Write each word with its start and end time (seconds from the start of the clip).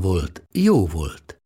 volt, 0.00 0.42
jó 0.52 0.86
volt. 0.86 1.40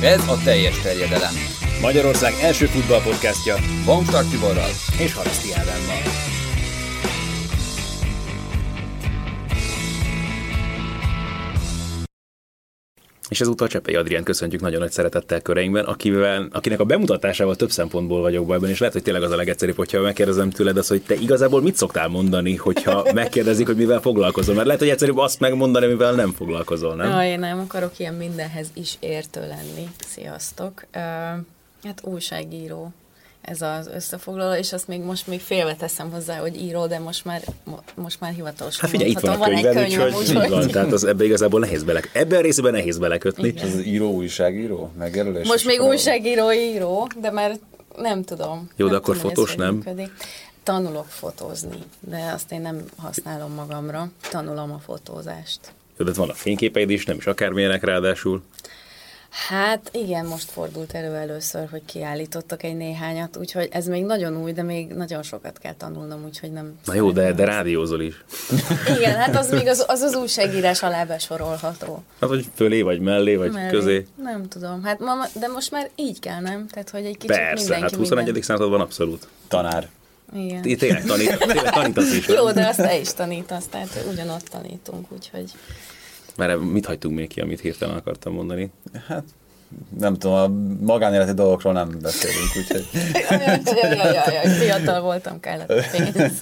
Ez 0.00 0.28
a 0.28 0.38
teljes 0.44 0.80
terjedelem. 0.80 1.34
Magyarország 1.80 2.32
első 2.42 2.66
futballpodcastja 2.66 3.56
Vamstart 3.84 4.30
Tiborral. 4.30 4.70
és 4.98 5.14
Haraszti 5.14 5.52
Ádámmal. 5.52 6.23
És 13.28 13.40
ezúttal 13.40 13.68
Csepei 13.68 13.94
Adrián 13.94 14.22
köszöntjük 14.22 14.60
nagyon 14.60 14.80
nagy 14.80 14.90
szeretettel 14.90 15.40
köreinkben, 15.40 15.84
akivel, 15.84 16.48
akinek 16.52 16.80
a 16.80 16.84
bemutatásával 16.84 17.56
több 17.56 17.70
szempontból 17.70 18.20
vagyok 18.20 18.46
bajban, 18.46 18.68
és 18.68 18.78
lehet, 18.78 18.94
hogy 18.94 19.02
tényleg 19.02 19.22
az 19.22 19.30
a 19.30 19.36
legegyszerűbb, 19.36 19.76
hogyha 19.76 20.00
megkérdezem 20.00 20.50
tőled 20.50 20.76
azt, 20.76 20.88
hogy 20.88 21.02
te 21.02 21.14
igazából 21.14 21.62
mit 21.62 21.76
szoktál 21.76 22.08
mondani, 22.08 22.56
hogyha 22.56 23.06
megkérdezik, 23.14 23.66
hogy 23.66 23.76
mivel 23.76 24.00
foglalkozol. 24.00 24.54
Mert 24.54 24.66
lehet, 24.66 24.80
hogy 24.80 24.90
egyszerűbb 24.90 25.18
azt 25.18 25.40
megmondani, 25.40 25.86
mivel 25.86 26.12
nem 26.12 26.32
foglalkozol, 26.32 26.94
nem? 26.94 27.10
Ja, 27.10 27.26
én 27.32 27.38
nem 27.38 27.58
akarok 27.58 27.98
ilyen 27.98 28.14
mindenhez 28.14 28.68
is 28.74 28.96
értő 29.00 29.40
lenni. 29.40 29.88
Sziasztok. 30.06 30.86
Hát 31.82 32.00
újságíró 32.02 32.92
ez 33.44 33.62
az 33.62 33.88
összefoglaló, 33.94 34.54
és 34.54 34.72
azt 34.72 34.88
még 34.88 35.00
most 35.00 35.26
még 35.26 35.40
félveteszem 35.40 36.10
hozzá, 36.10 36.36
hogy 36.38 36.56
író, 36.62 36.86
de 36.86 36.98
most 36.98 37.24
már, 37.24 37.42
mo- 37.64 37.82
most 37.94 38.20
már 38.20 38.32
hivatalosan 38.32 38.80
Hát 38.80 38.90
figyelj, 38.90 39.10
itt 39.10 39.18
van 39.18 39.32
a 39.32 39.36
mondhatom. 39.36 39.62
könyved, 39.72 39.86
könyvem, 39.88 40.14
úgyhogy 40.14 40.42
így 40.44 40.48
van, 40.50 40.68
tehát 40.68 40.92
az 40.92 41.04
ebbe 41.04 41.24
igazából 41.24 41.60
nehéz 41.60 41.82
bele, 41.82 42.00
ebben 42.12 42.38
a 42.38 42.42
részben 42.42 42.72
nehéz 42.72 42.98
belekötni. 42.98 43.48
Igen. 43.48 43.66
Ez 43.66 43.74
az 43.74 43.84
író, 43.84 44.10
újságíró, 44.12 44.90
megjelölés. 44.98 45.48
Most 45.48 45.64
még 45.64 45.80
újságíró, 45.80 46.52
író, 46.52 47.08
de 47.20 47.30
már 47.30 47.58
nem 47.96 48.22
tudom. 48.24 48.68
Jó, 48.76 48.86
de 48.86 48.92
nem 48.92 49.00
akkor 49.02 49.16
tudom, 49.16 49.30
fotós 49.30 49.54
nem? 49.54 49.74
működik. 49.74 50.10
Tanulok 50.62 51.06
fotózni, 51.08 51.78
de 52.00 52.30
azt 52.34 52.52
én 52.52 52.60
nem 52.60 52.84
használom 52.96 53.52
magamra. 53.52 54.08
Tanulom 54.30 54.72
a 54.72 54.78
fotózást. 54.84 55.60
Jó, 55.96 56.04
de 56.04 56.12
vannak 56.12 56.36
fényképeid 56.36 56.90
is, 56.90 57.04
nem 57.04 57.16
is 57.16 57.26
akármilyenek 57.26 57.84
ráadásul. 57.84 58.42
Hát 59.34 59.90
igen, 59.92 60.26
most 60.26 60.50
fordult 60.50 60.92
elő 60.92 61.14
először, 61.14 61.68
hogy 61.70 61.84
kiállítottak 61.84 62.62
egy 62.62 62.76
néhányat, 62.76 63.36
úgyhogy 63.36 63.68
ez 63.70 63.86
még 63.86 64.04
nagyon 64.04 64.42
új, 64.42 64.52
de 64.52 64.62
még 64.62 64.88
nagyon 64.88 65.22
sokat 65.22 65.58
kell 65.58 65.74
tanulnom, 65.74 66.24
úgyhogy 66.24 66.52
nem... 66.52 66.78
Na 66.84 66.94
jó, 66.94 67.10
de, 67.10 67.32
de 67.32 67.44
rádiózol 67.44 68.00
is. 68.00 68.24
Igen, 68.96 69.14
hát 69.14 69.36
az 69.36 69.50
még 69.50 69.66
az 69.66 69.84
az, 69.88 70.00
az 70.00 70.14
újságírás 70.14 70.82
alá 70.82 71.04
besorolható. 71.04 72.02
Hát, 72.20 72.28
hogy 72.28 72.46
fölé, 72.54 72.82
vagy 72.82 73.00
mellé, 73.00 73.36
vagy 73.36 73.52
Mellé. 73.52 73.70
közé. 73.70 74.06
Nem 74.22 74.48
tudom, 74.48 74.82
hát 74.82 74.98
ma, 74.98 75.26
de 75.40 75.48
most 75.48 75.70
már 75.70 75.90
így 75.94 76.18
kell, 76.18 76.40
nem? 76.40 76.66
Tehát, 76.68 76.90
hogy 76.90 77.04
egy 77.04 77.16
kicsit 77.16 77.36
Persze, 77.36 77.62
mindenki 77.62 77.82
hát 77.82 77.94
21. 77.94 78.24
minden... 78.24 78.42
században 78.42 78.80
abszolút. 78.80 79.28
Tanár. 79.48 79.88
Igen. 80.34 80.64
Itt 80.64 80.78
tényleg, 80.78 81.04
tanít, 81.04 81.38
tényleg 81.38 81.70
tanítasz 81.70 82.12
is. 82.12 82.28
Jó, 82.36 82.52
de 82.52 82.66
azt 82.66 82.76
te 82.76 82.98
is 82.98 83.12
tanítasz, 83.12 83.66
tehát 83.66 84.04
ugyanott 84.12 84.48
tanítunk, 84.48 85.12
úgyhogy... 85.12 85.50
Mert 86.36 86.60
mit 86.60 86.86
hagytunk 86.86 87.16
még 87.16 87.28
ki, 87.28 87.40
amit 87.40 87.60
hirtelen 87.60 87.96
akartam 87.96 88.32
mondani? 88.32 88.70
Hát 89.06 89.24
nem 89.98 90.14
tudom, 90.14 90.36
a 90.36 90.48
magánéleti 90.84 91.32
dolgokról 91.32 91.72
nem 91.72 91.88
beszélünk, 92.02 92.56
úgyhogy 92.56 92.86
Jaj, 93.12 93.60
jaj, 93.82 93.96
jaj, 93.96 94.34
jaj, 94.34 94.56
fiatal 94.58 95.00
voltam, 95.00 95.40
kellett 95.40 95.66
pénz. 95.90 96.38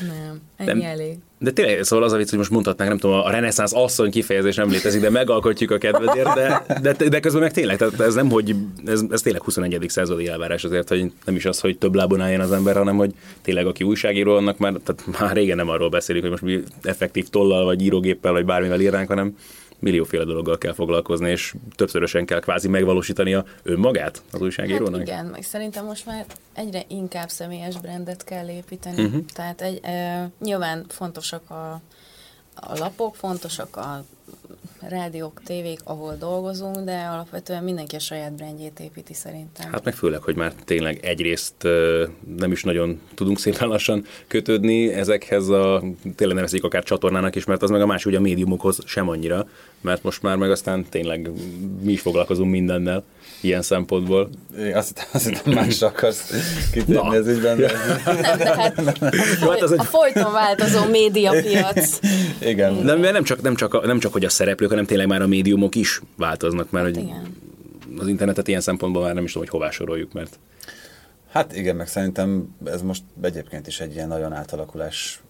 Nem, 0.00 0.40
ennyi 0.56 0.80
Nem. 0.80 0.90
elég. 0.90 1.18
De 1.38 1.50
tényleg, 1.50 1.82
szóval 1.82 2.04
az 2.04 2.12
a 2.12 2.16
vicc, 2.16 2.28
hogy 2.28 2.38
most 2.38 2.50
mondhatnánk, 2.50 2.90
nem 2.90 2.98
tudom, 2.98 3.20
a 3.20 3.30
reneszánsz 3.30 3.72
asszony 3.74 4.10
kifejezés 4.10 4.54
nem 4.56 4.70
létezik, 4.70 5.00
de 5.00 5.10
megalkotjuk 5.10 5.70
a 5.70 5.78
kedvedért, 5.78 6.34
de, 6.34 6.64
de, 6.82 7.08
de 7.08 7.20
közben 7.20 7.42
meg 7.42 7.52
tényleg, 7.52 7.76
tehát 7.76 8.00
ez 8.00 8.14
nem, 8.14 8.30
hogy 8.30 8.54
ez, 8.86 9.02
ez 9.10 9.20
tényleg 9.20 9.42
21. 9.42 9.84
századi 9.88 10.28
elvárás 10.28 10.64
azért, 10.64 10.88
hogy 10.88 11.12
nem 11.24 11.34
is 11.34 11.44
az, 11.44 11.60
hogy 11.60 11.78
több 11.78 11.94
lábon 11.94 12.20
álljon 12.20 12.40
az 12.40 12.52
ember, 12.52 12.76
hanem 12.76 12.96
hogy 12.96 13.14
tényleg 13.42 13.66
aki 13.66 13.84
újságíró, 13.84 14.36
annak 14.36 14.58
már, 14.58 14.72
tehát 14.84 15.20
már 15.20 15.36
régen 15.36 15.56
nem 15.56 15.68
arról 15.68 15.88
beszélünk, 15.88 16.24
hogy 16.24 16.40
most 16.40 16.42
mi 16.42 16.62
effektív 16.82 17.28
tollal, 17.28 17.64
vagy 17.64 17.82
írógéppel, 17.82 18.32
vagy 18.32 18.44
bármivel 18.44 18.80
írnánk, 18.80 19.08
hanem 19.08 19.36
millióféle 19.78 20.24
dologgal 20.24 20.58
kell 20.58 20.72
foglalkozni, 20.72 21.30
és 21.30 21.54
többszörösen 21.74 22.26
kell 22.26 22.40
kvázi 22.40 22.68
megvalósítania 22.68 23.44
önmagát 23.62 24.22
az 24.32 24.40
újságírónak. 24.40 24.98
Hát 24.98 25.08
igen, 25.08 25.26
meg 25.26 25.42
szerintem 25.42 25.84
most 25.84 26.06
már 26.06 26.26
egyre 26.54 26.82
inkább 26.88 27.28
személyes 27.28 27.80
brandet 27.80 28.24
kell 28.24 28.48
építeni. 28.48 29.04
Uh-huh. 29.04 29.24
Tehát 29.34 29.60
egy, 29.60 29.80
e, 29.82 30.28
nyilván 30.40 30.84
fontosak 30.88 31.50
a, 31.50 31.72
a 32.54 32.78
lapok, 32.78 33.16
fontosak 33.16 33.76
a 33.76 34.04
rádiók, 34.80 35.40
tévék, 35.44 35.80
ahol 35.84 36.16
dolgozunk, 36.18 36.76
de 36.76 37.08
alapvetően 37.12 37.64
mindenki 37.64 37.96
a 37.96 37.98
saját 37.98 38.32
brandjét 38.32 38.80
építi 38.80 39.14
szerintem. 39.14 39.72
Hát 39.72 39.84
meg 39.84 39.94
főleg, 39.94 40.22
hogy 40.22 40.36
már 40.36 40.52
tényleg 40.64 41.04
egyrészt 41.04 41.62
nem 42.36 42.52
is 42.52 42.62
nagyon 42.62 43.00
tudunk 43.14 43.38
szépen 43.38 43.68
lassan 43.68 44.04
kötődni 44.26 44.92
ezekhez 44.92 45.48
a, 45.48 45.82
tényleg 46.14 46.36
nevezik 46.36 46.64
akár 46.64 46.82
csatornának 46.82 47.34
is, 47.34 47.44
mert 47.44 47.62
az 47.62 47.70
meg 47.70 47.80
a 47.80 47.86
más 47.86 48.06
ugye 48.06 48.16
a 48.16 48.20
médiumokhoz 48.20 48.78
sem 48.84 49.08
annyira, 49.08 49.48
mert 49.80 50.02
most 50.02 50.22
már 50.22 50.36
meg 50.36 50.50
aztán 50.50 50.84
tényleg 50.88 51.30
mi 51.82 51.92
is 51.92 52.00
foglalkozunk 52.00 52.50
mindennel 52.50 53.04
ilyen 53.40 53.62
szempontból. 53.62 54.28
Én 54.58 54.76
azt 54.76 54.88
hittem, 54.88 55.04
azt 55.12 55.26
hittem 55.28 55.52
másra 55.52 55.86
akarsz 55.86 56.32
kitérni 56.72 56.94
Na. 57.08 57.14
ez 57.14 57.26
ügyben. 57.26 57.56
de- 57.58 57.72
Nem, 58.04 58.38
de 58.38 58.54
hát 58.56 58.56
hát 58.56 58.78
az 58.78 58.92
foly, 59.40 59.56
egy- 59.56 59.72
a 59.78 59.82
folyton 59.82 60.32
változó 60.32 60.84
médiapiac. 60.84 61.98
Igen. 62.40 62.74
Nem, 62.74 63.00
nem, 63.00 63.22
csak, 63.22 63.42
nem, 63.42 63.54
csak, 63.54 63.74
a, 63.74 63.86
nem 63.86 63.98
csak, 63.98 64.12
hogy 64.12 64.24
a 64.24 64.28
szereplők, 64.28 64.68
hanem 64.70 64.84
tényleg 64.84 65.06
már 65.06 65.22
a 65.22 65.26
médiumok 65.26 65.74
is 65.74 66.00
változnak, 66.16 66.70
mert 66.70 66.84
hogy 66.84 66.96
Igen. 66.96 67.34
az 67.98 68.08
internetet 68.08 68.48
ilyen 68.48 68.60
szempontból 68.60 69.02
már 69.02 69.14
nem 69.14 69.24
is 69.24 69.32
tudom, 69.32 69.48
hogy 69.48 69.58
hová 69.58 69.70
soroljuk, 69.70 70.12
mert 70.12 70.38
Hát 71.32 71.56
igen, 71.56 71.76
meg 71.76 71.88
szerintem 71.88 72.56
ez 72.64 72.82
most 72.82 73.02
egyébként 73.22 73.66
is 73.66 73.80
egy 73.80 73.94
ilyen 73.94 74.08
nagyon 74.08 74.32
átalakulás 74.32 75.20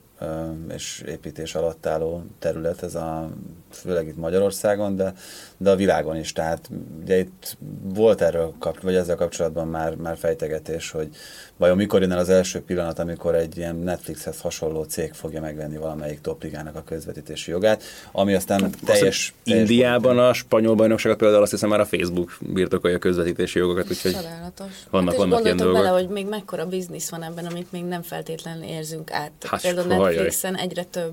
és 0.75 1.03
építés 1.09 1.55
alatt 1.55 1.87
álló 1.87 2.25
terület, 2.39 2.83
ez 2.83 2.95
a, 2.95 3.31
főleg 3.71 4.07
itt 4.07 4.17
Magyarországon, 4.17 4.97
de, 4.97 5.13
de 5.61 5.71
a 5.71 5.77
világon 5.77 6.17
is. 6.17 6.33
Tehát 6.33 6.71
ugye 7.03 7.19
itt 7.19 7.57
volt 7.83 8.21
erről, 8.21 8.55
kap, 8.59 8.81
vagy 8.81 8.95
ezzel 8.95 9.17
kapcsolatban 9.17 9.69
már, 9.69 9.95
már 9.95 10.17
fejtegetés, 10.17 10.91
hogy 10.91 11.09
vajon 11.57 11.77
mikor 11.77 12.01
jön 12.01 12.13
el 12.13 12.19
az 12.19 12.29
első 12.29 12.61
pillanat, 12.63 12.99
amikor 12.99 13.35
egy 13.35 13.57
ilyen 13.57 13.77
Netflixhez 13.77 14.41
hasonló 14.41 14.83
cég 14.83 15.13
fogja 15.13 15.41
megvenni 15.41 15.77
valamelyik 15.77 16.21
topligának 16.21 16.77
a 16.77 16.83
közvetítési 16.85 17.51
jogát, 17.51 17.83
ami 18.13 18.35
aztán 18.35 18.61
Hát, 18.61 18.75
teljes, 18.85 19.35
teljes 19.45 19.61
Indiában 19.69 20.19
a 20.19 20.33
spanyol 20.33 20.75
bajnokságot 20.75 21.19
például 21.19 21.43
azt 21.43 21.51
hiszem 21.51 21.69
már 21.69 21.81
a 21.81 21.87
Facebook 21.87 22.39
birtokolja 22.41 22.97
a 22.97 23.01
közvetítési 23.01 23.59
jogokat, 23.59 23.91
úgyhogy 23.91 24.13
Csodálatos. 24.13 24.73
Vannak- 24.91 25.09
hát 25.11 25.19
vannak 25.19 25.45
ilyen 25.45 25.57
dolgok. 25.57 25.77
bele, 25.77 25.89
hogy 25.89 26.09
még 26.09 26.27
mekkora 26.27 26.67
biznisz 26.67 27.11
van 27.11 27.23
ebben, 27.23 27.47
amit 27.47 27.73
még 27.73 27.85
nem 27.85 28.03
feltétlenül 28.03 28.63
érzünk 28.63 29.13
át. 29.13 29.33
Hát, 29.47 29.61
Például 29.63 29.87
hajjaj. 29.89 30.05
Netflixen 30.13 30.57
egyre 30.57 30.83
több 30.85 31.13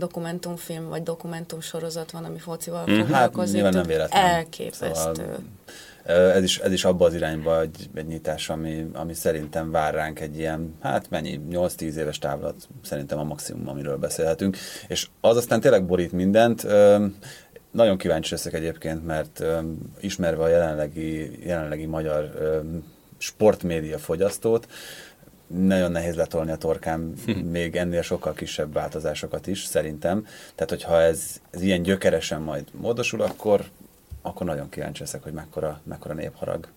dokumentumfilm 0.00 0.88
vagy 0.88 1.02
dokumentumsorozat 1.02 2.10
van, 2.10 2.24
ami 2.24 2.38
focival. 2.38 2.86
Hát 2.86 2.98
foglalkozik. 2.98 3.54
nyilván 3.54 3.72
nem 3.72 3.82
véletlen. 3.82 4.24
Elképesztő. 4.24 4.94
Szóval, 6.04 6.30
Ez 6.32 6.42
is, 6.42 6.58
ez 6.58 6.72
is 6.72 6.84
abba 6.84 7.04
az 7.04 7.14
irányba 7.14 7.60
egy, 7.60 7.90
egy 7.94 8.06
nyitás, 8.06 8.48
ami, 8.48 8.90
ami 8.92 9.14
szerintem 9.14 9.70
vár 9.70 9.94
ránk 9.94 10.20
egy 10.20 10.38
ilyen, 10.38 10.74
hát 10.80 11.10
mennyi, 11.10 11.40
8-10 11.50 11.80
éves 11.80 12.18
távlat 12.18 12.54
szerintem 12.84 13.18
a 13.18 13.24
maximum, 13.24 13.68
amiről 13.68 13.96
beszélhetünk. 13.96 14.56
És 14.88 15.08
az 15.20 15.36
aztán 15.36 15.60
tényleg 15.60 15.86
borít 15.86 16.12
mindent. 16.12 16.66
Nagyon 17.70 17.98
kíváncsi 17.98 18.30
leszek 18.30 18.52
egyébként, 18.52 19.06
mert 19.06 19.44
ismerve 20.00 20.42
a 20.42 20.48
jelenlegi, 20.48 21.38
jelenlegi 21.46 21.86
magyar 21.86 22.30
sportmédia 23.18 23.98
fogyasztót, 23.98 24.66
nagyon 25.56 25.90
nehéz 25.90 26.14
letolni 26.14 26.50
a 26.50 26.56
torkám 26.56 27.14
még 27.52 27.76
ennél 27.76 28.02
sokkal 28.02 28.32
kisebb 28.32 28.72
változásokat 28.72 29.46
is, 29.46 29.64
szerintem. 29.64 30.26
Tehát, 30.54 30.70
hogyha 30.70 31.00
ez, 31.00 31.40
ez 31.50 31.62
ilyen 31.62 31.82
gyökeresen 31.82 32.40
majd 32.40 32.64
módosul, 32.72 33.22
akkor, 33.22 33.64
akkor 34.22 34.46
nagyon 34.46 34.68
kíváncsi 34.68 35.00
leszek, 35.00 35.22
hogy 35.22 35.32
mekkora, 35.32 35.80
mekkora 35.84 36.14
népharag. 36.14 36.68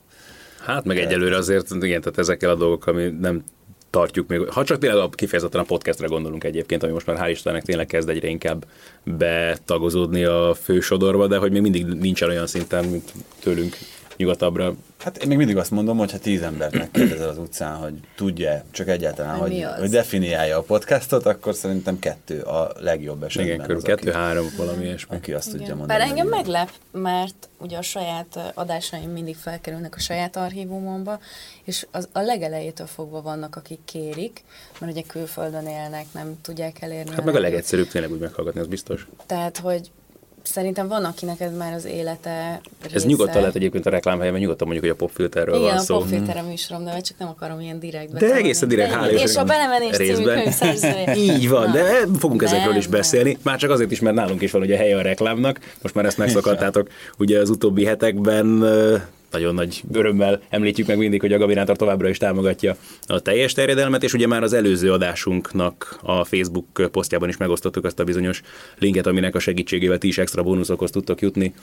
Hát 0.59 0.85
meg 0.85 0.97
egyelőre 0.97 1.35
azért, 1.35 1.71
igen, 1.71 2.01
tehát 2.01 2.17
ezekkel 2.17 2.49
a 2.49 2.55
dolgokkal 2.55 2.93
mi 2.93 3.09
nem 3.19 3.43
tartjuk 3.89 4.27
még, 4.27 4.49
ha 4.49 4.63
csak 4.63 4.77
tényleg 4.77 4.99
a- 4.99 5.09
kifejezetten 5.09 5.61
a 5.61 5.63
podcastre 5.63 6.07
gondolunk 6.07 6.43
egyébként, 6.43 6.83
ami 6.83 6.91
most 6.91 7.05
már 7.05 7.17
hál' 7.19 7.29
Istennek 7.29 7.63
tényleg 7.63 7.85
kezd 7.85 8.09
egyre 8.09 8.27
inkább 8.27 8.65
betagozódni 9.03 10.23
a 10.23 10.53
fősodorba, 10.61 11.27
de 11.27 11.37
hogy 11.37 11.51
még 11.51 11.61
mindig 11.61 11.85
nincsen 11.85 12.29
olyan 12.29 12.47
szinten, 12.47 12.85
mint 12.85 13.13
tőlünk 13.39 13.77
nyugatabbra. 14.17 14.75
Hát 14.99 15.17
én 15.17 15.27
még 15.27 15.37
mindig 15.37 15.57
azt 15.57 15.71
mondom, 15.71 15.97
hogy 15.97 16.11
ha 16.11 16.17
tíz 16.17 16.41
embernek 16.41 16.91
kérdezel 16.91 17.29
az 17.29 17.37
utcán, 17.37 17.75
hogy 17.75 17.93
tudja 18.15 18.63
csak 18.71 18.87
egyáltalán, 18.87 19.37
Hogy 19.37 19.65
hogy, 19.79 19.89
definiálja 19.89 20.57
a 20.57 20.61
podcastot, 20.61 21.25
akkor 21.25 21.55
szerintem 21.55 21.99
kettő 21.99 22.41
a 22.41 22.71
legjobb 22.79 23.23
esetben. 23.23 23.53
Igen, 23.53 23.65
körül 23.65 23.81
kettő-három, 23.81 24.45
valami 24.57 24.83
ilyesmi. 24.83 25.15
Aki 25.15 25.33
azt 25.33 25.49
tudja 25.49 25.65
Igen. 25.65 25.77
mondani. 25.77 25.99
Bár 25.99 26.09
engem 26.09 26.27
meglep, 26.27 26.69
mert 26.91 27.49
ugye 27.57 27.77
a 27.77 27.81
saját 27.81 28.51
adásaim 28.53 29.09
mindig 29.09 29.35
felkerülnek 29.35 29.95
a 29.95 29.99
saját 29.99 30.35
archívumomba, 30.35 31.19
és 31.63 31.87
az, 31.91 32.07
a 32.11 32.19
legelejétől 32.19 32.87
fogva 32.87 33.21
vannak, 33.21 33.55
akik 33.55 33.79
kérik, 33.85 34.43
mert 34.79 34.91
ugye 34.91 35.01
külföldön 35.01 35.67
élnek, 35.67 36.05
nem 36.13 36.37
tudják 36.41 36.81
elérni. 36.81 37.11
Hát 37.15 37.25
meg 37.25 37.35
a 37.35 37.39
legegyszerűbb 37.39 37.87
tényleg 37.87 38.11
úgy 38.11 38.19
meghallgatni, 38.19 38.59
az 38.59 38.67
biztos. 38.67 39.07
Tehát, 39.25 39.57
hogy 39.57 39.91
szerintem 40.43 40.87
van, 40.87 41.03
akinek 41.05 41.39
ez 41.39 41.55
már 41.57 41.73
az 41.73 41.85
élete 41.85 42.61
része. 42.83 42.95
Ez 42.95 43.05
nyugodtan 43.05 43.39
lehet 43.39 43.55
egyébként 43.55 43.85
a 43.85 43.89
reklámhelyen, 43.89 44.31
mert 44.31 44.43
nyugodtan 44.43 44.67
mondjuk, 44.67 44.89
hogy 44.91 44.99
a 45.01 45.05
popfilterről 45.05 45.55
Igen, 45.55 45.67
van 45.67 45.77
a 45.77 45.81
szó. 45.81 45.97
popfilter 45.97 46.37
a 46.37 46.43
műsorom 46.47 46.83
neve, 46.83 46.99
csak 47.01 47.17
nem 47.17 47.27
akarom 47.27 47.59
ilyen 47.59 47.79
direkt 47.79 48.13
De 48.13 48.33
egészen 48.33 48.67
direkt, 48.67 48.91
hála 48.91 49.11
És 49.11 49.35
a 49.35 49.43
Belemenés 49.43 49.95
című 49.95 50.07
Részben. 50.15 50.51
szerzője. 50.51 51.15
Így 51.35 51.49
van, 51.49 51.65
Na. 51.67 51.71
de 51.73 51.83
fogunk 52.19 52.41
Nem, 52.41 52.53
ezekről 52.53 52.75
is 52.75 52.87
nem. 52.87 52.91
beszélni. 52.99 53.37
Már 53.41 53.57
csak 53.57 53.69
azért 53.69 53.91
is, 53.91 53.99
mert 53.99 54.15
nálunk 54.15 54.41
is 54.41 54.51
van 54.51 54.61
ugye 54.61 54.77
helye 54.77 54.97
a 54.97 55.01
reklámnak. 55.01 55.59
Most 55.81 55.95
már 55.95 56.05
ezt 56.05 56.17
megszakadtátok 56.17 56.87
ugye 57.17 57.39
az 57.39 57.49
utóbbi 57.49 57.85
hetekben. 57.85 58.63
Nagyon 59.33 59.53
nagy 59.53 59.83
örömmel 59.93 60.41
említjük 60.49 60.87
meg 60.87 60.97
mindig, 60.97 61.21
hogy 61.21 61.33
a 61.33 61.37
Gabinátor 61.37 61.75
továbbra 61.75 62.09
is 62.09 62.17
támogatja 62.17 62.75
a 63.07 63.19
teljes 63.19 63.53
terjedelmet, 63.53 64.03
és 64.03 64.13
ugye 64.13 64.27
már 64.27 64.43
az 64.43 64.53
előző 64.53 64.91
adásunknak 64.91 65.99
a 66.01 66.23
Facebook 66.23 66.89
posztjában 66.91 67.29
is 67.29 67.37
megosztottuk 67.37 67.85
azt 67.85 67.99
a 67.99 68.03
bizonyos 68.03 68.41
linket, 68.79 69.07
aminek 69.07 69.35
a 69.35 69.39
segítségével 69.39 69.97
ti 69.97 70.07
is 70.07 70.17
extra 70.17 70.43
bónuszokhoz 70.43 70.91
tudtok 70.91 71.21
jutni. 71.21 71.53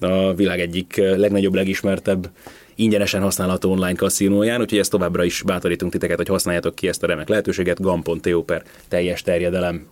A 0.00 0.34
világ 0.34 0.60
egyik 0.60 0.96
legnagyobb, 0.96 1.54
legismertebb 1.54 2.30
ingyenesen 2.74 3.22
használható 3.22 3.70
online 3.70 3.94
kaszinóján, 3.94 4.60
úgyhogy 4.60 4.78
ezt 4.78 4.90
továbbra 4.90 5.24
is 5.24 5.42
bátorítunk 5.42 5.92
titeket, 5.92 6.16
hogy 6.16 6.28
használjátok 6.28 6.74
ki 6.74 6.88
ezt 6.88 7.02
a 7.02 7.06
remek 7.06 7.28
lehetőséget, 7.28 7.80
gam.to 7.80 8.42
per 8.42 8.62
teljes 8.88 9.22
terjedelem. 9.22 9.86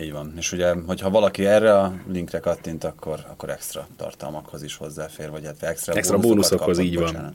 Így 0.00 0.12
van. 0.12 0.32
És 0.36 0.52
ugye, 0.52 0.74
hogyha 0.86 1.10
valaki 1.10 1.46
erre 1.46 1.78
a 1.78 1.94
linkre 2.08 2.38
kattint, 2.38 2.84
akkor, 2.84 3.24
akkor 3.28 3.50
extra 3.50 3.86
tartalmakhoz 3.96 4.62
is 4.62 4.76
hozzáfér, 4.76 5.30
vagy 5.30 5.44
hát 5.44 5.62
extra, 5.62 5.92
Extra 5.92 6.18
bónuszokat 6.18 6.66
bónuszokhoz, 6.66 6.76
kapott, 6.76 6.90
így 6.90 6.94
van. 6.96 7.04
bocsánat. 7.04 7.34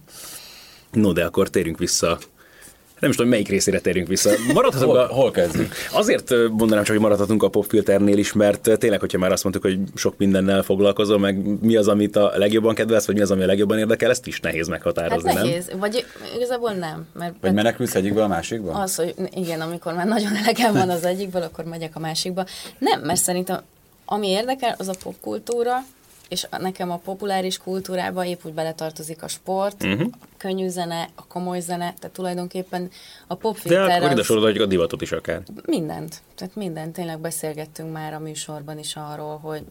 No, 0.91 1.13
de 1.13 1.25
akkor 1.25 1.49
térjünk 1.49 1.77
vissza. 1.77 2.17
Nem 2.99 3.09
is 3.09 3.15
tudom, 3.15 3.31
melyik 3.31 3.47
részére 3.47 3.79
térjünk 3.79 4.07
vissza. 4.07 4.29
Maradhatunk 4.53 4.91
Hol, 4.91 4.99
a... 4.99 5.07
hol 5.07 5.31
kezdjük? 5.31 5.73
Azért 5.91 6.29
mondanám 6.29 6.83
csak, 6.83 6.95
hogy 6.95 6.99
maradhatunk 6.99 7.43
a 7.43 7.49
popfilternél 7.49 8.17
is, 8.17 8.33
mert 8.33 8.69
tényleg, 8.77 8.99
hogyha 8.99 9.17
már 9.17 9.31
azt 9.31 9.43
mondtuk, 9.43 9.63
hogy 9.63 9.79
sok 9.95 10.13
mindennel 10.17 10.63
foglalkozol, 10.63 11.19
meg 11.19 11.61
mi 11.61 11.75
az, 11.75 11.87
amit 11.87 12.15
a 12.15 12.31
legjobban 12.35 12.75
kedvelsz, 12.75 13.05
vagy 13.05 13.15
mi 13.15 13.21
az, 13.21 13.31
ami 13.31 13.43
a 13.43 13.45
legjobban 13.45 13.77
érdekel, 13.77 14.09
ezt 14.09 14.27
is 14.27 14.39
nehéz 14.39 14.67
Hát 14.69 14.69
meghatározni, 14.69 15.33
nem? 15.33 15.45
nehéz, 15.45 15.71
vagy 15.79 16.05
igazából 16.35 16.71
nem. 16.71 17.07
Mert 17.13 17.33
Vagy 17.41 17.53
menekülsz 17.53 17.95
egyikből 17.95 18.23
a 18.23 18.27
másikba? 18.27 18.71
Az, 18.71 18.95
hogy 18.95 19.13
igen, 19.35 19.61
amikor 19.61 19.93
már 19.93 20.07
nagyon 20.07 20.35
elegem 20.35 20.73
van 20.73 20.89
az 20.89 21.05
egyikből, 21.05 21.41
akkor 21.41 21.65
megyek 21.65 21.95
a 21.95 21.99
másikba. 21.99 22.45
Nem, 22.77 23.01
mert 23.01 23.21
szerintem 23.21 23.61
ami 24.05 24.27
érdekel, 24.27 24.75
az 24.77 24.87
a 24.87 24.93
popkultúra, 25.03 25.83
és 26.29 26.47
nekem 26.57 26.91
a 26.91 26.97
populáris 26.97 27.57
kultúrába 27.57 28.25
épp 28.25 28.45
úgy 28.45 28.53
beletartozik 28.53 29.23
a 29.23 29.27
sport, 29.27 29.83
uh-huh. 29.83 30.07
a 30.21 30.25
könnyű 30.37 30.67
zene, 30.67 31.09
a 31.15 31.27
komoly 31.27 31.59
zene, 31.59 31.93
tehát 31.99 32.15
tulajdonképpen 32.15 32.89
a 33.27 33.33
De 33.33 33.39
popfilter 33.39 34.01
akkor 34.01 34.11
ide 34.11 34.23
sorolhatjuk 34.23 34.63
a 34.63 34.67
divatot 34.67 35.01
is 35.01 35.11
akár. 35.11 35.41
mindent. 35.65 36.21
Tehát 36.35 36.55
mindent. 36.55 36.93
Tényleg 36.93 37.19
beszélgettünk 37.19 37.91
már 37.93 38.13
a 38.13 38.19
műsorban 38.19 38.79
is 38.79 38.95
arról, 38.95 39.37
hogy 39.37 39.63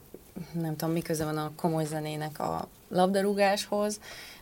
nem 0.53 0.77
tudom, 0.77 0.95
mi 0.95 1.03
van 1.19 1.37
a 1.37 1.53
komoly 1.57 1.85
zenének 1.85 2.41
a 2.41 2.69
labdarúgáshoz, 2.89 4.01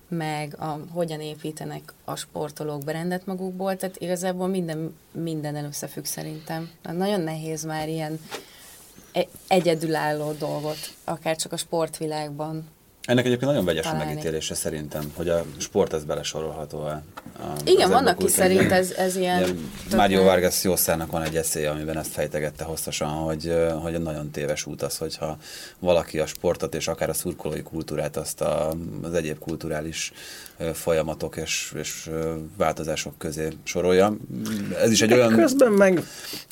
meg 0.08 0.56
a, 0.58 0.78
hogyan 0.92 1.20
építenek 1.20 1.92
a 2.04 2.16
sportolók 2.16 2.84
berendet 2.84 3.26
magukból, 3.26 3.76
tehát 3.76 3.96
igazából 3.98 4.46
minden, 4.46 4.96
minden 5.12 5.64
összefügg 5.64 6.04
szerintem. 6.04 6.70
Nagyon 6.82 7.20
nehéz 7.20 7.64
már 7.64 7.88
ilyen 7.88 8.18
egyedülálló 9.48 10.32
dolgot, 10.32 10.78
akár 11.04 11.36
csak 11.36 11.52
a 11.52 11.56
sportvilágban. 11.56 12.64
Ennek 13.06 13.24
egyébként 13.24 13.50
nagyon 13.50 13.64
vegyes 13.64 13.84
a 13.86 13.90
Találni. 13.90 14.08
megítélése 14.08 14.54
szerintem, 14.54 15.12
hogy 15.16 15.28
a 15.28 15.44
sport 15.58 15.92
az 15.92 16.04
belesorolható 16.04 16.80
a, 16.80 17.02
a 17.38 17.56
Igen, 17.64 17.90
van, 17.90 18.06
aki 18.06 18.28
szerint 18.28 18.72
ez, 18.72 18.90
ez 18.90 19.16
ilyen... 19.16 19.42
Tök 19.88 19.98
Mário 19.98 20.22
Vargas 20.22 20.64
Jószának 20.64 21.10
van 21.10 21.22
egy 21.22 21.36
eszély, 21.36 21.66
amiben 21.66 21.98
ezt 21.98 22.10
fejtegette 22.10 22.64
hosszasan, 22.64 23.08
hogy, 23.08 23.54
hogy 23.82 23.94
a 23.94 23.98
nagyon 23.98 24.30
téves 24.30 24.66
út 24.66 24.82
az, 24.82 24.96
hogyha 24.96 25.38
valaki 25.78 26.18
a 26.18 26.26
sportot 26.26 26.74
és 26.74 26.88
akár 26.88 27.08
a 27.08 27.14
szurkolói 27.14 27.62
kultúrát, 27.62 28.16
azt 28.16 28.40
a, 28.40 28.74
az 29.02 29.14
egyéb 29.14 29.38
kulturális 29.38 30.12
folyamatok 30.72 31.36
és, 31.36 31.72
és 31.76 32.10
változások 32.56 33.18
közé 33.18 33.48
sorolja. 33.62 34.16
Ez 34.80 34.90
is 34.90 35.02
egy 35.02 35.12
olyan... 35.12 35.36
Közben 35.36 35.72
meg 35.72 36.02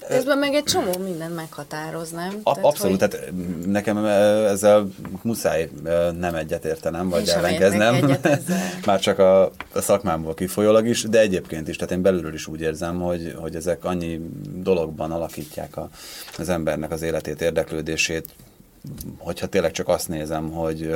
Közben 0.09 0.39
meg 0.39 0.55
egy 0.55 0.65
csomó 0.65 0.99
mindent 1.05 1.35
meghatároz, 1.35 2.11
nem? 2.11 2.41
A, 2.43 2.53
Tehát, 2.55 2.69
abszolút, 2.69 3.01
hogy- 3.01 3.11
tehát 3.11 3.33
nekem 3.67 3.97
ö, 3.97 4.09
ezzel 4.49 4.89
muszáj 5.23 5.71
nem 6.19 6.35
egyetértenem, 6.35 7.09
vagy 7.09 7.29
ellenkeznem. 7.29 7.95
egyet. 7.95 8.43
Már 8.87 9.01
csak 9.01 9.19
a, 9.19 9.43
a 9.73 9.81
szakmámból 9.81 10.35
kifolyólag 10.35 10.87
is, 10.87 11.03
de 11.03 11.21
egyébként 11.21 11.69
is, 11.69 11.77
tehát 11.77 11.93
én 11.93 12.03
belülről 12.03 12.35
is 12.35 12.47
úgy 12.47 12.61
érzem, 12.61 13.01
hogy, 13.01 13.35
hogy 13.37 13.55
ezek 13.55 13.85
annyi 13.85 14.21
dologban 14.55 15.11
alakítják 15.11 15.77
a, 15.77 15.89
az 16.39 16.49
embernek 16.49 16.91
az 16.91 17.03
életét, 17.03 17.43
érdeklődését, 17.43 18.29
hogyha 19.19 19.47
tényleg 19.47 19.71
csak 19.71 19.89
azt 19.89 20.09
nézem, 20.09 20.51
hogy, 20.51 20.95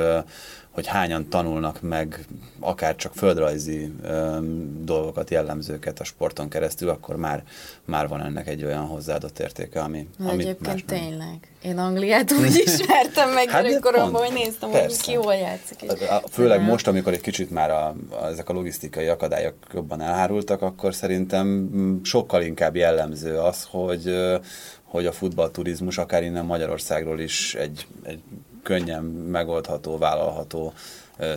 hogy 0.71 0.87
hányan 0.87 1.29
tanulnak 1.29 1.81
meg 1.81 2.25
akár 2.59 2.95
csak 2.95 3.13
földrajzi 3.13 3.93
ö, 4.03 4.37
dolgokat, 4.81 5.29
jellemzőket 5.29 5.99
a 5.99 6.03
sporton 6.03 6.49
keresztül, 6.49 6.89
akkor 6.89 7.15
már, 7.15 7.43
már 7.85 8.07
van 8.07 8.23
ennek 8.23 8.47
egy 8.47 8.63
olyan 8.63 8.85
hozzáadott 8.85 9.39
értéke, 9.39 9.81
ami, 9.81 10.07
Na, 10.17 10.25
más 10.25 10.33
egyébként 10.33 10.85
nem. 10.89 10.99
tényleg. 10.99 11.37
Én 11.61 11.77
Angliát 11.77 12.31
úgy 12.31 12.55
ismertem 12.65 13.29
meg 13.29 13.43
Hát 13.49 13.51
hát 13.51 13.63
gyerekkoromban, 13.63 14.21
hogy 14.25 14.33
néztem, 14.33 14.69
hogy 14.69 14.79
Persze. 14.79 15.01
ki 15.03 15.13
hol 15.13 15.33
játszik. 15.35 15.81
és- 15.81 16.07
A- 16.07 16.23
Főleg 16.31 16.61
most, 16.61 16.87
amikor 16.87 17.13
egy 17.13 17.21
kicsit 17.21 17.49
már 17.51 17.71
a, 17.71 17.95
a, 18.09 18.25
ezek 18.25 18.49
a 18.49 18.53
logisztikai 18.53 19.07
akadályok 19.07 19.55
jobban 19.73 20.01
elhárultak, 20.01 20.61
akkor 20.61 20.93
szerintem 20.95 21.47
mm, 21.47 21.95
sokkal 22.03 22.41
inkább 22.41 22.75
jellemző 22.75 23.37
az, 23.37 23.67
hogy, 23.69 24.15
hogy 24.83 25.05
a 25.05 25.11
futballturizmus 25.11 25.97
akár 25.97 26.23
innen 26.23 26.45
Magyarországról 26.45 27.19
is 27.19 27.55
egy, 27.55 27.87
egy 28.03 28.21
könnyen 28.63 29.03
megoldható, 29.03 29.97
vállalható 29.97 30.73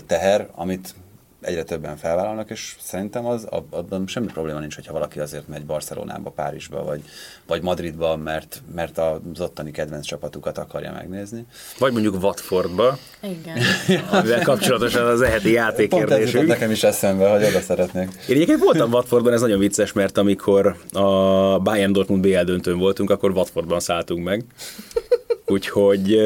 teher, 0.07 0.49
amit 0.55 0.95
egyre 1.43 1.63
többen 1.63 1.97
felvállalnak, 1.97 2.51
és 2.51 2.77
szerintem 2.81 3.27
az, 3.27 3.45
ab- 3.45 3.75
abban 3.75 4.07
semmi 4.07 4.27
probléma 4.27 4.59
nincs, 4.59 4.75
hogyha 4.75 4.93
valaki 4.93 5.19
azért 5.21 5.49
megy 5.49 5.67
Barcelonába, 5.67 6.31
Párizsba, 6.31 6.85
vagy, 6.85 7.03
vagy 7.47 7.63
Madridba, 7.63 8.17
mert, 8.17 8.63
mert 8.75 8.99
az 8.99 9.41
ottani 9.41 9.71
kedvenc 9.71 10.07
csapatukat 10.07 10.59
akarja 10.59 10.93
megnézni. 10.93 11.47
vagy 11.79 11.93
mondjuk 11.93 12.23
Watfordba, 12.23 12.99
Igen. 13.23 13.59
amivel 14.13 14.43
kapcsolatosan 14.43 15.07
az 15.07 15.21
eheti 15.21 15.89
Pont 15.89 16.11
ez 16.11 16.33
nekem 16.33 16.71
is 16.71 16.83
eszembe, 16.83 17.31
hogy 17.31 17.45
oda 17.45 17.61
szeretnék. 17.61 18.09
Én 18.29 18.35
egyébként 18.35 18.63
voltam 18.63 18.93
Watfordban, 18.93 19.33
ez 19.33 19.41
nagyon 19.41 19.59
vicces, 19.59 19.93
mert 19.93 20.19
amikor 20.19 20.77
a 20.93 21.59
Bayern 21.59 21.93
Dortmund 21.93 22.23
BL 22.23 22.43
döntőn 22.43 22.79
voltunk, 22.79 23.11
akkor 23.11 23.31
Watfordban 23.31 23.81
szálltunk 23.81 24.25
meg. 24.25 24.45
Úgyhogy 25.47 26.19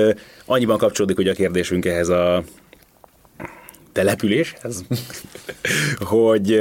annyiban 0.47 0.79
kapcsolódik 0.79 1.17
hogy 1.17 1.29
a 1.29 1.35
kérdésünk 1.35 1.85
ehhez 1.85 2.09
a 2.09 2.43
településhez, 3.93 4.85
hogy 5.99 6.59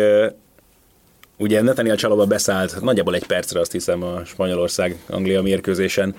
ugye 1.37 1.61
Nathaniel 1.61 1.95
Csalaba 1.95 2.25
beszállt 2.25 2.81
nagyjából 2.81 3.15
egy 3.15 3.25
percre 3.25 3.59
azt 3.59 3.71
hiszem 3.71 4.03
a 4.03 4.25
Spanyolország-Anglia 4.25 5.41
mérkőzésen 5.41 6.15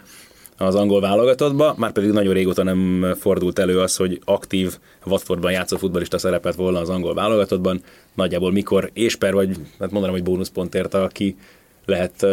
az 0.58 0.74
angol 0.74 1.00
válogatottba, 1.00 1.74
már 1.76 1.92
pedig 1.92 2.10
nagyon 2.10 2.34
régóta 2.34 2.62
nem 2.62 3.06
fordult 3.20 3.58
elő 3.58 3.80
az, 3.80 3.96
hogy 3.96 4.20
aktív 4.24 4.78
Watfordban 5.06 5.52
játszó 5.52 5.76
futbalista 5.76 6.18
szerepet 6.18 6.54
volna 6.54 6.78
az 6.78 6.88
angol 6.88 7.14
válogatottban. 7.14 7.82
Nagyjából 8.14 8.52
mikor 8.52 8.90
és 8.92 9.16
per, 9.16 9.34
vagy 9.34 9.48
hát 9.78 9.90
mondanám, 9.90 10.16
hogy 10.16 10.24
bónuszpontért, 10.24 10.94
aki 10.94 11.36
lehet 11.84 12.26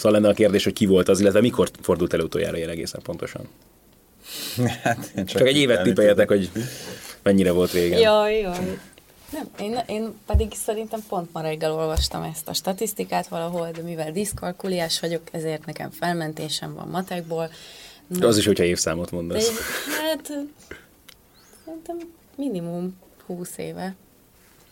Szóval 0.00 0.20
lenne 0.20 0.32
a 0.32 0.36
kérdés, 0.36 0.64
hogy 0.64 0.72
ki 0.72 0.86
volt 0.86 1.08
az, 1.08 1.20
illetve 1.20 1.40
mikor 1.40 1.70
fordult 1.80 2.12
elő 2.12 2.22
utoljára 2.22 2.56
ilyen 2.56 2.68
egészen 2.68 3.00
pontosan. 3.02 3.48
Hát, 4.82 5.12
én 5.16 5.26
Csak 5.26 5.46
egy 5.46 5.56
évet 5.56 5.82
tudok. 5.82 6.28
hogy 6.28 6.50
mennyire 7.22 7.52
volt 7.52 7.72
régen. 7.72 7.98
Jaj, 8.00 8.38
jaj. 8.38 8.78
Nem, 9.32 9.48
én, 9.60 9.78
én 9.86 10.14
pedig 10.26 10.52
szerintem 10.54 11.00
pont 11.08 11.32
ma 11.32 11.40
reggel 11.40 11.72
olvastam 11.72 12.22
ezt 12.22 12.48
a 12.48 12.52
statisztikát 12.52 13.28
valahol, 13.28 13.70
de 13.70 13.82
mivel 13.82 14.12
diszkalkuliás 14.12 15.00
vagyok, 15.00 15.22
ezért 15.32 15.66
nekem 15.66 15.90
felmentésem 15.90 16.74
van 16.74 16.88
matekból. 16.88 17.50
De 18.06 18.26
az 18.26 18.36
is, 18.38 18.46
hogyha 18.46 18.64
évszámot 18.64 19.10
De 19.10 19.16
mondasz. 19.16 19.48
egy, 19.48 19.54
hát 20.04 20.32
szerintem 21.64 21.96
minimum 22.36 22.96
20 23.26 23.58
éve. 23.58 23.94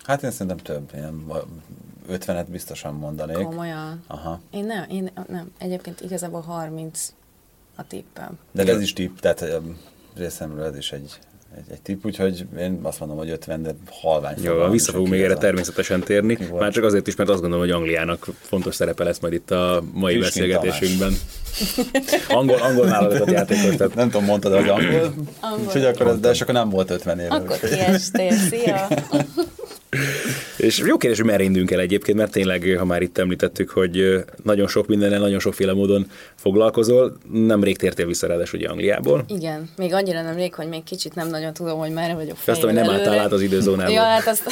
Hát 0.05 0.23
én 0.23 0.31
szerintem 0.31 0.57
több, 0.57 0.91
ilyen 0.95 1.27
50-et 2.11 2.47
biztosan 2.49 2.95
mondanék. 2.95 3.37
Komolyan. 3.37 4.03
Aha. 4.07 4.41
Én 4.51 4.65
nem, 4.65 4.91
én 4.91 5.11
nem. 5.29 5.53
Egyébként 5.59 6.01
igazából 6.01 6.41
30 6.41 7.13
a 7.79 7.87
tippem. 7.87 8.39
De 8.53 8.65
ez 8.73 8.81
is 8.81 8.93
tipp, 8.93 9.19
tehát 9.19 9.45
részemről 10.17 10.65
ez 10.65 10.77
is 10.77 10.93
egy, 10.93 11.19
egy, 11.57 11.65
egy 11.73 11.81
tipp, 11.81 12.05
úgyhogy 12.05 12.47
én 12.59 12.79
azt 12.83 12.99
mondom, 13.01 13.19
hogy 13.19 13.31
50, 13.31 13.63
de 13.63 13.75
halvány. 13.91 14.37
Jó, 14.43 14.69
vissza 14.71 14.93
fogunk 14.93 15.11
még 15.11 15.21
erre 15.23 15.35
a- 15.35 15.39
természetesen 15.39 16.01
térni. 16.01 16.35
Volt? 16.37 16.63
Már 16.63 16.73
csak 16.73 16.85
azért 16.85 17.07
is, 17.07 17.17
mert 17.17 17.31
azt 17.31 17.41
gondolom, 17.41 17.65
hogy 17.65 17.75
Angliának 17.75 18.27
fontos 18.41 18.75
szerepe 18.75 19.05
lesz 19.05 19.19
majd 19.19 19.33
itt 19.33 19.51
a 19.51 19.83
mai 19.93 20.19
Tüskin 20.19 20.49
beszélgetésünkben. 20.49 21.13
angol, 22.39 22.57
angol 22.57 22.87
válogatott 22.87 23.31
játékos, 23.31 23.77
tehát 23.77 23.95
Nem 23.95 24.11
tudom, 24.11 24.27
mondtad, 24.27 24.55
hogy 24.61 24.69
angol, 24.69 25.15
Angol. 25.41 25.65
úgyhogy 25.67 25.85
akkor 25.85 26.07
ez, 26.07 26.19
de 26.21 26.31
és 26.31 26.41
akkor 26.41 26.55
nem 26.55 26.69
volt 26.71 26.91
50 26.91 27.19
éve. 27.19 27.35
Akkor 27.35 27.59
kiestél, 27.59 28.33
szia! 28.33 28.89
És 30.57 30.79
jó 30.79 30.97
kérdés, 30.97 31.19
hogy 31.19 31.29
merre 31.29 31.43
induljunk 31.43 31.71
el 31.71 31.81
egyébként, 31.81 32.19
mert 32.19 32.33
tényleg, 32.33 32.75
ha 32.79 32.85
már 32.85 33.03
itt 33.03 33.19
említettük, 33.19 33.71
hogy 33.71 34.25
nagyon 34.43 34.69
sok 34.69 34.87
mindennel, 34.87 35.19
nagyon 35.19 35.39
sokféle 35.39 35.73
módon 35.73 36.11
foglalkozol. 36.35 37.17
Nemrég 37.33 37.77
tértél 37.77 38.07
vissza 38.07 38.27
ráadásul 38.27 38.59
ugye 38.59 38.69
Angliából. 38.69 39.25
Igen, 39.29 39.69
még 39.77 39.93
annyira 39.93 40.23
nem 40.23 40.37
rég, 40.37 40.55
hogy 40.55 40.69
még 40.69 40.85
kicsit 40.85 41.15
nem 41.15 41.29
nagyon 41.29 41.53
tudom, 41.53 41.79
hogy 41.79 41.91
merre 41.91 42.15
vagyok 42.15 42.37
Azt 42.47 42.61
hogy 42.61 42.73
nem 42.73 42.91
álltál 42.91 43.19
át 43.19 43.33
az 43.33 43.43
időzónából. 43.43 43.95
Ja, 43.95 44.03
hát 44.03 44.27
azt... 44.27 44.43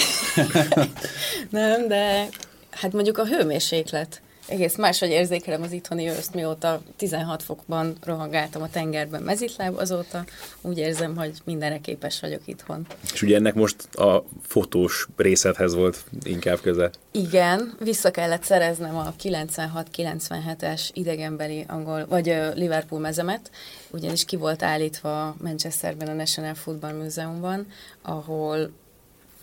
nem, 1.51 1.89
de 1.89 2.29
hát 2.71 2.93
mondjuk 2.93 3.19
a 3.19 3.27
hőmérséklet. 3.27 4.21
Egész 4.49 4.77
máshogy 4.77 5.09
érzékelem 5.09 5.63
az 5.63 5.73
itthoni 5.73 6.09
őszt, 6.09 6.35
mióta 6.35 6.83
16 6.97 7.43
fokban 7.43 7.97
rohangáltam 8.05 8.63
a 8.63 8.71
tengerben 8.71 9.23
mezitláb, 9.23 9.77
azóta 9.77 10.25
úgy 10.61 10.79
érzem, 10.79 11.17
hogy 11.17 11.33
mindenre 11.45 11.79
képes 11.79 12.21
vagyok 12.21 12.41
itthon. 12.45 12.87
És 13.13 13.23
ugye 13.23 13.37
ennek 13.37 13.55
most 13.55 13.95
a 13.95 14.25
fotós 14.43 15.09
részedhez 15.17 15.75
volt 15.75 16.05
inkább 16.23 16.61
köze. 16.61 16.91
Igen, 17.11 17.77
vissza 17.79 18.11
kellett 18.11 18.43
szereznem 18.43 18.97
a 18.97 19.15
96-97-es 19.23 20.89
idegenbeli 20.93 21.65
angol, 21.69 22.07
vagy 22.07 22.37
Liverpool 22.55 23.01
mezemet, 23.01 23.51
ugyanis 23.91 24.25
ki 24.25 24.37
volt 24.37 24.63
állítva 24.63 25.37
Manchesterben 25.43 26.09
a 26.09 26.13
National 26.13 26.55
Football 26.55 26.93
Múzeumban, 26.93 27.67
ahol 28.03 28.71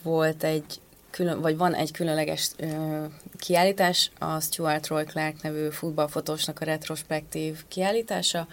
volt 0.04 0.44
egy 0.44 0.82
külön, 1.14 1.42
vagy 1.42 1.58
van 1.58 1.74
egy 1.74 1.92
különleges 1.92 2.52
ö, 2.58 3.04
kiállítás, 3.38 4.12
a 4.20 4.40
Stuart 4.40 4.88
Roy 4.88 5.04
Clark 5.04 5.42
nevű 5.42 5.70
futballfotósnak 5.70 6.60
a 6.60 6.66
retrospektív 6.66 7.64
kiállítása, 7.68 8.48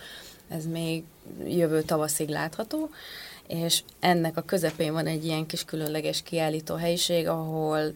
ez 0.49 0.67
még 0.67 1.05
jövő 1.45 1.83
tavaszig 1.83 2.29
látható, 2.29 2.91
és 3.47 3.83
ennek 4.01 4.37
a 4.37 4.43
közepén 4.43 4.93
van 4.93 5.07
egy 5.07 5.25
ilyen 5.25 5.47
kis 5.47 5.65
különleges 5.65 6.23
kiállító 6.23 6.75
helyiség, 6.75 7.29
ahol 7.29 7.95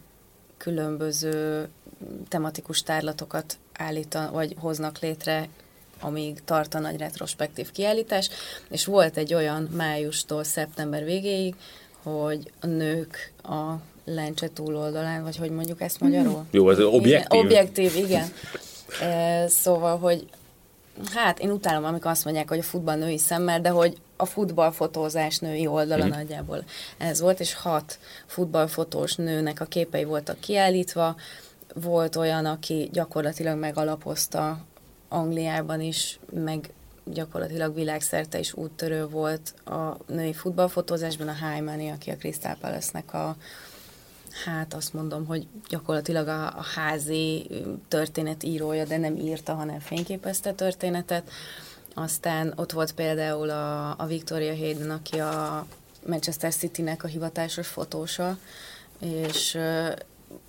különböző 0.56 1.68
tematikus 2.28 2.82
tárlatokat 2.82 3.58
állítan, 3.72 4.32
vagy 4.32 4.54
hoznak 4.58 4.98
létre, 4.98 5.48
amíg 6.00 6.44
tart 6.44 6.74
a 6.74 6.78
nagy 6.78 6.96
retrospektív 6.96 7.70
kiállítás, 7.70 8.30
és 8.68 8.84
volt 8.84 9.16
egy 9.16 9.34
olyan 9.34 9.62
májustól 9.62 10.44
szeptember 10.44 11.04
végéig, 11.04 11.54
hogy 12.02 12.52
a 12.60 12.66
nők 12.66 13.32
a 13.42 13.74
lencse 14.04 14.48
túloldalán, 14.52 15.22
vagy 15.22 15.36
hogy 15.36 15.50
mondjuk 15.50 15.80
ezt 15.80 16.00
magyarul? 16.00 16.44
Jó, 16.50 16.70
ez 16.70 16.78
objektív. 16.80 17.32
Igen, 17.32 17.44
objektív, 17.46 17.96
igen. 17.96 18.26
E, 19.00 19.48
szóval, 19.48 19.98
hogy 19.98 20.26
hát 21.14 21.38
én 21.38 21.50
utálom, 21.50 21.84
amikor 21.84 22.10
azt 22.10 22.24
mondják, 22.24 22.48
hogy 22.48 22.58
a 22.58 22.62
futball 22.62 22.96
női 22.96 23.18
szemmel, 23.18 23.60
de 23.60 23.68
hogy 23.68 23.96
a 24.16 24.24
futballfotózás 24.24 25.38
női 25.38 25.66
oldala 25.66 26.04
Mhm. 26.04 26.14
nagyjából 26.14 26.64
ez 26.98 27.20
volt, 27.20 27.40
és 27.40 27.54
hat 27.54 27.98
futballfotós 28.26 29.14
nőnek 29.14 29.60
a 29.60 29.64
képei 29.64 30.04
voltak 30.04 30.40
kiállítva. 30.40 31.16
Volt 31.74 32.16
olyan, 32.16 32.44
aki 32.46 32.88
gyakorlatilag 32.92 33.58
megalapozta 33.58 34.58
Angliában 35.08 35.80
is, 35.80 36.18
meg 36.30 36.70
gyakorlatilag 37.04 37.74
világszerte 37.74 38.38
is 38.38 38.52
úttörő 38.54 39.06
volt 39.06 39.54
a 39.64 39.96
női 40.06 40.32
futballfotózásban, 40.32 41.28
a 41.28 41.34
Hyman, 41.46 41.90
aki 41.90 42.10
a 42.10 42.16
Crystal 42.16 42.56
Palace-nek 42.60 43.14
a 43.14 43.36
hát 44.44 44.74
azt 44.74 44.92
mondom, 44.92 45.26
hogy 45.26 45.46
gyakorlatilag 45.68 46.28
a, 46.28 46.46
a 46.46 46.64
házi 46.74 47.46
ö, 47.50 47.54
történetírója, 47.88 48.84
de 48.84 48.96
nem 48.96 49.16
írta, 49.16 49.54
hanem 49.54 49.78
fényképezte 49.78 50.52
történetet. 50.52 51.30
Aztán 51.94 52.52
ott 52.56 52.72
volt 52.72 52.92
például 52.92 53.50
a, 53.50 53.94
a 53.98 54.06
Victoria 54.06 54.56
Hayden, 54.56 54.90
aki 54.90 55.18
a 55.18 55.66
Manchester 56.06 56.54
City-nek 56.54 57.04
a 57.04 57.08
hivatásos 57.08 57.68
fotósa, 57.68 58.38
és 59.00 59.58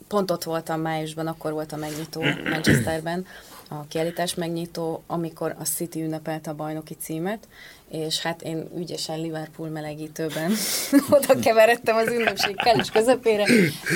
pont 0.08 0.32
ott 0.32 0.44
voltam 0.44 0.82
májusban, 0.82 1.28
akkor 1.28 1.52
volt 1.52 1.72
a 1.72 1.76
megnyitó 1.76 2.22
Manchesterben, 2.52 3.26
a 3.70 3.88
kiállítás 3.88 4.34
megnyitó, 4.34 5.04
amikor 5.08 5.56
a 5.60 5.64
City 5.64 6.04
ünnepelte 6.04 6.50
a 6.50 6.56
bajnoki 6.56 6.94
címet, 6.94 7.48
és 7.90 8.22
hát 8.22 8.42
én 8.42 8.68
ügyesen 8.78 9.22
Liverpool 9.22 9.70
melegítőben 9.70 10.52
oda 11.10 11.40
keveredtem 11.40 11.96
az 11.96 12.08
ünnepség 12.08 12.56
kellős 12.56 12.90
közepére. 12.90 13.46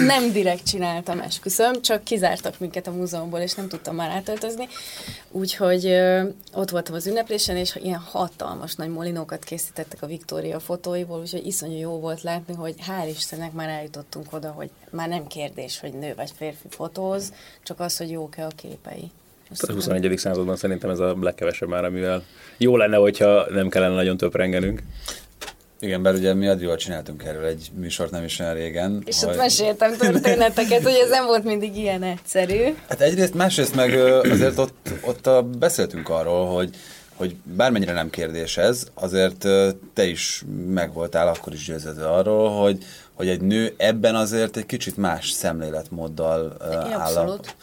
Nem 0.06 0.32
direkt 0.32 0.66
csináltam, 0.66 1.20
esküszöm, 1.20 1.82
csak 1.82 2.04
kizártak 2.04 2.60
minket 2.60 2.88
a 2.88 2.92
múzeumból, 2.92 3.40
és 3.40 3.54
nem 3.54 3.68
tudtam 3.68 3.96
már 3.96 4.10
átöltözni. 4.10 4.68
Úgyhogy 5.32 5.86
ö, 5.86 6.28
ott 6.54 6.70
voltam 6.70 6.96
az 6.96 7.08
ünneplésen, 7.08 7.56
és 7.56 7.76
ilyen 7.76 8.00
hatalmas 8.00 8.76
nagy 8.76 8.90
molinókat 8.90 9.44
készítettek 9.44 10.02
a 10.02 10.08
Viktória 10.08 10.60
fotóiból, 10.60 11.20
úgyhogy 11.20 11.46
iszonyú 11.46 11.78
jó 11.78 12.00
volt 12.00 12.22
látni, 12.22 12.54
hogy 12.54 12.76
hál' 12.88 13.10
Istennek 13.10 13.52
már 13.52 13.70
eljutottunk 13.70 14.34
oda, 14.34 14.52
hogy 14.52 14.70
már 14.90 15.08
nem 15.08 15.28
kérdés, 15.28 15.80
hogy 15.80 15.94
nő 15.94 16.14
vagy 16.16 16.32
férfi 16.36 16.68
fotóz, 16.70 17.34
csak 17.64 17.80
az, 17.80 17.98
hogy 17.98 18.12
jók-e 18.12 18.46
a 18.46 18.52
képei. 18.56 19.12
A 19.50 19.54
hiszem- 19.54 19.76
21. 19.76 20.18
században 20.18 20.56
szerintem 20.56 20.90
ez 20.90 21.00
a 21.00 21.16
legkevesebb 21.22 21.70
már, 21.70 21.86
amivel 21.86 22.24
jó 22.58 22.78
lenne, 22.78 22.96
hogyha 22.98 23.46
nem 23.50 23.70
kellene 23.70 23.94
nagyon 23.96 24.18
töprengenünk. 24.18 24.82
Igen, 25.82 26.02
bár 26.02 26.14
ugye 26.14 26.34
mi 26.34 26.48
Adrival 26.48 26.76
csináltunk 26.76 27.24
erről 27.24 27.44
egy 27.46 27.72
műsort 27.74 28.12
nem 28.12 28.24
is 28.24 28.40
olyan 28.40 28.54
régen. 28.54 29.02
És 29.06 29.20
hogy- 29.24 29.30
ott 29.30 29.38
meséltem 29.38 29.98
történeteket, 29.98 30.84
hogy 30.84 30.94
ez 31.04 31.10
nem 31.10 31.26
volt 31.26 31.44
mindig 31.44 31.78
ilyen 31.78 32.04
egyszerű. 32.04 32.64
Hát 32.90 33.02
egyrészt, 33.02 33.34
másrészt 33.34 33.76
meg 33.76 33.94
azért 34.32 34.58
ott, 34.58 34.90
ott 35.02 35.28
a, 35.28 35.42
beszéltünk 35.42 36.10
arról, 36.10 36.46
hogy, 36.56 36.70
hogy 37.16 37.36
bármennyire 37.44 37.94
nem 37.94 38.10
kérdés 38.10 38.58
ez, 38.58 38.88
azért 38.94 39.48
te 39.94 40.04
is 40.06 40.44
megvoltál 40.68 41.28
akkor 41.28 41.54
is 41.54 41.66
győződve 41.66 42.08
arról, 42.10 42.50
hogy, 42.62 42.84
hogy 43.14 43.28
egy 43.28 43.42
nő 43.42 43.74
ebben 43.78 44.16
azért 44.16 44.58
egy 44.58 44.66
kicsit 44.66 44.98
más 44.98 45.30
szemléletmóddal 45.30 46.56
áll, 46.62 46.72
a, 46.72 47.02
abszolút. 47.04 47.56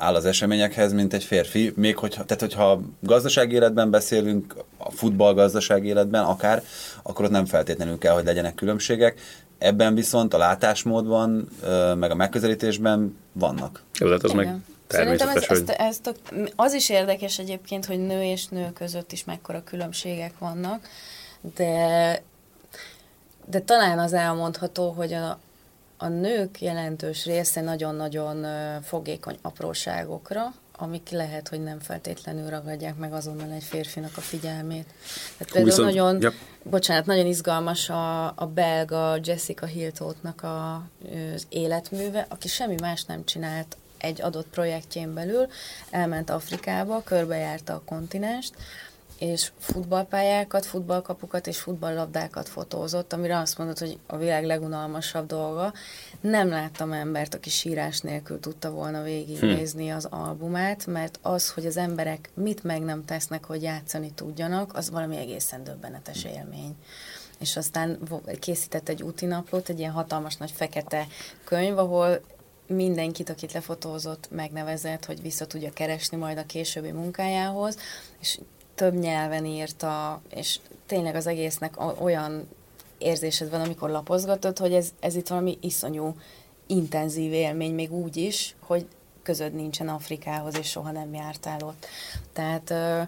Áll 0.00 0.14
az 0.14 0.24
eseményekhez, 0.24 0.92
mint 0.92 1.12
egy 1.12 1.24
férfi. 1.24 1.72
Még 1.76 1.96
hogyha, 1.96 2.24
tehát 2.24 2.40
hogyha 2.40 2.80
gazdasági 3.00 3.54
életben 3.54 3.90
beszélünk, 3.90 4.54
a 4.78 4.90
futball 4.90 5.34
gazdasági 5.34 5.88
életben 5.88 6.24
akár, 6.24 6.62
akkor 7.02 7.24
ott 7.24 7.30
nem 7.30 7.44
feltétlenül 7.44 7.98
kell, 7.98 8.14
hogy 8.14 8.24
legyenek 8.24 8.54
különbségek. 8.54 9.20
Ebben 9.58 9.94
viszont 9.94 10.34
a 10.34 10.38
látásmódban, 10.38 11.48
meg 11.96 12.10
a 12.10 12.14
megközelítésben 12.14 13.16
vannak. 13.32 13.82
Jó, 13.98 14.06
tehát 14.06 14.22
az 14.22 14.30
Igen. 14.30 14.44
meg 14.44 14.60
Szerintem 14.88 15.28
ez, 15.28 15.44
ez, 15.48 15.62
ez 15.76 15.98
tök, 15.98 16.16
az 16.56 16.72
is 16.72 16.88
érdekes 16.88 17.38
egyébként, 17.38 17.86
hogy 17.86 17.98
nő 17.98 18.22
és 18.22 18.46
nő 18.46 18.72
között 18.72 19.12
is 19.12 19.24
mekkora 19.24 19.64
különbségek 19.64 20.38
vannak, 20.38 20.88
de, 21.54 22.22
de 23.46 23.60
talán 23.60 23.98
az 23.98 24.12
elmondható, 24.12 24.90
hogy 24.90 25.12
a, 25.12 25.38
a 26.02 26.08
nők 26.08 26.60
jelentős 26.60 27.24
része 27.24 27.60
nagyon-nagyon 27.60 28.46
fogékony 28.82 29.38
apróságokra, 29.42 30.54
amik 30.72 31.08
lehet, 31.08 31.48
hogy 31.48 31.62
nem 31.62 31.80
feltétlenül 31.80 32.48
ragadják 32.48 32.96
meg 32.96 33.12
azonnal 33.12 33.50
egy 33.50 33.62
férfinak 33.62 34.16
a 34.16 34.20
figyelmét. 34.20 34.86
Tehát 35.38 35.52
például 35.52 35.64
viszont- 35.64 35.88
nagyon, 35.88 36.20
ja. 36.20 36.32
bocsánat, 36.62 37.06
nagyon 37.06 37.26
izgalmas 37.26 37.88
a, 37.88 38.26
a 38.26 38.50
belga 38.54 39.18
Jessica 39.22 39.66
Hiltotnak 39.66 40.42
a, 40.42 40.74
az 41.34 41.46
életműve, 41.48 42.26
aki 42.28 42.48
semmi 42.48 42.76
más 42.80 43.04
nem 43.04 43.24
csinált 43.24 43.76
egy 43.98 44.22
adott 44.22 44.46
projektjén 44.46 45.14
belül, 45.14 45.46
elment 45.90 46.30
Afrikába, 46.30 47.02
körbejárta 47.04 47.74
a 47.74 47.82
kontinenst, 47.84 48.54
és 49.20 49.52
futballpályákat, 49.58 50.66
futballkapukat 50.66 51.46
és 51.46 51.58
futballlabdákat 51.58 52.48
fotózott, 52.48 53.12
amire 53.12 53.38
azt 53.38 53.58
mondod, 53.58 53.78
hogy 53.78 53.98
a 54.06 54.16
világ 54.16 54.44
legunalmasabb 54.44 55.26
dolga. 55.26 55.72
Nem 56.20 56.48
láttam 56.48 56.92
embert, 56.92 57.34
aki 57.34 57.50
sírás 57.50 58.00
nélkül 58.00 58.40
tudta 58.40 58.70
volna 58.70 59.02
végignézni 59.02 59.90
az 59.90 60.04
albumát, 60.04 60.86
mert 60.86 61.18
az, 61.22 61.50
hogy 61.50 61.66
az 61.66 61.76
emberek 61.76 62.30
mit 62.34 62.64
meg 62.64 62.82
nem 62.82 63.04
tesznek, 63.04 63.44
hogy 63.44 63.62
játszani 63.62 64.12
tudjanak, 64.14 64.76
az 64.76 64.90
valami 64.90 65.16
egészen 65.16 65.64
döbbenetes 65.64 66.24
élmény 66.24 66.76
és 67.38 67.56
aztán 67.56 67.98
készített 68.38 68.88
egy 68.88 69.02
útinaplót, 69.02 69.68
egy 69.68 69.78
ilyen 69.78 69.92
hatalmas 69.92 70.36
nagy 70.36 70.50
fekete 70.50 71.06
könyv, 71.44 71.78
ahol 71.78 72.20
mindenkit, 72.66 73.28
akit 73.28 73.52
lefotózott, 73.52 74.28
megnevezett, 74.30 75.04
hogy 75.04 75.22
vissza 75.22 75.46
tudja 75.46 75.70
keresni 75.70 76.16
majd 76.16 76.38
a 76.38 76.46
későbbi 76.46 76.90
munkájához, 76.90 77.76
és 78.20 78.38
több 78.80 78.94
nyelven 78.94 79.44
írta, 79.44 80.20
és 80.34 80.58
tényleg 80.86 81.14
az 81.14 81.26
egésznek 81.26 82.02
olyan 82.02 82.48
érzésed 82.98 83.50
van, 83.50 83.60
amikor 83.60 83.90
lapozgatod, 83.90 84.58
hogy 84.58 84.72
ez, 84.72 84.88
ez 85.00 85.14
itt 85.14 85.28
valami 85.28 85.58
iszonyú 85.60 86.16
intenzív 86.66 87.32
élmény, 87.32 87.74
még 87.74 87.92
úgy 87.92 88.16
is, 88.16 88.56
hogy 88.60 88.86
között 89.22 89.52
nincsen 89.52 89.88
Afrikához, 89.88 90.58
és 90.58 90.68
soha 90.68 90.90
nem 90.90 91.14
jártál 91.14 91.60
ott. 91.62 91.86
Tehát 92.32 92.70
ö, 92.70 93.02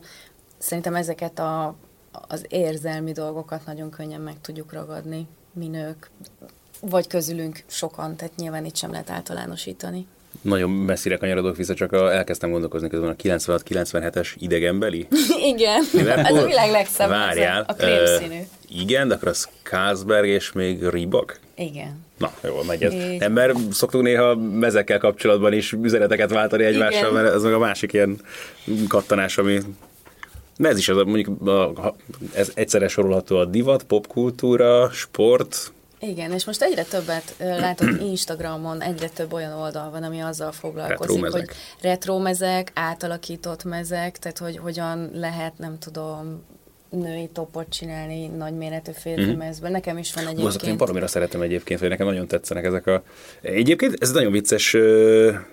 szerintem 0.59 0.95
ezeket 0.95 1.39
a, 1.39 1.75
az 2.29 2.45
érzelmi 2.49 3.13
dolgokat 3.13 3.67
nagyon 3.67 3.91
könnyen 3.91 4.21
meg 4.21 4.41
tudjuk 4.41 4.73
ragadni, 4.73 5.27
mi 5.53 5.71
vagy 6.81 7.07
közülünk 7.07 7.65
sokan, 7.67 8.17
tehát 8.17 8.37
nyilván 8.37 8.65
itt 8.65 8.77
sem 8.77 8.91
lehet 8.91 9.11
általánosítani. 9.11 10.07
Nagyon 10.41 10.71
messzire 10.71 11.17
kanyarodok 11.17 11.57
vissza, 11.57 11.75
csak 11.75 11.93
a, 11.93 12.13
elkezdtem 12.13 12.51
gondolkozni 12.51 12.89
közben 12.89 13.11
a 13.11 13.15
96-97-es 13.23 14.29
idegenbeli. 14.39 15.07
Igen, 15.55 15.83
Liverpool. 15.93 16.39
ez 16.39 16.45
a 16.45 16.47
világ 16.47 16.71
legszebb 16.71 17.09
Várjál. 17.09 17.65
a 17.69 17.73
krémszínű. 17.75 18.39
ö, 18.39 18.43
igen, 18.69 19.09
de 19.09 19.15
akkor 19.15 19.29
az 19.29 19.49
Kázberg 19.63 20.27
és 20.27 20.53
még 20.53 20.89
Ribak? 20.89 21.41
Igen. 21.57 22.05
Na, 22.19 22.33
jól 22.45 22.65
megy 22.65 22.83
ez. 22.83 22.93
Így. 22.93 23.19
Nem, 23.19 23.33
mert 23.33 23.55
szoktunk 23.73 24.05
néha 24.05 24.35
mezekkel 24.37 24.99
kapcsolatban 24.99 25.53
is 25.53 25.73
üzeneteket 25.73 26.31
váltani 26.31 26.65
egymással, 26.65 27.11
Igen. 27.11 27.23
mert 27.23 27.35
ez 27.35 27.43
meg 27.43 27.53
a 27.53 27.59
másik 27.59 27.93
ilyen 27.93 28.21
kattanás, 28.89 29.39
ami 29.39 29.61
de 30.57 30.69
ez 30.69 30.79
is 30.79 30.89
az, 30.89 30.97
mondjuk 30.97 31.49
a, 31.49 31.95
ez 32.35 32.51
egyszerre 32.55 32.89
sorolható 32.89 33.37
a 33.37 33.45
divat, 33.45 33.83
popkultúra, 33.83 34.91
sport, 34.91 35.73
Igen, 36.07 36.33
és 36.33 36.45
most 36.45 36.63
egyre 36.63 36.83
többet 36.83 37.35
látok 37.39 38.01
Instagramon, 38.11 38.83
egyre 38.83 39.09
több 39.09 39.33
olyan 39.33 39.53
oldal 39.53 39.91
van, 39.91 40.03
ami 40.03 40.21
azzal 40.21 40.53
foglalkozik, 40.53 41.21
Retromezek. 41.23 41.41
hogy 41.41 41.57
retromezek, 41.81 42.71
átalakított 42.75 43.65
mezek, 43.65 44.19
tehát 44.19 44.39
hogy 44.39 44.57
hogyan 44.57 45.11
lehet, 45.15 45.59
nem 45.59 45.79
tudom, 45.79 46.43
női 46.93 47.29
topot 47.33 47.67
csinálni 47.69 48.27
nagyméretű 48.27 48.91
férfi 48.95 49.33
mm. 49.33 49.37
mezből. 49.37 49.71
Nekem 49.71 49.99
is 49.99 50.15
van 50.15 50.25
Azokat 50.25 50.41
én 50.41 50.47
egyébként. 50.47 50.79
baromira 50.79 51.07
szeretem 51.07 51.41
egyébként, 51.41 51.81
hogy 51.81 51.89
nekem 51.89 52.07
nagyon 52.07 52.27
tetszenek 52.27 52.65
ezek 52.65 52.87
a... 52.87 53.03
Egyébként 53.41 53.97
ez 53.99 54.11
nagyon 54.13 54.33
vicces, 54.33 54.77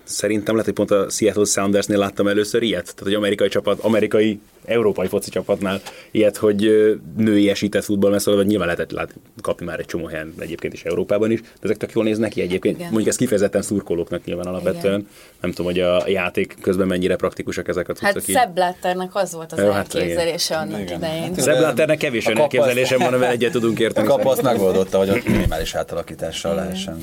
szerintem 0.03 0.55
lehet, 0.55 0.65
hogy 0.65 0.73
pont 0.73 0.91
a 0.91 1.09
Seattle 1.09 1.45
Soundersnél 1.45 1.97
láttam 1.97 2.27
először 2.27 2.61
ilyet, 2.61 2.83
tehát 2.83 2.99
hogy 2.99 3.13
amerikai 3.13 3.47
csapat, 3.47 3.79
amerikai, 3.79 4.39
európai 4.69 5.07
foci 5.07 5.29
csapatnál 5.29 5.81
ilyet, 6.11 6.38
hogy 6.38 6.65
ö, 6.65 6.93
női 7.17 7.49
esített 7.49 7.83
futballmezről, 7.83 8.35
vagy 8.35 8.47
nyilván 8.47 8.67
lehetett 8.67 8.91
lát, 8.91 9.13
kapni 9.41 9.65
már 9.65 9.79
egy 9.79 9.85
csomó 9.85 10.05
helyen 10.05 10.33
egyébként 10.39 10.73
is 10.73 10.83
Európában 10.83 11.31
is, 11.31 11.41
de 11.41 11.47
ezek 11.61 11.77
tök 11.77 11.91
jól 11.91 12.03
néznek 12.03 12.29
ki 12.29 12.41
egyébként. 12.41 12.75
Igen. 12.75 12.88
Mondjuk 12.88 13.07
ez 13.09 13.15
kifejezetten 13.15 13.61
szurkolóknak 13.61 14.23
nyilván 14.25 14.45
alapvetően. 14.45 15.07
Nem 15.41 15.49
tudom, 15.51 15.65
hogy 15.65 15.79
a 15.79 16.03
játék 16.07 16.55
közben 16.61 16.88
mennyire 16.88 17.15
praktikusak 17.15 17.67
ezek 17.67 17.89
a 17.89 17.93
Hát 18.01 18.13
cuccok 18.13 18.29
így. 18.29 18.35
Szebb 18.35 18.53
Blatternek 18.53 19.15
az 19.15 19.33
volt 19.33 19.51
az 19.51 19.59
Jó, 19.59 19.69
hát 19.69 19.95
elképzelése 19.95 20.55
annak 20.57 20.79
Igen. 20.81 20.97
idején. 20.97 21.21
Hát 21.23 21.39
Szebb 21.39 21.59
Látternek 21.59 21.97
kevés 21.97 22.25
olyan 22.25 22.38
A 22.38 22.41
kapasz- 22.41 22.59
elképzelésem 22.59 22.99
van, 22.99 23.07
amivel 23.13 23.31
egyet 23.31 23.51
tudunk 23.51 23.79
A 23.79 23.81
érteni. 23.81 24.07
kapu 24.07 24.27
azt 24.29 24.41
megoldotta, 24.41 24.97
hogy 24.97 25.09
ott 25.09 25.27
minimális 25.27 25.75
átalakítással 25.75 26.55
lehessen 26.55 26.97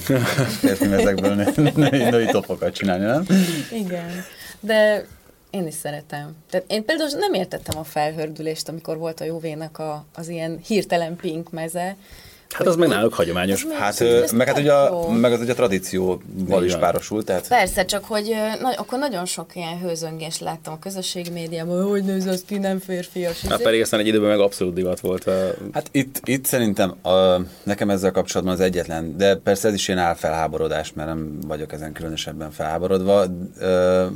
érteni 0.65 0.93
ezekből 0.93 1.35
nő- 1.35 1.73
női, 1.75 2.03
női 2.11 2.27
topokat 2.27 2.75
csinálni, 2.75 3.05
nem? 3.05 3.27
Igen, 3.73 4.25
de 4.61 5.07
én 5.57 5.67
is 5.67 5.75
szeretem. 5.75 6.37
Tehát 6.51 6.67
én 6.71 6.85
például 6.85 7.11
nem 7.19 7.33
értettem 7.33 7.79
a 7.79 7.85
felhördülést, 7.85 8.69
amikor 8.69 8.99
volt 8.99 9.21
a 9.21 9.25
Jóvénak 9.25 9.79
a, 9.79 10.05
az 10.15 10.29
ilyen 10.29 10.61
hirtelen 10.67 11.17
pink 11.17 11.51
meze. 11.51 11.97
Hát 12.51 12.67
az 12.67 12.77
meg 12.77 12.89
náluk 12.89 13.15
hagyományos. 13.15 13.65
Ez 13.65 13.79
Hát, 13.79 14.01
Ez 14.01 14.33
meg 14.33 14.47
hát 14.47 14.59
ugye 14.59 14.73
a, 14.73 15.11
meg 15.11 15.33
az 15.33 15.41
ugye 15.41 15.53
a 15.53 15.55
tradícióval 15.55 16.65
is 16.65 16.71
van. 16.71 16.81
párosul, 16.81 17.25
tehát 17.25 17.49
Persze, 17.49 17.85
csak 17.85 18.05
hogy 18.05 18.35
na, 18.61 18.71
akkor 18.77 18.99
nagyon 18.99 19.25
sok 19.25 19.57
ilyen 19.57 19.79
hőzöngést 19.79 20.41
láttam 20.41 20.73
a 20.73 20.79
közösségi 20.79 21.31
médiában, 21.31 21.89
hogy 21.89 22.05
néz 22.05 22.27
az 22.27 22.43
ki, 22.47 22.59
nem 22.59 22.79
férfias. 22.79 23.41
Hát 23.41 23.63
pedig 23.63 23.81
aztán 23.81 24.01
egy 24.01 24.07
időben 24.07 24.29
meg 24.29 24.41
abszolút 24.41 24.75
divat 24.75 25.01
volt. 25.01 25.27
A... 25.27 25.55
Hát 25.73 25.89
itt, 25.91 26.21
itt 26.25 26.45
szerintem 26.45 26.95
a, 27.03 27.41
nekem 27.63 27.91
ezzel 27.91 28.11
kapcsolatban 28.11 28.55
az 28.55 28.61
egyetlen, 28.61 29.17
de 29.17 29.37
persze 29.37 29.69
ez 29.69 29.75
is 29.75 29.89
ilyen 29.89 30.01
álfelháborodás, 30.01 30.93
mert 30.93 31.09
nem 31.09 31.39
vagyok 31.47 31.73
ezen 31.73 31.93
különösebben 31.93 32.51
felháborodva. 32.51 33.25
Ö, 33.59 34.07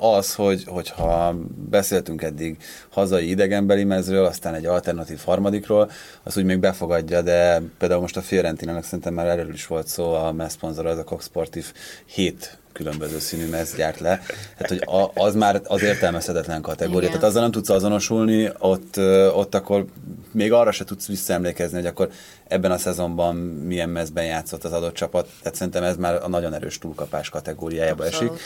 Az, 0.00 0.34
hogy, 0.34 0.64
hogyha 0.66 1.34
beszéltünk 1.70 2.22
eddig 2.22 2.56
hazai 2.88 3.28
idegenbeli 3.28 3.84
mezről, 3.84 4.24
aztán 4.24 4.54
egy 4.54 4.66
alternatív 4.66 5.20
harmadikról, 5.24 5.90
az 6.22 6.36
úgy 6.36 6.44
még 6.44 6.58
befogadja, 6.58 7.22
de 7.22 7.62
például 7.78 8.00
most 8.00 8.16
a 8.16 8.22
Fiorentinának 8.22 8.84
szerintem 8.84 9.14
már 9.14 9.26
erről 9.26 9.52
is 9.52 9.66
volt 9.66 9.86
szó, 9.86 10.12
a 10.12 10.32
messzponzor, 10.32 10.86
az 10.86 10.98
a 10.98 11.04
Cox 11.04 11.24
Sportif 11.24 11.72
hét 12.06 12.58
különböző 12.78 13.18
színű 13.18 13.48
mez 13.48 13.74
gyárt 13.74 14.00
le. 14.00 14.20
Tehát, 14.56 14.68
hogy 14.68 14.82
a, 14.84 15.24
az 15.24 15.34
már 15.34 15.60
az 15.64 15.82
értelmezhetetlen 15.82 16.62
kategória. 16.62 17.08
Igen. 17.08 17.10
Tehát 17.10 17.24
azzal 17.24 17.42
nem 17.42 17.50
tudsz 17.50 17.68
azonosulni, 17.68 18.50
ott, 18.58 18.96
ott 19.34 19.54
akkor 19.54 19.84
még 20.32 20.52
arra 20.52 20.72
se 20.72 20.84
tudsz 20.84 21.06
visszaemlékezni, 21.06 21.76
hogy 21.76 21.86
akkor 21.86 22.10
ebben 22.48 22.70
a 22.70 22.78
szezonban 22.78 23.36
milyen 23.36 23.88
mezben 23.88 24.24
játszott 24.24 24.64
az 24.64 24.72
adott 24.72 24.94
csapat. 24.94 25.28
Tehát 25.42 25.58
szerintem 25.58 25.82
ez 25.82 25.96
már 25.96 26.14
a 26.22 26.28
nagyon 26.28 26.54
erős 26.54 26.78
túlkapás 26.78 27.28
kategóriájába 27.28 28.04
Abszolút. 28.04 28.32
esik. 28.32 28.42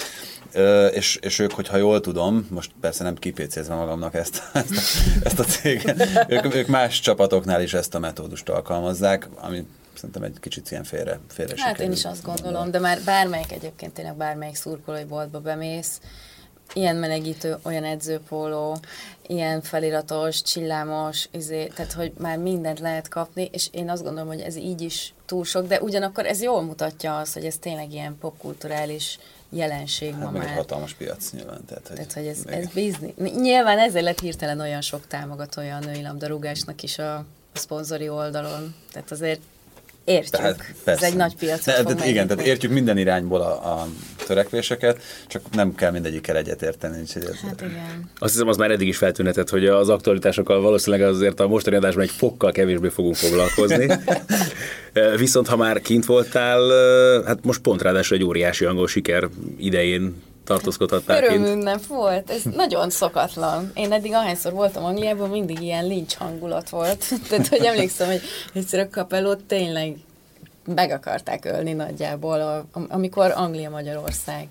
Ö, 0.53 0.87
és, 0.87 1.19
és 1.23 1.39
ők, 1.39 1.53
hogyha 1.53 1.77
jól 1.77 2.01
tudom, 2.01 2.47
most 2.51 2.71
persze 2.81 3.05
nem 3.05 3.15
kipécézve 3.15 3.75
magamnak 3.75 4.15
ezt, 4.15 4.43
ezt, 4.53 4.71
a, 4.71 4.81
ezt 5.25 5.39
a 5.39 5.45
céget, 5.45 6.09
ők, 6.29 6.55
ők 6.55 6.67
más 6.67 7.01
csapatoknál 7.01 7.63
is 7.63 7.75
ezt 7.75 7.95
a 7.95 7.99
metódust 7.99 8.49
alkalmazzák, 8.49 9.29
ami 9.41 9.67
szerintem 10.03 10.23
egy 10.23 10.41
kicsit 10.41 10.71
ilyen 10.71 10.85
félre, 10.85 11.21
félre 11.29 11.55
Hát 11.63 11.81
én 11.81 11.93
is 11.93 12.05
azt 12.05 12.23
gondolom, 12.23 12.71
de 12.71 12.79
már 12.79 13.01
bármelyik 13.05 13.53
egyébként 13.53 13.93
tényleg 13.95 14.15
bármelyik 14.17 14.55
szurkolói 14.55 15.05
boltba 15.05 15.41
bemész, 15.41 16.01
ilyen 16.75 16.97
melegítő, 16.97 17.57
olyan 17.63 17.85
edzőpóló, 17.85 18.79
ilyen 19.27 19.63
feliratos, 19.63 20.43
csillámos, 20.43 21.29
izé, 21.31 21.67
tehát 21.67 21.93
hogy 21.93 22.13
már 22.19 22.39
mindent 22.39 22.79
lehet 22.81 23.09
kapni, 23.09 23.49
és 23.53 23.69
én 23.73 23.91
azt 23.91 24.03
gondolom, 24.03 24.29
hogy 24.29 24.41
ez 24.41 24.57
így 24.57 24.81
is 24.81 25.15
túl 25.27 25.45
sok, 25.45 25.67
de 25.67 25.81
ugyanakkor 25.81 26.27
ez 26.27 26.43
jól 26.43 26.63
mutatja 26.63 27.19
azt, 27.19 27.33
hogy 27.33 27.45
ez 27.45 27.57
tényleg 27.57 27.93
ilyen 27.93 28.19
popkulturális 28.21 29.19
jelenség 29.51 30.15
ma 30.15 30.25
Hát 30.25 30.35
egy 30.35 30.41
már. 30.41 30.55
hatalmas 30.55 30.95
piac 30.95 31.31
nyilván. 31.31 31.65
Tehát, 31.65 31.89
hogy, 31.89 31.97
Tehát, 31.97 32.13
hogy 32.13 32.27
ez, 32.27 32.43
még- 32.45 32.55
ez 32.55 32.67
bizni. 32.67 33.15
Nyilván 33.41 33.79
ezért 33.79 34.05
lett 34.05 34.21
hirtelen 34.21 34.61
olyan 34.61 34.81
sok 34.81 35.07
támogatója 35.07 35.77
a 35.77 35.79
női 35.79 36.03
labdarúgásnak 36.03 36.83
is 36.83 36.99
a, 36.99 37.15
a 37.17 37.25
szponzori 37.59 38.09
oldalon. 38.09 38.75
Tehát 38.93 39.11
azért 39.11 39.41
értjük. 40.05 40.31
Tehát, 40.41 40.65
ez 40.85 41.03
egy 41.03 41.17
nagy 41.17 41.37
piacot 41.37 41.85
De, 41.85 41.95
de, 41.95 42.07
igen, 42.07 42.27
tehát 42.27 42.47
értjük 42.47 42.73
minden 42.73 42.99
irányból 42.99 43.41
a, 43.41 43.53
a 43.81 43.87
törekvéseket, 44.27 45.01
csak 45.27 45.43
nem 45.53 45.75
kell 45.75 45.91
mindegyikkel 45.91 46.37
egyet 46.37 46.63
érteni. 46.63 47.01
úgyhogy 47.01 47.25
ez- 47.25 47.41
Hát 47.41 47.61
igen. 47.61 48.11
Azt 48.19 48.33
hiszem, 48.33 48.49
az 48.49 48.57
már 48.57 48.71
eddig 48.71 48.89
is 48.89 48.97
feltűnhetett, 48.97 49.49
hogy 49.49 49.67
az 49.67 49.89
aktualitásokkal 49.89 50.61
valószínűleg 50.61 51.09
azért 51.09 51.41
a 51.41 51.49
mostani 51.49 51.77
adásban 51.77 52.03
egy 52.03 52.11
fokkal 52.11 52.53
kevésbé 52.53 52.89
fogunk 52.89 53.15
foglalkozni. 53.15 53.87
Viszont 55.17 55.47
ha 55.49 55.57
már 55.57 55.81
kint 55.81 56.05
voltál, 56.07 56.61
hát 57.25 57.39
most 57.45 57.61
pont 57.61 57.83
ráadásul 57.83 58.17
egy 58.17 58.25
óriási 58.25 58.65
angol 58.65 58.89
siker 58.89 59.29
idején 59.59 60.23
tartózkodhattál 60.45 61.21
kint. 61.21 61.33
Örömünnep 61.33 61.87
volt, 61.87 62.31
ez 62.31 62.43
nagyon 62.43 62.91
szokatlan. 62.91 63.71
Én 63.75 63.93
eddig 63.93 64.13
ahányszor 64.13 64.53
voltam 64.53 64.85
Angliában, 64.85 65.31
mindig 65.31 65.61
ilyen 65.61 65.87
lincs 65.87 66.15
hangulat 66.15 66.69
volt. 66.69 67.05
Tehát, 67.29 67.49
hogy 67.49 67.65
emlékszem, 67.65 68.07
hogy 68.07 68.21
egyszer 68.55 68.81
a 68.81 68.89
kapelót 68.89 69.45
tényleg 69.45 69.97
meg 70.65 70.91
akarták 70.91 71.45
ölni 71.45 71.73
nagyjából, 71.73 72.41
a, 72.41 72.65
am- 72.73 72.87
amikor 72.91 73.33
Anglia-Magyarország 73.37 74.49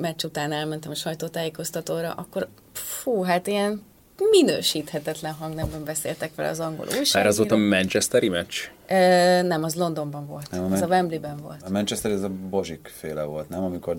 meccs 0.00 0.24
után 0.24 0.52
elmentem 0.52 0.90
a 0.90 0.94
sajtótájékoztatóra, 0.94 2.10
akkor 2.12 2.48
fú, 2.72 3.22
hát 3.22 3.46
ilyen 3.46 3.82
minősíthetetlen 4.30 5.32
hangnemben 5.32 5.84
beszéltek 5.84 6.34
vele 6.34 6.48
az 6.48 6.60
angol 6.60 6.84
Már 6.84 6.92
az 6.94 6.98
újságírók. 6.98 7.36
volt 7.36 7.50
a 7.50 7.56
Manchesteri 7.56 8.28
meccs? 8.28 8.54
Ö, 8.88 8.94
nem, 9.42 9.62
az 9.64 9.74
Londonban 9.74 10.26
volt. 10.26 10.50
Nem, 10.50 10.72
a 10.72 10.74
Ez 10.74 10.82
a 10.82 10.86
Wembleyben 10.86 11.36
volt. 11.36 11.62
A 11.64 11.70
Manchester 11.70 12.10
ez 12.10 12.22
a 12.22 12.30
Bozsik 12.50 12.92
féle 12.98 13.22
volt, 13.22 13.48
nem? 13.48 13.64
Amikor 13.64 13.96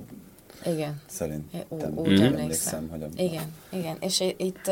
Igen. 0.68 1.02
szerintem 1.10 1.64
Ú, 1.70 1.76
úgy 1.76 2.22
emlékszem. 2.22 2.34
emlékszem, 2.40 2.90
hogy 2.90 3.04
a, 3.04 3.08
Igen, 3.16 3.54
igen. 3.70 3.98
És 4.00 4.20
itt, 4.38 4.72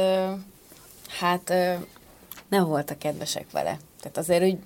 hát 1.19 1.53
nem 2.47 2.65
voltak 2.65 2.99
kedvesek 2.99 3.51
vele. 3.51 3.79
Tehát 3.99 4.17
azért 4.17 4.43
úgy 4.43 4.57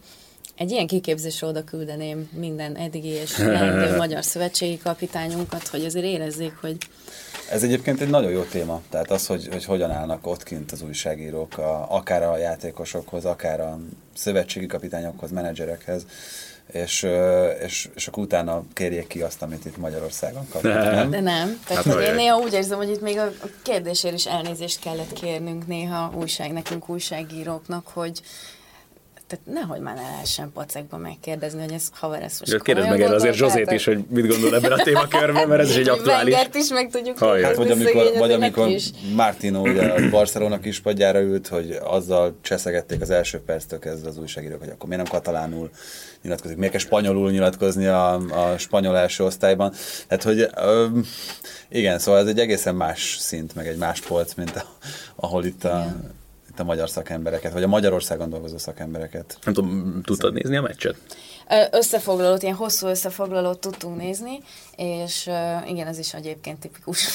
egy 0.60 0.72
ilyen 0.72 0.88
kiképzésre 0.88 1.48
oda 1.48 1.64
küldeném 1.64 2.30
minden 2.34 2.76
eddigi 2.76 3.08
és 3.08 3.38
leendő 3.56 3.96
magyar 3.96 4.24
szövetségi 4.24 4.78
kapitányunkat, 4.78 5.68
hogy 5.68 5.86
azért 5.86 6.06
érezzék, 6.06 6.54
hogy 6.62 6.78
Ez 7.52 7.64
egyébként 7.64 8.02
egy 8.02 8.10
nagyon 8.10 8.32
jó 8.32 8.42
téma, 8.42 8.82
tehát 8.90 9.12
az, 9.12 9.26
hogy, 9.26 9.48
hogy 9.52 9.66
hogyan 9.66 9.92
állnak 9.92 10.28
ott 10.28 10.44
kint 10.44 10.72
az 10.72 10.82
újságírók, 10.82 11.58
a, 11.58 11.96
akár 11.96 12.24
a 12.24 12.38
játékosokhoz, 12.38 13.26
akár 13.26 13.60
a 13.60 13.80
szövetségi 14.16 14.66
kapitányokhoz, 14.66 15.32
menedzserekhez, 15.32 16.06
és, 16.72 17.08
és, 17.64 17.90
és 17.96 18.08
akkor 18.08 18.24
utána 18.24 18.64
kérjék 18.74 19.08
ki 19.08 19.22
azt, 19.22 19.42
amit 19.42 19.66
itt 19.66 19.78
Magyarországon 19.78 20.48
kapnak, 20.50 20.74
nem? 20.74 21.10
De 21.10 21.20
nem. 21.20 21.60
Tehát, 21.68 21.84
Hát 21.84 21.94
hogy 21.94 22.04
én 22.04 22.16
néha 22.16 22.38
úgy 22.38 22.54
érzem, 22.54 22.78
hogy 22.78 22.90
itt 22.90 23.02
még 23.02 23.18
a 23.18 23.26
a 23.42 23.48
kérdésért 23.62 24.14
is 24.14 24.26
elnézést 24.26 24.80
kellett 24.80 25.14
kérnünk 25.14 25.68
néha 25.68 26.14
újság, 26.16 26.52
nekünk 26.52 26.90
újságíróknak, 26.90 27.88
hogy 27.88 28.22
tehát 29.30 29.46
nehogy 29.46 29.80
már 29.80 29.96
ne 29.96 30.02
lehessen 30.02 30.52
pacekba 30.52 30.98
megkérdezni, 30.98 31.62
hogy 31.62 31.72
ez 31.72 31.90
haver, 31.94 32.24
ezt 32.24 32.40
most 32.40 32.62
Kérdezd 32.64 32.90
meg 32.90 33.02
erre 33.02 33.16
azért 33.16 33.36
Zsozét 33.36 33.72
is, 33.72 33.86
hogy 33.86 34.06
mit 34.08 34.28
gondol 34.28 34.56
ebben 34.56 34.72
a 34.72 34.84
témakörben, 34.84 35.48
mert 35.48 35.62
ez 35.62 35.70
is 35.70 35.76
egy 35.76 35.90
aktuális. 35.98 36.34
Wengert 36.34 36.56
is 36.56 36.70
meg 36.70 36.90
tudjuk. 36.92 37.20
Hát, 37.20 37.56
vagy 37.56 37.72
amikor, 37.72 38.12
vagy 38.18 38.32
amikor. 38.32 38.70
Martino 39.16 39.62
ugye 39.62 39.86
a 39.86 40.10
Barcelona 40.10 40.60
kispadjára 40.60 41.22
ült, 41.22 41.48
hogy 41.48 41.78
azzal 41.84 42.38
cseszegették 42.42 43.02
az 43.02 43.10
első 43.10 43.40
perctől 43.40 43.80
kezdve 43.80 44.10
az 44.10 44.18
újságírók, 44.18 44.60
hogy 44.60 44.70
akkor 44.70 44.90
miért 44.90 45.04
nem 45.04 45.12
katalánul 45.12 45.70
nyilatkozik, 46.22 46.58
miért 46.58 46.72
kell 46.72 46.82
spanyolul 46.82 47.32
nyilatkozni 47.32 47.86
a, 47.86 48.14
a 48.14 48.58
spanyol 48.58 48.98
első 48.98 49.24
osztályban. 49.24 49.74
Tehát, 50.08 50.24
hogy 50.24 50.50
ö, 50.56 50.88
igen, 51.70 52.00
szóval 52.00 52.20
ez 52.20 52.28
egy 52.28 52.40
egészen 52.40 52.76
más 52.76 53.18
szint, 53.20 53.56
meg 53.56 53.68
egy 53.68 53.78
más 53.78 54.00
polc, 54.02 54.34
mint 54.34 54.56
a, 54.56 54.64
ahol 55.16 55.46
itt 55.46 55.64
a, 55.64 55.96
itt 55.96 56.19
a 56.60 56.64
magyar 56.64 56.90
szakembereket, 56.90 57.54
vagy 57.54 57.64
a 57.64 57.68
Magyarországon 57.68 58.30
dolgozó 58.30 58.58
szakembereket. 58.58 59.38
Nem 59.44 59.54
tudom, 59.54 60.02
tudtad 60.04 60.34
nézni 60.34 60.56
a 60.56 60.62
meccset? 60.62 60.96
Összefoglalót, 61.72 62.44
ilyen 62.44 62.56
hosszú 62.56 62.88
összefoglalót 62.88 63.60
tudtunk 63.60 63.98
nézni, 63.98 64.40
és 64.76 65.30
igen, 65.68 65.88
ez 65.88 65.98
is 65.98 66.14
egyébként 66.14 66.60
tipikus. 66.60 67.08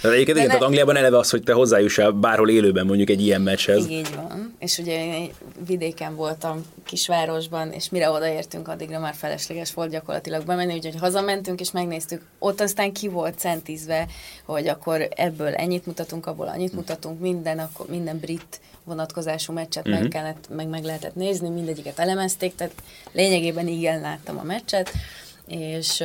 Tehát 0.00 0.16
egyébként 0.16 0.26
De 0.26 0.32
igen, 0.32 0.42
ne- 0.42 0.46
tehát 0.46 0.62
Angliában 0.62 0.96
eleve 0.96 1.18
az, 1.18 1.30
hogy 1.30 1.42
te 1.42 1.52
hozzájussál 1.52 2.10
bárhol 2.10 2.50
élőben 2.50 2.86
mondjuk 2.86 3.08
egy 3.08 3.20
ilyen 3.20 3.40
meccshez. 3.40 3.88
Így 3.88 4.14
van. 4.14 4.54
És 4.58 4.78
ugye 4.78 5.04
én 5.04 5.30
vidéken 5.66 6.16
voltam, 6.16 6.64
kisvárosban, 6.84 7.72
és 7.72 7.88
mire 7.88 8.10
odaértünk, 8.10 8.68
addigra 8.68 8.98
már 8.98 9.14
felesleges 9.14 9.74
volt 9.74 9.90
gyakorlatilag 9.90 10.44
bemenni, 10.44 10.74
úgyhogy 10.74 10.96
hazamentünk, 11.00 11.60
és 11.60 11.70
megnéztük. 11.70 12.22
Ott 12.38 12.60
aztán 12.60 12.92
ki 12.92 13.08
volt 13.08 13.38
centízve, 13.38 14.06
hogy 14.44 14.68
akkor 14.68 15.08
ebből 15.16 15.54
ennyit 15.54 15.86
mutatunk, 15.86 16.26
abból 16.26 16.48
annyit 16.48 16.72
mutatunk, 16.72 17.20
minden, 17.20 17.58
akkor 17.58 17.86
minden 17.88 18.18
brit 18.18 18.60
vonatkozású 18.84 19.52
meccset 19.52 19.84
meg, 19.84 20.08
kellett, 20.08 20.48
meg, 20.48 20.68
meg 20.68 20.84
lehetett 20.84 21.14
nézni, 21.14 21.48
mindegyiket 21.48 21.98
elemezték, 21.98 22.54
tehát 22.54 22.74
lényegében 23.12 23.68
igen 23.68 24.00
láttam 24.00 24.38
a 24.38 24.42
meccset, 24.42 24.90
és 25.46 26.02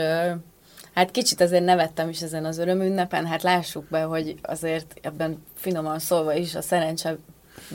Hát 0.94 1.12
kicsit 1.12 1.42
azért 1.42 1.64
nevettem 1.64 2.10
is 2.10 2.22
ezen 2.22 2.46
az 2.46 2.58
örömünnepen, 2.58 3.26
hát 3.26 3.44
lássuk 3.44 3.86
be, 3.90 4.02
hogy 4.02 4.36
azért 4.42 5.00
ebben 5.02 5.44
finoman 5.56 6.00
szólva 6.00 6.34
is 6.34 6.56
a 6.56 6.62
szerencse 6.62 7.18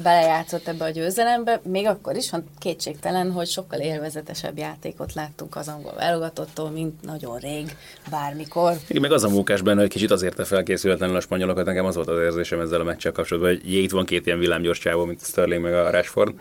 belejátszott 0.03 0.69
ebbe 0.69 0.85
a 0.85 0.89
győzelembe, 0.89 1.61
még 1.65 1.87
akkor 1.87 2.17
is 2.17 2.31
van 2.31 2.45
kétségtelen, 2.59 3.33
hogy 3.33 3.47
sokkal 3.47 3.81
élvezetesebb 3.81 4.59
játékot 4.59 5.15
láttunk 5.15 5.57
az 5.57 5.69
angol 5.69 5.95
válogatottól, 5.97 6.71
mint 6.71 7.03
nagyon 7.03 7.39
rég, 7.39 7.77
bármikor. 8.11 8.77
Igen, 8.89 9.03
meg 9.03 9.13
az 9.13 9.25
a 9.25 9.29
mókás 9.29 9.63
benne, 9.63 9.81
hogy 9.81 9.91
kicsit 9.91 10.11
azért 10.11 10.37
te 10.37 10.45
felkészületlenül 10.45 11.17
a 11.17 11.21
spanyolokat, 11.21 11.67
nekem 11.67 11.85
az 11.85 11.95
volt 11.95 12.09
az 12.09 12.19
érzésem 12.19 12.61
ezzel 12.61 12.81
a 12.81 12.85
meccsel 12.85 13.13
kapcsolatban, 13.13 13.53
hogy 13.53 13.73
jé, 13.73 13.83
itt 13.83 13.91
van 13.91 14.05
két 14.05 14.27
ilyen 14.27 14.39
villámgyors 14.39 14.79
csávó, 14.79 15.05
mint 15.05 15.21
a 15.23 15.25
Sterling 15.25 15.63
meg 15.63 15.75
a 15.75 15.91
Rashford. 15.91 16.35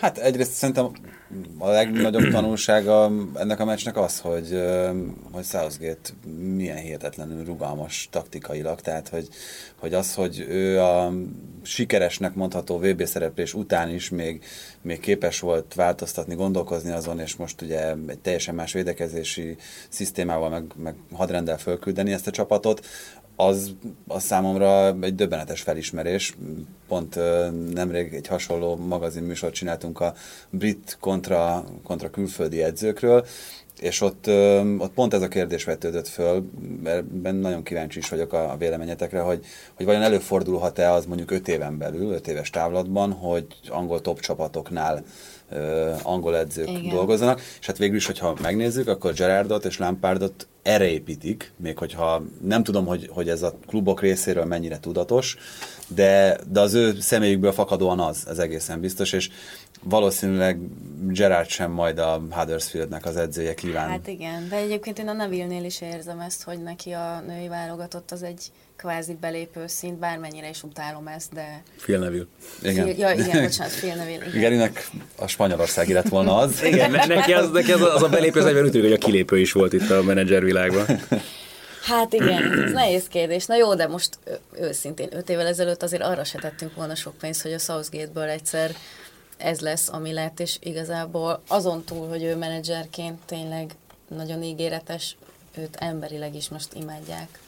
Hát 0.00 0.18
egyrészt 0.18 0.52
szerintem 0.52 0.90
a 1.58 1.68
legnagyobb 1.68 2.30
tanulsága 2.32 3.12
ennek 3.34 3.60
a 3.60 3.64
meccsnek 3.64 3.96
az, 3.96 4.20
hogy, 4.20 4.62
hogy 5.32 5.44
Southgate 5.44 6.10
milyen 6.38 6.76
hihetetlenül 6.76 7.44
rugalmas 7.44 8.08
taktikailag, 8.10 8.80
tehát 8.80 9.08
hogy, 9.08 9.28
hogy 9.76 9.94
az, 9.94 10.14
hogy 10.14 10.46
ő 10.48 10.80
a 10.80 11.12
sikeresnek 11.62 12.34
mondható 12.34 12.78
VB 12.78 13.04
szereplés 13.04 13.54
után 13.54 13.90
is 13.90 14.08
még, 14.08 14.44
még 14.82 15.00
képes 15.00 15.40
volt 15.40 15.74
változtatni, 15.74 16.34
gondolkozni 16.34 16.90
azon, 16.90 17.20
és 17.20 17.36
most 17.36 17.62
ugye 17.62 17.94
egy 18.06 18.18
teljesen 18.18 18.54
más 18.54 18.72
védekezési 18.72 19.56
szisztémával, 19.88 20.48
meg, 20.48 20.64
meg 20.76 20.94
hadrendel 21.12 21.58
fölküldeni 21.58 22.12
ezt 22.12 22.26
a 22.26 22.30
csapatot, 22.30 22.86
az, 23.40 23.74
az 24.08 24.22
számomra 24.22 24.96
egy 25.00 25.14
döbbenetes 25.14 25.60
felismerés. 25.60 26.36
Pont 26.88 27.18
nemrég 27.72 28.14
egy 28.14 28.26
hasonló 28.26 28.76
magazin 28.76 29.22
műsort 29.22 29.54
csináltunk 29.54 30.00
a 30.00 30.14
brit 30.50 30.96
kontra, 31.00 31.64
kontra 31.84 32.10
külföldi 32.10 32.62
edzőkről, 32.62 33.26
és 33.80 34.00
ott, 34.00 34.26
ott 34.78 34.92
pont 34.92 35.14
ez 35.14 35.22
a 35.22 35.28
kérdés 35.28 35.64
vetődött 35.64 36.08
föl, 36.08 36.50
mert 36.82 37.40
nagyon 37.40 37.62
kíváncsi 37.62 37.98
is 37.98 38.08
vagyok 38.08 38.32
a, 38.32 38.50
a 38.50 38.56
véleményetekre, 38.56 39.20
hogy, 39.20 39.44
hogy 39.74 39.86
vajon 39.86 40.02
előfordulhat-e 40.02 40.92
az 40.92 41.06
mondjuk 41.06 41.30
5 41.30 41.48
éven 41.48 41.78
belül, 41.78 42.12
5 42.12 42.28
éves 42.28 42.50
távlatban, 42.50 43.12
hogy 43.12 43.46
angol 43.68 44.00
top 44.00 44.20
csapatoknál 44.20 45.04
angol 46.02 46.36
edzők 46.36 46.68
Igen. 46.68 46.94
dolgozzanak, 46.94 47.40
és 47.60 47.66
hát 47.66 47.78
végül 47.78 47.96
is, 47.96 48.06
hogyha 48.06 48.36
megnézzük, 48.42 48.88
akkor 48.88 49.12
Gerardot 49.12 49.64
és 49.64 49.78
Lampardot 49.78 50.46
erre 50.62 50.88
építik, 50.88 51.52
még 51.56 51.78
hogyha 51.78 52.22
nem 52.42 52.62
tudom, 52.62 52.86
hogy, 52.86 53.08
hogy 53.12 53.28
ez 53.28 53.42
a 53.42 53.54
klubok 53.66 54.00
részéről 54.00 54.44
mennyire 54.44 54.78
tudatos, 54.78 55.36
de, 55.88 56.38
de 56.48 56.60
az 56.60 56.74
ő 56.74 57.00
személyükből 57.00 57.52
fakadóan 57.52 58.00
az, 58.00 58.26
ez 58.28 58.38
egészen 58.38 58.80
biztos, 58.80 59.12
és 59.12 59.30
valószínűleg 59.82 60.58
Gerard 61.08 61.48
sem 61.48 61.70
majd 61.70 61.98
a 61.98 62.22
Huddersfieldnek 62.30 63.04
az 63.04 63.16
edzője 63.16 63.54
kíván. 63.54 63.88
Hát 63.88 64.06
igen, 64.06 64.48
de 64.48 64.56
egyébként 64.56 64.98
én 64.98 65.08
a 65.08 65.12
Neville-nél 65.12 65.64
is 65.64 65.80
érzem 65.80 66.20
ezt, 66.20 66.42
hogy 66.42 66.62
neki 66.62 66.90
a 66.90 67.22
női 67.26 67.48
válogatott 67.48 68.10
az 68.10 68.22
egy 68.22 68.52
kvázi 68.80 69.16
belépő 69.20 69.66
szint, 69.66 69.98
bármennyire 69.98 70.48
is 70.48 70.62
utálom 70.62 71.06
ezt, 71.06 71.32
de... 71.32 71.62
Neville. 71.86 72.24
Igen. 72.62 72.84
Phil- 72.84 72.98
Ja, 72.98 73.12
igen, 73.12 73.42
bocsánat, 73.44 73.72
Neville, 73.82 74.26
igen. 74.26 74.40
Gerinek 74.40 74.90
a 75.16 75.26
Spanyolországi 75.26 75.92
lett 75.92 76.08
volna 76.08 76.36
az. 76.36 76.62
Igen, 76.72 76.90
ne- 76.90 77.06
neki 77.06 77.32
az, 77.32 77.50
neki 77.50 77.72
az, 77.72 77.80
az 77.82 78.02
a 78.02 78.08
belépő, 78.08 78.40
az 78.40 78.46
egyben 78.46 78.64
úgy 78.64 78.70
tűnik, 78.70 78.88
hogy 78.88 78.98
a 79.02 79.04
kilépő 79.04 79.38
is 79.38 79.52
volt 79.52 79.72
itt 79.72 79.90
a 79.90 80.02
menedzser 80.02 80.44
világban. 80.44 80.86
Hát 81.80 82.12
igen, 82.12 82.62
ez 82.62 82.72
nehéz 82.72 83.08
kérdés. 83.08 83.46
Na 83.46 83.56
jó, 83.56 83.74
de 83.74 83.86
most 83.86 84.18
őszintén, 84.60 85.08
öt 85.12 85.28
évvel 85.28 85.46
ezelőtt 85.46 85.82
azért 85.82 86.02
arra 86.02 86.24
se 86.24 86.38
tettünk 86.38 86.74
volna 86.74 86.94
sok 86.94 87.18
pénzt, 87.18 87.42
hogy 87.42 87.52
a 87.52 87.58
Southgate-ből 87.58 88.28
egyszer 88.28 88.74
ez 89.36 89.60
lesz, 89.60 89.88
ami 89.88 90.12
lett, 90.12 90.40
és 90.40 90.56
igazából 90.60 91.42
azon 91.48 91.84
túl, 91.84 92.08
hogy 92.08 92.22
ő 92.22 92.36
menedzserként 92.36 93.18
tényleg 93.26 93.74
nagyon 94.08 94.42
ígéretes, 94.42 95.16
őt 95.58 95.76
emberileg 95.76 96.34
is 96.34 96.48
most 96.48 96.68
imádják. 96.74 97.38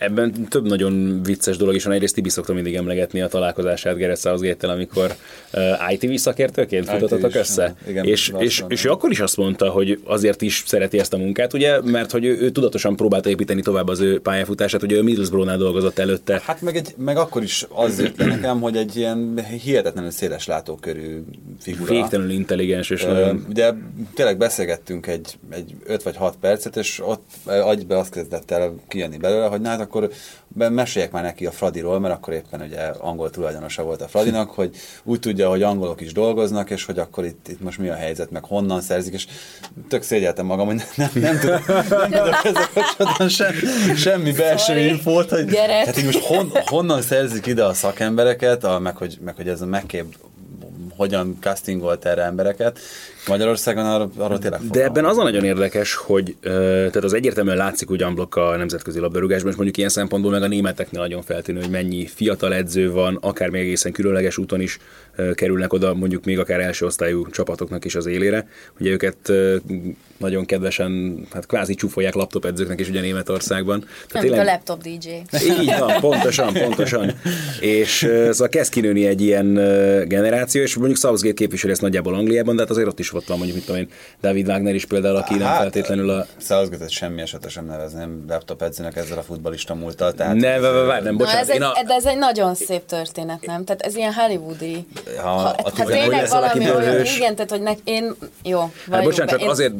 Ebben 0.00 0.46
több 0.48 0.66
nagyon 0.66 1.22
vicces 1.22 1.56
dolog 1.56 1.74
is 1.74 1.84
van. 1.84 1.92
Egyrészt 1.92 2.14
Tibi 2.14 2.28
szokta 2.28 2.52
mindig 2.52 2.74
emlegetni 2.74 3.20
a 3.20 3.28
találkozását 3.28 3.98
Gareth 3.98 4.20
southgate 4.20 4.68
amikor 4.68 5.14
uh, 5.52 5.92
ITV 5.92 6.14
szakértőként 6.14 6.84
ITV-s, 6.84 6.98
futottatok 6.98 7.34
össze. 7.34 7.74
igen, 7.88 8.04
és, 8.04 8.32
és, 8.38 8.64
és 8.68 8.84
ő 8.84 8.90
akkor 8.90 9.10
is 9.10 9.20
azt 9.20 9.36
mondta, 9.36 9.70
hogy 9.70 10.00
azért 10.04 10.42
is 10.42 10.62
szereti 10.66 10.98
ezt 10.98 11.12
a 11.12 11.16
munkát, 11.16 11.52
ugye, 11.52 11.80
mert 11.82 12.10
hogy 12.10 12.24
ő, 12.24 12.38
ő 12.40 12.50
tudatosan 12.50 12.96
próbálta 12.96 13.28
építeni 13.28 13.62
tovább 13.62 13.88
az 13.88 14.00
ő 14.00 14.20
pályafutását, 14.20 14.82
ugye 14.82 14.96
ő 14.96 15.02
Middlesbrough-nál 15.02 15.56
dolgozott 15.56 15.98
előtte. 15.98 16.42
Hát 16.44 16.60
meg, 16.60 16.76
egy, 16.76 16.94
meg 16.96 17.16
akkor 17.16 17.42
is 17.42 17.66
az 17.68 18.00
jött 18.00 18.16
le 18.16 18.26
nekem, 18.26 18.60
hogy 18.60 18.76
egy 18.76 18.96
ilyen 18.96 19.44
hihetetlenül 19.62 20.10
széles 20.10 20.46
látókörű 20.46 21.22
figura. 21.58 21.92
Végtelenül 21.92 22.32
intelligens, 22.32 22.90
és 22.90 23.04
Ö, 23.04 23.12
nagyon... 23.12 23.46
Ugye 23.48 23.72
tényleg 24.14 24.36
beszélgettünk 24.36 25.06
egy, 25.06 25.38
egy 25.50 25.74
5 25.86 26.02
vagy 26.02 26.16
6 26.16 26.36
percet, 26.40 26.76
és 26.76 27.00
ott 27.04 27.26
agybe 27.44 27.98
azt 27.98 28.12
kezdett 28.12 28.50
el 28.50 28.74
kijönni 28.88 29.16
belőle, 29.16 29.46
hogy 29.46 29.60
hát 29.64 29.88
akkor 29.94 30.10
meséljek 30.52 31.12
már 31.12 31.22
neki 31.22 31.46
a 31.46 31.50
Fradiról, 31.50 32.00
mert 32.00 32.14
akkor 32.14 32.32
éppen 32.32 32.60
ugye 32.60 32.80
angol 32.80 33.30
tulajdonosa 33.30 33.82
volt 33.82 34.00
a 34.02 34.08
Fradinak, 34.08 34.50
hogy 34.60 34.76
úgy 35.02 35.20
tudja, 35.20 35.48
hogy 35.48 35.62
angolok 35.62 36.00
is 36.00 36.12
dolgoznak, 36.12 36.70
és 36.70 36.84
hogy 36.84 36.98
akkor 36.98 37.24
itt, 37.24 37.48
itt 37.48 37.60
most 37.60 37.78
mi 37.78 37.88
a 37.88 37.94
helyzet, 37.94 38.30
meg 38.30 38.44
honnan 38.44 38.80
szerzik, 38.80 39.12
és 39.12 39.26
tök 39.88 40.02
szégyeltem 40.02 40.46
magam, 40.46 40.66
hogy 40.66 40.82
nem, 40.96 41.10
nem, 41.14 41.38
tudok, 41.38 41.66
nem 41.66 42.10
tudok 42.10 42.40
ezzel 42.44 42.68
kapcsolatban 42.74 43.28
sem, 43.28 43.52
semmi 43.96 44.32
belső 44.32 44.72
Sorry. 44.72 44.86
infót, 44.86 45.30
hogy 45.30 45.46
tehát 45.46 45.98
így 45.98 46.04
most 46.04 46.24
hon, 46.24 46.52
honnan 46.64 47.02
szerzik 47.02 47.46
ide 47.46 47.64
a 47.64 47.74
szakembereket, 47.74 48.64
a, 48.64 48.78
meg, 48.78 48.96
hogy, 48.96 49.18
meg 49.24 49.36
hogy 49.36 49.48
ez 49.48 49.60
a 49.60 49.66
megkép 49.66 50.04
hogyan 50.96 51.36
castingolt 51.40 52.04
erre 52.04 52.22
embereket. 52.22 52.78
Magyarországon 53.30 53.84
arról, 53.86 54.10
arról 54.16 54.38
tényleg 54.38 54.60
De 54.60 54.84
ebben 54.84 55.04
az 55.04 55.18
a 55.18 55.22
nagyon 55.22 55.44
érdekes, 55.44 55.94
hogy 55.94 56.36
tehát 56.40 56.96
az 56.96 57.12
egyértelműen 57.12 57.56
látszik 57.56 57.90
ugyan 57.90 58.14
blokk 58.14 58.36
a 58.36 58.56
nemzetközi 58.56 58.98
labdarúgásban, 58.98 59.50
és 59.50 59.56
mondjuk 59.56 59.76
ilyen 59.76 59.90
szempontból 59.90 60.32
meg 60.32 60.42
a 60.42 60.48
németeknél 60.48 61.00
nagyon 61.00 61.22
feltűnő, 61.22 61.60
hogy 61.60 61.70
mennyi 61.70 62.06
fiatal 62.06 62.54
edző 62.54 62.92
van, 62.92 63.18
akár 63.20 63.48
még 63.48 63.60
egészen 63.60 63.92
különleges 63.92 64.38
úton 64.38 64.60
is 64.60 64.78
kerülnek 65.34 65.72
oda, 65.72 65.94
mondjuk 65.94 66.24
még 66.24 66.38
akár 66.38 66.60
első 66.60 66.86
osztályú 66.86 67.26
csapatoknak 67.30 67.84
is 67.84 67.94
az 67.94 68.06
élére. 68.06 68.48
Ugye 68.78 68.90
őket 68.90 69.32
nagyon 70.18 70.44
kedvesen, 70.44 71.20
hát 71.32 71.46
kvázi 71.46 71.74
csúfolják 71.74 72.14
laptop 72.14 72.44
edzőknek 72.44 72.80
is 72.80 72.88
ugye 72.88 73.00
Németországban. 73.00 73.84
Nem, 74.12 74.22
mint 74.22 74.36
a 74.36 74.44
laptop 74.44 74.82
DJ. 74.82 75.08
Így 75.60 75.74
van, 75.78 76.00
pontosan, 76.00 76.52
pontosan. 76.52 77.12
És 77.60 78.08
szóval 78.30 78.48
kezd 78.48 78.72
kinőni 78.72 79.06
egy 79.06 79.20
ilyen 79.20 79.54
generáció, 80.08 80.62
és 80.62 80.76
mondjuk 80.76 80.98
Southgate 80.98 81.34
képviseli 81.34 81.72
ezt 81.72 81.80
nagyjából 81.80 82.14
Angliában, 82.14 82.54
de 82.54 82.60
hát 82.60 82.70
azért 82.70 82.86
ott 82.86 82.98
is 82.98 83.12
ott 83.12 83.19
van 83.26 83.36
mondjuk, 83.36 83.56
mit 83.58 83.66
tudom 83.66 83.80
én, 83.80 83.88
David 84.20 84.46
Wagner 84.48 84.74
is 84.74 84.84
például, 84.86 85.16
aki 85.16 85.34
nem 85.34 85.54
feltétlenül 85.54 86.10
a... 86.10 86.26
Southgate-et 86.40 86.90
semmi 86.90 87.20
esetre 87.20 87.48
sem 87.48 87.64
nevezném 87.66 88.24
laptop 88.28 88.62
edzőnek 88.62 88.96
ezzel 88.96 89.18
a 89.18 89.22
futbalista 89.22 89.74
múltal. 89.74 90.12
Tehát, 90.12 90.34
Ne, 90.34 90.58
várj, 90.58 90.86
várj, 90.86 91.04
nem, 91.04 91.12
Na, 91.12 91.18
bocsánat. 91.18 91.40
ez 91.42 91.48
egy, 91.48 91.62
a... 91.62 91.82
de 91.86 91.94
ez 91.94 92.04
egy 92.04 92.18
nagyon 92.18 92.54
szép 92.54 92.84
történet, 92.86 93.46
nem? 93.46 93.64
Tehát 93.64 93.82
ez 93.82 93.96
ilyen 93.96 94.12
hollywoodi. 94.12 94.86
Ha- 95.22 95.28
Ha, 95.30 95.54
ha 95.76 95.84
tényleg 95.84 96.28
valami 96.28 96.70
olyan, 96.70 97.04
igen, 97.16 97.34
tehát 97.34 97.50
hogy 97.50 97.60
nek, 97.62 97.78
én, 97.84 98.14
jó, 98.44 98.70
Hát 98.90 99.02
bocsánat, 99.02 99.26
be, 99.26 99.30
csak 99.36 99.40
én- 99.40 99.48
azért 99.48 99.72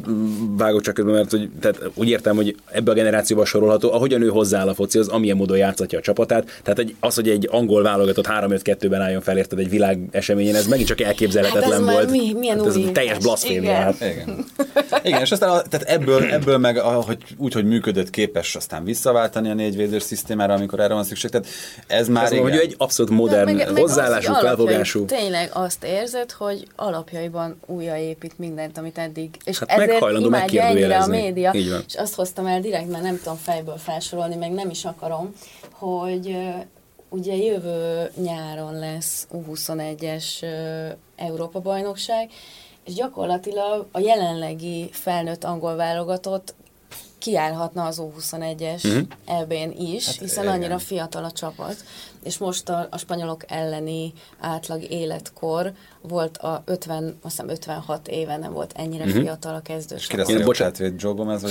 vágok 0.57 0.81
csak 0.81 0.95
közben, 0.95 1.15
mert 1.15 1.31
hogy, 1.31 1.51
tehát 1.61 1.81
úgy 1.95 2.09
értem, 2.09 2.37
hogy 2.37 2.57
ebbe 2.73 2.91
a 2.91 2.95
generációba 2.95 3.45
sorolható, 3.45 3.93
ahogyan 3.93 4.23
ő 4.23 4.29
hozzááll 4.29 4.69
a 4.69 4.75
focihoz, 4.75 5.09
amilyen 5.09 5.37
módon 5.37 5.57
játszatja 5.57 5.99
a 5.99 6.03
csapatát. 6.03 6.45
Tehát 6.63 6.79
egy, 6.79 6.95
az, 7.01 7.15
hogy 7.15 7.29
egy 7.29 7.49
angol 7.51 7.83
válogatott 7.83 8.27
3-5-2-ben 8.29 9.01
álljon 9.01 9.21
fel, 9.21 9.37
érted 9.37 9.59
egy 9.59 9.69
világ 9.71 9.99
eseményen, 10.11 10.55
ez 10.55 10.67
megint 10.67 10.89
csak 10.89 11.01
elképzelhetetlen 11.01 11.71
Hát 11.71 11.81
ez 11.81 11.95
volt. 11.95 12.11
mi- 12.11 12.33
milyen 12.39 12.59
hát 12.59 12.67
ez 12.67 12.79
teljes 12.93 13.17
blasfémia. 13.23 13.95
Igen. 14.01 14.11
Igen. 14.11 14.45
Igen, 15.03 15.21
és 15.21 15.33
aztán 15.33 15.51
a, 15.51 15.63
tehát 15.63 15.87
ebből, 15.87 16.33
ebből 16.33 16.59
meg, 16.59 16.77
ahogy, 16.77 17.19
úgy, 17.37 17.53
hogy 17.53 17.65
működött, 17.65 18.11
képes 18.11 18.55
aztán 18.55 18.85
visszaváltani 18.85 19.51
a 19.51 19.55
négyvédős 19.55 20.03
szisztémára, 20.03 20.55
amikor 20.55 20.81
erre 20.81 20.95
van 20.95 21.05
szükség. 21.05 21.31
Tehát 21.31 21.47
ez 21.87 22.09
már 22.09 22.23
mondom, 22.23 22.47
igen. 22.47 22.59
hogy 22.59 22.67
ő 22.67 22.69
egy 22.69 22.75
abszolút 22.79 23.13
modern 23.13 23.45
Meg- 23.55 23.73
meg 23.73 23.83
hozzáállású, 23.83 24.33
hogy 24.33 24.43
felfogású. 24.43 25.05
Tényleg 25.05 25.51
azt 25.53 25.85
érzed, 25.85 26.31
hogy 26.31 26.67
alapjaiban 26.77 27.61
újraépít 27.67 28.39
mindent, 28.39 28.79
amit 28.79 28.99
eddig. 28.99 29.37
És 29.45 29.59
Hát 29.59 29.71
ezért 29.71 30.19
imádja 30.21 30.63
ennyire 30.63 30.99
a 30.99 31.07
média. 31.07 31.51
Így 31.55 31.71
van. 31.71 31.83
És 31.87 31.95
azt 31.95 32.15
hoztam 32.15 32.47
el 32.47 32.61
direkt, 32.61 32.91
mert 32.91 33.03
nem 33.03 33.19
tudom 33.23 33.37
fejből 33.37 33.77
felsorolni, 33.77 34.37
meg 34.37 34.53
nem 34.53 34.71
is 34.71 34.85
akarom, 34.85 35.33
hogy 35.71 36.37
ugye 37.11 37.37
jövő 37.37 38.11
nyáron 38.23 38.79
lesz 38.79 39.27
U21-es 39.33 40.25
ö, 40.43 40.87
Európa-bajnokság, 41.17 42.31
és 42.91 42.97
gyakorlatilag 42.97 43.87
a 43.93 43.99
jelenlegi 43.99 44.89
felnőtt 44.93 45.45
angol 45.45 45.77
válogatott 45.77 46.55
kiállhatna 47.19 47.85
az 47.87 48.03
U21-es 48.03 48.85
uh-huh. 48.85 49.41
EB-n 49.41 49.71
is, 49.71 50.07
hát 50.07 50.19
hiszen 50.19 50.43
igen. 50.45 50.55
annyira 50.55 50.79
fiatal 50.79 51.25
a 51.25 51.31
csapat, 51.31 51.77
és 52.23 52.39
most 52.39 52.69
a, 52.69 52.87
a 52.91 52.99
spanyolok 52.99 53.45
elleni 53.49 54.13
átlag 54.41 54.91
életkor 54.91 55.73
volt 56.03 56.37
a 56.37 56.63
50, 56.67 57.05
azt 57.05 57.17
hiszem 57.23 57.49
56 57.49 58.09
éve 58.09 58.37
nem 58.37 58.53
volt 58.53 58.73
ennyire 58.77 59.05
uh-huh. 59.05 59.23
fiatal 59.23 59.55
a 59.55 59.61
kezdő 59.61 59.95
És 59.95 60.43
bocsánat. 60.45 60.77
hogy 60.77 60.95
Joe 60.99 61.13
Gomez, 61.13 61.43
vagy 61.43 61.51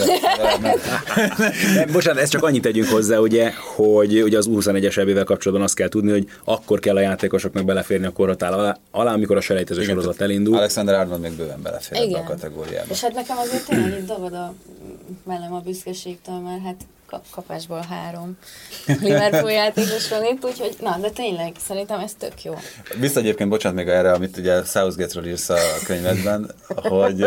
Bocsánat, 1.92 2.22
ezt 2.22 2.32
csak 2.32 2.44
annyit 2.44 2.62
tegyünk 2.62 2.88
hozzá, 2.88 3.18
ugye, 3.18 3.52
hogy 3.76 4.22
ugye 4.22 4.38
az 4.38 4.48
U21-es 4.50 4.98
ebével 4.98 5.24
kapcsolatban 5.24 5.66
azt 5.66 5.76
kell 5.76 5.90
tudni, 5.90 6.12
hogy 6.12 6.28
akkor 6.44 6.80
kell 6.80 6.96
a 6.96 7.00
játékosoknak 7.00 7.66
beleférni 7.66 8.06
a 8.06 8.12
korhatár 8.12 8.54
alá, 8.54 8.78
alá 8.92 9.14
amikor 9.14 9.38
a 9.38 9.42
selejtező 9.42 9.84
sorozat 9.84 10.22
elindul. 10.22 10.58
Alexander 10.58 10.96
Arnold 10.96 11.22
még 11.22 11.32
bőven 11.32 11.62
belefér 11.62 11.98
ebbe 11.98 12.06
a 12.06 12.10
Igen. 12.10 12.26
kategóriába. 12.26 12.88
És 12.90 13.02
hát 13.02 13.14
nekem 13.14 13.38
azért 13.38 13.66
tényleg 13.66 14.00
itt 14.00 14.06
dagad 14.06 14.34
a 14.34 14.54
mellem 15.24 15.54
a 15.54 15.60
büszkeségtől, 15.60 16.40
mert 16.40 16.64
hát 16.64 16.86
kapásból 17.32 17.86
három 17.90 18.38
Liverpool 18.86 19.52
játékos 19.52 20.10
van 20.10 20.26
itt, 20.26 20.46
úgyhogy 20.46 20.76
na, 20.80 20.98
de 21.02 21.10
tényleg, 21.10 21.56
szerintem 21.68 22.00
ez 22.00 22.12
tök 22.18 22.44
jó. 22.44 22.58
Vissza 23.00 23.20
egyébként, 23.20 23.50
bocsánat 23.50 23.78
még 23.78 23.88
erre, 23.88 24.12
amit 24.12 24.38
ugye 24.38 24.64
Southgate-ről 24.64 25.28
írsz 25.28 25.50
a 25.50 25.58
könyvedben, 25.86 26.52
hogy 26.76 27.22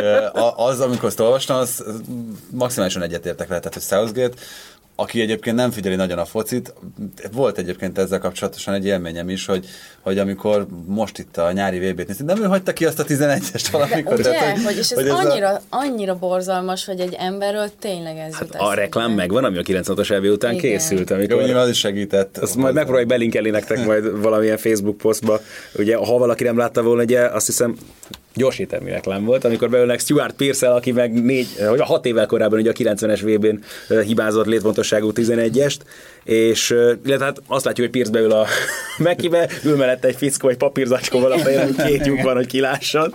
az, 0.56 0.80
amikor 0.80 1.08
azt 1.08 1.20
olvastam, 1.20 1.56
az 1.56 1.84
maximálisan 2.50 3.02
egyetértek 3.02 3.48
vele, 3.48 3.60
tehát 3.60 3.74
hogy 3.74 3.82
Southgate, 3.82 4.42
aki 4.94 5.20
egyébként 5.20 5.57
nem 5.57 5.70
figyeli 5.70 5.94
nagyon 5.94 6.18
a 6.18 6.24
focit, 6.24 6.74
volt 7.33 7.59
egyébként 7.59 7.98
ezzel 7.98 8.18
kapcsolatosan 8.18 8.74
egy 8.74 8.87
élményem 8.87 9.28
is, 9.28 9.46
hogy, 9.46 9.66
hogy 10.00 10.18
amikor 10.18 10.66
most 10.87 11.18
itt 11.18 11.37
a 11.37 11.52
nyári 11.52 11.78
VB-t 11.90 12.07
néztük, 12.07 12.26
nem 12.26 12.42
ő 12.42 12.46
hagyta 12.46 12.72
ki 12.72 12.85
azt 12.85 12.98
a 12.98 13.05
11-est 13.05 13.66
valamikor. 13.72 14.18
Ugye, 14.18 14.31
tehát, 14.31 14.59
hogy, 14.62 14.72
és 14.76 14.90
ez, 14.90 14.92
hogy 14.92 15.07
ez 15.07 15.12
a- 15.12 15.31
annyira, 15.31 15.61
annyira 15.68 16.18
borzalmas, 16.18 16.85
hogy 16.85 17.00
egy 17.00 17.16
emberről 17.18 17.70
tényleg 17.78 18.16
ez 18.16 18.35
Hát 18.35 18.55
a 18.55 18.74
reklám 18.74 19.05
eszembe. 19.05 19.22
megvan, 19.22 19.44
ami 19.44 19.59
a 19.59 19.62
96-os 19.62 20.11
EB 20.11 20.24
után 20.24 20.55
Igen. 20.55 20.62
készült, 20.70 21.11
Jó, 21.11 21.16
amikor 21.16 21.42
nyilván 21.42 21.62
az 21.62 21.68
is 21.68 21.78
segített. 21.78 22.38
Azt 22.38 22.55
majd 22.57 22.74
megpróbáljuk 22.74 23.09
belinkelni 23.11 23.50
nektek 23.50 23.85
majd 23.87 24.20
valamilyen 24.22 24.57
Facebook 24.59 24.96
posztba. 24.96 25.40
Ugye, 25.74 25.96
ha 25.96 26.18
valaki 26.18 26.44
nem 26.44 26.57
látta 26.57 26.83
volna, 26.83 27.02
ugye 27.02 27.20
azt 27.20 27.46
hiszem 27.46 27.76
gyors 28.34 28.58
éttermi 28.58 28.90
reklám 28.90 29.24
volt, 29.24 29.44
amikor 29.44 29.70
beülnek 29.70 30.00
Stuart 30.00 30.34
pearce 30.34 30.70
aki 30.70 30.92
meg 30.92 31.22
négy, 31.22 31.46
vagy 31.68 31.80
a 31.80 31.84
hat 31.84 32.06
évvel 32.06 32.26
korábban 32.26 32.58
ugye 32.58 32.70
a 32.70 32.72
90-es 32.72 33.20
VB-n 33.22 33.64
ö, 33.88 34.02
hibázott 34.02 34.46
létfontosságú 34.46 35.12
11-est, 35.14 35.76
és 36.24 36.70
ö, 36.70 36.92
illetve 37.04 37.24
hát 37.24 37.42
azt 37.46 37.64
látjuk, 37.64 37.86
hogy 37.86 37.94
Pierce 37.94 38.12
beül 38.12 38.32
a 38.32 38.46
Mekibe, 38.98 39.48
ül 39.64 39.76
mellette 39.76 40.08
egy 40.08 40.16
fickó, 40.16 40.48
egy 40.48 40.56
papírzacskóval 40.56 41.32
a 41.32 41.38
fején, 41.38 41.62
hogy 41.62 41.86
két 41.86 42.06
lyuk 42.06 42.22
van, 42.22 42.34
hogy 42.34 42.46
kilásson, 42.46 43.14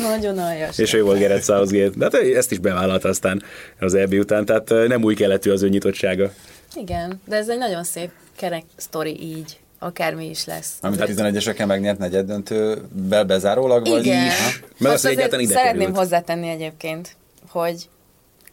Nagyon 0.00 0.38
aljas. 0.38 0.78
és 0.78 0.92
ő 0.92 1.02
volt 1.02 1.18
Gerett 1.18 1.44
Southgate. 1.44 1.92
De 1.96 2.04
hát 2.04 2.14
ezt 2.14 2.52
is 2.52 2.58
bevállalta 2.58 3.08
aztán 3.08 3.42
az 3.80 3.94
EB 3.94 4.12
után, 4.12 4.44
tehát 4.44 4.70
ö, 4.70 4.86
nem 4.86 5.04
új 5.04 5.14
keletű 5.14 5.50
az 5.50 5.62
ő 5.62 5.68
nyitottsága. 5.68 6.32
Igen, 6.74 7.20
de 7.24 7.36
ez 7.36 7.48
egy 7.48 7.58
nagyon 7.58 7.84
szép 7.84 8.10
kerek 8.36 8.62
sztori 8.76 9.20
így, 9.22 9.58
akármi 9.78 10.28
is 10.28 10.44
lesz. 10.44 10.72
Amit 10.80 11.00
a 11.00 11.06
11-eseken 11.06 11.66
megnyert 11.66 11.98
negyed 11.98 12.26
döntővel 12.26 13.24
bezárólag, 13.24 13.88
vagy? 13.88 14.04
Igen. 14.06 14.32
Meg 14.78 14.92
Azt 14.92 15.04
egyáltalán 15.06 15.44
ide 15.44 15.54
szeretném 15.54 15.78
került. 15.80 15.96
hozzátenni 15.96 16.48
egyébként, 16.48 17.16
hogy 17.48 17.88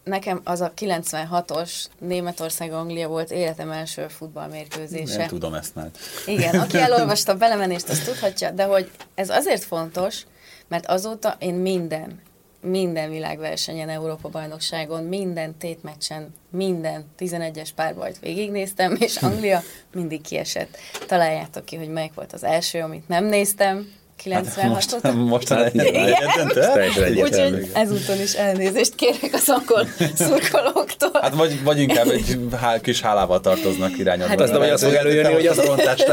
nekem 0.04 0.42
az 0.44 0.62
a 0.62 0.74
96-os 0.82 1.72
Németország-Anglia 2.00 3.08
volt 3.08 3.32
életem 3.32 3.72
első 3.72 4.08
futballmérkőzése. 4.08 5.18
Nem 5.18 5.28
tudom 5.28 5.54
ezt 5.54 5.76
már. 5.76 5.90
Igen, 6.26 6.60
aki 6.60 6.78
elolvasta 6.88 7.32
a 7.32 7.36
belemenést, 7.36 7.90
azt 7.90 8.06
tudhatja, 8.06 8.52
de 8.52 8.64
hogy 8.64 8.92
ez 9.16 9.30
azért 9.30 9.64
fontos, 9.64 10.26
mert 10.68 10.86
azóta 10.86 11.36
én 11.40 11.54
minden, 11.54 12.22
minden 12.64 13.10
világversenyen, 13.10 13.90
Európa-bajnokságon, 13.90 15.04
minden 15.04 15.58
tétmeccsen, 15.58 16.34
minden 16.50 17.06
11-es 17.20 17.70
párbajt 17.76 18.20
végignéztem, 18.20 18.96
és 19.00 19.16
Anglia 19.22 19.62
mindig 19.94 20.22
kiesett. 20.22 20.78
Találjátok 21.08 21.66
ki, 21.66 21.76
hogy 21.76 21.90
melyik 21.90 22.14
volt 22.14 22.34
az 22.34 22.44
első, 22.44 22.80
amit 22.80 23.08
nem 23.08 23.26
néztem, 23.26 23.88
96 24.24 24.74
Most, 24.74 24.94
óta. 24.94 25.12
most? 25.12 25.52
Ez 25.52 25.72
teljesen 25.72 27.04
egyértelmű. 27.04 27.58
Úgyhogy 27.58 27.70
ezúton 27.74 28.22
is 28.22 28.34
elnézést 28.34 28.96
kérek 28.96 29.30
az 29.34 29.50
angol 29.50 29.88
szurkolóktól. 30.28 31.22
Hát 31.22 31.36
vagy, 31.36 31.64
vagy 31.64 31.80
inkább 31.80 32.08
egy 32.08 32.38
hál, 32.60 32.82
kis 32.82 33.02
hálával 33.02 33.40
tartoznak 33.42 33.98
irányadva. 33.98 34.28
Hát 34.28 34.40
Azt 34.42 34.52
nem, 34.52 34.62
hogy 34.62 34.70
azt 34.70 34.84
fog 34.84 34.94
előjönni, 34.94 35.34
hogy 35.34 35.48
azt, 35.48 35.60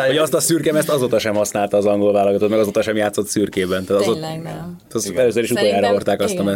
hogy 0.06 0.16
azt 0.16 0.34
a 0.34 0.40
szürke 0.40 0.76
ezt 0.76 0.88
azóta 0.88 1.18
sem 1.18 1.34
használta 1.34 1.76
az 1.76 1.86
angol 1.86 2.12
válogatott, 2.12 2.50
meg 2.50 2.58
azóta 2.58 2.82
sem 2.82 2.96
játszott 2.96 3.26
szürkében. 3.26 3.84
Tehát 3.84 4.02
azóta, 4.02 4.20
Tényleg 4.20 4.42
nem. 4.42 4.76
az 4.92 5.12
először 5.16 5.42
is 5.42 5.50
utoljára 5.50 5.88
hordták 5.88 6.20
azt 6.20 6.38
a 6.38 6.54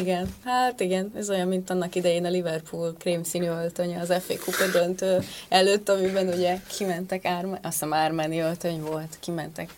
igen, 0.00 0.34
hát 0.44 0.80
igen, 0.80 1.12
ez 1.16 1.30
olyan, 1.30 1.48
mint 1.48 1.70
annak 1.70 1.94
idején 1.94 2.24
a 2.24 2.28
Liverpool 2.28 2.94
krémszínű 2.98 3.46
öltönye 3.46 4.00
az 4.00 4.12
FA 4.26 4.34
Kupa 4.44 4.78
döntő 4.78 5.18
előtt, 5.48 5.88
amiben 5.88 6.28
ugye 6.28 6.58
kimentek, 6.76 7.24
Árma, 7.24 7.52
azt 7.52 7.72
hiszem 7.72 7.92
Ármáni 7.92 8.40
öltöny 8.40 8.80
volt, 8.80 9.16
kimentek 9.20 9.68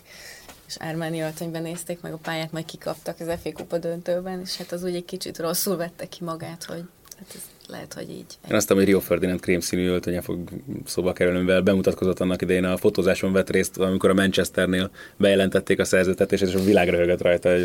és 0.67 0.75
Ármáni 0.79 1.21
öltönyben 1.21 1.61
nézték 1.61 2.01
meg 2.01 2.13
a 2.13 2.17
pályát, 2.17 2.51
majd 2.51 2.65
kikaptak 2.65 3.19
az 3.19 3.39
FA 3.43 3.51
Kupa 3.51 3.77
döntőben, 3.77 4.39
és 4.39 4.57
hát 4.57 4.71
az 4.71 4.83
úgy 4.83 4.95
egy 4.95 5.05
kicsit 5.05 5.39
rosszul 5.39 5.77
vette 5.77 6.05
ki 6.05 6.23
magát, 6.23 6.63
hogy 6.63 6.83
hát 7.17 7.27
ez 7.35 7.41
lehet, 7.67 7.93
hogy 7.93 8.09
így. 8.09 8.37
Én 8.49 8.55
azt 8.55 8.71
hogy 8.71 8.85
Rio 8.85 8.99
Ferdinand 8.99 9.39
krémszínű 9.39 9.87
öltönye 9.87 10.21
fog 10.21 10.49
szóba 10.85 11.13
kerülni, 11.13 11.39
mivel 11.39 11.61
bemutatkozott 11.61 12.19
annak 12.19 12.41
idején 12.41 12.63
a 12.63 12.77
fotózáson 12.77 13.31
vett 13.31 13.49
részt, 13.49 13.77
amikor 13.77 14.09
a 14.09 14.13
Manchesternél 14.13 14.89
bejelentették 15.17 15.79
a 15.79 15.85
szerződtetést, 15.85 16.43
és 16.43 16.53
a 16.53 16.63
világ 16.63 16.89
röhögött 16.89 17.21
rajta. 17.21 17.49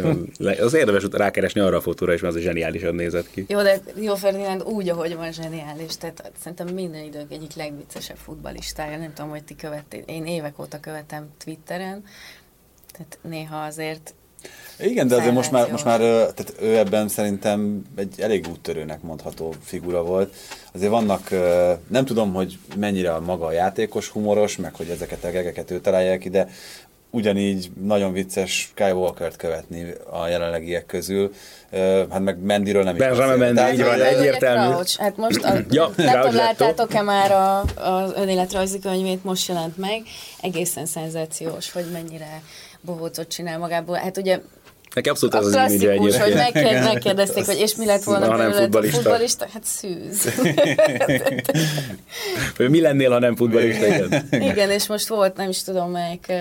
Az 0.60 0.74
érdemes 0.74 1.04
rákeresni 1.10 1.60
arra 1.60 1.76
a 1.76 1.80
fotóra 1.80 2.12
is, 2.12 2.20
mert 2.20 2.34
az 2.34 2.40
zseniálisan 2.40 2.94
nézett 2.94 3.30
ki. 3.30 3.44
Jó, 3.48 3.62
de 3.62 3.80
Jó 4.00 4.14
Ferdinand 4.14 4.62
úgy, 4.62 4.88
ahogy 4.88 5.14
van 5.14 5.32
zseniális, 5.32 5.96
tehát 5.96 6.32
szerintem 6.38 6.74
minden 6.74 7.04
idők 7.04 7.32
egyik 7.32 7.54
legviccesebb 7.54 8.16
futballistája, 8.16 8.98
nem 8.98 9.12
tudom, 9.14 9.30
hogy 9.30 9.44
ti 9.44 9.56
követték, 9.56 10.02
én 10.06 10.26
évek 10.26 10.58
óta 10.58 10.80
követem 10.80 11.28
Twitteren, 11.44 12.04
tehát 13.08 13.18
néha 13.22 13.64
azért 13.64 14.14
Igen, 14.78 15.08
de 15.08 15.14
azért 15.14 15.34
most 15.34 15.50
már, 15.50 15.70
most 15.70 15.84
már 15.84 15.98
tehát 15.98 16.54
ő 16.60 16.76
ebben 16.76 17.08
szerintem 17.08 17.82
egy 17.96 18.20
elég 18.20 18.46
úttörőnek 18.50 19.02
mondható 19.02 19.54
figura 19.64 20.02
volt. 20.02 20.34
Azért 20.72 20.90
vannak, 20.90 21.30
nem 21.88 22.04
tudom, 22.04 22.32
hogy 22.32 22.58
mennyire 22.76 23.12
a 23.12 23.20
maga 23.20 23.46
a 23.46 23.52
játékos 23.52 24.08
humoros, 24.08 24.56
meg 24.56 24.74
hogy 24.74 24.88
ezeket 24.88 25.24
a 25.24 25.30
gegeket 25.30 25.70
ő 25.70 25.80
találja 25.80 26.18
ki, 26.18 26.28
de 26.30 26.48
ugyanígy 27.12 27.70
nagyon 27.82 28.12
vicces 28.12 28.72
Kyle 28.74 28.94
Walker-t 28.94 29.36
követni 29.36 29.94
a 30.10 30.28
jelenlegiek 30.28 30.86
közül. 30.86 31.32
Hát 32.10 32.20
meg 32.20 32.38
Mendyről 32.38 32.82
nem 32.82 32.94
is 32.94 33.00
Benjamin 33.00 33.54
Tehát, 33.54 33.72
így 33.72 33.82
van, 33.82 34.00
egyértelmű. 34.00 34.70
Crouch. 34.70 34.98
Hát 34.98 35.16
most 35.16 35.44
a, 35.44 35.52
Ja, 35.70 35.90
nem 35.96 36.20
tudom, 36.20 36.34
láttátok-e 36.34 37.02
már 37.02 37.30
a, 37.30 37.60
az 37.60 38.12
önéletrajzi 38.16 38.78
könyvét, 38.78 39.24
most 39.24 39.48
jelent 39.48 39.76
meg, 39.76 40.02
egészen 40.40 40.86
szenzációs, 40.86 41.72
hogy 41.72 41.84
mennyire 41.92 42.42
bohócot 42.84 43.28
csinál 43.28 43.58
magából. 43.58 43.96
Hát 43.96 44.16
ugye 44.16 44.38
Neki 44.94 45.08
abszolút 45.08 45.34
a 45.34 45.38
ez 45.38 45.44
az 45.44 45.52
image 45.52 45.76
klasszikus, 45.94 46.16
hogy 46.18 46.30
egyébként. 46.30 46.54
megkér, 46.64 46.82
megkérdezték, 46.82 47.44
hogy 47.44 47.58
és 47.58 47.76
mi 47.76 47.84
lett 47.86 48.02
volna 48.02 48.26
Ha 48.26 48.36
nem 48.36 48.38
belőle 48.38 48.58
a 48.58 48.62
futballista. 48.62 49.00
futballista? 49.00 49.46
Hát 49.52 49.64
szűz. 49.64 50.32
Mi 52.70 52.80
lennél, 52.80 53.10
ha 53.10 53.18
nem 53.18 53.36
futballista? 53.36 53.86
Igen. 53.86 54.28
Igen, 54.30 54.70
és 54.70 54.86
most 54.86 55.08
volt, 55.08 55.36
nem 55.36 55.48
is 55.48 55.62
tudom 55.62 55.90
melyik 55.90 56.32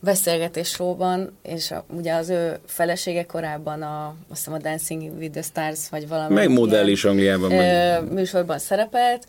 beszélgetés 0.00 0.68
showban, 0.68 1.38
és 1.42 1.70
a, 1.70 1.84
ugye 1.96 2.14
az 2.14 2.28
ő 2.28 2.58
felesége 2.66 3.24
korábban 3.26 3.82
a, 3.82 4.06
azt 4.30 4.38
hiszem 4.38 4.52
a 4.52 4.58
Dancing 4.58 5.02
with 5.18 5.32
the 5.32 5.42
Stars, 5.42 5.78
vagy 5.90 6.08
valami 6.08 6.34
Meg 6.34 6.48
modell 6.50 6.86
is 6.88 7.04
Angliában. 7.04 7.52
ö, 7.52 8.00
műsorban 8.00 8.58
szerepelt, 8.58 9.26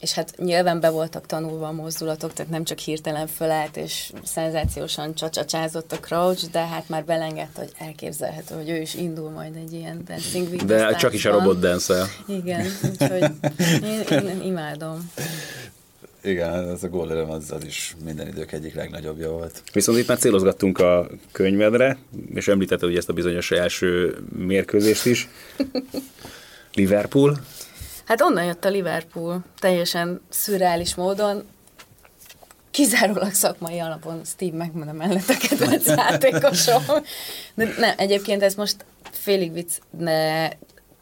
és 0.00 0.12
hát 0.12 0.34
nyilván 0.36 0.80
be 0.80 0.90
voltak 0.90 1.26
tanulva 1.26 1.66
a 1.66 1.72
mozdulatok, 1.72 2.32
tehát 2.32 2.52
nem 2.52 2.64
csak 2.64 2.78
hirtelen 2.78 3.26
fölállt, 3.26 3.76
és 3.76 4.12
szenzációsan 4.24 5.14
csacsacsázott 5.14 5.92
a 5.92 6.00
Crouch, 6.00 6.50
de 6.50 6.66
hát 6.66 6.88
már 6.88 7.04
belengedte, 7.04 7.60
hogy 7.60 7.72
elképzelhető, 7.78 8.54
hogy 8.54 8.68
ő 8.68 8.80
is 8.80 8.94
indul 8.94 9.30
majd 9.30 9.56
egy 9.56 9.72
ilyen 9.72 10.02
Dancing 10.06 10.48
the 10.56 10.66
De 10.66 10.94
csak 10.94 11.12
is 11.12 11.24
a 11.24 11.30
robot 11.30 11.58
dance 11.58 12.06
Igen, 12.26 12.66
úgyhogy 12.90 13.30
én, 13.82 14.28
én 14.28 14.40
imádom. 14.42 15.10
Igen, 16.22 16.70
ez 16.70 16.82
a 16.82 16.88
gólöröm 16.88 17.30
az, 17.30 17.50
az 17.50 17.64
is 17.64 17.96
minden 18.04 18.26
idők 18.26 18.52
egyik 18.52 18.74
legnagyobbja 18.74 19.30
volt. 19.30 19.62
Viszont 19.72 19.98
itt 19.98 20.06
már 20.06 20.18
célozgattunk 20.18 20.78
a 20.78 21.08
könyvedre, 21.32 21.98
és 22.34 22.48
említetted 22.48 22.88
ugye 22.88 22.98
ezt 22.98 23.08
a 23.08 23.12
bizonyos 23.12 23.50
első 23.50 24.16
mérkőzést 24.36 25.06
is. 25.06 25.28
Liverpool. 26.74 27.38
Hát 28.06 28.20
onnan 28.20 28.44
jött 28.44 28.64
a 28.64 28.68
Liverpool, 28.68 29.40
teljesen 29.58 30.20
szürreális 30.28 30.94
módon, 30.94 31.48
kizárólag 32.70 33.32
szakmai 33.32 33.78
alapon 33.78 34.24
Steve 34.24 34.64
McMahon 34.64 34.94
mellett 34.96 35.28
a 35.28 35.36
kedvenc 35.48 35.86
játékosom. 36.00 36.84
De 37.54 37.74
nem, 37.78 37.94
egyébként 37.96 38.42
ez 38.42 38.54
most 38.54 38.84
félig 39.10 39.52
vicc, 39.52 39.72
de 39.90 40.50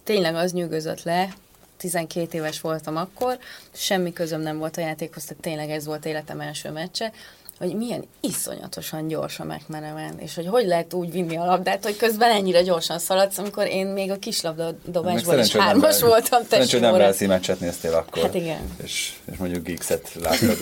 tényleg 0.04 0.34
az 0.34 0.52
nyűgözött 0.52 1.02
le, 1.02 1.28
12 1.76 2.38
éves 2.38 2.60
voltam 2.60 2.96
akkor, 2.96 3.38
semmi 3.72 4.12
közöm 4.12 4.40
nem 4.40 4.58
volt 4.58 4.76
a 4.76 4.80
játékhoz, 4.80 5.24
tehát 5.24 5.42
tényleg 5.42 5.70
ez 5.70 5.84
volt 5.84 6.06
életem 6.06 6.40
első 6.40 6.70
meccse, 6.70 7.12
hogy 7.58 7.74
milyen 7.74 8.04
iszonyatosan 8.20 9.08
gyors 9.08 9.40
a 9.40 9.44
McManaman, 9.44 10.18
és 10.18 10.34
hogy 10.34 10.46
hogy 10.46 10.66
lehet 10.66 10.92
úgy 10.92 11.12
vinni 11.12 11.36
a 11.36 11.44
labdát, 11.44 11.84
hogy 11.84 11.96
közben 11.96 12.30
ennyire 12.30 12.62
gyorsan 12.62 12.98
szaladsz, 12.98 13.38
amikor 13.38 13.66
én 13.66 13.86
még 13.86 14.10
a 14.10 14.18
kislabdadobásból 14.18 15.38
is 15.38 15.56
hármas 15.56 15.98
nem, 15.98 16.08
voltam 16.08 16.42
Szerencsé, 16.48 16.72
hogy 16.72 16.80
nem 16.80 16.96
Velszi 16.96 17.26
meccset 17.26 17.60
néztél 17.60 17.94
akkor. 17.94 18.22
Hát 18.22 18.34
igen. 18.34 18.60
És, 18.82 19.12
és 19.32 19.36
mondjuk 19.36 19.64
Geekset 19.64 20.10
láttad. 20.14 20.56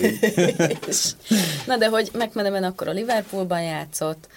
Na 1.67 1.77
de 1.77 1.87
hogy 1.87 2.09
McManaman 2.13 2.63
akkor 2.63 2.87
a 2.87 2.91
Liverpoolban 2.91 3.61
játszott, 3.61 4.27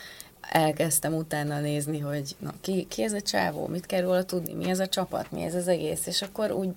elkezdtem 0.50 1.14
utána 1.14 1.60
nézni, 1.60 1.98
hogy 1.98 2.36
na, 2.38 2.54
ki, 2.60 2.86
ki 2.88 3.02
ez 3.02 3.12
a 3.12 3.20
csávó, 3.20 3.66
mit 3.66 3.86
kell 3.86 4.00
róla 4.00 4.24
tudni, 4.24 4.52
mi 4.52 4.70
ez 4.70 4.80
a 4.80 4.86
csapat, 4.86 5.30
mi 5.30 5.42
ez 5.42 5.54
az 5.54 5.68
egész, 5.68 6.06
és 6.06 6.22
akkor 6.22 6.50
úgy 6.50 6.68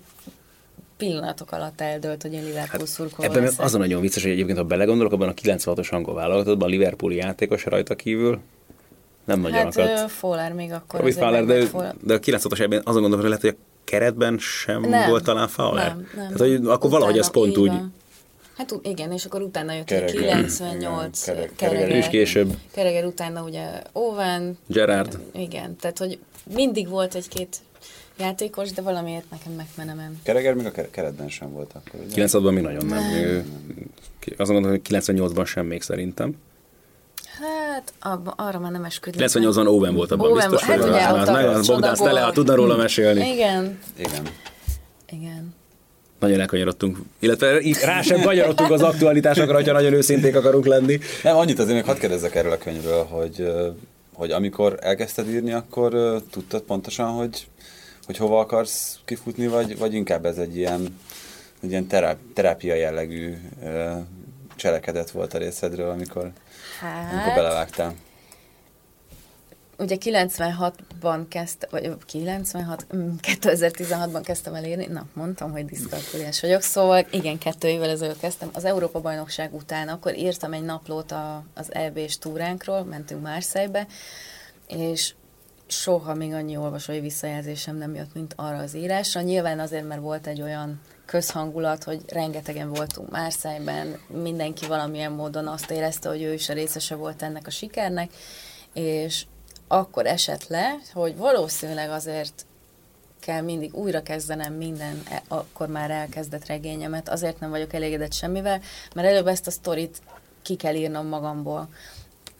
pillanatok 0.99 1.51
alatt 1.51 1.81
eldölt, 1.81 2.21
hogy 2.21 2.33
én 2.33 2.43
Liverpool 2.43 2.79
hát, 2.79 2.87
szurkoló 2.87 3.29
Ebben 3.29 3.43
leszek. 3.43 3.65
az 3.65 3.73
a 3.73 3.77
nagyon 3.77 4.01
vicces, 4.01 4.23
hogy 4.23 4.31
egyébként, 4.31 4.57
ha 4.57 4.63
belegondolok, 4.63 5.11
abban 5.11 5.29
a 5.29 5.33
96-os 5.33 5.89
angol 5.89 6.13
válogatottban 6.13 6.67
a 6.67 6.71
Liverpooli 6.71 7.15
játékos 7.15 7.65
rajta 7.65 7.95
kívül 7.95 8.39
nem 9.29 9.39
nagyon 9.39 9.63
hát, 9.63 9.77
akadt. 9.77 10.11
Fowler 10.11 10.53
még 10.53 10.71
akkor. 10.71 10.99
Robbie 10.99 11.15
Fowler, 11.15 11.45
de, 11.45 11.63
de 12.03 12.13
a 12.13 12.19
96-os 12.19 12.59
ebben 12.59 12.81
azon 12.83 13.01
gondolom, 13.01 13.19
hogy 13.19 13.29
lehet, 13.29 13.41
hogy 13.41 13.55
a 13.57 13.81
keretben 13.83 14.37
sem 14.37 14.81
nem, 14.81 15.09
volt 15.09 15.23
talán 15.23 15.47
Fowler. 15.47 15.87
Nem, 15.87 16.09
nem, 16.15 16.25
Tehát, 16.25 16.37
hogy 16.37 16.53
akkor 16.53 16.65
utána, 16.77 16.89
valahogy 16.89 17.19
az 17.19 17.31
pont 17.31 17.57
úgy... 17.57 17.67
Van. 17.67 17.93
Hát 18.57 18.79
igen, 18.81 19.11
és 19.11 19.25
akkor 19.25 19.41
utána 19.41 19.73
jött 19.73 19.85
Kereger. 19.85 20.13
98, 20.13 21.23
Kereger, 21.23 21.49
Kereger, 21.55 21.89
és 21.89 22.07
később. 22.07 22.57
Kereger 22.71 23.05
utána 23.05 23.43
ugye 23.43 23.81
Owen. 23.91 24.57
Gerard. 24.67 25.19
Igen, 25.33 25.75
tehát 25.75 25.97
hogy 25.97 26.19
mindig 26.55 26.89
volt 26.89 27.15
egy-két 27.15 27.57
játékos, 28.19 28.71
de 28.71 28.81
valamiért 28.81 29.25
nekem 29.31 29.51
megmenemem. 29.53 30.19
Kereger 30.23 30.53
még 30.53 30.65
a 30.65 30.71
keretben 30.91 31.29
sem 31.29 31.51
volt 31.51 31.71
akkor. 31.73 31.99
96-ban 32.15 32.53
még 32.53 32.63
nagyon 32.63 32.85
nem. 32.85 33.03
nem. 33.03 33.53
Azt 34.37 34.51
mondom, 34.51 34.71
hogy 34.71 34.81
98-ban 34.89 35.45
sem 35.45 35.65
még 35.65 35.81
szerintem. 35.81 36.35
Hát, 37.39 37.93
abba, 37.99 38.33
arra 38.37 38.59
már 38.59 38.71
nem 38.71 38.83
esküdni. 38.83 39.23
98-ban 39.27 39.67
Owen 39.67 39.95
volt 39.95 40.11
abban 40.11 40.31
Owen 40.31 40.49
biztos, 40.49 40.67
hát, 40.67 40.79
hogy 40.79 40.89
ugye, 40.89 41.07
az, 41.07 41.29
meg, 41.29 41.65
Bogdán 41.65 41.95
Stele, 41.95 42.21
ha 42.21 42.31
tudna 42.31 42.55
róla 42.55 42.75
mesélni. 42.75 43.29
Igen. 43.29 43.79
Igen. 43.97 44.27
Igen. 45.09 45.53
Nagyon 46.19 46.39
elkanyarodtunk, 46.39 46.97
illetve 47.19 47.61
rá 47.83 48.01
sem 48.01 48.21
kanyarodtunk 48.21 48.71
az 48.71 48.81
aktualitásokra, 48.81 49.53
hogyha 49.55 49.73
nagyon 49.73 49.93
őszinték 49.93 50.35
akarunk 50.35 50.65
lenni. 50.65 50.99
Nem, 51.23 51.35
annyit 51.35 51.59
azért 51.59 51.75
még 51.75 51.85
hadd 51.85 51.99
kérdezzek 51.99 52.35
erről 52.35 52.51
a 52.51 52.57
könyvről, 52.57 53.03
hogy, 53.03 53.51
hogy 54.13 54.31
amikor 54.31 54.77
elkezdted 54.81 55.29
írni, 55.29 55.51
akkor 55.51 56.21
tudtad 56.31 56.61
pontosan, 56.61 57.07
hogy 57.07 57.47
hogy 58.09 58.17
hova 58.17 58.39
akarsz 58.39 58.99
kifutni, 59.05 59.47
vagy, 59.47 59.77
vagy 59.77 59.93
inkább 59.93 60.25
ez 60.25 60.37
egy 60.37 60.57
ilyen, 60.57 60.99
egy 61.61 61.69
ilyen 61.69 61.87
teráp, 61.87 62.17
terápia 62.33 62.75
jellegű 62.75 63.37
ö, 63.63 63.95
cselekedet 64.55 65.11
volt 65.11 65.33
a 65.33 65.37
részedről, 65.37 65.89
amikor, 65.89 66.31
hát, 66.79 67.13
amikor 67.13 67.33
belevágtál? 67.33 67.95
Ugye 69.77 69.95
96-ban 69.99 71.25
kezdtem, 71.27 71.69
vagy 71.71 71.97
96, 72.05 72.85
2016-ban 73.21 74.19
mm, 74.19 74.21
kezdtem 74.21 74.53
el 74.53 74.63
írni, 74.63 74.85
na, 74.85 75.05
mondtam, 75.13 75.51
hogy 75.51 75.65
diszkalkuliás 75.65 76.41
vagyok, 76.41 76.61
szóval 76.61 77.07
igen, 77.11 77.37
kettő 77.37 77.67
évvel 77.67 77.89
ezelőtt 77.89 78.19
kezdtem. 78.19 78.49
Az 78.53 78.65
Európa-bajnokság 78.65 79.53
után 79.53 79.87
akkor 79.87 80.17
írtam 80.17 80.53
egy 80.53 80.63
naplót 80.63 81.11
a, 81.11 81.43
az 81.53 81.73
EB-s 81.73 82.17
túránkról, 82.17 82.83
mentünk 82.83 83.21
Marseille-be, 83.21 83.87
és 84.67 85.13
soha 85.71 86.13
még 86.13 86.33
annyi 86.33 86.57
olvasói 86.57 86.99
visszajelzésem 86.99 87.77
nem 87.77 87.95
jött, 87.95 88.13
mint 88.13 88.33
arra 88.37 88.57
az 88.57 88.75
írásra. 88.75 89.21
Nyilván 89.21 89.59
azért, 89.59 89.87
mert 89.87 90.01
volt 90.01 90.27
egy 90.27 90.41
olyan 90.41 90.81
közhangulat, 91.05 91.83
hogy 91.83 92.01
rengetegen 92.07 92.69
voltunk 92.69 93.09
Márszájban, 93.09 93.99
mindenki 94.07 94.65
valamilyen 94.67 95.11
módon 95.11 95.47
azt 95.47 95.71
érezte, 95.71 96.09
hogy 96.09 96.21
ő 96.21 96.33
is 96.33 96.49
a 96.49 96.53
részese 96.53 96.95
volt 96.95 97.21
ennek 97.21 97.47
a 97.47 97.49
sikernek, 97.49 98.11
és 98.73 99.25
akkor 99.67 100.05
esett 100.05 100.47
le, 100.47 100.75
hogy 100.93 101.17
valószínűleg 101.17 101.89
azért 101.89 102.45
kell 103.19 103.41
mindig 103.41 103.73
újra 103.73 104.01
kezdenem 104.01 104.53
minden 104.53 105.01
e, 105.09 105.23
akkor 105.27 105.67
már 105.67 105.91
elkezdett 105.91 106.45
regényemet, 106.45 107.09
azért 107.09 107.39
nem 107.39 107.49
vagyok 107.49 107.73
elégedett 107.73 108.13
semmivel, 108.13 108.61
mert 108.95 109.07
előbb 109.07 109.27
ezt 109.27 109.47
a 109.47 109.51
sztorit 109.51 110.01
ki 110.41 110.55
kell 110.55 110.75
írnom 110.75 111.07
magamból. 111.07 111.69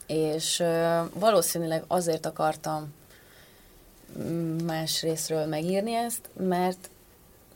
És 0.07 0.59
ö, 0.59 1.01
valószínűleg 1.13 1.83
azért 1.87 2.25
akartam 2.25 2.93
más 4.65 5.01
részről 5.01 5.45
megírni 5.45 5.93
ezt, 5.93 6.29
mert 6.37 6.89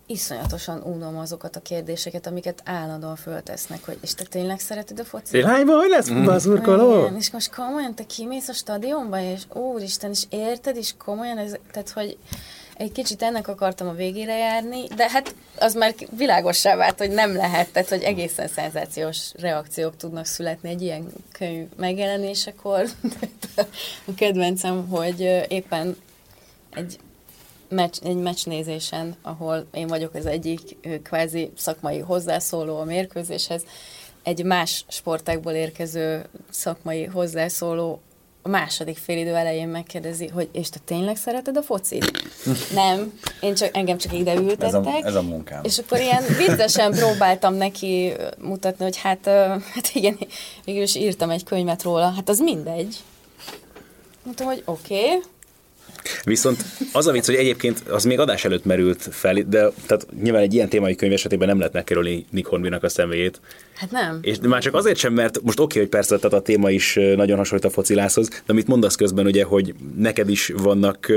iszonyatosan 0.05 0.81
unom 0.81 1.17
azokat 1.17 1.55
a 1.55 1.61
kérdéseket, 1.61 2.27
amiket 2.27 2.61
állandóan 2.65 3.15
föltesznek, 3.15 3.85
hogy 3.85 3.97
és 4.01 4.13
te 4.13 4.23
tényleg 4.23 4.59
szereted 4.59 4.99
a 4.99 5.03
focit? 5.03 5.43
Lányban, 5.43 5.79
hogy 5.79 5.89
lesz 5.89 6.07
futballszurkoló? 6.07 7.05
És 7.17 7.31
most 7.31 7.55
komolyan 7.55 7.95
te 7.95 8.05
kimész 8.05 8.47
a 8.47 8.53
stadionba, 8.53 9.19
és 9.19 9.41
úristen, 9.53 10.09
és 10.09 10.23
érted, 10.29 10.77
és 10.77 10.93
komolyan, 10.97 11.37
ez, 11.37 11.55
tehát 11.71 11.89
hogy 11.89 12.17
egy 12.77 12.91
kicsit 12.91 13.21
ennek 13.21 13.47
akartam 13.47 13.87
a 13.87 13.93
végére 13.93 14.37
járni, 14.37 14.87
de 14.95 15.09
hát 15.09 15.35
az 15.59 15.73
már 15.73 15.93
világossá 16.17 16.75
vált, 16.75 16.97
hogy 16.97 17.11
nem 17.11 17.35
lehet, 17.35 17.71
tehát 17.71 17.89
hogy 17.89 18.01
egészen 18.01 18.47
szenzációs 18.47 19.31
reakciók 19.39 19.97
tudnak 19.97 20.25
születni 20.25 20.69
egy 20.69 20.81
ilyen 20.81 21.07
könyv 21.31 21.67
megjelenésekor. 21.77 22.85
a 24.07 24.13
kedvencem, 24.15 24.87
hogy 24.87 25.45
éppen 25.47 25.95
egy 26.75 26.97
meccs, 27.69 27.97
egy 28.03 28.15
meccsnézésen, 28.15 29.15
ahol 29.21 29.65
én 29.73 29.87
vagyok 29.87 30.13
az 30.13 30.25
egyik 30.25 30.77
kvázi 31.03 31.51
szakmai 31.57 31.99
hozzászóló 31.99 32.77
a 32.77 32.83
mérkőzéshez, 32.83 33.63
egy 34.23 34.43
más 34.43 34.85
sportákból 34.87 35.51
érkező 35.51 36.25
szakmai 36.49 37.03
hozzászóló 37.03 38.01
a 38.45 38.49
második 38.49 38.97
félidő 38.97 39.35
elején 39.35 39.67
megkérdezi, 39.67 40.27
hogy 40.27 40.49
és 40.51 40.69
te 40.69 40.79
tényleg 40.85 41.15
szereted 41.15 41.57
a 41.57 41.61
focit? 41.61 42.11
Nem, 42.73 43.19
én 43.41 43.55
csak, 43.55 43.77
engem 43.77 43.97
csak 43.97 44.13
ide 44.13 44.35
ültettek. 44.35 44.67
Ez 44.67 44.73
a, 44.73 45.01
ez 45.03 45.15
a 45.15 45.21
munkám. 45.21 45.63
És 45.63 45.77
akkor 45.77 45.99
ilyen 45.99 46.23
viccesen 46.37 46.91
próbáltam 46.91 47.53
neki 47.53 48.13
mutatni, 48.37 48.83
hogy 48.83 48.97
hát, 48.97 49.25
hát 49.73 49.89
igen, 49.93 50.17
végül 50.65 50.81
is 50.81 50.95
írtam 50.95 51.29
egy 51.29 51.43
könyvet 51.43 51.83
róla, 51.83 52.09
hát 52.09 52.29
az 52.29 52.39
mindegy. 52.39 52.97
Mondtam, 54.23 54.47
hogy 54.47 54.61
oké, 54.65 55.05
okay, 55.05 55.21
Viszont 56.23 56.63
az 56.91 57.07
a 57.07 57.11
vicc, 57.11 57.25
hogy 57.25 57.35
egyébként 57.35 57.83
az 57.89 58.03
még 58.03 58.19
adás 58.19 58.45
előtt 58.45 58.65
merült 58.65 59.07
fel, 59.11 59.33
de 59.33 59.69
tehát 59.85 60.07
nyilván 60.23 60.41
egy 60.41 60.53
ilyen 60.53 60.69
témai 60.69 60.95
könyv 60.95 61.13
esetében 61.13 61.47
nem 61.47 61.57
lehet 61.57 61.73
megkerülni 61.73 62.25
Nick 62.29 62.47
Hornbynak 62.47 62.83
a 62.83 62.89
személyét. 62.89 63.41
Hát 63.75 63.91
nem. 63.91 64.19
És 64.21 64.37
már 64.41 64.61
csak 64.61 64.73
azért 64.73 64.97
sem, 64.97 65.13
mert 65.13 65.41
most 65.41 65.59
oké, 65.59 65.63
okay, 65.63 65.81
hogy 65.81 65.91
persze 65.91 66.15
tehát 66.15 66.37
a 66.37 66.41
téma 66.41 66.69
is 66.69 66.99
nagyon 67.15 67.37
hasonlít 67.37 67.65
a 67.65 67.69
focilászhoz, 67.69 68.29
de 68.29 68.37
amit 68.45 68.67
mondasz 68.67 68.95
közben 68.95 69.25
ugye, 69.25 69.43
hogy 69.43 69.73
neked 69.97 70.29
is 70.29 70.51
vannak 70.57 71.11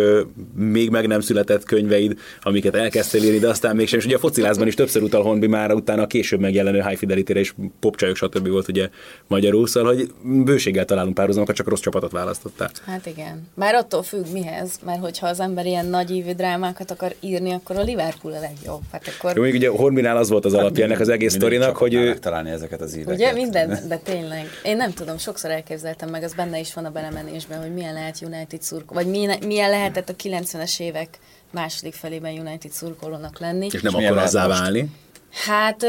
még 0.54 0.90
meg 0.90 1.06
nem 1.06 1.20
született 1.20 1.64
könyveid, 1.64 2.18
amiket 2.40 2.74
elkezdtél 2.74 3.22
írni, 3.22 3.38
de 3.38 3.48
aztán 3.48 3.76
mégsem. 3.76 3.98
És 3.98 4.04
ugye 4.04 4.16
a 4.16 4.18
focilászban 4.18 4.66
is 4.66 4.74
többször 4.74 5.02
utal 5.02 5.22
Hornby 5.22 5.46
már 5.46 5.72
utána 5.72 6.02
a 6.02 6.06
később 6.06 6.40
megjelenő 6.40 6.82
High 6.82 6.98
fidelity 6.98 7.32
és 7.32 7.54
popcsajok, 7.80 8.16
stb. 8.16 8.48
volt 8.48 8.68
ugye 8.68 8.88
magyarul, 9.26 9.66
szóval, 9.66 9.94
hogy 9.94 10.10
bőséggel 10.22 10.84
találunk 10.84 11.14
párhuzamokat, 11.14 11.56
csak 11.56 11.68
rossz 11.68 11.80
csapatot 11.80 12.12
választottál. 12.12 12.70
Hát 12.86 13.06
igen. 13.06 13.48
Már 13.54 13.74
attól 13.74 14.02
függ 14.02 14.24
mihez, 14.32 14.75
mert 14.84 15.00
hogyha 15.00 15.26
az 15.26 15.40
ember 15.40 15.66
ilyen 15.66 15.86
nagy 15.86 16.10
ívű 16.10 16.32
drámákat 16.32 16.90
akar 16.90 17.14
írni, 17.20 17.52
akkor 17.52 17.76
a 17.76 17.82
Liverpool 17.82 18.34
a 18.34 18.40
legjobb. 18.40 18.80
Hát 18.92 19.02
akkor... 19.16 19.36
Jó, 19.36 19.42
még 19.42 19.54
ugye 19.54 19.68
Hornbinál 19.68 20.16
az 20.16 20.28
volt 20.28 20.44
az 20.44 20.52
hát 20.52 20.60
alapja 20.60 20.84
ennek 20.84 21.00
az 21.00 21.08
egész 21.08 21.34
sztorinak, 21.34 21.76
hogy 21.76 21.94
ő... 21.94 22.18
találni 22.18 22.50
ezeket 22.50 22.80
az 22.80 22.94
íveket. 22.94 23.14
Ugye 23.14 23.32
minden, 23.32 23.78
de 23.88 23.96
tényleg. 23.96 24.46
Én 24.62 24.76
nem 24.76 24.92
tudom, 24.92 25.18
sokszor 25.18 25.50
elképzeltem 25.50 26.08
meg, 26.08 26.22
az 26.22 26.34
benne 26.34 26.58
is 26.58 26.74
van 26.74 26.84
a 26.84 26.90
belemenésben, 26.90 27.60
hogy 27.60 27.74
milyen 27.74 27.94
lehet 27.94 28.20
United 28.20 28.62
szurkoló, 28.62 29.00
vagy 29.00 29.10
milyen, 29.10 29.38
milyen 29.46 29.70
lehetett 29.70 30.08
a 30.08 30.14
90-es 30.14 30.80
évek 30.80 31.18
második 31.50 31.94
felében 31.94 32.38
United 32.38 32.70
szurkolónak 32.70 33.38
lenni. 33.38 33.66
És 33.72 33.80
nem 33.82 33.94
akkor 33.94 34.18
azzá 34.18 34.46
válni? 34.46 34.90
Hát 35.30 35.86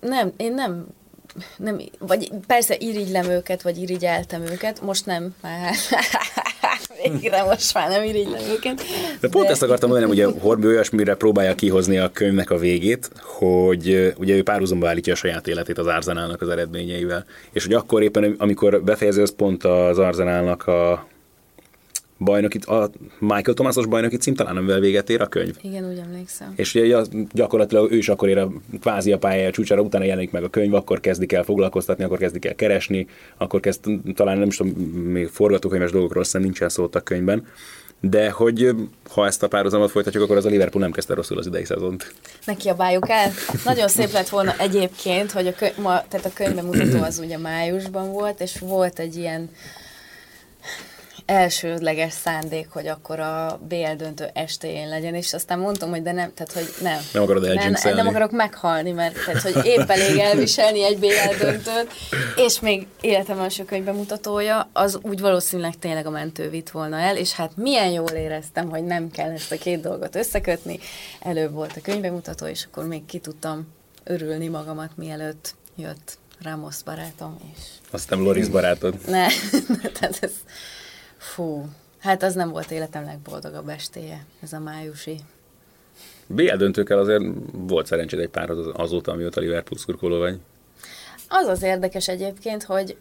nem, 0.00 0.32
én 0.36 0.54
nem 0.54 0.86
nem, 1.56 1.80
vagy 1.98 2.30
persze 2.46 2.76
irigylem 2.78 3.28
őket, 3.28 3.62
vagy 3.62 3.78
irigyeltem 3.78 4.42
őket, 4.42 4.80
most 4.80 5.06
nem, 5.06 5.34
már 5.42 5.74
Végre 7.02 7.42
most 7.42 7.74
már 7.74 7.88
nem 7.88 8.02
irigylem 8.02 8.40
őket. 8.50 8.82
De 9.20 9.28
pont 9.28 9.48
ezt 9.48 9.62
akartam 9.62 9.90
mondani, 9.90 10.10
hogy 10.10 10.20
a 10.20 10.40
Horby 10.40 10.66
olyasmire 10.66 11.14
próbálja 11.14 11.54
kihozni 11.54 11.98
a 11.98 12.10
könyvnek 12.12 12.50
a 12.50 12.58
végét, 12.58 13.10
hogy 13.22 14.14
ugye 14.18 14.34
ő 14.34 14.42
párhuzamba 14.42 14.88
állítja 14.88 15.12
a 15.12 15.16
saját 15.16 15.48
életét 15.48 15.78
az 15.78 15.86
Arzenálnak 15.86 16.42
az 16.42 16.48
eredményeivel. 16.48 17.24
És 17.52 17.64
hogy 17.64 17.74
akkor 17.74 18.02
éppen, 18.02 18.34
amikor 18.38 18.82
befejezi 18.82 19.20
az 19.20 19.34
pont 19.36 19.64
az 19.64 19.98
Arzenálnak 19.98 20.66
a 20.66 21.06
bajnoki, 22.18 22.58
a 22.58 22.90
Michael 23.18 23.54
Thomasos 23.54 23.86
bajnoki 23.86 24.16
cím 24.16 24.34
talán 24.34 24.56
amivel 24.56 24.80
véget 24.80 25.10
ér 25.10 25.20
a 25.20 25.26
könyv. 25.26 25.56
Igen, 25.60 25.88
úgy 25.90 25.98
emlékszem. 25.98 26.52
És 26.56 26.74
ugye 26.74 27.02
gyakorlatilag 27.32 27.92
ő 27.92 27.96
is 27.96 28.08
akkor 28.08 28.28
ér 28.28 28.38
a 28.38 28.52
kvázi 28.80 29.12
a 29.12 29.18
pályája 29.18 29.50
csúcsára, 29.50 29.80
utána 29.80 30.04
jelenik 30.04 30.30
meg 30.30 30.44
a 30.44 30.48
könyv, 30.48 30.74
akkor 30.74 31.00
kezdik 31.00 31.32
el 31.32 31.42
foglalkoztatni, 31.42 32.04
akkor 32.04 32.18
kezdik 32.18 32.44
el 32.44 32.54
keresni, 32.54 33.06
akkor 33.36 33.60
kezd, 33.60 33.84
talán 34.14 34.38
nem 34.38 34.48
is 34.48 34.56
tudom, 34.56 34.72
még 34.92 35.28
forgatókönyves 35.28 35.90
dolgokról 35.90 36.22
hiszem 36.22 36.42
nincsen 36.42 36.68
szó 36.68 36.88
a 36.92 37.00
könyvben. 37.00 37.46
De 38.00 38.30
hogy 38.30 38.74
ha 39.10 39.26
ezt 39.26 39.42
a 39.42 39.48
párhuzamot 39.48 39.90
folytatjuk, 39.90 40.22
akkor 40.22 40.36
az 40.36 40.44
a 40.44 40.48
Liverpool 40.48 40.82
nem 40.82 40.92
kezdte 40.92 41.14
rosszul 41.14 41.38
az 41.38 41.46
idei 41.46 41.64
szezont. 41.64 42.14
Ne 42.44 42.54
kiabáljuk 42.54 43.08
el. 43.08 43.30
Nagyon 43.64 43.88
szép 43.88 44.12
lett 44.12 44.28
volna 44.28 44.54
egyébként, 44.58 45.32
hogy 45.32 45.46
a, 45.46 45.52
könyv, 45.52 45.76
ma, 45.76 46.02
tehát 46.08 46.26
a 46.26 46.30
könyvbemutató 46.34 47.02
az 47.02 47.18
ugye 47.18 47.38
májusban 47.38 48.12
volt, 48.12 48.40
és 48.40 48.58
volt 48.58 48.98
egy 48.98 49.16
ilyen 49.16 49.50
elsődleges 51.26 52.12
szándék, 52.12 52.68
hogy 52.70 52.86
akkor 52.86 53.20
a 53.20 53.60
BL 53.68 53.94
döntő 53.96 54.30
estéjén 54.32 54.88
legyen, 54.88 55.14
és 55.14 55.32
aztán 55.32 55.58
mondtam, 55.58 55.90
hogy 55.90 56.02
de 56.02 56.12
nem, 56.12 56.32
tehát 56.34 56.52
hogy 56.52 56.74
nem. 56.82 56.98
Nem 57.12 57.22
akarod 57.22 57.42
nem, 57.54 57.94
nem 57.94 58.06
akarok 58.06 58.30
meghalni, 58.30 58.90
mert 58.90 59.24
tehát, 59.24 59.42
hogy 59.42 59.64
épp 59.64 59.90
elég 59.90 60.18
elviselni 60.18 60.84
egy 60.84 60.98
BL 60.98 61.36
döntőt, 61.38 61.92
és 62.36 62.60
még 62.60 62.86
életem 63.00 63.40
első 63.40 63.64
könyvbemutatója, 63.64 64.68
az 64.72 64.98
úgy 65.02 65.20
valószínűleg 65.20 65.78
tényleg 65.78 66.06
a 66.06 66.10
mentő 66.10 66.50
vitt 66.50 66.70
volna 66.70 66.98
el, 66.98 67.16
és 67.16 67.32
hát 67.32 67.56
milyen 67.56 67.90
jól 67.90 68.10
éreztem, 68.10 68.68
hogy 68.70 68.84
nem 68.84 69.10
kell 69.10 69.30
ezt 69.30 69.52
a 69.52 69.56
két 69.56 69.80
dolgot 69.80 70.14
összekötni. 70.14 70.78
Előbb 71.20 71.52
volt 71.52 71.76
a 71.76 71.80
könyvbemutató, 71.82 72.46
és 72.46 72.64
akkor 72.64 72.86
még 72.86 73.06
ki 73.06 73.18
tudtam 73.18 73.66
örülni 74.04 74.48
magamat, 74.48 74.90
mielőtt 74.96 75.54
jött 75.76 76.18
Ramos 76.42 76.82
barátom, 76.82 77.36
és 77.54 77.62
Aztán 77.90 78.18
Loris 78.18 78.48
barátod. 78.48 78.94
ne, 79.06 79.26
tehát 79.92 80.18
ez, 80.20 80.32
fú, 81.26 81.68
hát 81.98 82.22
az 82.22 82.34
nem 82.34 82.50
volt 82.50 82.70
életem 82.70 83.04
legboldogabb 83.04 83.68
estéje, 83.68 84.24
ez 84.42 84.52
a 84.52 84.58
májusi. 84.58 85.16
BL 86.26 86.56
döntőkkel 86.56 86.98
azért 86.98 87.22
volt 87.52 87.86
szerencséd 87.86 88.20
egy 88.20 88.28
pár 88.28 88.50
az- 88.50 88.70
azóta, 88.72 89.12
amióta 89.12 89.40
Liverpool 89.40 89.78
szurkoló 89.80 90.18
vagy. 90.18 90.38
Az 91.28 91.46
az 91.46 91.62
érdekes 91.62 92.08
egyébként, 92.08 92.62
hogy 92.62 92.96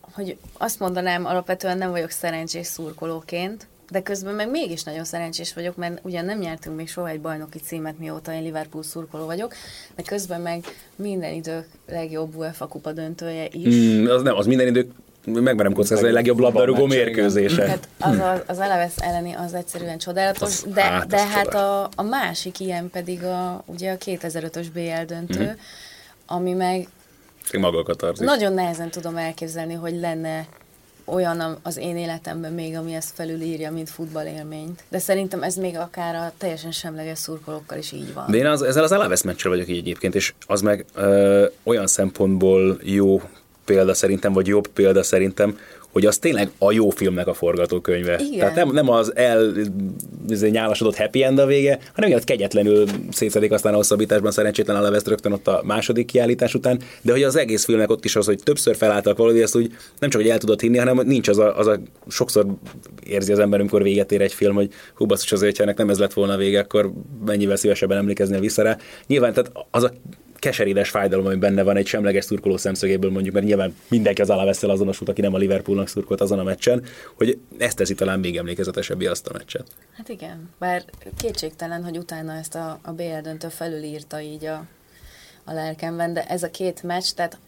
hogy 0.00 0.36
azt 0.52 0.78
mondanám, 0.78 1.26
alapvetően 1.26 1.78
nem 1.78 1.90
vagyok 1.90 2.10
szerencsés 2.10 2.66
szurkolóként, 2.66 3.66
de 3.90 4.02
közben 4.02 4.34
meg 4.34 4.50
mégis 4.50 4.82
nagyon 4.82 5.04
szerencsés 5.04 5.54
vagyok, 5.54 5.76
mert 5.76 6.00
ugyan 6.04 6.24
nem 6.24 6.38
nyertünk 6.38 6.76
még 6.76 6.88
soha 6.88 7.08
egy 7.08 7.20
bajnoki 7.20 7.58
címet, 7.58 7.98
mióta 7.98 8.32
én 8.32 8.42
Liverpool 8.42 8.82
szurkoló 8.82 9.24
vagyok, 9.24 9.54
de 9.94 10.02
közben 10.02 10.40
meg 10.40 10.64
minden 10.96 11.32
idők 11.32 11.66
legjobb 11.88 12.34
UEFA 12.36 12.66
kupa 12.66 12.92
döntője 12.92 13.48
is. 13.50 13.74
Mm, 13.74 14.06
az 14.06 14.22
nem, 14.22 14.36
az 14.36 14.46
minden 14.46 14.66
idő, 14.66 14.92
megmerem 15.24 15.72
kockázni, 15.72 16.08
a 16.08 16.12
legjobb 16.12 16.38
labdarúgó 16.38 16.86
mérkőzése. 16.86 17.66
Hát 17.68 17.88
az, 18.00 18.18
a, 18.18 18.42
az 18.46 18.58
Eleves 18.58 18.92
elleni 18.96 19.32
az 19.32 19.54
egyszerűen 19.54 19.98
csodálatos, 19.98 20.42
Az- 20.42 20.66
de, 20.74 20.82
hát, 20.82 21.06
de 21.06 21.26
hát 21.26 21.54
a, 21.54 21.88
a 21.96 22.02
másik 22.02 22.60
ilyen 22.60 22.90
pedig 22.90 23.24
a, 23.24 23.62
ugye 23.66 23.92
a 23.92 23.96
2005-ös 23.96 24.66
BL 24.72 25.04
döntő, 25.06 25.42
Mhm. 25.44 25.52
ami 26.26 26.52
meg 26.52 26.88
Maga 27.58 27.82
katarzis. 27.82 28.26
nagyon 28.26 28.52
nehezen 28.52 28.90
tudom 28.90 29.16
elképzelni, 29.16 29.74
hogy 29.74 29.94
lenne 30.00 30.46
olyan 31.04 31.58
az 31.62 31.76
én 31.76 31.96
életemben 31.96 32.52
még, 32.52 32.76
ami 32.76 32.94
ezt 32.94 33.10
felülírja, 33.14 33.72
mint 33.72 33.90
futballélményt. 33.90 34.84
De 34.88 34.98
szerintem 34.98 35.42
ez 35.42 35.54
még 35.54 35.76
akár 35.76 36.14
a 36.14 36.32
teljesen 36.38 36.70
semleges 36.70 37.18
szurkolókkal 37.18 37.78
is 37.78 37.92
így 37.92 38.14
van. 38.14 38.24
De 38.30 38.36
én 38.36 38.46
az, 38.46 38.62
ezzel 38.62 38.82
az 38.82 38.92
Alaves 38.92 39.22
meccsel 39.22 39.50
vagyok 39.50 39.68
így 39.68 39.76
egyébként, 39.78 40.14
és 40.14 40.34
az 40.46 40.60
meg 40.60 40.84
ö, 40.94 41.46
olyan 41.62 41.86
szempontból 41.86 42.78
jó 42.82 43.20
példa 43.64 43.94
szerintem, 43.94 44.32
vagy 44.32 44.46
jobb 44.46 44.68
példa 44.68 45.02
szerintem, 45.02 45.56
hogy 45.92 46.06
az 46.06 46.18
tényleg 46.18 46.50
a 46.58 46.72
jó 46.72 46.90
filmnek 46.90 47.26
a 47.26 47.34
forgatókönyve. 47.34 48.20
Igen. 48.20 48.38
Tehát 48.38 48.54
nem, 48.54 48.70
nem 48.70 48.88
az 48.88 49.16
el 49.16 49.52
izé, 50.28 50.48
nyálasodott 50.48 50.96
happy 50.96 51.22
end 51.22 51.38
a 51.38 51.46
vége, 51.46 51.78
hanem 51.94 52.10
ilyen 52.10 52.22
kegyetlenül 52.24 52.86
szétszedik 53.10 53.52
aztán 53.52 53.72
a 53.72 53.76
hosszabbításban 53.76 54.30
szerencsétlen 54.30 54.76
Alaves 54.76 55.02
rögtön 55.04 55.32
ott 55.32 55.48
a 55.48 55.62
második 55.64 56.06
kiállítás 56.06 56.54
után, 56.54 56.80
de 57.02 57.12
hogy 57.12 57.22
az 57.22 57.36
egész 57.36 57.64
filmnek 57.64 57.90
ott 57.90 58.04
is 58.04 58.16
az, 58.16 58.26
hogy 58.26 58.40
többször 58.42 58.76
felálltak 58.76 59.16
valahogy, 59.16 59.40
ezt 59.40 59.56
úgy 59.56 59.72
nem 59.98 60.10
csak, 60.10 60.20
hogy 60.20 60.30
el 60.30 60.38
tudod 60.38 60.60
hinni, 60.60 60.78
hanem 60.78 61.00
nincs 61.04 61.28
az 61.28 61.38
a, 61.38 61.58
az 61.58 61.66
a 61.66 61.80
sokszor 62.08 62.46
érzi 63.06 63.32
az 63.32 63.38
ember, 63.38 63.60
amikor 63.60 63.82
véget 63.82 64.12
ér 64.12 64.20
egy 64.20 64.32
film, 64.32 64.54
hogy 64.54 64.70
hú, 64.94 65.06
basszus, 65.06 65.32
azért, 65.32 65.56
ha 65.56 65.62
ennek 65.62 65.76
nem 65.76 65.90
ez 65.90 65.98
lett 65.98 66.12
volna 66.12 66.32
a 66.32 66.36
vége, 66.36 66.60
akkor 66.60 66.92
mennyivel 67.26 67.56
szívesebben 67.56 67.98
emlékeznél 67.98 68.40
vissza 68.40 68.62
rá. 68.62 68.76
Nyilván, 69.06 69.32
tehát 69.32 69.52
az 69.70 69.82
a 69.82 69.92
keserédes 70.42 70.90
fájdalom, 70.90 71.26
ami 71.26 71.34
benne 71.34 71.62
van 71.62 71.76
egy 71.76 71.86
semleges 71.86 72.24
szurkoló 72.24 72.56
szemszögéből 72.56 73.10
mondjuk, 73.10 73.34
mert 73.34 73.46
nyilván 73.46 73.76
mindenki 73.88 74.20
az 74.20 74.30
Alavesszel 74.30 74.70
azonosult, 74.70 75.10
aki 75.10 75.20
nem 75.20 75.34
a 75.34 75.38
Liverpoolnak 75.38 75.88
szurkolt 75.88 76.20
azon 76.20 76.38
a 76.38 76.42
meccsen, 76.42 76.84
hogy 77.14 77.38
ezt 77.58 77.76
teszi 77.76 77.94
talán 77.94 78.20
még 78.20 78.36
emlékezetesebbé 78.36 79.06
azt 79.06 79.26
a 79.26 79.32
meccset. 79.32 79.66
Hát 79.96 80.08
igen, 80.08 80.50
bár 80.58 80.84
kétségtelen, 81.16 81.84
hogy 81.84 81.98
utána 81.98 82.32
ezt 82.32 82.54
a, 82.54 82.78
a 82.82 82.92
BL 82.92 83.20
döntő 83.22 83.48
felülírta 83.48 84.20
így 84.20 84.44
a, 84.44 84.64
a 85.44 85.52
lelkemben, 85.52 86.12
de 86.12 86.24
ez 86.24 86.42
a 86.42 86.50
két 86.50 86.82
meccs, 86.82 87.10
tehát 87.14 87.38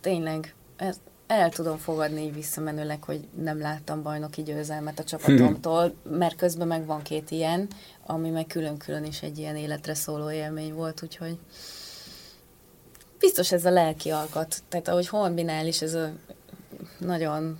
tényleg 0.00 0.54
ez, 0.76 0.96
el 1.26 1.50
tudom 1.50 1.78
fogadni 1.78 2.22
így 2.22 2.34
visszamenőleg, 2.34 3.02
hogy 3.02 3.20
nem 3.42 3.60
láttam 3.60 4.02
bajnoki 4.02 4.42
győzelmet 4.42 4.98
a 4.98 5.04
csapatomtól, 5.04 5.94
mert 6.18 6.36
közben 6.36 6.66
meg 6.66 6.86
van 6.86 7.02
két 7.02 7.30
ilyen, 7.30 7.68
ami 8.06 8.30
meg 8.30 8.46
külön-külön 8.46 9.04
is 9.04 9.22
egy 9.22 9.38
ilyen 9.38 9.56
életre 9.56 9.94
szóló 9.94 10.30
élmény 10.30 10.74
volt, 10.74 11.02
úgyhogy 11.02 11.38
biztos 13.22 13.52
ez 13.52 13.64
a 13.64 13.70
lelki 13.70 14.10
alkat. 14.10 14.62
Tehát 14.68 14.88
ahogy 14.88 15.08
Holmbinál 15.08 15.66
is 15.66 15.82
ez 15.82 15.94
a 15.94 16.12
nagyon 16.98 17.58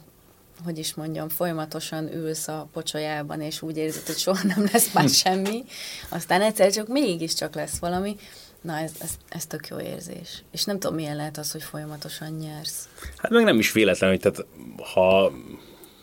hogy 0.65 0.79
is 0.79 0.95
mondjam, 0.95 1.29
folyamatosan 1.29 2.15
ülsz 2.15 2.49
a 2.49 2.69
pocsolyában, 2.73 3.41
és 3.41 3.63
úgy 3.63 3.77
érzed, 3.77 4.07
hogy 4.07 4.17
soha 4.17 4.47
nem 4.47 4.69
lesz 4.73 4.93
már 4.93 5.09
semmi, 5.09 5.65
aztán 6.09 6.43
egyszer 6.43 6.73
csak 6.73 6.89
mégiscsak 6.89 7.55
lesz 7.55 7.79
valami. 7.79 8.17
Na, 8.61 8.79
ez, 8.79 8.93
ez, 8.99 9.11
ez 9.29 9.47
tök 9.47 9.69
jó 9.69 9.81
érzés. 9.81 10.43
És 10.53 10.65
nem 10.65 10.79
tudom, 10.79 10.97
milyen 10.97 11.17
lehet 11.17 11.39
az, 11.39 11.53
hogy 11.53 11.63
folyamatosan 11.63 12.31
nyersz. 12.31 12.89
Hát 13.17 13.31
meg 13.31 13.45
nem 13.45 13.59
is 13.59 13.73
véletlen, 13.73 14.11
hogy 14.11 14.21
tehát, 14.21 14.47
ha, 14.95 15.33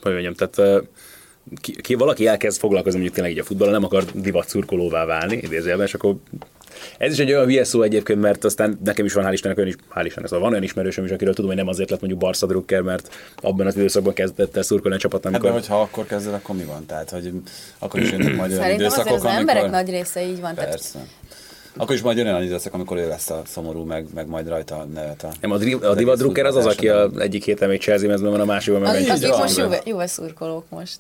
hogy 0.02 0.12
mondjam, 0.12 0.34
tehát 0.34 0.84
ki, 1.62 1.82
ki, 1.82 1.94
valaki 1.94 2.28
elkezd 2.28 2.60
foglalkozni 2.60 3.00
mondjuk 3.00 3.16
tényleg 3.16 3.34
így 3.34 3.42
a 3.42 3.48
futballal, 3.48 3.74
nem 3.74 3.84
akar 3.84 4.06
divat 4.06 4.50
szurkolóvá 4.50 5.06
válni, 5.06 5.36
idézőjelben, 5.36 5.86
és 5.86 5.94
akkor 5.94 6.16
ez 6.98 7.12
is 7.12 7.20
egy 7.20 7.32
olyan 7.32 7.46
hülye 7.46 7.64
szó 7.64 7.82
egyébként, 7.82 8.22
mert 8.22 8.44
aztán 8.44 8.80
nekem 8.84 9.06
is 9.06 9.14
van, 9.14 9.26
hál' 9.28 9.34
Istennek, 9.34 9.58
olyan 9.58 9.70
is, 9.70 9.76
hál' 9.96 10.04
Istennek, 10.06 10.28
szóval 10.28 10.40
van 10.40 10.52
olyan 10.52 10.64
ismerősöm 10.64 11.06
is, 11.06 11.12
akiről 11.12 11.34
tudom, 11.34 11.50
hogy 11.50 11.60
nem 11.60 11.68
azért 11.68 11.90
lett 11.90 12.00
mondjuk 12.00 12.22
Barca 12.22 12.46
drukker, 12.46 12.82
mert 12.82 13.10
abban 13.36 13.68
az 13.68 13.76
időszakban 13.76 14.14
kezdett 14.14 14.58
el 14.58 14.64
szurkolni 14.64 14.98
a 14.98 15.00
csapat, 15.00 15.24
Hát 15.24 15.34
amikor... 15.34 15.50
de 15.50 15.56
hogyha 15.56 15.82
akkor 15.82 16.06
kezded, 16.06 16.34
akkor 16.34 16.56
mi 16.56 16.64
van? 16.64 16.86
Tehát, 16.86 17.10
hogy 17.10 17.32
akkor 17.80 18.00
is 18.00 18.12
jönnek 18.12 18.36
majd 18.36 18.52
olyan 18.52 18.72
időszakok, 18.72 19.14
az 19.14 19.26
emberek 19.26 19.64
amikor... 19.64 19.84
nagy 19.84 19.90
része 19.90 20.24
így 20.24 20.42
van. 20.42 20.56
Tehát 20.56 20.70
Persze. 20.70 21.00
Akkor 21.78 21.96
is 21.96 22.02
majd 22.02 22.18
jön 22.18 22.28
olyan 22.28 22.44
időszak, 22.44 22.74
amikor 22.74 22.98
ő 22.98 23.08
lesz 23.08 23.30
a 23.30 23.42
szomorú, 23.46 23.84
meg, 23.84 24.06
meg 24.14 24.28
majd 24.28 24.48
rajta 24.48 24.88
nevet 24.94 25.24
a... 25.24 25.32
nem, 25.42 25.52
a, 25.52 25.58
dri- 25.58 25.84
a 25.84 25.96
divat 25.96 26.18
drukker 26.18 26.46
az 26.46 26.56
az, 26.56 26.66
aki 26.66 26.90
a 26.90 27.10
egyik 27.18 27.44
héten 27.44 27.70
még 27.70 27.82
Chelsea 27.82 28.08
mezben 28.08 28.32
van, 28.32 28.40
a 28.40 28.46
másikban 28.46 28.82
meg 28.82 28.96
egy 28.96 29.08
van, 29.28 29.40
most 29.40 29.56
de- 29.56 29.62
Juve, 29.64 29.82
Juve 29.86 30.08
szurkolók 30.08 30.66
most. 30.70 31.00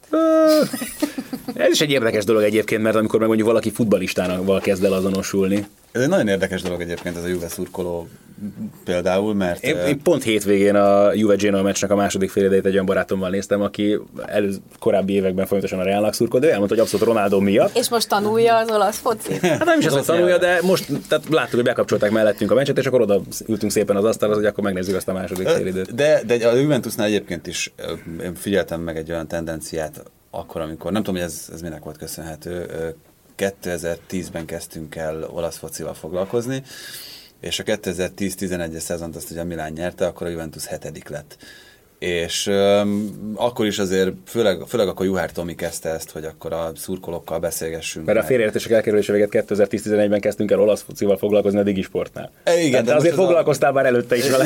Ez 1.53 1.71
is 1.71 1.81
egy 1.81 1.91
érdekes 1.91 2.23
dolog 2.23 2.43
egyébként, 2.43 2.81
mert 2.81 2.95
amikor 2.95 3.19
meg 3.19 3.27
mondjuk 3.27 3.47
valaki 3.47 3.71
futballistának 3.71 4.61
kezd 4.61 4.83
el 4.83 4.93
azonosulni. 4.93 5.67
Ez 5.91 6.01
egy 6.01 6.09
nagyon 6.09 6.27
érdekes 6.27 6.61
dolog 6.61 6.81
egyébként 6.81 7.17
ez 7.17 7.23
a 7.23 7.27
Juve 7.27 7.47
szurkoló 7.47 8.07
például, 8.83 9.33
mert... 9.33 9.63
Én, 9.63 9.77
eh, 9.77 9.87
én 9.87 10.01
pont 10.01 10.23
hétvégén 10.23 10.75
a 10.75 11.13
Juve 11.13 11.35
Genoa 11.35 11.61
meccsnek 11.61 11.91
a 11.91 11.95
második 11.95 12.29
fél 12.29 12.45
idejét 12.45 12.65
egy 12.65 12.73
olyan 12.73 12.85
barátommal 12.85 13.29
néztem, 13.29 13.61
aki 13.61 13.99
elő, 14.25 14.53
korábbi 14.79 15.13
években 15.13 15.45
folyamatosan 15.45 15.79
a 15.79 15.83
Realnak 15.83 16.13
szurkolt, 16.13 16.41
de 16.41 16.47
ő 16.47 16.51
elmondta, 16.51 16.75
hogy 16.75 16.83
abszolút 16.83 17.05
Ronaldo 17.05 17.39
miatt. 17.39 17.77
És 17.77 17.89
most 17.89 18.09
tanulja 18.09 18.57
az 18.57 18.71
olasz 18.71 18.97
focit. 18.97 19.39
Hát 19.39 19.65
nem 19.65 19.79
is 19.79 19.85
az, 19.85 19.93
hogy 19.93 20.03
tanulja, 20.03 20.37
de 20.37 20.59
most 20.61 20.85
tehát 21.07 21.29
láttuk, 21.29 21.55
hogy 21.55 21.63
bekapcsolták 21.63 22.11
mellettünk 22.11 22.51
a 22.51 22.55
meccset, 22.55 22.77
és 22.77 22.85
akkor 22.85 23.01
oda 23.01 23.21
ültünk 23.47 23.71
szépen 23.71 23.95
az 23.95 24.03
asztalhoz, 24.03 24.37
hogy 24.37 24.45
akkor 24.45 24.63
megnézzük 24.63 24.95
azt 24.95 25.07
a 25.07 25.13
második 25.13 25.47
fél 25.47 25.67
időt. 25.67 25.95
De, 25.95 26.21
de 26.25 26.47
a 26.47 26.55
Juventusnál 26.55 27.07
egyébként 27.07 27.47
is 27.47 27.73
én 28.23 28.35
figyeltem 28.35 28.81
meg 28.81 28.97
egy 28.97 29.11
olyan 29.11 29.27
tendenciát 29.27 30.03
akkor, 30.31 30.61
amikor, 30.61 30.91
nem 30.91 31.03
tudom, 31.03 31.21
hogy 31.21 31.29
ez, 31.29 31.49
ez 31.53 31.61
minek 31.61 31.83
volt 31.83 31.97
köszönhető, 31.97 32.65
ö, 32.69 32.89
2010-ben 33.37 34.45
kezdtünk 34.45 34.95
el 34.95 35.23
olasz 35.23 35.57
focival 35.57 35.93
foglalkozni, 35.93 36.63
és 37.41 37.59
a 37.59 37.63
2010-11-es 37.63 38.79
szezont 38.79 39.15
azt 39.15 39.31
ugye 39.31 39.41
a 39.41 39.43
Milán 39.43 39.71
nyerte, 39.71 40.05
akkor 40.05 40.27
a 40.27 40.29
Juventus 40.29 40.65
hetedik 40.65 41.09
lett. 41.09 41.37
és 41.99 42.47
öm, 42.47 43.33
akkor 43.35 43.65
is 43.65 43.79
azért, 43.79 44.11
főleg, 44.25 44.61
főleg 44.67 44.87
akkor 44.87 45.05
Juhár 45.05 45.31
Tomi 45.31 45.55
kezdte 45.55 45.89
ezt, 45.89 46.11
hogy 46.11 46.23
akkor 46.25 46.53
a 46.53 46.71
szurkolókkal 46.75 47.39
beszélgessünk. 47.39 48.05
Mert 48.05 48.17
a 48.17 48.21
meg. 48.21 48.29
félreértések 48.29 48.71
elkerülése 48.71 49.13
véget 49.13 49.29
2010-11-ben 49.31 50.19
kezdtünk 50.19 50.51
el 50.51 50.59
olasz 50.59 50.81
focival 50.81 51.17
foglalkozni 51.17 51.59
a 51.59 51.63
Digisportnál. 51.63 52.31
E, 52.43 52.57
igen, 52.59 52.71
Tehát 52.71 52.85
de 52.85 52.95
azért 52.95 53.13
ez 53.13 53.19
a- 53.19 53.23
foglalkoztál 53.23 53.71
már 53.71 53.85
előtte 53.85 54.15
is 54.15 54.29
vele. 54.29 54.45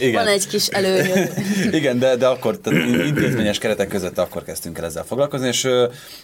Igen. 0.00 0.24
Van 0.24 0.32
egy 0.32 0.46
kis 0.46 0.66
előnyöd. 0.66 1.32
Igen, 1.80 1.98
de, 1.98 2.16
de 2.16 2.26
akkor 2.26 2.58
tehát 2.58 2.88
intézményes 2.88 3.58
keretek 3.58 3.88
között 3.88 4.18
akkor 4.18 4.44
kezdtünk 4.44 4.78
el 4.78 4.84
ezzel 4.84 5.04
foglalkozni, 5.04 5.46
és 5.46 5.68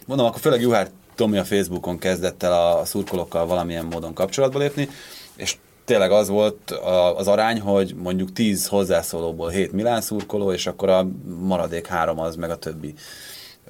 mondom, 0.06 0.26
akkor 0.26 0.40
főleg 0.40 0.60
Juhár 0.60 0.88
Tomi 1.14 1.38
a 1.38 1.44
Facebookon 1.44 1.98
kezdett 1.98 2.42
el 2.42 2.52
a 2.52 2.84
szurkolókkal 2.84 3.46
valamilyen 3.46 3.84
módon 3.84 4.14
kapcsolatba 4.14 4.58
lépni, 4.58 4.88
és 5.36 5.56
tényleg 5.86 6.10
az 6.10 6.28
volt 6.28 6.70
a- 6.70 7.16
az 7.16 7.28
arány, 7.28 7.60
hogy 7.60 7.94
mondjuk 8.02 8.32
10 8.32 8.66
hozzászólóból 8.66 9.48
7 9.48 9.72
Milán 9.72 10.00
szurkoló, 10.00 10.52
és 10.52 10.66
akkor 10.66 10.88
a 10.88 11.08
maradék 11.38 11.86
három 11.86 12.20
az, 12.20 12.36
meg 12.36 12.50
a 12.50 12.56
többi 12.56 12.94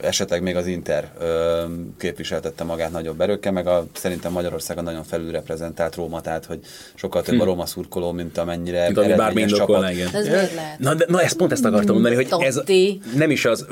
esetleg 0.03 0.43
még 0.43 0.57
az 0.57 0.67
Inter 0.67 1.11
ö, 1.21 1.63
képviseltette 1.99 2.65
magát 2.65 2.91
nagyobb 2.91 3.21
erőkkel, 3.21 3.53
meg 3.53 3.67
a, 3.67 3.87
szerintem 3.93 4.33
Magyarországon 4.33 4.85
nagyon 4.85 5.03
felülreprezentált 5.05 5.95
Róma, 5.95 6.21
tehát 6.21 6.45
hogy 6.45 6.59
sokkal 6.95 7.23
több 7.23 7.41
a 7.41 7.45
Róma 7.45 7.67
szurkoló, 7.67 8.13
mint 8.13 8.39
amennyire 8.39 8.85
Mint 8.87 8.99
ami 8.99 9.15
bármi 9.15 9.41
indokolná, 9.41 9.91
igen. 9.91 10.09
Ez 10.13 10.29
miért 10.29 10.55
lehet? 10.55 10.79
Na, 10.79 10.95
de, 10.95 11.05
na, 11.09 11.23
ezt 11.23 11.37
pont 11.37 11.53
ezt 11.53 11.65
akartam 11.65 11.95
mondani, 11.95 12.15
hogy 12.15 12.27
ez 12.39 12.61
nem 13.17 13.31
is 13.31 13.45
az, 13.45 13.67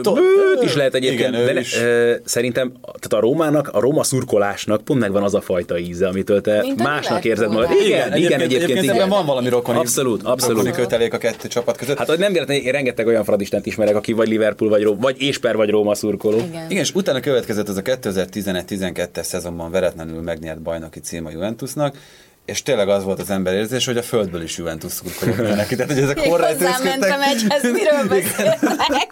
is 0.61 0.75
lehet 0.75 0.95
egyébként, 0.95 1.35
Igen, 1.35 1.47
de 1.47 1.53
ne, 1.53 1.61
is. 1.61 1.77
ö, 1.81 2.14
szerintem 2.25 2.72
tehát 2.81 3.12
a 3.12 3.20
Rómának, 3.20 3.68
a 3.68 3.81
Róma 3.81 4.03
szurkolásnak 4.03 4.85
pont 4.85 5.01
megvan 5.01 5.22
az 5.22 5.35
a 5.35 5.41
fajta 5.41 5.79
íze, 5.79 6.07
amitől 6.09 6.41
te 6.41 6.61
Mint 6.61 6.83
másnak 6.83 7.25
érzed 7.25 7.49
magad. 7.53 7.70
Igen, 7.85 8.16
igen, 8.16 8.41
egyébként, 8.41 8.62
egyébként 8.62 8.95
igen. 8.95 9.09
van 9.09 9.27
valami 9.27 9.49
rokoni, 9.49 9.79
Abszolút, 9.79 10.22
abszolút. 10.22 10.57
rokoni 10.57 10.75
kötelék 10.75 11.14
a 11.14 11.18
kettő 11.18 11.49
csapat 11.49 11.77
között. 11.77 11.99
Hát 11.99 12.09
hogy 12.09 12.18
nem 12.18 12.33
véletlenül, 12.33 12.62
én 12.64 12.72
rengeteg 12.72 13.07
olyan 13.07 13.25
fradistent 13.25 13.66
ismerek, 13.66 13.97
aki 13.97 14.12
vagy 14.12 14.29
Liverpool, 14.29 14.70
vagy, 14.70 14.83
Ró- 14.83 14.97
vagy 15.01 15.22
Ésper, 15.22 15.57
vagy 15.57 15.70
Róma 15.70 15.95
szurkoló. 15.95 16.14
Igen. 16.23 16.71
Igen, 16.71 16.83
és 16.83 16.95
utána 16.95 17.21
következett 17.21 17.69
az 17.69 17.77
a 17.77 17.83
2011-12-es 17.83 19.23
szezonban 19.23 19.71
veretlenül 19.71 20.23
megnyert 20.23 20.62
bajnoki 20.62 21.01
cím 21.01 21.27
a 21.27 21.31
Juventusnak, 21.31 21.97
és 22.45 22.62
tényleg 22.62 22.89
az 22.89 23.05
volt 23.05 23.21
az 23.21 23.31
ember 23.31 23.55
érzés, 23.55 23.85
hogy 23.87 23.97
a 23.97 24.03
földből 24.03 24.43
is 24.43 24.57
Juventus 24.57 24.93
szurkolók 24.93 25.57
neki. 25.57 25.77
Tehát, 25.77 25.93
hogy 25.93 26.03
ezek 26.03 26.17
Még 26.17 26.29
horrá 26.29 26.49
hozzám 26.49 26.83
mentem 26.83 27.23
egyhez, 27.23 27.62
miről 27.62 28.09
beszélnek? 28.09 29.11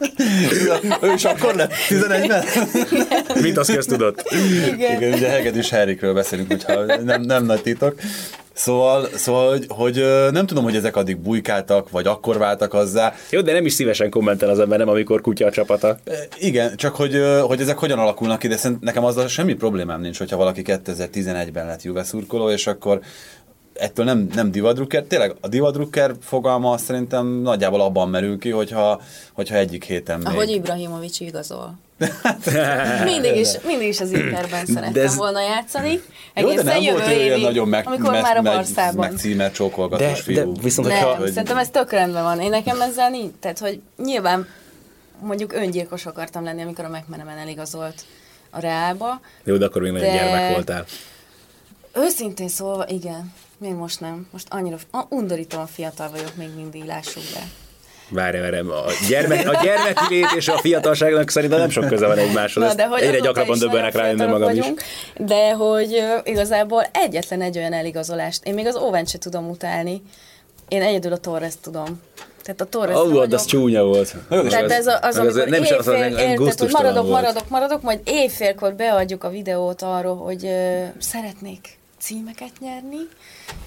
Ő 1.01 1.13
is 1.13 1.25
akkor 1.25 1.55
lett 1.55 1.73
11-ben? 1.89 2.45
Mint 3.43 3.59
azt 3.59 3.73
köztudott. 3.73 4.25
Igen. 4.73 4.97
Igen, 4.97 5.13
ugye 5.13 5.29
Hegedűs 5.29 5.71
Henrikről 5.71 6.15
beszélünk, 6.15 6.49
hogyha 6.49 6.85
nem, 6.85 7.21
nem 7.21 7.45
nagy 7.45 7.63
titok. 7.63 7.95
Szóval, 8.53 9.09
szóval 9.15 9.49
hogy, 9.51 9.67
hogy 9.69 10.05
nem 10.31 10.47
tudom, 10.47 10.65
hogy 10.65 10.77
ezek 10.77 10.97
addig 10.97 11.17
bujkáltak, 11.17 11.91
vagy 11.91 12.07
akkor 12.07 12.39
váltak 12.39 12.75
azzá. 12.75 13.15
Jó, 13.31 13.41
de 13.41 13.53
nem 13.53 13.67
is 13.67 13.73
szívesen 13.73 14.11
kommentel 14.11 14.49
az 14.49 14.59
ember, 14.59 14.79
nem 14.79 14.89
amikor 14.89 15.21
kutya 15.21 15.47
a 15.47 15.51
csapata. 15.51 15.97
Igen, 16.39 16.77
csak 16.77 16.97
hogy, 16.97 17.23
hogy 17.41 17.61
ezek 17.61 17.79
hogyan 17.79 17.99
alakulnak 17.99 18.39
ki, 18.39 18.49
de 18.49 18.59
nekem 18.81 19.05
azzal 19.05 19.29
semmi 19.29 19.55
problémám 19.55 20.01
nincs, 20.01 20.19
hogyha 20.19 20.37
valaki 20.37 20.63
2011-ben 20.67 21.67
lett 21.67 21.83
Juve 21.83 22.03
szurkoló, 22.03 22.51
és 22.51 22.67
akkor 22.67 23.01
ettől 23.83 24.05
nem, 24.05 24.29
nem 24.35 24.51
divadrukker. 24.51 25.03
Tényleg 25.03 25.35
a 25.41 25.49
divadrukker 25.49 26.13
fogalma 26.21 26.79
szerintem 26.79 27.27
nagyjából 27.27 27.81
abban 27.81 28.09
merül 28.09 28.39
ki, 28.39 28.51
hogyha, 28.51 29.01
hogyha 29.33 29.57
egyik 29.57 29.85
héten 29.85 30.19
még... 30.19 30.27
Ahogy 30.27 30.51
Ibrahimovic 30.51 31.21
igazol. 31.21 31.79
mindig, 33.05 33.37
is, 33.37 33.49
mindig 33.67 33.89
is 33.89 34.01
az 34.01 34.11
Interben 34.13 34.67
szerettem 34.67 35.05
ez- 35.05 35.17
volna 35.17 35.41
játszani. 35.41 35.91
Jó, 35.91 35.99
de 35.99 36.41
Egészen 36.49 36.65
nem 36.65 36.81
jövő 36.83 36.99
volt 36.99 37.11
évig, 37.11 37.43
nagyon 37.43 37.69
meg, 37.69 37.87
amikor 37.87 38.11
meg, 38.11 38.23
már 38.23 38.37
a 38.37 38.43
meg, 38.43 38.55
Barszában. 38.55 39.09
meg 39.09 39.19
címer 39.19 39.53
csókolgatós 39.53 40.07
De, 40.07 40.15
fiú. 40.23 40.53
de 40.53 40.61
viszont, 40.63 40.89
Nem, 40.89 40.97
hogyha... 40.97 41.17
hogy- 41.17 41.29
szerintem 41.31 41.57
ez 41.57 41.69
tök 41.71 41.91
rendben 41.91 42.23
van. 42.23 42.41
Én 42.41 42.51
nekem 42.51 42.81
ezzel 42.81 43.11
nincs. 43.11 43.33
Tehát, 43.41 43.59
hogy 43.59 43.81
nyilván 44.05 44.47
mondjuk 45.21 45.53
öngyilkos 45.53 46.07
akartam 46.07 46.45
lenni, 46.45 46.63
amikor 46.63 46.85
a 46.85 46.89
McManaman 46.89 47.37
eligazolt 47.39 48.05
a 48.51 48.61
Reálba. 48.61 49.21
Jó, 49.45 49.57
de 49.57 49.65
akkor 49.65 49.83
még 49.83 49.93
nagyon 49.93 50.07
De- 50.09 50.15
gyermek 50.15 50.53
voltál. 50.53 50.85
Őszintén 51.95 52.49
szólva, 52.49 52.85
igen. 52.89 53.33
Még 53.63 53.73
most 53.75 54.01
nem. 54.01 54.27
Most 54.31 54.47
annyira 54.51 54.77
a- 54.91 55.05
undorítóan 55.09 55.67
fiatal 55.67 56.11
vagyok 56.11 56.37
még 56.37 56.49
mindig, 56.57 56.85
lássuk 56.85 57.23
be. 57.35 57.41
Várj, 58.09 58.39
várj, 58.39 58.57
a, 58.59 58.85
gyermek, 59.09 59.49
a 59.49 59.63
gyermeki 59.63 60.05
lét 60.15 60.33
és 60.37 60.49
a 60.49 60.59
fiatalságnak 60.59 61.31
szerintem 61.31 61.59
nem 61.59 61.71
sok 61.71 61.87
köze 61.87 62.07
van 62.07 62.19
egymáshoz. 62.19 62.65
Ezt 62.65 62.79
egyre 62.81 62.89
azóta 63.09 63.25
gyakrabban 63.25 63.55
is 63.55 63.61
döbbenek 63.61 63.95
rá, 63.95 64.09
én 64.11 64.17
fiatalok 64.17 64.41
magam 64.41 64.55
is. 64.57 64.61
vagyunk, 64.61 64.83
De 65.17 65.53
hogy 65.53 66.03
igazából 66.25 66.85
egyetlen 66.93 67.43
egy 67.43 67.57
olyan 67.59 67.73
eligazolást, 67.73 68.45
én 68.45 68.55
még 68.55 68.67
az 68.67 68.77
Óvent 68.77 69.09
se 69.09 69.19
tudom 69.19 69.49
utálni, 69.51 70.03
én 70.69 70.83
egyedül 70.83 71.13
a 71.13 71.17
Torres 71.17 71.55
tudom. 71.61 72.01
Tehát 72.43 72.61
a 72.61 72.65
Torres 72.65 72.97
oh, 72.97 73.27
az 73.31 73.45
csúnya 73.45 73.85
volt. 73.85 74.15
tehát 74.29 74.71
ez 74.71 74.87
a- 74.87 74.99
az, 75.03 75.17
amikor 75.17 75.49
nem 75.49 75.63
is 75.63 75.71
az, 75.71 75.87
az, 75.89 75.95
az, 75.95 76.47
az 76.47 76.59
hogy 76.59 76.71
maradok, 76.71 77.09
maradok, 77.09 77.49
maradok, 77.49 77.83
majd 77.83 78.01
évfélkor 78.05 78.75
beadjuk 78.75 79.25
a 79.25 79.29
videót 79.29 79.83
arról, 79.83 80.17
hogy 80.17 80.47
ö, 80.47 80.83
szeretnék 80.99 81.81
címeket 82.03 82.51
nyerni, 82.61 83.09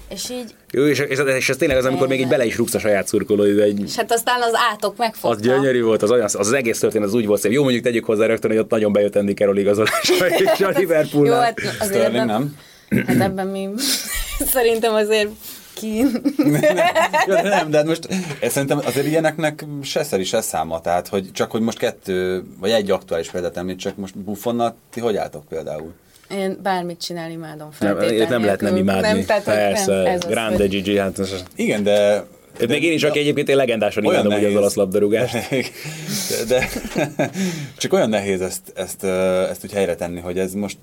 és 0.08 0.30
így, 0.30 0.54
Jó, 0.70 0.86
és, 0.86 0.98
és, 0.98 1.18
és 1.18 1.48
ez 1.48 1.56
tényleg 1.56 1.76
az, 1.76 1.84
amikor 1.84 2.08
még 2.08 2.20
így 2.20 2.28
bele 2.28 2.44
is 2.44 2.56
rúgsz 2.56 2.74
a 2.74 2.78
saját 2.78 3.06
szurkolóidő 3.06 3.62
egy 3.62 3.80
és 3.82 3.96
hát 3.96 4.12
aztán 4.12 4.42
az 4.42 4.52
átok 4.72 4.96
megfogta. 4.96 5.36
az 5.36 5.42
gyönyörű 5.42 5.82
volt, 5.82 6.02
az, 6.02 6.10
olyan, 6.10 6.24
az, 6.24 6.34
az 6.34 6.52
egész 6.52 6.78
történet 6.78 7.08
az 7.08 7.14
úgy 7.14 7.26
volt 7.26 7.40
szép. 7.40 7.52
Jó, 7.52 7.62
mondjuk 7.62 7.84
tegyük 7.84 8.04
hozzá 8.04 8.26
rögtön, 8.26 8.50
hogy 8.50 8.60
ott 8.60 8.70
nagyon 8.70 8.92
bejött 8.92 9.16
Andy 9.16 9.32
Carroll 9.32 9.56
igazolása 9.56 10.26
és 10.26 10.60
a 10.64 10.68
Liverpool. 10.68 11.26
Jó, 11.26 11.34
hát 11.34 11.60
azért 11.78 11.84
Sterling 11.84 12.24
nem, 12.24 12.56
nem? 12.88 13.04
hát 13.06 13.20
ebben 13.20 13.46
mi 13.46 13.68
szerintem 14.54 14.94
azért 14.94 15.30
kín. 15.74 16.10
Jó, 17.28 17.34
de 17.34 17.42
nem, 17.42 17.70
de 17.70 17.76
hát 17.76 17.86
most 17.86 18.08
én 18.40 18.50
szerintem 18.50 18.80
azért 18.84 19.06
ilyeneknek 19.06 19.64
se 19.82 20.02
szeri, 20.02 20.24
se 20.24 20.40
száma, 20.40 20.80
tehát 20.80 21.08
hogy 21.08 21.32
csak 21.32 21.50
hogy 21.50 21.60
most 21.60 21.78
kettő, 21.78 22.44
vagy 22.60 22.70
egy 22.70 22.90
aktuális 22.90 23.30
példát 23.30 23.56
említsek, 23.56 23.96
most 23.96 24.18
Buffonnal 24.18 24.76
ti 24.90 25.00
hogy 25.00 25.16
álltok 25.16 25.44
például? 25.48 25.94
Én 26.30 26.58
bármit 26.62 27.00
csinálni 27.00 27.32
imádom 27.32 27.68
Nem, 27.80 27.96
feltétel 27.96 28.28
nem 28.28 28.44
lehet 28.44 28.60
nem 28.60 28.76
imádni. 28.76 29.06
Nem, 29.08 29.24
tehát, 29.24 29.44
hogy 29.44 29.54
Persze, 29.54 29.94
nem, 29.94 30.06
ez 30.06 30.24
az, 30.24 30.30
Grande 30.30 30.56
hogy- 30.56 30.68
Gigi, 30.68 30.98
hát 30.98 31.18
ez, 31.18 31.42
Igen, 31.56 31.82
de... 31.82 32.24
de, 32.58 32.66
még 32.66 32.82
én 32.82 32.92
is, 32.92 33.02
aki 33.02 33.18
egyébként 33.18 33.48
én 33.48 33.56
legendásan 33.56 34.04
imádom 34.04 34.32
ugye 34.34 34.46
az 34.48 34.54
olasz 34.54 34.74
labdarúgást. 34.74 35.34
De, 36.48 36.68
de, 37.16 37.30
csak 37.76 37.92
olyan 37.92 38.08
nehéz 38.08 38.40
ezt, 38.40 38.72
ezt, 38.74 39.04
ezt 39.50 39.64
úgy 39.64 39.72
helyre 39.72 39.94
tenni, 39.94 40.20
hogy 40.20 40.38
ez 40.38 40.52
most 40.52 40.78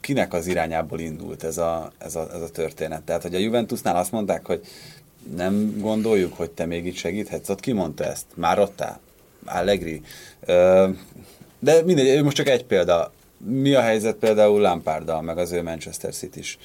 kinek 0.00 0.32
az 0.32 0.46
irányából 0.46 1.00
indult 1.00 1.44
ez 1.44 1.58
a, 1.58 1.92
ez, 1.98 2.14
a, 2.16 2.28
ez 2.34 2.40
a 2.40 2.48
történet. 2.48 3.02
Tehát, 3.02 3.22
hogy 3.22 3.34
a 3.34 3.38
Juventusnál 3.38 3.96
azt 3.96 4.12
mondták, 4.12 4.46
hogy 4.46 4.60
nem 5.36 5.74
gondoljuk, 5.80 6.36
hogy 6.36 6.50
te 6.50 6.66
még 6.66 6.86
itt 6.86 6.96
segíthetsz. 6.96 7.48
Ott 7.48 7.60
ki 7.60 7.72
mondta 7.72 8.04
ezt? 8.04 8.24
Már 8.34 8.58
ottál? 8.58 9.00
Allegri. 9.44 10.00
Ö, 10.46 10.88
De 11.58 11.82
mindegy, 11.82 12.22
most 12.22 12.36
csak 12.36 12.48
egy 12.48 12.64
példa. 12.64 13.12
Mi 13.46 13.74
a 13.74 13.80
helyzet 13.80 14.16
például 14.16 14.60
Lamparddal, 14.60 15.22
meg 15.22 15.38
az 15.38 15.52
ő 15.52 15.62
Manchester 15.62 16.14
City-s 16.14 16.58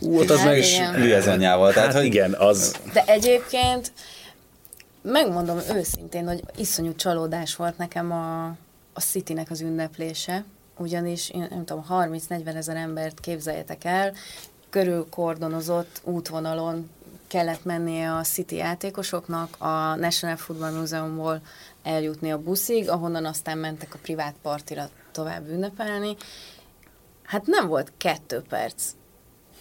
Ú, 0.00 0.18
ott 0.18 0.30
az 0.30 0.42
meg 0.42 0.58
is... 0.58 0.74
igen. 0.74 1.00
liaisonjával. 1.00 1.72
Hát 1.72 1.92
hogy 1.92 2.04
igen, 2.04 2.32
az... 2.32 2.76
De 2.92 3.04
egyébként 3.06 3.92
megmondom 5.02 5.58
őszintén, 5.74 6.26
hogy 6.26 6.42
iszonyú 6.56 6.94
csalódás 6.94 7.56
volt 7.56 7.78
nekem 7.78 8.12
a, 8.12 8.44
a 8.92 9.00
Citynek 9.00 9.50
az 9.50 9.60
ünneplése, 9.60 10.44
ugyanis 10.76 11.30
én 11.30 11.46
nem 11.50 11.64
tudom, 11.64 11.86
30-40 11.90 12.54
ezer 12.54 12.76
embert 12.76 13.20
képzeljetek 13.20 13.84
el, 13.84 14.12
körül 14.70 15.06
kordonozott 15.10 16.00
útvonalon 16.04 16.90
kellett 17.26 17.64
mennie 17.64 18.12
a 18.12 18.22
City 18.22 18.56
játékosoknak 18.56 19.56
a 19.58 19.94
National 19.94 20.36
Football 20.36 20.72
Museumból 20.72 21.40
eljutni 21.82 22.32
a 22.32 22.38
buszig, 22.38 22.88
ahonnan 22.88 23.24
aztán 23.24 23.58
mentek 23.58 23.94
a 23.94 23.98
privát 24.02 24.34
partira 24.42 24.88
tovább 25.10 25.48
ünnepelni. 25.48 26.16
Hát 27.22 27.46
nem 27.46 27.68
volt 27.68 27.92
kettő 27.96 28.42
perc, 28.48 28.84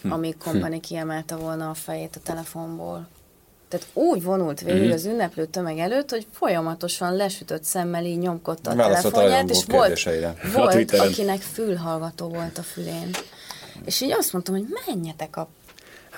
amíg 0.09 0.37
Kompany 0.37 0.79
kiemelte 0.79 1.35
volna 1.35 1.69
a 1.69 1.73
fejét 1.73 2.15
a 2.15 2.19
telefonból. 2.23 3.07
Tehát 3.67 3.87
úgy 3.93 4.23
vonult 4.23 4.61
végig 4.61 4.91
az 4.91 5.05
ünneplő 5.05 5.45
tömeg 5.45 5.77
előtt, 5.77 6.09
hogy 6.09 6.27
folyamatosan 6.31 7.15
lesütött 7.15 7.63
szemmel 7.63 8.05
így 8.05 8.17
nyomkodta 8.17 8.71
a 8.71 8.75
Válaszolt 8.75 9.13
telefonját, 9.13 9.49
és 9.49 9.63
volt, 9.67 10.03
volt 10.53 10.91
akinek 10.91 11.41
fülhallgató 11.41 12.27
volt 12.27 12.57
a 12.57 12.61
fülén. 12.61 13.09
És 13.85 14.01
így 14.01 14.11
azt 14.11 14.33
mondtam, 14.33 14.55
hogy 14.55 14.65
menjetek 14.85 15.37
a 15.37 15.47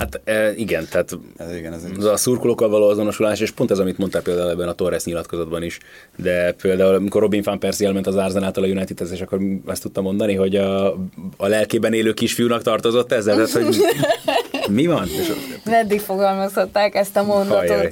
Hát 0.01 0.21
e, 0.23 0.53
igen, 0.55 0.87
tehát 0.89 1.17
Ez 1.37 1.55
igen, 1.55 1.73
ez 1.73 1.83
az 1.97 2.05
a 2.05 2.17
szurkolókkal 2.17 2.69
való 2.69 2.87
azonosulás, 2.87 3.39
és 3.39 3.51
pont 3.51 3.71
ez, 3.71 3.79
amit 3.79 3.97
mondtál 3.97 4.21
például 4.21 4.49
ebben 4.49 4.67
a 4.67 4.73
Torres 4.73 5.03
nyilatkozatban 5.03 5.63
is, 5.63 5.77
de 6.15 6.51
például 6.51 6.95
amikor 6.95 7.21
Robin 7.21 7.41
van 7.43 7.59
Persie 7.59 7.87
elment 7.87 8.07
az 8.07 8.15
Arsenal-tól 8.15 8.63
a 8.63 8.67
Unitedhez, 8.67 9.11
és 9.11 9.21
akkor 9.21 9.39
ezt 9.67 9.81
tudtam 9.81 10.03
mondani, 10.03 10.35
hogy 10.35 10.55
a, 10.55 10.91
a 11.37 11.47
lelkében 11.47 11.93
élő 11.93 12.13
kisfiúnak 12.13 12.61
tartozott 12.61 13.11
ezzel, 13.11 13.35
tehát, 13.35 13.51
hogy 13.51 13.77
mi 14.77 14.85
van? 14.85 15.07
És, 15.07 15.31
Meddig 15.65 15.99
fogalmazhatták 15.99 16.95
ezt 16.95 17.17
a 17.17 17.23
mondatot 17.23 17.67
Hajjaj. 17.67 17.89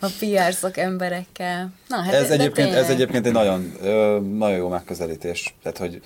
a 0.00 0.06
PR 0.18 0.52
szakemberekkel? 0.54 1.72
Na, 1.88 1.96
hát 1.96 2.14
ez, 2.14 2.28
de 2.28 2.32
egyébként, 2.34 2.68
ez 2.68 2.74
tényleg. 2.74 2.90
egyébként 2.90 3.26
egy 3.26 3.32
nagyon, 3.32 3.72
ö, 3.82 4.18
nagyon 4.36 4.56
jó 4.56 4.68
megközelítés. 4.68 5.54
Tehát, 5.62 5.78
hogy 5.78 6.00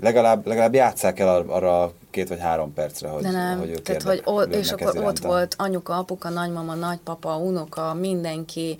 legalább, 0.00 0.46
legalább 0.46 0.74
játsszák 0.74 1.18
el 1.18 1.28
ar- 1.28 1.48
arra 1.48 1.92
két 2.10 2.28
vagy 2.28 2.40
három 2.40 2.74
percre, 2.74 3.08
hogy, 3.08 3.22
De 3.22 3.30
nem, 3.30 3.58
hogy 3.58 3.68
ők 3.70 3.82
tehát, 3.82 4.02
érdek- 4.02 4.24
hogy 4.24 4.34
o, 4.34 4.42
és 4.56 4.70
akkor 4.72 4.86
ez 4.86 4.94
ott 4.94 5.00
iránta. 5.02 5.26
volt 5.28 5.54
anyuka, 5.58 5.96
apuka, 5.98 6.28
nagymama, 6.28 6.74
nagypapa, 6.74 7.36
unoka, 7.36 7.94
mindenki, 7.94 8.76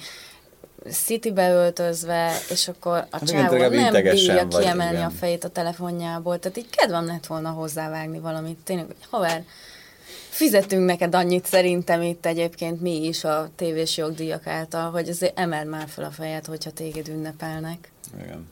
Citybe 0.91 1.51
öltözve, 1.53 2.33
és 2.51 2.68
akkor 2.68 2.93
a 2.97 3.07
Hát 3.11 3.27
csávó 3.27 3.57
nem 3.57 3.71
bírja 3.71 4.49
kiemelni 4.49 4.97
igen. 4.97 5.07
a 5.07 5.11
fejét 5.11 5.45
a 5.45 5.49
telefonjából. 5.49 6.39
Tehát 6.39 6.57
így 6.59 6.71
kedvem 6.71 7.07
lett 7.07 7.27
volna 7.27 7.51
hozzávágni 7.51 8.18
valamit. 8.18 8.59
Tényleg, 8.64 8.87
hogy 8.87 8.97
haver, 9.11 9.45
fizetünk 10.29 10.85
neked 10.87 11.14
annyit 11.14 11.47
szerintem 11.47 12.03
itt 12.03 12.27
egyébként 12.27 12.81
mi 12.81 13.05
is 13.07 13.25
a 13.25 13.49
tévés 13.57 13.97
jogdíjak 13.97 14.47
által, 14.47 14.91
hogy 14.91 15.09
azért 15.09 15.39
emeld 15.39 15.68
már 15.68 15.89
fel 15.89 16.05
a 16.05 16.11
fejed, 16.11 16.47
hogyha 16.47 16.71
téged 16.71 17.09
ünnepelnek. 17.09 17.93
Igen. 18.25 18.49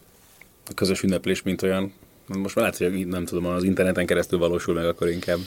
A 0.70 0.74
közös 0.74 1.02
ünneplés, 1.02 1.42
mint 1.42 1.62
olyan. 1.62 1.92
Most 2.28 2.54
már 2.54 2.64
lehet, 2.64 2.92
hogy 2.92 3.06
nem 3.06 3.24
tudom, 3.24 3.46
az 3.46 3.62
interneten 3.62 4.06
keresztül 4.06 4.38
valósul 4.38 4.74
meg, 4.74 4.86
akkor 4.86 5.08
inkább. 5.08 5.38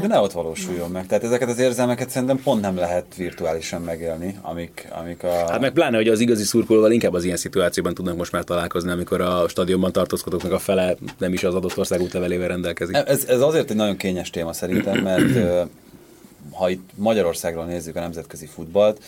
De 0.00 0.06
ne 0.06 0.18
ott 0.18 0.32
valósuljon 0.32 0.90
meg. 0.90 1.06
Tehát 1.06 1.24
ezeket 1.24 1.48
az 1.48 1.58
érzelmeket 1.58 2.10
szerintem 2.10 2.42
pont 2.42 2.60
nem 2.60 2.76
lehet 2.76 3.14
virtuálisan 3.16 3.82
megélni, 3.82 4.38
amik, 4.42 4.88
amik 4.90 5.22
a... 5.22 5.50
Hát 5.50 5.60
meg 5.60 5.72
pláne, 5.72 5.96
hogy 5.96 6.08
az 6.08 6.20
igazi 6.20 6.44
szurkolóval 6.44 6.92
inkább 6.92 7.14
az 7.14 7.24
ilyen 7.24 7.36
szituációban 7.36 7.94
tudnak 7.94 8.16
most 8.16 8.32
már 8.32 8.44
találkozni, 8.44 8.90
amikor 8.90 9.20
a 9.20 9.48
stadionban 9.48 9.92
tartózkodóknak 9.92 10.52
a 10.52 10.58
fele 10.58 10.96
nem 11.18 11.32
is 11.32 11.44
az 11.44 11.54
adott 11.54 11.78
ország 11.78 12.00
útlevelével 12.00 12.48
rendelkezik. 12.48 12.96
Ez, 12.96 13.24
ez 13.24 13.40
azért 13.40 13.70
egy 13.70 13.76
nagyon 13.76 13.96
kényes 13.96 14.30
téma 14.30 14.52
szerintem, 14.52 14.98
mert 15.02 15.64
ha 16.52 16.68
itt 16.68 16.90
Magyarországról 16.94 17.64
nézzük 17.64 17.96
a 17.96 18.00
nemzetközi 18.00 18.46
futballt, 18.46 19.02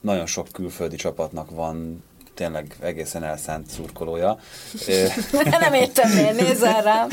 nagyon 0.00 0.26
sok 0.26 0.46
külföldi 0.52 0.96
csapatnak 0.96 1.50
van 1.50 2.02
tényleg 2.34 2.76
egészen 2.80 3.24
elszánt 3.24 3.70
szurkolója. 3.70 4.38
Nem 5.60 5.74
értem, 5.74 6.10
miért 6.10 6.40
nézel 6.40 6.82
rám. 6.82 7.08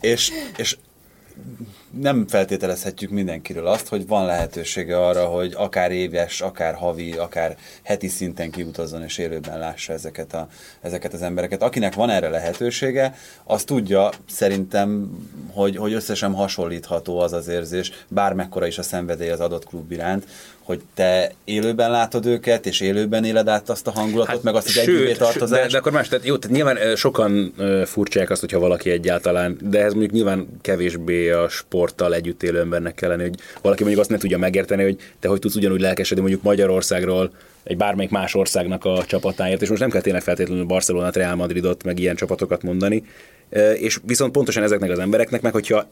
És, 0.00 0.30
és 0.56 0.76
nem 1.90 2.26
feltételezhetjük 2.26 3.10
mindenkiről 3.10 3.66
azt, 3.66 3.88
hogy 3.88 4.06
van 4.06 4.26
lehetősége 4.26 5.06
arra, 5.06 5.24
hogy 5.24 5.52
akár 5.56 5.90
éves, 5.90 6.40
akár 6.40 6.74
havi, 6.74 7.12
akár 7.12 7.56
heti 7.82 8.08
szinten 8.08 8.50
kiutazzon 8.50 9.02
és 9.02 9.18
élőben 9.18 9.58
lássa 9.58 9.92
ezeket, 9.92 10.34
a, 10.34 10.48
ezeket 10.80 11.12
az 11.12 11.22
embereket. 11.22 11.62
Akinek 11.62 11.94
van 11.94 12.10
erre 12.10 12.28
lehetősége, 12.28 13.14
az 13.44 13.64
tudja 13.64 14.10
szerintem, 14.28 15.10
hogy, 15.52 15.76
hogy 15.76 15.92
összesen 15.92 16.34
hasonlítható 16.34 17.18
az 17.18 17.32
az 17.32 17.48
érzés, 17.48 17.92
bármekkora 18.08 18.66
is 18.66 18.78
a 18.78 18.82
szenvedély 18.82 19.30
az 19.30 19.40
adott 19.40 19.64
klub 19.64 19.92
iránt, 19.92 20.24
hogy 20.68 20.80
te 20.94 21.32
élőben 21.44 21.90
látod 21.90 22.26
őket, 22.26 22.66
és 22.66 22.80
élőben 22.80 23.24
éled 23.24 23.48
át 23.48 23.68
azt 23.68 23.86
a 23.86 23.90
hangulatot, 23.90 24.34
hát, 24.34 24.42
meg 24.42 24.54
azt 24.54 24.68
az 24.68 24.78
együvé 24.78 25.12
tartozást. 25.12 25.62
de, 25.62 25.68
de, 25.68 25.78
akkor 25.78 25.92
más, 25.92 26.08
tehát 26.08 26.26
jó, 26.26 26.36
tehát 26.36 26.56
nyilván 26.56 26.96
sokan 26.96 27.54
furcsák 27.84 28.30
azt, 28.30 28.40
hogyha 28.40 28.58
valaki 28.58 28.90
egyáltalán, 28.90 29.58
de 29.62 29.82
ez 29.82 29.90
mondjuk 29.92 30.12
nyilván 30.12 30.48
kevésbé 30.60 31.30
a 31.30 31.48
sporttal 31.48 32.14
együtt 32.14 32.42
élő 32.42 32.58
embernek 32.60 32.94
kellene, 32.94 33.22
hogy 33.22 33.34
valaki 33.62 33.82
mondjuk 33.82 34.02
azt 34.02 34.10
ne 34.10 34.18
tudja 34.18 34.38
megérteni, 34.38 34.82
hogy 34.82 34.96
te 35.20 35.28
hogy 35.28 35.38
tudsz 35.38 35.54
ugyanúgy 35.54 35.80
lelkesedni 35.80 36.22
mondjuk 36.22 36.42
Magyarországról, 36.42 37.30
egy 37.62 37.76
bármelyik 37.76 38.10
más 38.10 38.34
országnak 38.34 38.84
a 38.84 39.04
csapatáért, 39.06 39.62
és 39.62 39.68
most 39.68 39.80
nem 39.80 39.90
kell 39.90 40.00
tényleg 40.00 40.22
feltétlenül 40.22 40.64
Barcelonát, 40.64 41.16
Real 41.16 41.34
Madridot, 41.34 41.84
meg 41.84 41.98
ilyen 41.98 42.16
csapatokat 42.16 42.62
mondani, 42.62 43.04
és 43.74 43.98
viszont 44.04 44.32
pontosan 44.32 44.62
ezeknek 44.62 44.90
az 44.90 44.98
embereknek, 44.98 45.40
meg 45.40 45.52
hogyha 45.52 45.86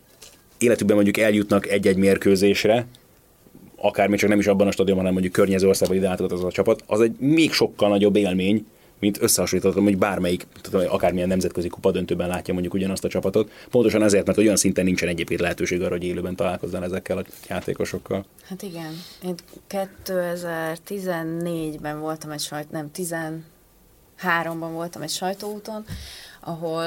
életükben 0.58 0.96
mondjuk 0.96 1.18
eljutnak 1.18 1.68
egy-egy 1.68 1.96
mérkőzésre, 1.96 2.86
akár 3.76 4.08
még 4.08 4.18
csak 4.18 4.28
nem 4.28 4.38
is 4.38 4.46
abban 4.46 4.66
a 4.66 4.70
stadionban, 4.70 5.04
hanem 5.04 5.12
mondjuk 5.12 5.32
környező 5.32 5.68
országban 5.68 5.96
ide 5.96 6.16
az 6.28 6.44
a 6.44 6.50
csapat, 6.50 6.82
az 6.86 7.00
egy 7.00 7.16
még 7.18 7.52
sokkal 7.52 7.88
nagyobb 7.88 8.16
élmény, 8.16 8.66
mint 8.98 9.22
összehasonlíthatom, 9.22 9.84
hogy 9.84 9.98
bármelyik, 9.98 10.46
tudom, 10.60 10.82
akármilyen 10.88 11.28
nemzetközi 11.28 11.68
kupadöntőben 11.68 12.28
látja 12.28 12.52
mondjuk 12.52 12.74
ugyanazt 12.74 13.04
a 13.04 13.08
csapatot. 13.08 13.50
Pontosan 13.70 14.02
azért, 14.02 14.26
mert 14.26 14.38
olyan 14.38 14.56
szinten 14.56 14.84
nincsen 14.84 15.08
egyébként 15.08 15.40
lehetőség 15.40 15.82
arra, 15.82 15.90
hogy 15.90 16.04
élőben 16.04 16.36
találkozzon 16.36 16.82
ezekkel 16.82 17.18
a 17.18 17.24
játékosokkal. 17.48 18.24
Hát 18.48 18.62
igen, 18.62 18.92
én 19.24 19.34
2014-ben 20.04 22.00
voltam 22.00 22.30
egy 22.30 22.40
sajt, 22.40 22.70
nem, 22.70 22.90
13-ban 22.94 24.68
voltam 24.72 25.02
egy 25.02 25.10
sajtóúton, 25.10 25.84
ahol 26.40 26.84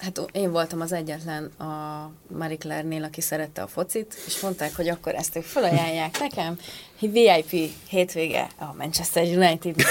hát 0.00 0.20
én 0.32 0.50
voltam 0.50 0.80
az 0.80 0.92
egyetlen 0.92 1.44
a 1.44 2.10
Marie 2.38 2.56
Claire-nél, 2.56 3.04
aki 3.04 3.20
szerette 3.20 3.62
a 3.62 3.66
focit, 3.66 4.14
és 4.26 4.40
mondták, 4.40 4.76
hogy 4.76 4.88
akkor 4.88 5.14
ezt 5.14 5.36
ők 5.36 5.44
felajánlják 5.44 6.18
nekem, 6.20 6.58
VIP 7.00 7.70
hétvége 7.88 8.46
a 8.58 8.64
Manchester 8.78 9.22
united. 9.22 9.74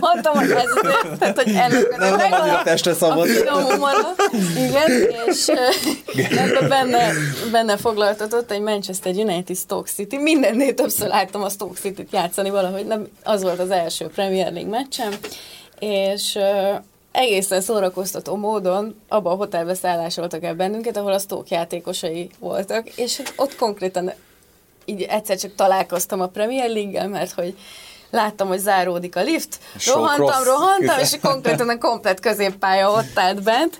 Mondtam, 0.00 0.34
hogy 0.34 0.50
ez 0.50 0.70
azért, 0.82 1.18
tehát, 1.18 1.42
hogy 1.42 1.48
ennek 1.48 1.96
Nem, 1.96 2.16
nem 2.16 2.32
annyira 2.32 2.62
testre 2.62 2.94
finomumara, 2.94 4.14
igen, 4.56 4.90
és 5.26 5.48
ebben 6.16 6.68
benne, 6.68 7.12
benne 7.50 7.76
foglaltatott 7.76 8.50
egy 8.50 8.60
Manchester 8.60 9.14
United 9.14 9.56
Stoke 9.56 9.90
City. 9.90 10.16
Mindennél 10.16 10.74
többször 10.74 11.08
láttam 11.08 11.42
a 11.42 11.48
Stoke 11.48 11.80
City-t 11.80 12.12
játszani 12.12 12.50
valahogy, 12.50 12.86
nem, 12.86 13.08
az 13.22 13.42
volt 13.42 13.58
az 13.58 13.70
első 13.70 14.06
Premier 14.06 14.52
League 14.52 14.70
meccsem, 14.70 15.12
és 15.78 16.38
egészen 17.14 17.60
szórakoztató 17.60 18.36
módon 18.36 19.00
abban 19.08 19.32
a 19.32 19.36
hotelbe 19.36 19.74
szállásoltak 19.74 20.42
el 20.42 20.54
bennünket, 20.54 20.96
ahol 20.96 21.12
a 21.12 21.18
Stoke 21.18 21.54
játékosai 21.54 22.30
voltak, 22.38 22.88
és 22.88 23.16
hát 23.16 23.32
ott 23.36 23.56
konkrétan 23.56 24.12
így 24.84 25.02
egyszer 25.02 25.36
csak 25.38 25.54
találkoztam 25.54 26.20
a 26.20 26.26
Premier 26.26 26.70
League-gel, 26.70 27.08
mert 27.08 27.32
hogy 27.32 27.58
láttam, 28.10 28.48
hogy 28.48 28.58
záródik 28.58 29.16
a 29.16 29.22
lift, 29.22 29.58
Show 29.78 29.94
rohantam, 29.94 30.26
cross. 30.26 30.44
rohantam, 30.44 30.98
és 30.98 31.16
konkrétan 31.22 31.68
a 31.68 31.78
komplet 31.78 32.20
középpálya 32.20 32.90
ott 32.90 33.18
állt 33.18 33.42
bent, 33.42 33.78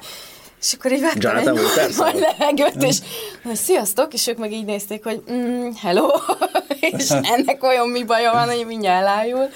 és 0.61 0.73
akkor 0.73 0.93
így 0.93 1.01
vettem 1.01 1.37
Jonathan 1.37 1.59
egy 1.79 1.97
nagy 1.97 2.19
levegőt, 2.19 2.83
és 2.83 2.99
mondom, 3.35 3.63
sziasztok, 3.63 4.13
és 4.13 4.27
ők 4.27 4.39
meg 4.39 4.53
így 4.53 4.65
nézték, 4.65 5.05
hogy 5.05 5.23
mm, 5.33 5.69
hello, 5.83 6.07
és 6.99 7.11
ennek 7.11 7.63
olyan 7.63 7.89
mi 7.89 8.05
baja 8.05 8.33
van, 8.33 8.49
hogy 8.49 8.67
mindjárt 8.67 9.01
elájul, 9.01 9.49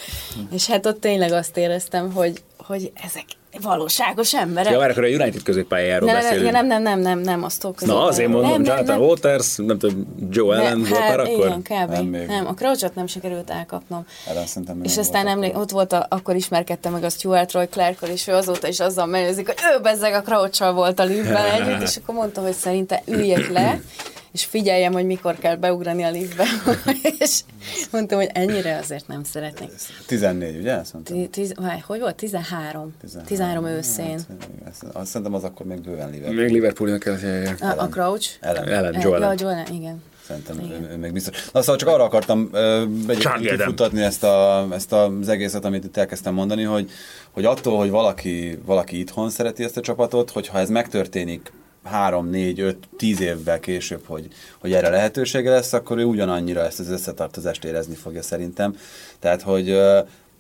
és 0.51 0.66
hát 0.66 0.87
ott 0.87 1.01
tényleg 1.01 1.33
azt 1.33 1.57
éreztem, 1.57 2.12
hogy, 2.12 2.43
hogy 2.57 2.93
ezek 3.05 3.24
valóságos 3.63 4.35
emberek. 4.35 4.73
Ja, 4.73 4.79
már 4.79 4.91
akkor 4.91 5.05
a 5.05 5.07
United 5.07 5.43
középpályáról 5.43 6.11
nem, 6.11 6.21
nem, 6.21 6.31
beszélünk. 6.31 6.53
nem, 6.53 6.67
nem, 6.67 6.83
nem, 6.83 6.99
nem, 7.01 7.19
nem, 7.19 7.43
a 7.43 7.49
Stoke 7.49 7.87
Na, 7.87 8.05
azért 8.05 8.29
mondom, 8.29 8.51
nem, 8.51 8.61
nem, 8.61 8.71
Jonathan 8.71 8.99
nem. 8.99 9.09
Waters, 9.09 9.57
nem 9.57 9.79
tudom, 9.79 10.07
Joe 10.31 10.57
Allen 10.57 10.79
Ne, 10.79 10.89
volt 10.89 11.01
hát, 11.01 11.09
már 11.09 11.21
akkor? 11.21 11.47
Igen, 11.47 11.63
kb. 11.63 11.69
Nem 11.71 11.89
Nem, 11.91 12.05
még. 12.05 12.27
nem 12.27 12.47
a 12.47 12.55
Crouchot 12.55 12.95
nem 12.95 13.07
sikerült 13.07 13.51
elkapnom. 13.51 14.07
Ellen 14.29 14.47
szerintem 14.47 14.81
És 14.83 14.91
nem 14.95 15.05
aztán 15.05 15.23
volt 15.23 15.35
emlék, 15.35 15.51
akkor. 15.51 15.63
ott 15.63 15.71
volt, 15.71 15.93
a, 15.93 16.07
akkor 16.09 16.35
ismerkedtem 16.37 16.93
meg 16.93 17.05
a 17.05 17.09
Stuart 17.11 17.53
Roy 17.53 17.67
clark 17.67 17.99
és 18.13 18.27
ő 18.27 18.33
azóta 18.33 18.69
is 18.69 18.81
azzal 18.81 19.07
menőzik, 19.07 19.47
hogy 19.47 19.57
ő 19.77 19.81
bezzeg 19.81 20.15
a 20.15 20.21
Crouchal 20.23 20.73
volt 20.73 20.99
a 20.99 21.05
liftben 21.05 21.51
együtt, 21.51 21.83
és 21.83 21.97
akkor 21.97 22.15
mondta, 22.15 22.41
hogy 22.41 22.53
szerinte 22.55 23.03
üljek 23.07 23.51
le, 23.53 23.81
és 24.39 24.45
figyeljem, 24.45 24.93
hogy 24.93 25.07
mikor 25.07 25.39
kell 25.39 25.57
beugrani 25.57 26.03
a 26.03 26.11
liftbe. 26.11 26.45
és 27.18 27.41
mondtam, 27.91 28.18
hogy 28.18 28.30
ennyire 28.32 28.76
azért 28.76 29.07
nem 29.07 29.24
szeretnék. 29.24 29.70
14, 30.07 30.57
ugye? 30.57 30.72
Azt 30.72 30.93
mondtam. 30.93 31.30
Tiz, 31.30 31.53
hogy 31.86 32.01
volt? 32.01 32.14
13. 32.14 32.95
13 33.26 33.66
őszén. 33.66 34.20
Hát, 34.64 34.84
azt 34.93 35.07
szerintem 35.07 35.34
az 35.34 35.45
akkor 35.45 35.66
még 35.66 35.80
bőven 35.80 36.11
Liverpool. 36.11 36.43
Még 36.43 36.53
Liverpoolnak 36.53 37.01
kellett. 37.01 37.61
A, 37.61 37.82
a 37.82 37.89
Crouch? 37.89 38.28
Ellen. 38.41 38.68
Ellen, 38.68 38.95
Eh, 38.95 39.03
Joe 39.03 39.18
Ja, 39.18 39.24
Allen. 39.24 39.39
Joe 39.41 39.51
Allen, 39.51 39.66
igen. 39.72 40.03
Szerintem 40.26 40.59
Igen. 40.59 40.82
ő, 40.82 40.91
ő 40.93 40.97
még 40.97 41.12
biztos. 41.12 41.51
Na 41.53 41.61
szóval 41.61 41.76
csak 41.76 41.89
arra 41.89 42.05
akartam 42.05 42.49
Adam. 42.53 43.41
kifutatni 43.41 44.03
ezt, 44.03 44.24
a, 44.24 44.66
ezt 44.72 44.93
az 44.93 45.28
egészet, 45.28 45.64
amit 45.64 45.84
itt 45.84 45.97
elkezdtem 45.97 46.34
mondani, 46.34 46.62
hogy, 46.62 46.91
hogy 47.30 47.45
attól, 47.45 47.78
hogy 47.78 47.91
valaki, 47.91 48.59
valaki 48.66 48.99
itthon 48.99 49.30
szereti 49.30 49.64
ezt 49.64 49.76
a 49.76 49.80
csapatot, 49.80 50.30
hogyha 50.30 50.59
ez 50.59 50.68
megtörténik 50.68 51.53
három, 51.85 52.31
négy, 52.31 52.61
öt, 52.61 52.89
tíz 52.97 53.20
évvel 53.20 53.61
később, 53.61 54.03
hogy, 54.07 54.29
hogy 54.61 54.72
erre 54.72 54.89
lehetősége 54.89 55.51
lesz, 55.51 55.72
akkor 55.72 55.99
ő 55.99 56.05
ugyanannyira 56.05 56.61
ezt 56.61 56.81
az 56.81 56.89
összetartozást 56.89 57.64
érezni 57.64 57.95
fogja 57.95 58.22
szerintem. 58.22 58.76
Tehát, 59.18 59.43
hogy 59.43 59.79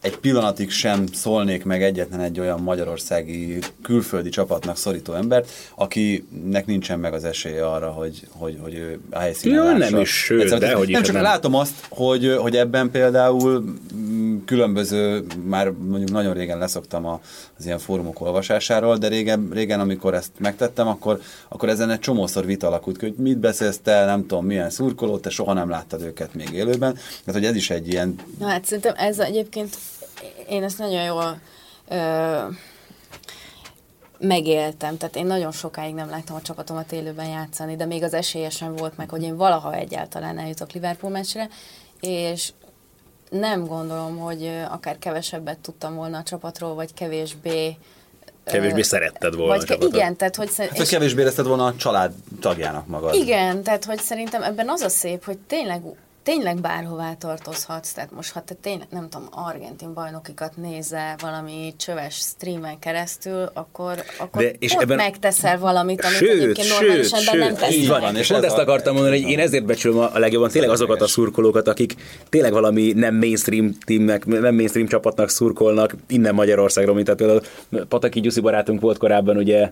egy 0.00 0.16
pillanatig 0.16 0.70
sem 0.70 1.06
szólnék 1.06 1.64
meg 1.64 1.82
egyetlen 1.82 2.20
egy 2.20 2.40
olyan 2.40 2.60
magyarországi 2.60 3.58
külföldi 3.82 4.28
csapatnak 4.28 4.76
szorító 4.76 5.12
embert, 5.12 5.50
akinek 5.74 6.66
nincsen 6.66 6.98
meg 6.98 7.12
az 7.12 7.24
esélye 7.24 7.66
arra, 7.66 7.90
hogy, 7.90 8.26
hogy, 8.30 8.58
hogy 8.62 8.74
ő 8.74 9.00
a 9.10 9.18
helyszínen 9.18 9.64
Ja, 9.64 9.76
nem 9.76 10.00
is, 10.00 10.10
sőt, 10.10 10.40
Egyszerűen, 10.40 10.70
dehogy 10.70 10.88
is, 10.88 10.94
Nem 10.94 11.02
csak 11.02 11.14
nem. 11.14 11.22
látom 11.22 11.54
azt, 11.54 11.74
hogy, 11.88 12.36
hogy 12.38 12.56
ebben 12.56 12.90
például 12.90 13.76
mm, 13.94 14.36
különböző, 14.44 15.24
már 15.44 15.70
mondjuk 15.70 16.10
nagyon 16.10 16.34
régen 16.34 16.58
leszoktam 16.58 17.06
a, 17.06 17.20
az 17.58 17.66
ilyen 17.66 17.78
fórumok 17.78 18.20
olvasásáról, 18.20 18.96
de 18.96 19.08
régen, 19.08 19.48
régen 19.52 19.80
amikor 19.80 20.14
ezt 20.14 20.30
megtettem, 20.38 20.88
akkor, 20.88 21.20
akkor 21.48 21.68
ezen 21.68 21.90
egy 21.90 22.00
csomószor 22.00 22.46
vita 22.46 22.66
alakult 22.66 23.00
hogy 23.00 23.14
mit 23.16 23.38
beszélsz 23.38 23.78
te, 23.82 24.04
nem 24.04 24.26
tudom, 24.26 24.46
milyen 24.46 24.70
szurkoló, 24.70 25.18
te 25.18 25.30
soha 25.30 25.52
nem 25.52 25.70
láttad 25.70 26.02
őket 26.02 26.34
még 26.34 26.50
élőben. 26.52 26.92
Tehát, 26.94 27.40
hogy 27.40 27.44
ez 27.44 27.54
is 27.54 27.70
egy 27.70 27.88
ilyen 27.88 28.14
Na 28.38 28.46
hát 28.46 28.64
szerintem 28.64 28.94
ez 28.96 29.18
egyébként, 29.18 29.76
én 30.48 30.62
ezt 30.62 30.78
nagyon 30.78 31.02
jól 31.04 31.38
ö, 31.88 32.38
megéltem, 34.18 34.96
tehát 34.96 35.16
én 35.16 35.26
nagyon 35.26 35.52
sokáig 35.52 35.94
nem 35.94 36.08
láttam 36.10 36.36
a 36.36 36.42
csapatomat 36.42 36.92
élőben 36.92 37.28
játszani, 37.28 37.76
de 37.76 37.84
még 37.84 38.02
az 38.02 38.14
esélye 38.14 38.50
sem 38.50 38.76
volt 38.76 38.96
meg, 38.96 39.08
hogy 39.10 39.22
én 39.22 39.36
valaha 39.36 39.74
egyáltalán 39.74 40.38
eljutok 40.38 40.72
Liverpool 40.72 41.12
meccsre, 41.12 41.48
és 42.00 42.52
nem 43.30 43.66
gondolom, 43.66 44.18
hogy 44.18 44.50
akár 44.70 44.98
kevesebbet 44.98 45.58
tudtam 45.58 45.94
volna 45.94 46.18
a 46.18 46.22
csapatról, 46.22 46.74
vagy 46.74 46.94
kevésbé 46.94 47.76
Kevésbé 48.44 48.82
szeretted 48.82 49.34
volna 49.34 49.52
vagy 49.54 49.62
a 49.62 49.66
csapatot. 49.66 49.94
Igen, 49.94 50.16
tehát 50.16 50.36
hogy 50.36 50.48
szer- 50.50 50.76
Hát, 50.76 50.88
kevésbé 50.88 51.20
érezted 51.20 51.46
volna 51.46 51.66
a 51.66 51.76
család 51.76 52.12
tagjának 52.40 52.86
magad. 52.86 53.14
igen, 53.14 53.62
tehát 53.62 53.84
hogy 53.84 53.98
szerintem 53.98 54.42
ebben 54.42 54.68
az 54.68 54.80
a 54.80 54.88
szép, 54.88 55.24
hogy 55.24 55.38
tényleg, 55.38 55.82
tényleg 56.28 56.60
bárhová 56.60 57.14
tartozhatsz, 57.14 57.92
tehát 57.92 58.10
most 58.12 58.32
ha 58.32 58.40
te 58.40 58.54
tényleg, 58.54 58.86
nem 58.90 59.08
tudom, 59.08 59.28
argentin 59.30 59.94
bajnokikat 59.94 60.56
nézel 60.56 61.16
valami 61.20 61.74
csöves 61.76 62.14
streamen 62.14 62.78
keresztül, 62.78 63.50
akkor, 63.52 64.02
akkor 64.18 64.42
De- 64.42 64.50
és 64.58 64.74
ott 64.74 64.82
ebben- 64.82 64.96
megteszel 64.96 65.58
valamit, 65.58 66.04
amit 66.04 66.16
Sőt, 66.16 66.30
egyébként 66.30 66.68
normális 66.68 67.08
sőt, 67.08 67.18
ember 67.18 67.38
nem 67.38 67.48
sőt, 67.48 67.58
tesz 67.58 67.74
így 67.74 67.88
van, 67.88 68.16
és 68.16 68.28
pont 68.28 68.44
ez 68.44 68.50
ezt 68.50 68.60
akartam 68.60 68.94
mondani, 68.94 69.22
hogy 69.22 69.30
én 69.30 69.38
ezért 69.38 69.64
becsülöm 69.64 69.98
a 69.98 70.18
legjobban 70.18 70.50
tényleg 70.50 70.70
azokat 70.70 71.00
a 71.00 71.06
szurkolókat, 71.06 71.68
akik 71.68 71.94
tényleg 72.28 72.52
valami 72.52 72.92
nem 72.92 73.14
mainstream 73.14 73.74
teamnek, 73.86 74.26
nem 74.26 74.54
mainstream 74.54 74.88
csapatnak 74.88 75.28
szurkolnak 75.28 75.94
innen 76.08 76.34
Magyarországról, 76.34 76.94
mint 76.94 77.06
tehát 77.06 77.20
például 77.20 77.86
Pataki 77.88 78.20
Gyuszi 78.20 78.40
barátunk 78.40 78.80
volt 78.80 78.98
korábban 78.98 79.36
ugye 79.36 79.70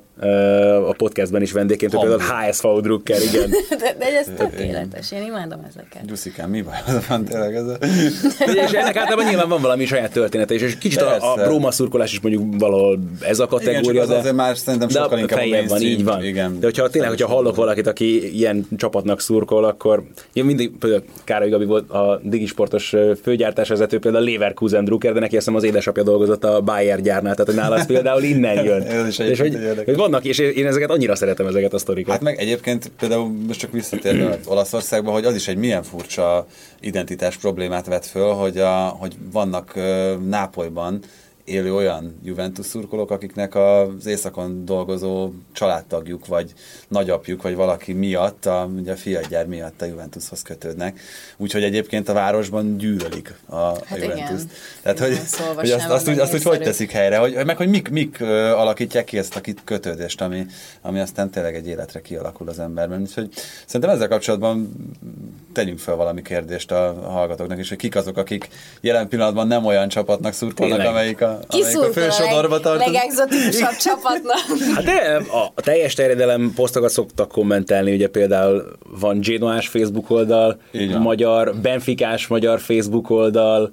a 0.86 0.92
podcastben 0.92 1.42
is 1.42 1.52
vendégként, 1.52 1.98
például 1.98 2.20
HSV 2.20 2.66
Drucker, 2.80 3.22
igen. 3.22 3.50
De, 3.78 3.94
de 3.98 4.06
ez 4.18 4.26
tökéletes, 4.36 5.12
én 5.12 5.22
imádom 5.22 5.60
ezeket. 5.68 6.06
Gyuszikám, 6.06 6.45
mi 6.46 6.62
baj 6.62 6.74
van 7.08 7.24
tényleg 7.24 7.54
ez? 7.54 7.66
a- 7.66 7.78
és 8.66 8.72
ennek 8.72 8.96
általában 8.96 9.24
nyilván 9.24 9.48
van 9.48 9.60
valami 9.60 9.86
saját 9.86 10.12
története 10.12 10.54
és 10.54 10.78
kicsit 10.78 11.00
a, 11.00 11.32
a. 11.32 11.34
Bróma 11.44 11.70
szurkolás 11.70 12.12
is 12.12 12.20
mondjuk 12.20 12.44
valahol 12.58 12.98
ez 13.20 13.38
a 13.38 13.48
Igen, 13.50 13.58
kategória, 13.58 14.02
az 14.02 14.08
de, 14.08 14.16
azért 14.16 14.34
már 14.34 14.56
szerintem 14.56 14.88
de 14.88 15.00
sokkal 15.00 15.18
inkább 15.18 15.40
a 15.40 15.68
van, 15.68 15.80
így 15.80 16.04
van. 16.04 16.24
igen. 16.24 16.58
de 16.60 16.66
hogyha 16.66 16.88
tényleg, 16.88 17.10
hogyha 17.10 17.26
hallok 17.28 17.56
valakit, 17.56 17.86
aki 17.86 18.36
ilyen 18.36 18.66
csapatnak 18.76 19.20
szurkol, 19.20 19.64
akkor 19.64 20.02
én 20.32 20.44
mindig, 20.44 20.70
például 20.78 21.02
Károly 21.24 21.48
Gabi 21.48 21.64
volt 21.64 21.90
a 21.90 22.20
digisportos 22.22 22.94
főgyártásvezető, 23.22 23.98
például 23.98 24.24
Leverkusen 24.24 24.84
Drucker, 24.84 25.12
de 25.12 25.20
neki 25.20 25.36
azt 25.36 25.48
az 25.48 25.62
édesapja 25.64 26.02
dolgozott 26.02 26.44
a 26.44 26.60
Bayer 26.60 27.00
gyárnál, 27.00 27.34
tehát 27.34 27.46
hogy 27.46 27.54
nála 27.54 27.74
az 27.74 27.86
például 27.86 28.22
innen 28.22 28.64
jön. 28.64 28.82
És 29.06 29.18
egyébként 29.18 29.52
hogy, 29.54 29.62
érdekes. 29.62 29.84
hogy 29.84 29.96
vannak, 29.96 30.24
és 30.24 30.38
én 30.38 30.66
ezeket 30.66 30.90
annyira 30.90 31.14
szeretem 31.14 31.46
ezeket 31.46 31.72
a 31.72 31.78
sztorikat. 31.78 32.12
Hát 32.12 32.22
meg 32.22 32.38
egyébként 32.38 32.90
például 32.98 33.32
most 33.46 33.58
csak 33.58 33.72
visszatérve 33.72 34.38
Olaszországba, 34.46 35.10
hogy 35.10 35.24
az 35.24 35.34
is 35.34 35.48
egy 35.48 35.56
milyen 35.56 35.82
furcsa 35.82 36.35
identitás 36.80 37.36
problémát 37.36 37.86
vet 37.86 38.06
föl, 38.06 38.32
hogy, 38.32 38.58
a, 38.58 38.88
hogy 38.88 39.16
vannak 39.32 39.74
Nápolyban 40.28 41.00
élő 41.46 41.74
olyan 41.74 42.18
Juventus 42.24 42.66
szurkolók, 42.66 43.10
akiknek 43.10 43.54
az 43.54 44.06
éjszakon 44.06 44.64
dolgozó 44.64 45.30
családtagjuk, 45.52 46.26
vagy 46.26 46.52
nagyapjuk, 46.88 47.42
vagy 47.42 47.54
valaki 47.54 47.92
miatt, 47.92 48.46
a, 48.46 48.70
ugye 48.78 48.92
a 48.92 48.96
fiatgyár 48.96 49.46
miatt 49.46 49.82
a 49.82 49.84
Juventushoz 49.84 50.42
kötődnek. 50.42 51.00
Úgyhogy 51.36 51.62
egyébként 51.62 52.08
a 52.08 52.12
városban 52.12 52.76
gyűlölik 52.76 53.34
a, 53.46 53.54
a 53.54 53.78
Hát 53.84 53.98
Juventus. 53.98 54.28
igen. 54.28 54.50
Tehát, 54.82 54.98
hogy, 54.98 55.12
szóval 55.12 55.54
hogy 55.54 55.70
azt, 55.70 55.88
azt, 55.88 56.08
úgy, 56.08 56.18
azt 56.18 56.34
úgy 56.34 56.42
hogy 56.42 56.60
teszik 56.60 56.90
helyre, 56.90 57.16
hogy, 57.16 57.44
meg 57.46 57.56
hogy 57.56 57.68
mik, 57.68 57.88
mik 57.88 58.20
ö, 58.20 58.50
alakítják 58.50 59.04
ki 59.04 59.18
ezt 59.18 59.36
a 59.36 59.40
kit- 59.40 59.62
kötődést, 59.64 60.20
ami, 60.20 60.46
ami 60.80 61.00
aztán 61.00 61.30
tényleg 61.30 61.54
egy 61.54 61.66
életre 61.66 62.00
kialakul 62.00 62.48
az 62.48 62.58
emberben. 62.58 63.00
Úgyhogy 63.00 63.30
szerintem 63.66 63.90
ezzel 63.90 64.08
kapcsolatban 64.08 64.72
tegyünk 65.52 65.78
fel 65.78 65.94
valami 65.94 66.22
kérdést 66.22 66.70
a 66.72 66.94
hallgatóknak 67.02 67.58
is, 67.58 67.68
hogy 67.68 67.78
kik 67.78 67.96
azok, 67.96 68.16
akik 68.16 68.48
jelen 68.80 69.08
pillanatban 69.08 69.46
nem 69.46 69.64
olyan 69.64 69.88
csapatnak 69.88 70.32
szurkolnak, 70.32 70.76
Tényleg. 70.76 70.94
amelyik 70.94 71.20
a, 71.20 71.35
Ki 71.48 71.60
amelyik 71.60 71.78
a 71.78 71.92
fősodorba 71.92 72.54
leg, 72.54 72.62
tartozik. 72.62 72.92
legexotikusabb 72.92 73.76
csapatnak? 73.76 74.38
Hát 74.74 74.84
de 74.84 75.22
a, 75.30 75.52
a 75.54 75.60
teljes 75.60 75.94
terjedelem 75.94 76.52
posztokat 76.54 76.90
szoktak 76.90 77.28
kommentelni, 77.28 77.94
ugye 77.94 78.08
például 78.08 78.72
van 79.00 79.20
Genoás 79.20 79.68
Facebook 79.68 80.10
oldal, 80.10 80.60
magyar, 80.98 81.56
Benficás 81.62 82.26
magyar 82.26 82.60
Facebook 82.60 83.10
oldal, 83.10 83.72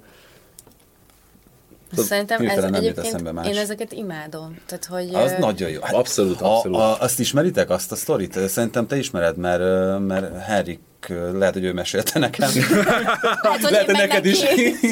Szerintem 2.02 2.46
ez 2.48 2.56
nem 2.56 2.66
jut 2.66 2.76
egyébként, 2.76 3.06
eszembe 3.06 3.32
más. 3.32 3.46
én 3.46 3.56
ezeket 3.56 3.92
imádom. 3.92 4.58
Tehát, 4.66 4.84
hogy, 4.84 5.14
Az 5.14 5.32
ö, 5.32 5.38
nagyon 5.38 5.70
jó. 5.70 5.80
Hát 5.80 5.94
Abszolút, 5.94 6.40
a, 6.40 6.56
abszolút. 6.56 6.78
A, 6.78 7.00
azt 7.00 7.20
ismeritek, 7.20 7.70
azt 7.70 7.92
a 7.92 7.96
sztorit? 7.96 8.48
Szerintem 8.48 8.86
te 8.86 8.96
ismered, 8.96 9.36
mert, 9.36 9.98
mert 9.98 10.42
Henrik 10.42 10.80
ö, 11.08 11.38
lehet, 11.38 11.54
hogy 11.54 11.64
ő 11.64 11.72
mesélte 11.72 12.18
nekem. 12.18 12.50
lehet, 13.42 13.60
hogy 13.62 13.70
lehet, 13.70 13.88
én 13.88 13.96
neked 13.96 14.24
is. 14.24 14.40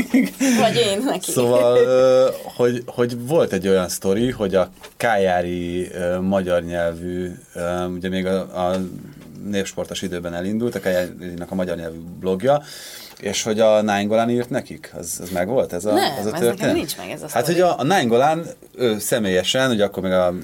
Vagy 0.61 0.77
én 0.77 1.03
neki. 1.05 1.31
Szóval, 1.31 1.79
hogy, 2.57 2.83
hogy 2.87 3.27
volt 3.27 3.53
egy 3.53 3.69
olyan 3.69 3.89
sztori, 3.89 4.31
hogy 4.31 4.55
a 4.55 4.71
Kájári 4.97 5.91
magyar 6.21 6.63
nyelvű, 6.63 7.31
ugye 7.95 8.09
még 8.09 8.27
a, 8.27 8.69
a 8.69 8.77
népsportos 9.49 10.03
időben 10.03 10.35
elindult, 10.35 10.75
a 10.75 10.81
Kájárinak 10.81 11.51
a 11.51 11.55
magyar 11.55 11.77
nyelvű 11.77 11.99
blogja, 12.21 12.63
és 13.21 13.43
hogy 13.43 13.61
a 13.61 13.83
Nainggolan 13.83 14.31
írt 14.31 14.51
nekik? 14.51 14.91
Az, 14.99 15.19
az 15.23 15.31
meg 15.31 15.49
volt 15.49 15.73
ez 15.73 15.85
a, 15.85 15.93
Nem, 15.93 16.13
az 16.19 16.27
a 16.27 16.31
történet? 16.31 16.59
nekem 16.59 16.75
nincs 16.75 16.97
meg 16.97 17.11
ez 17.11 17.23
a 17.23 17.27
Hát, 17.31 17.43
sztori. 17.45 17.61
hogy 17.61 17.71
a, 17.71 17.79
a 17.79 17.83
Nainggolan 17.83 18.43
ő 18.77 18.99
személyesen, 18.99 19.71
ugye 19.71 19.85
akkor 19.85 20.03
még 20.03 20.13
a 20.13 20.35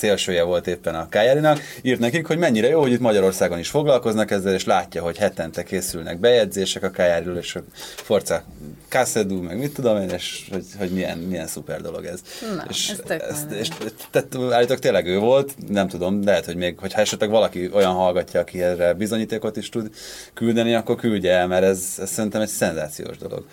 szélsője 0.00 0.42
volt 0.42 0.66
éppen 0.66 0.94
a 0.94 1.08
Kájárinak, 1.08 1.60
írt 1.82 1.98
nekik, 1.98 2.26
hogy 2.26 2.38
mennyire 2.38 2.68
jó, 2.68 2.80
hogy 2.80 2.92
itt 2.92 3.00
Magyarországon 3.00 3.58
is 3.58 3.68
foglalkoznak 3.68 4.30
ezzel, 4.30 4.54
és 4.54 4.64
látja, 4.64 5.02
hogy 5.02 5.16
hetente 5.16 5.62
készülnek 5.62 6.18
bejegyzések 6.18 6.82
a 6.82 6.90
Kájáriról, 6.90 7.36
és 7.36 7.54
a 7.54 7.62
Forca 7.96 8.42
Kassedú, 8.88 9.42
meg 9.42 9.58
mit 9.58 9.74
tudom 9.74 10.00
én, 10.00 10.08
és 10.08 10.46
hogy, 10.50 10.64
hogy 10.78 10.90
milyen, 10.90 11.18
milyen 11.18 11.46
szuper 11.46 11.80
dolog 11.80 12.04
ez. 12.04 12.20
Na, 12.56 12.64
és, 12.68 12.88
ez 12.88 13.20
ezt, 13.20 13.50
és 13.50 13.68
tehát 14.10 14.34
állítólag 14.34 14.78
tényleg 14.78 15.06
ő 15.06 15.18
volt, 15.18 15.54
nem 15.68 15.88
tudom, 15.88 16.24
lehet, 16.24 16.44
hogy 16.44 16.56
még, 16.56 16.78
hogyha 16.78 17.00
esetleg 17.00 17.30
valaki 17.30 17.70
olyan 17.72 17.92
hallgatja, 17.92 18.40
aki 18.40 18.62
erre 18.62 18.92
bizonyítékot 18.92 19.56
is 19.56 19.68
tud 19.68 19.90
küldeni, 20.34 20.74
akkor 20.74 20.96
küldje 20.96 21.32
el, 21.32 21.46
mert 21.46 21.64
ez, 21.64 21.94
ez 21.98 22.10
szerintem 22.10 22.40
egy 22.40 22.48
szenzációs 22.48 23.18
dolog. 23.18 23.44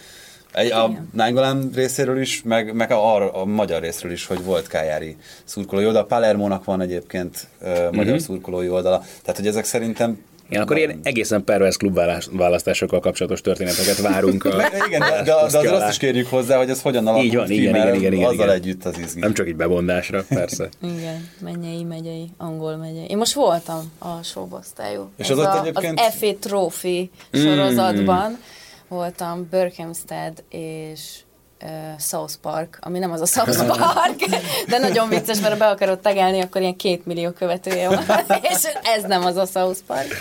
Egy, 0.58 0.72
a. 0.72 0.92
Nainggolan 1.14 1.70
részéről 1.76 2.22
is, 2.22 2.42
meg, 2.44 2.74
meg 2.74 2.92
a, 2.92 3.42
a, 3.42 3.46
magyar 3.46 3.82
részről 3.82 4.12
is, 4.12 4.26
hogy 4.26 4.44
volt 4.44 4.68
Kájári 4.68 5.16
szurkolói 5.44 5.86
oldal. 5.86 6.06
Palermónak 6.06 6.64
van 6.64 6.82
egyébként 6.82 7.48
uh, 7.62 7.68
magyar 7.70 8.06
uh-huh. 8.06 8.18
szurkolói 8.18 8.70
oldala. 8.70 8.98
Tehát, 9.22 9.36
hogy 9.36 9.48
ezek 9.48 9.66
szerintem... 9.66 10.26
Igen, 10.50 10.62
akkor 10.62 10.78
ilyen 10.78 11.00
egészen 11.04 11.44
pervers 11.44 11.78
klubválasztásokkal 11.78 13.00
kapcsolatos 13.00 13.42
történeteket 13.42 13.98
várunk. 13.98 14.46
A, 14.46 14.50
Igen, 14.88 15.00
de, 15.00 15.10
de, 15.10 15.22
de 15.24 15.58
azért 15.58 15.74
azt 15.74 15.90
is 15.90 15.98
kérjük 15.98 16.28
hozzá, 16.28 16.58
hogy 16.58 16.70
ez 16.70 16.82
hogyan 16.82 17.08
alakult 17.08 17.26
Így 17.26 17.36
van, 17.36 17.46
ki, 17.46 17.62
igen, 17.62 17.72
mert 17.72 17.86
igen, 17.88 17.98
igen, 18.00 18.14
igen, 18.14 18.26
azzal 18.26 18.46
igen. 18.46 18.56
együtt 18.56 18.86
az 18.86 18.98
izgi. 18.98 19.20
nem 19.20 19.34
csak 19.34 19.48
így 19.48 19.56
bemondásra, 19.56 20.24
persze. 20.30 20.70
Igen, 20.98 21.30
mennyei, 21.42 21.84
megyei, 21.84 22.30
angol 22.38 22.76
megyei. 22.76 23.06
Én 23.08 23.18
most 23.18 23.34
voltam 23.34 23.92
a 24.00 24.24
showbosztályú. 24.24 25.10
És 25.18 25.30
Ez 25.30 25.38
az 25.38 25.46
ott 25.46 25.54
a, 25.54 25.60
egyébként- 25.60 26.00
Az 26.00 26.14
FA 26.14 26.36
Trophy 26.40 27.10
sorozatban 27.32 28.38
voltam 28.88 29.48
Berkhamsted 29.50 30.44
és 30.50 31.18
uh, 31.64 32.00
South 32.00 32.34
Park, 32.42 32.78
ami 32.82 33.00
nem 33.00 33.12
az 33.12 33.22
a 33.22 33.26
South 33.26 33.66
Park, 33.66 34.26
de 34.68 34.78
nagyon 34.78 35.10
vicces, 35.10 35.40
mert 35.40 35.52
ha 35.54 35.58
be 35.60 35.68
akarod 35.68 36.00
tegelni, 36.00 36.42
akkor 36.42 36.62
ilyen 36.62 36.76
két 36.76 37.06
millió 37.06 37.32
követője 37.32 37.90
van, 37.90 38.04
és 38.52 38.58
ez 38.96 39.04
nem 39.04 39.26
az 39.26 39.36
a 39.36 39.46
South 39.46 39.80
Park. 39.88 40.14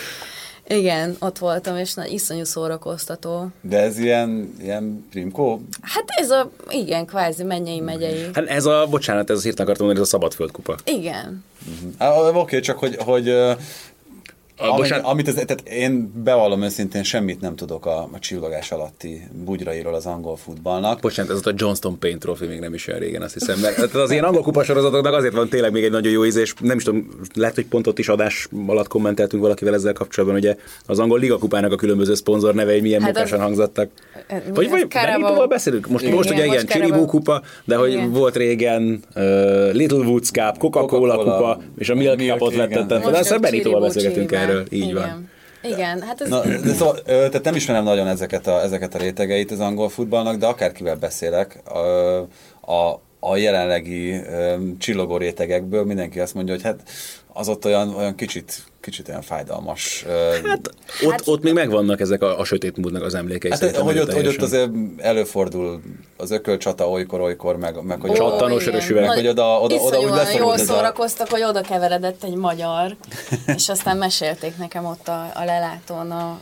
Igen, 0.68 1.16
ott 1.18 1.38
voltam, 1.38 1.76
és 1.76 1.94
na, 1.94 2.06
iszonyú 2.06 2.44
szórakoztató. 2.44 3.48
De 3.60 3.78
ez 3.78 3.98
ilyen, 3.98 4.54
ilyen 4.62 5.06
primkó? 5.10 5.60
Hát 5.82 6.04
ez 6.06 6.30
a, 6.30 6.50
igen, 6.68 7.06
kvázi 7.06 7.42
mennyei 7.42 7.80
megyei. 7.80 8.28
Hát 8.32 8.46
ez 8.46 8.64
a, 8.66 8.86
bocsánat, 8.90 9.30
ez 9.30 9.36
az 9.36 9.42
hirtelen 9.42 9.66
akartam 9.66 9.86
mondani, 9.86 10.06
ez 10.06 10.12
a 10.12 10.18
szabadföldkupa. 10.18 10.76
Igen. 10.84 11.44
Ah, 11.98 12.36
Oké, 12.36 12.60
csak 12.60 12.78
hogy, 12.78 12.96
hogy 12.96 13.34
ö, 14.60 14.64
amit, 14.64 14.76
bocsánat. 14.76 15.04
amit 15.06 15.28
az, 15.28 15.34
tehát 15.34 15.68
én 15.68 16.12
bevallom 16.24 16.62
őszintén, 16.62 17.02
semmit 17.02 17.40
nem 17.40 17.56
tudok 17.56 17.86
a, 17.86 17.98
a 18.12 18.18
csillogás 18.18 18.72
alatti 18.72 19.22
bugyrairól 19.44 19.94
az 19.94 20.06
angol 20.06 20.36
futballnak. 20.36 21.00
Bocsánat, 21.00 21.30
ez 21.32 21.36
ott 21.38 21.46
a 21.46 21.52
Johnston 21.56 21.98
Paint 21.98 22.18
Trophy 22.20 22.46
még 22.46 22.58
nem 22.60 22.74
is 22.74 22.86
olyan 22.88 23.00
régen, 23.00 23.22
azt 23.22 23.32
hiszem. 23.34 23.58
Mert 23.58 23.74
tehát 23.74 23.94
az 23.94 24.10
ilyen 24.10 24.24
angol 24.24 24.42
kupasorozatoknak 24.42 25.14
azért 25.14 25.34
van 25.34 25.48
tényleg 25.48 25.72
még 25.72 25.84
egy 25.84 25.90
nagyon 25.90 26.12
jó 26.12 26.24
íz, 26.24 26.36
és 26.36 26.54
nem 26.60 26.76
is 26.76 26.82
tudom, 26.82 27.08
lehet, 27.34 27.54
hogy 27.54 27.66
pont 27.66 27.86
ott 27.86 27.98
is 27.98 28.08
adás 28.08 28.48
alatt 28.66 28.88
kommenteltünk 28.88 29.42
valakivel 29.42 29.74
ezzel 29.74 29.92
kapcsolatban, 29.92 30.38
ugye 30.38 30.56
az 30.86 30.98
angol 30.98 31.18
ligakupának 31.18 31.72
a 31.72 31.76
különböző 31.76 32.14
szponzor 32.14 32.54
nevei 32.54 32.80
milyen 32.80 33.00
Hát 33.02 33.16
hát 33.16 33.24
az- 33.24 33.30
munkásan 33.30 33.46
hangzottak. 33.46 33.90
Mi 34.28 34.50
Vagy, 34.54 34.64
ez? 34.64 34.70
vagy 34.70 34.88
Carabao- 34.90 35.20
Benito-val 35.20 35.46
beszélünk? 35.46 35.88
Most, 35.88 36.04
Igen, 36.04 36.16
most 36.16 36.30
ugye 36.30 36.46
most 36.46 36.62
igen, 36.62 36.80
Csiribú 36.80 37.04
kupa, 37.06 37.42
de 37.64 37.76
hogy 37.76 37.92
Igen. 37.92 38.12
volt 38.12 38.36
régen 38.36 39.00
uh, 39.14 39.72
Little 39.72 39.98
Woods 40.06 40.30
Cup, 40.30 40.58
Coca-Cola, 40.58 41.14
Coca-Cola, 41.16 41.36
kupa, 41.54 41.62
és 41.78 41.88
a 41.88 41.94
Milk 41.94 42.20
Cupot 42.20 42.54
lettettem. 42.54 43.00
De 43.10 43.18
aztán 43.18 43.40
Benito-val 43.40 43.80
beszélgetünk 43.80 44.28
Csirivel. 44.30 44.45
Erről, 44.48 44.64
így 44.70 44.88
Igen. 44.88 44.94
van. 44.94 45.30
Igen, 45.72 46.02
hát 46.02 46.20
ez... 46.20 46.28
Na, 46.28 46.40
de 46.40 46.72
szóval, 46.72 46.98
ö, 47.04 47.12
tehát 47.12 47.44
nem 47.44 47.54
ismerem 47.54 47.84
nagyon 47.84 48.06
ezeket 48.06 48.46
a, 48.46 48.62
ezeket 48.62 48.94
a 48.94 48.98
rétegeit 48.98 49.50
az 49.50 49.60
angol 49.60 49.88
futballnak, 49.88 50.36
de 50.36 50.46
akárkivel 50.46 50.96
beszélek, 50.96 51.62
ö, 51.74 52.22
a, 52.72 53.00
a 53.20 53.36
jelenlegi 53.36 54.12
ö, 54.12 54.54
csillogó 54.78 55.16
rétegekből 55.16 55.84
mindenki 55.84 56.20
azt 56.20 56.34
mondja, 56.34 56.54
hogy 56.54 56.62
hát 56.62 56.82
az 57.32 57.48
ott 57.48 57.64
olyan, 57.64 57.94
olyan 57.94 58.14
kicsit, 58.14 58.64
kicsit 58.80 59.08
olyan 59.08 59.22
fájdalmas. 59.22 60.04
Hát 60.44 60.70
ott, 61.04 61.26
ott 61.28 61.42
még 61.42 61.52
megvannak 61.52 62.00
ezek 62.00 62.22
a, 62.22 62.38
a 62.38 62.44
sötét 62.44 62.76
módnak 62.76 63.02
az 63.02 63.14
emlékei. 63.14 63.50
Hát, 63.50 63.76
hogy 63.76 63.98
ott, 63.98 64.12
hogy 64.12 64.26
ott 64.26 64.42
azért 64.42 64.70
előfordul 64.96 65.80
az 66.16 66.30
ökölcsata 66.30 66.88
olykor-olykor, 66.90 67.56
meg, 67.56 67.82
meg 67.82 68.00
hogy 68.00 68.12
Csattanos 68.12 68.66
örös 68.66 68.88
üveg. 68.88 69.08
Hogy 69.08 69.26
oda- 69.28 69.62
oda- 69.62 69.80
oda 69.80 69.98
úgy 70.00 70.10
leszorult 70.10 70.38
jól 70.38 70.54
ez 70.54 70.60
a- 70.60 70.64
szórakoztak, 70.64 71.28
hogy 71.28 71.42
oda 71.42 71.60
keveredett 71.60 72.24
egy 72.24 72.34
magyar, 72.34 72.96
és 73.56 73.68
aztán 73.68 73.96
mesélték 73.96 74.56
nekem 74.56 74.84
ott 74.84 75.08
a, 75.08 75.30
a 75.34 75.44
lelátón 75.44 76.10
a, 76.10 76.40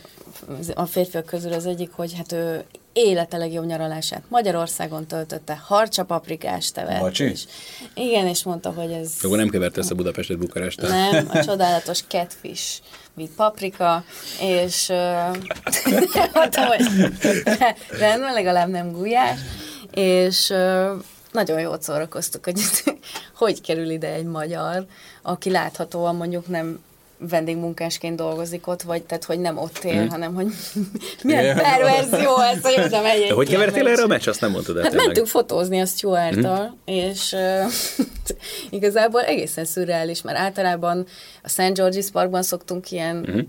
a 0.73 0.85
férfiak 0.85 1.25
közül 1.25 1.53
az 1.53 1.65
egyik, 1.65 1.91
hogy 1.91 2.13
hát 2.17 2.31
ő 2.31 2.63
élete 2.95 3.37
legjobb 3.37 3.65
nyaralását 3.65 4.23
Magyarországon 4.27 5.05
töltötte, 5.05 5.61
harcsa 5.63 6.03
paprikás 6.03 6.71
tevet. 6.71 6.99
Bacsi? 6.99 7.23
És, 7.23 7.43
igen, 7.93 8.27
és 8.27 8.43
mondta, 8.43 8.71
hogy 8.71 8.91
ez... 8.91 9.13
Akkor 9.21 9.37
nem 9.37 9.49
kevert 9.49 9.77
össze 9.77 9.93
Budapestet 9.93 10.37
Bukarestet. 10.37 10.89
Nem, 10.89 11.29
a 11.29 11.43
csodálatos 11.43 12.01
catfish 12.07 12.81
mit 13.13 13.31
paprika, 13.35 14.03
és 14.41 14.89
uh, 14.89 15.37
mondtam, 16.33 16.65
hogy 16.65 16.85
rendben, 17.89 18.33
legalább 18.33 18.69
nem 18.69 18.91
gulyás, 18.91 19.39
és 19.91 20.49
uh, 20.49 20.91
nagyon 21.31 21.59
jót 21.59 21.81
szórakoztuk, 21.81 22.43
hogy 22.43 22.61
hogy 23.41 23.61
kerül 23.61 23.89
ide 23.89 24.13
egy 24.13 24.25
magyar, 24.25 24.85
aki 25.21 25.51
láthatóan 25.51 26.15
mondjuk 26.15 26.47
nem 26.47 26.79
vendégmunkásként 27.17 28.15
dolgozik 28.15 28.67
ott, 28.67 28.81
vagy 28.81 29.03
tehát, 29.03 29.23
hogy 29.23 29.39
nem 29.39 29.57
ott 29.57 29.77
él, 29.83 30.03
mm. 30.03 30.07
hanem, 30.07 30.33
hogy 30.33 30.47
milyen 31.23 31.57
perverzió 31.57 32.39
ez, 32.39 32.61
hogy 32.61 32.85
oda 32.85 33.01
megy 33.01 33.21
egy 33.21 33.27
De 33.27 33.33
hogy 33.33 33.49
kevertél 33.49 33.87
erre 33.87 34.03
a 34.03 34.07
meccs. 34.07 34.27
Azt 34.27 34.41
nem 34.41 34.51
mondtad 34.51 34.75
el 34.75 34.81
Hát 34.81 34.91
tényleg. 34.91 35.07
mentünk 35.07 35.27
fotózni 35.27 35.79
a 35.81 35.85
Stuart-tal, 35.85 36.65
mm. 36.65 36.93
és 36.95 37.31
uh, 37.31 37.71
igazából 38.77 39.21
egészen 39.21 39.65
szürreális, 39.65 40.21
mert 40.21 40.37
általában 40.37 41.05
a 41.43 41.49
St. 41.49 41.59
George's 41.73 42.07
Parkban 42.11 42.43
szoktunk 42.43 42.91
ilyen 42.91 43.15
Mhm. 43.15 43.39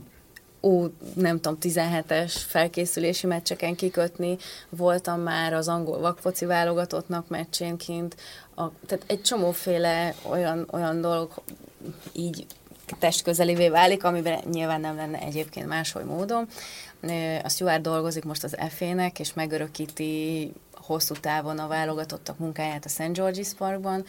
ú, 0.61 0.87
nem 1.15 1.41
tudom, 1.41 1.59
17-es 1.63 2.33
felkészülési 2.49 3.27
meccseken 3.27 3.75
kikötni. 3.75 4.37
Voltam 4.69 5.21
már 5.21 5.53
az 5.53 5.69
angol 5.69 5.99
vakfoci 5.99 6.45
válogatottnak 6.45 7.29
meccsénként. 7.29 8.17
A, 8.57 8.63
tehát 8.87 9.05
egy 9.07 9.23
csomóféle 9.23 10.15
olyan, 10.31 10.69
olyan 10.73 11.01
dolog 11.01 11.31
így 12.13 12.47
testközelévé 12.99 13.69
válik, 13.69 14.05
amiben 14.05 14.39
nyilván 14.51 14.81
nem 14.81 14.97
lenne 14.97 15.19
egyébként 15.19 15.67
máshogy 15.67 16.05
módon. 16.05 16.49
A 17.43 17.49
Stuart 17.49 17.81
dolgozik 17.81 18.25
most 18.25 18.45
az 18.45 18.57
FA-nek, 18.69 19.19
és 19.19 19.35
megörökíti 19.35 20.53
hosszú 20.73 21.15
távon 21.15 21.59
a 21.59 21.67
válogatottak 21.67 22.39
munkáját 22.39 22.85
a 22.85 22.89
St. 22.89 23.11
George's 23.13 23.51
Parkban, 23.59 24.05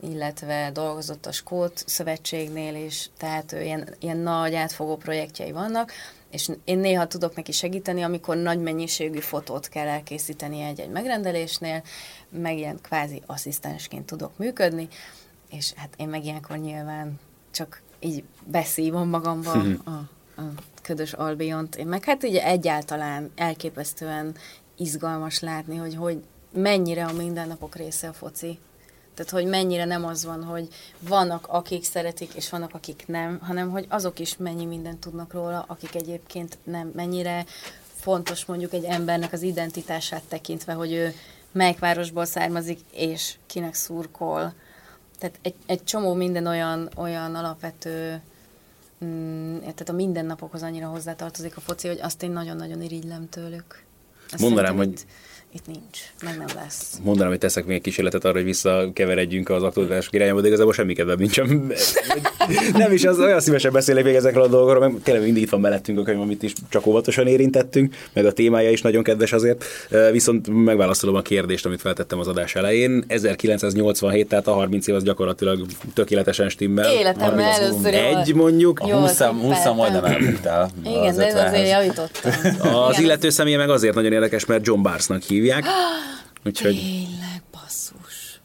illetve 0.00 0.70
dolgozott 0.72 1.26
a 1.26 1.32
Skót 1.32 1.82
szövetségnél 1.86 2.84
is, 2.84 3.10
tehát 3.18 3.52
ilyen, 3.52 3.94
ilyen 4.00 4.16
nagy 4.16 4.54
átfogó 4.54 4.96
projektjei 4.96 5.52
vannak, 5.52 5.92
és 6.30 6.50
én 6.64 6.78
néha 6.78 7.06
tudok 7.06 7.34
neki 7.34 7.52
segíteni, 7.52 8.02
amikor 8.02 8.36
nagy 8.36 8.60
mennyiségű 8.60 9.18
fotót 9.18 9.68
kell 9.68 9.86
elkészíteni 9.86 10.60
egy-egy 10.60 10.90
megrendelésnél, 10.90 11.82
meg 12.28 12.56
ilyen 12.56 12.78
kvázi 12.82 13.22
asszisztensként 13.26 14.06
tudok 14.06 14.38
működni, 14.38 14.88
és 15.50 15.72
hát 15.72 15.94
én 15.96 16.08
meg 16.08 16.24
ilyenkor 16.24 16.56
nyilván 16.56 17.20
csak 17.50 17.82
így 18.02 18.24
beszívom 18.44 19.08
magamba 19.08 19.52
a, 19.84 19.90
a 20.40 20.52
ködös 20.82 21.12
Albiont. 21.12 21.76
Én 21.76 21.86
meg 21.86 22.04
hát 22.04 22.22
ugye 22.22 22.44
egyáltalán 22.44 23.30
elképesztően 23.34 24.34
izgalmas 24.76 25.40
látni, 25.40 25.76
hogy, 25.76 25.94
hogy 25.94 26.22
mennyire 26.52 27.04
a 27.04 27.12
mindennapok 27.12 27.76
része 27.76 28.08
a 28.08 28.12
foci. 28.12 28.58
Tehát, 29.14 29.30
hogy 29.30 29.46
mennyire 29.46 29.84
nem 29.84 30.04
az 30.04 30.24
van, 30.24 30.44
hogy 30.44 30.68
vannak, 30.98 31.46
akik 31.48 31.84
szeretik, 31.84 32.34
és 32.34 32.50
vannak, 32.50 32.74
akik 32.74 33.04
nem, 33.06 33.38
hanem, 33.42 33.70
hogy 33.70 33.86
azok 33.88 34.18
is 34.18 34.36
mennyi 34.36 34.64
mindent 34.64 34.98
tudnak 34.98 35.32
róla, 35.32 35.64
akik 35.68 35.94
egyébként 35.94 36.58
nem. 36.64 36.90
Mennyire 36.94 37.44
fontos 37.94 38.44
mondjuk 38.44 38.72
egy 38.72 38.84
embernek 38.84 39.32
az 39.32 39.42
identitását 39.42 40.22
tekintve, 40.28 40.72
hogy 40.72 40.92
ő 40.92 41.14
melyik 41.52 41.78
városból 41.78 42.24
származik, 42.24 42.80
és 42.92 43.34
kinek 43.46 43.74
szurkol. 43.74 44.54
Tehát 45.22 45.38
egy, 45.42 45.54
egy 45.66 45.84
csomó 45.84 46.14
minden 46.14 46.46
olyan, 46.46 46.90
olyan 46.96 47.34
alapvető, 47.34 48.20
mm, 49.04 49.58
tehát 49.58 49.88
a 49.88 49.92
mindennapokhoz 49.92 50.62
annyira 50.62 50.86
hozzátartozik 50.86 51.56
a 51.56 51.60
foci, 51.60 51.88
hogy 51.88 51.98
azt 52.00 52.22
én 52.22 52.30
nagyon-nagyon 52.30 52.82
irigylem 52.82 53.28
tőlük. 53.28 53.82
Azt 54.30 54.42
Mondanám, 54.42 54.76
hogy- 54.76 55.06
Itt, 55.54 55.66
nincs, 55.66 55.98
meg 56.24 56.36
nem 56.38 56.46
lesz. 56.62 56.98
Mondanám, 57.02 57.30
hogy 57.30 57.38
teszek 57.38 57.64
még 57.64 57.76
egy 57.76 57.82
kísérletet 57.82 58.24
arra, 58.24 58.34
hogy 58.34 58.44
visszakeveredjünk 58.44 59.48
az 59.48 59.62
aktualitások 59.62 60.14
irányába, 60.14 60.40
de 60.40 60.46
igazából 60.46 60.72
semmi 60.72 60.94
kedvem 60.94 61.16
nincs. 61.18 61.40
Nem 62.72 62.92
is, 62.92 63.04
az 63.04 63.18
olyan 63.18 63.40
szívesen 63.40 63.72
beszélek 63.72 64.04
még 64.04 64.14
ezekről 64.14 64.42
a 64.42 64.46
dolgokról, 64.48 64.88
mert 64.88 65.02
tényleg 65.02 65.24
mindig 65.24 65.42
itt 65.42 65.50
van 65.50 65.60
mellettünk 65.60 65.98
a 65.98 66.02
könyv, 66.02 66.20
amit 66.20 66.42
is 66.42 66.52
csak 66.68 66.86
óvatosan 66.86 67.26
érintettünk, 67.26 67.94
meg 68.12 68.26
a 68.26 68.32
témája 68.32 68.70
is 68.70 68.82
nagyon 68.82 69.02
kedves 69.02 69.32
azért. 69.32 69.64
Viszont 70.12 70.64
megválaszolom 70.64 71.14
a 71.14 71.22
kérdést, 71.22 71.66
amit 71.66 71.80
feltettem 71.80 72.18
az 72.18 72.28
adás 72.28 72.54
elején. 72.54 73.04
1987, 73.06 74.28
tehát 74.28 74.46
a 74.46 74.52
30 74.52 74.86
év 74.86 74.94
az 74.94 75.02
gyakorlatilag 75.02 75.66
tökéletesen 75.94 76.48
stimmel. 76.48 76.92
Életemben 76.92 77.52
30 77.52 77.56
először 77.58 77.94
Egy 77.94 78.34
mondjuk. 78.34 78.80
Jó, 78.86 78.96
20 78.96 79.20
az 79.20 79.26
20 79.26 79.48
percen. 79.48 79.74
majdnem 79.74 80.04
elbuktál. 80.04 80.70
Igen, 80.84 81.16
de 81.16 81.26
ez 81.26 81.34
50-hez. 81.34 81.46
azért 81.48 81.68
javítottam. 81.68 82.74
Az 82.74 82.92
Igen, 82.92 83.04
illető 83.04 83.30
személye 83.30 83.56
meg 83.56 83.70
azért 83.70 83.94
nagyon 83.94 84.12
érdekes, 84.12 84.46
mert 84.46 84.66
John 84.66 84.82
Barsnak 84.82 85.22
hívják. 85.42 85.64
Úgyhogy 86.46 86.74
Tényleg, 86.74 87.42
basszus. 87.52 88.40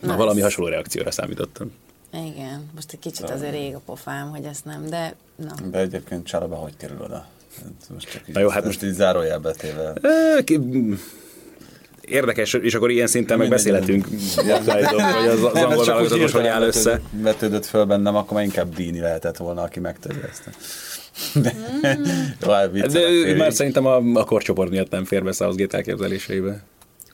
na, 0.00 0.16
valami 0.16 0.40
hasonló 0.40 0.70
reakcióra 0.70 1.10
számítottam. 1.10 1.72
Igen, 2.12 2.70
most 2.74 2.92
egy 2.92 2.98
kicsit 2.98 3.30
azért 3.30 3.52
rég 3.52 3.74
a 3.74 3.80
pofám, 3.84 4.30
hogy 4.30 4.44
ezt 4.44 4.64
nem, 4.64 4.86
de 4.88 5.14
na. 5.36 5.54
De 5.70 5.78
egyébként 5.78 6.26
Csaloba 6.26 6.54
hogy 6.56 6.76
kerül 6.76 7.00
oda? 7.02 7.26
Hát 7.56 7.88
Most 7.94 8.10
csak 8.10 8.28
így, 8.28 8.34
Na 8.34 8.40
jó, 8.40 8.48
hát 8.48 8.64
most 8.64 8.82
így 8.82 8.92
zárójelbe 8.92 9.52
téve. 9.52 9.92
Ö, 10.00 10.42
ki- 10.44 10.60
Érdekes, 12.00 12.52
és 12.52 12.74
akkor 12.74 12.90
ilyen 12.90 13.06
szinten 13.06 13.38
meg 13.38 13.48
beszélhetünk, 13.48 14.06
Szállítom, 14.64 15.02
hogy 15.02 15.26
az, 15.28 15.42
az 15.44 15.52
Nem, 15.52 15.64
angol 15.64 15.80
ez 15.80 15.86
csak 15.86 16.00
úgy 16.00 16.08
válogatotos 16.08 16.32
hogy 16.32 16.46
áll 16.46 16.60
hirtelen 16.62 16.68
össze. 16.68 16.90
vetődött- 16.90 17.22
Vetődött 17.22 17.66
föl 17.66 17.84
bennem, 17.84 18.16
akkor 18.16 18.32
már 18.32 18.44
inkább 18.44 18.74
Dini 18.74 19.00
lehetett 19.00 19.36
volna, 19.36 19.62
aki 19.62 19.80
megtörje 19.80 20.22
ezt. 20.30 20.50
De, 21.34 21.52
jó, 22.40 22.50
hát 22.50 22.92
De 22.92 23.00
ő 23.00 23.36
már 23.36 23.52
szerintem 23.52 23.86
a, 23.86 23.96
a 24.14 24.24
korcsoport 24.24 24.70
miatt 24.70 24.90
nem 24.90 25.04
fér 25.04 25.24
be 25.24 25.32
Southgate 25.32 25.76
elképzeléseibe. 25.76 26.62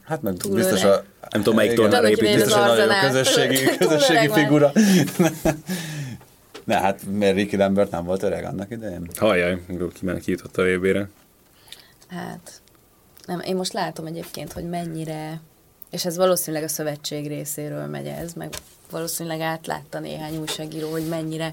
Hát 0.04 0.22
meg 0.22 0.36
Túl 0.36 0.54
biztos 0.54 0.82
öreg. 0.84 0.98
a... 0.98 1.04
Nem 1.30 1.42
tudom, 1.42 1.54
melyik 1.54 1.74
tornára 1.74 2.08
épít. 2.08 2.28
az 2.28 2.34
Biztos, 2.34 2.52
hogy 2.52 2.62
nagyon 2.62 2.86
jó 2.86 3.08
közösségi, 3.08 3.76
közösségi 3.76 4.28
figura. 4.28 4.72
Ne, 6.64 6.80
hát 6.80 7.00
mert 7.18 7.34
Ricky 7.34 7.56
Lambert 7.56 7.90
nem 7.90 8.04
volt 8.04 8.22
öreg 8.22 8.44
annak 8.44 8.70
idején? 8.70 9.08
Hajjaj, 9.16 9.62
ki, 9.66 10.20
ki 10.20 10.30
jutott 10.30 10.56
a 10.56 10.62
VB-re. 10.62 11.08
Hát, 12.08 12.60
nem, 13.26 13.40
én 13.40 13.56
most 13.56 13.72
látom 13.72 14.06
egyébként, 14.06 14.52
hogy 14.52 14.68
mennyire, 14.68 15.40
és 15.90 16.04
ez 16.04 16.16
valószínűleg 16.16 16.64
a 16.64 16.68
szövetség 16.68 17.26
részéről 17.26 17.86
megy 17.86 18.06
ez, 18.06 18.32
meg 18.32 18.48
valószínűleg 18.92 19.40
átlátta 19.40 19.98
néhány 19.98 20.36
újságíró, 20.36 20.90
hogy 20.90 21.08
mennyire 21.08 21.52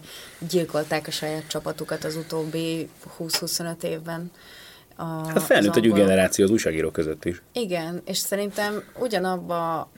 gyilkolták 0.49 1.07
a 1.07 1.11
saját 1.11 1.47
csapatukat 1.47 2.03
az 2.03 2.15
utóbbi 2.15 2.89
20-25 3.19 3.83
évben. 3.83 4.31
A, 4.95 5.03
Hát 5.03 5.43
felnőtt 5.43 5.75
egy 5.75 5.87
új 5.87 5.99
generáció 5.99 6.45
az 6.45 6.51
újságírók 6.51 6.93
között 6.93 7.25
is. 7.25 7.41
Igen, 7.53 8.01
és 8.05 8.17
szerintem 8.17 8.83
ugyanabba 8.99 9.89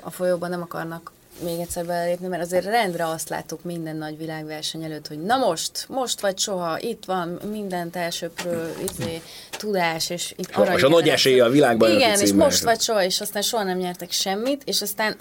a 0.00 0.10
folyóban 0.10 0.50
nem 0.50 0.62
akarnak 0.62 1.12
még 1.44 1.60
egyszer 1.60 1.86
belépni, 1.86 2.26
mert 2.26 2.42
azért 2.42 2.64
rendre 2.64 3.06
azt 3.06 3.28
láttuk 3.28 3.64
minden 3.64 3.96
nagy 3.96 4.18
világverseny 4.18 4.84
előtt, 4.84 5.06
hogy 5.06 5.22
na 5.22 5.36
most, 5.36 5.84
most 5.88 6.20
vagy 6.20 6.38
soha, 6.38 6.80
itt 6.80 7.04
van 7.04 7.40
mindent 7.50 7.96
elsőprő, 7.96 8.74
izé, 8.90 9.20
tudás, 9.50 10.10
és 10.10 10.34
itt 10.36 10.50
És 10.76 10.82
a 10.82 10.88
nagy 10.88 11.08
esélye 11.08 11.44
a 11.44 11.48
világbajnoki 11.48 12.02
Igen, 12.02 12.20
és 12.20 12.32
most 12.32 12.62
vagy 12.62 12.80
soha, 12.80 13.04
és 13.04 13.20
aztán 13.20 13.42
soha 13.42 13.62
nem 13.62 13.78
nyertek 13.78 14.10
semmit, 14.10 14.62
és 14.64 14.82
aztán 14.82 15.16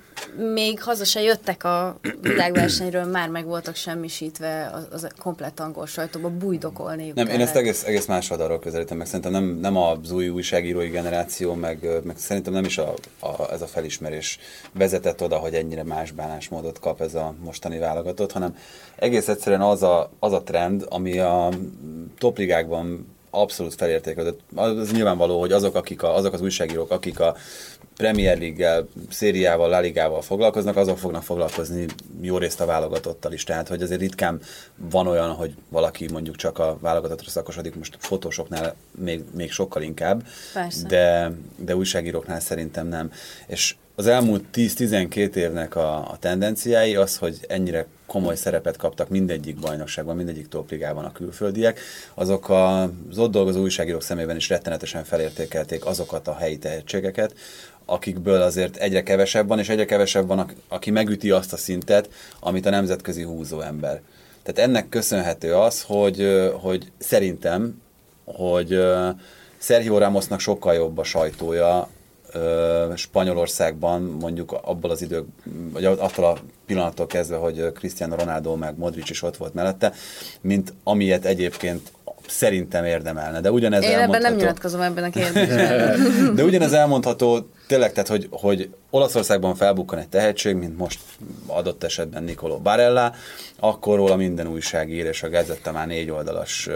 még 0.53 0.82
haza 0.82 1.03
se 1.03 1.22
jöttek 1.22 1.63
a 1.63 1.99
világversenyről, 2.22 3.03
már 3.03 3.30
meg 3.30 3.45
voltak 3.45 3.76
semmisítve 3.76 4.72
az, 4.74 4.88
az 4.91 5.03
a 5.03 5.09
komplett 5.22 5.59
angol 5.59 5.86
sajtóba, 5.86 6.30
bújdokolniuk 6.30 7.16
Nem, 7.16 7.28
én 7.28 7.41
ezt 7.41 7.55
egész, 7.55 7.84
egész 7.84 8.05
más 8.05 8.30
oldalról 8.32 8.59
közelítem, 8.59 8.97
meg. 8.97 9.07
Szerintem 9.07 9.32
nem, 9.32 9.43
nem 9.43 9.78
az 9.78 10.11
új 10.11 10.30
újságírói 10.30 10.88
generáció, 10.88 11.53
meg, 11.53 11.88
meg 12.03 12.18
szerintem 12.18 12.53
nem 12.53 12.63
is 12.63 12.78
a, 12.78 12.93
a, 13.20 13.51
ez 13.51 13.61
a 13.61 13.68
felismerés 13.68 14.39
vezetett 14.74 15.22
oda, 15.22 15.38
hogy 15.38 15.53
ennyire 15.53 15.84
más 16.06 16.26
bánásmódot 16.26 16.80
kap 16.80 17.01
ez 17.01 17.16
a 17.16 17.34
mostani 17.43 17.78
válogatott, 17.78 18.32
hanem 18.32 18.58
egész 18.95 19.28
egyszerűen 19.28 19.62
az 19.62 19.84
a, 19.84 20.12
az 20.20 20.32
a 20.32 20.43
trend, 20.43 20.86
ami 20.89 21.20
a 21.20 21.49
topligákban 22.18 23.14
abszolút 23.30 23.76
felértékelődött. 23.76 24.39
Az 24.56 24.91
nyilvánvaló, 24.91 25.39
hogy 25.39 25.51
azok, 25.51 25.76
akik 25.76 26.03
a, 26.03 26.16
azok 26.16 26.34
az 26.34 26.41
újságírók, 26.41 26.91
akik 26.91 27.20
a 27.20 27.36
Premier 27.95 28.38
League-gel, 28.38 28.88
szériával, 29.10 29.70
La 29.70 29.80
Ligával 29.80 30.22
foglalkoznak, 30.22 30.76
azok 30.76 30.97
fognak 30.97 31.24
foglalkozni 31.24 31.86
jó 32.22 32.38
részt 32.38 32.62
a 32.62 32.66
válogatottal 32.66 33.34
is. 33.34 33.43
Tehát, 33.43 33.68
hogy 33.68 33.82
azért 33.82 33.99
ritkán 33.99 34.41
van 34.76 35.08
olyan, 35.08 35.30
hogy 35.30 35.56
valaki 35.70 36.12
mondjuk 36.12 36.36
csak 36.36 36.60
a 36.60 36.78
válogatottra 36.82 37.30
szakosodik, 37.30 37.76
most 37.76 37.97
fotósoknál 37.99 38.76
még, 38.91 39.24
még 39.34 39.51
sokkal 39.51 39.82
inkább, 39.82 40.24
Persze. 40.53 40.88
de, 40.88 41.32
de 41.56 41.76
újságíróknál 41.76 42.39
szerintem 42.39 42.88
nem. 42.88 43.12
És 43.47 43.76
az 43.96 44.08
elmúlt 44.08 44.43
10-12 44.54 45.36
évnek 45.36 45.76
a, 45.76 45.98
a 45.98 46.18
tendenciái 46.20 46.96
az, 46.96 47.18
hogy 47.18 47.39
ennyire 47.48 47.86
komoly 48.06 48.36
szerepet 48.36 48.78
kaptak 48.78 49.10
mindegyik 49.10 49.60
bajnokságban, 49.60 50.16
mindegyik 50.16 50.48
topligában 50.48 51.06
a 51.06 51.12
külföldiek, 51.12 51.80
azok 52.14 52.50
az 52.50 53.18
ott 53.18 53.32
dolgozó 53.32 53.62
újságírók 53.62 54.02
szemében 54.02 54.36
is 54.36 54.50
rettenetesen 54.50 55.04
felértékelték 55.04 55.86
azokat 55.86 56.28
a 56.28 56.36
helyi 56.36 56.58
tehetségeket, 56.58 57.34
akikből 57.86 58.41
azért 58.41 58.76
egyre 58.76 59.04
kevesebb 59.04 59.48
van, 59.48 59.60
és 59.60 59.70
egyre 59.70 59.86
kevesebb 59.86 60.28
van, 60.28 60.39
ak- 60.39 60.56
aki 60.68 60.91
megüti 60.91 61.32
azt 61.32 61.54
a 61.54 61.58
szintet, 61.58 62.10
amit 62.39 62.66
a 62.66 62.70
nemzetközi 62.70 63.24
húzó 63.24 63.62
ember. 63.62 64.02
Tehát 64.43 64.70
ennek 64.70 64.89
köszönhető 64.89 65.54
az, 65.54 65.82
hogy, 65.82 66.50
hogy 66.62 66.91
szerintem, 66.98 67.82
hogy 68.26 68.80
Sergio 69.58 69.98
Ramosnak 69.98 70.39
sokkal 70.39 70.74
jobb 70.74 70.98
a 70.98 71.04
sajtója, 71.04 71.89
Spanyolországban 72.96 74.02
mondjuk 74.02 74.60
abból 74.64 74.90
az 74.90 75.02
idők, 75.02 75.26
vagy 75.74 75.86
attól 75.86 76.26
a 76.26 76.38
pillanattól 76.66 77.08
kezdve, 77.08 77.36
hogy 77.36 77.72
Cristiano 77.74 78.16
Ronaldo 78.16 78.56
meg 78.56 78.78
Modric 78.78 79.10
is 79.10 79.22
ott 79.22 79.38
volt 79.38 79.54
mellette, 79.54 79.94
mint 80.42 80.74
amilyet 80.84 81.26
egyébként 81.26 81.92
szerintem 82.28 82.86
érdemelne. 82.86 83.42
De 83.42 83.52
ugyanez 83.52 83.84
Én 83.84 83.90
ebben 83.90 84.00
nem 84.00 84.12
elmondható- 84.12 84.38
nyilatkozom 84.38 84.82
ebben 84.82 85.04
a 85.04 85.10
kérdésben. 85.10 85.96
de 86.36 86.44
ugyanez 86.44 86.74
elmondható 86.74 87.50
tényleg, 87.68 87.91
tehát, 87.91 88.07
hogy, 88.07 88.28
hogy 88.32 88.70
Olaszországban 88.89 89.55
felbukkan 89.55 89.99
egy 89.99 90.07
tehetség, 90.07 90.55
mint 90.55 90.78
most 90.78 90.99
adott 91.47 91.84
esetben 91.84 92.24
Nicolò 92.24 92.57
Barella, 92.57 93.13
akkor 93.59 93.97
róla 93.97 94.16
minden 94.16 94.47
újság 94.47 94.89
ír, 94.89 95.05
és 95.05 95.24
a 95.24 95.30
Gazetta 95.30 95.72
már 95.72 95.88
négy 95.88 96.09
oldalas 96.11 96.68
uh, 96.68 96.76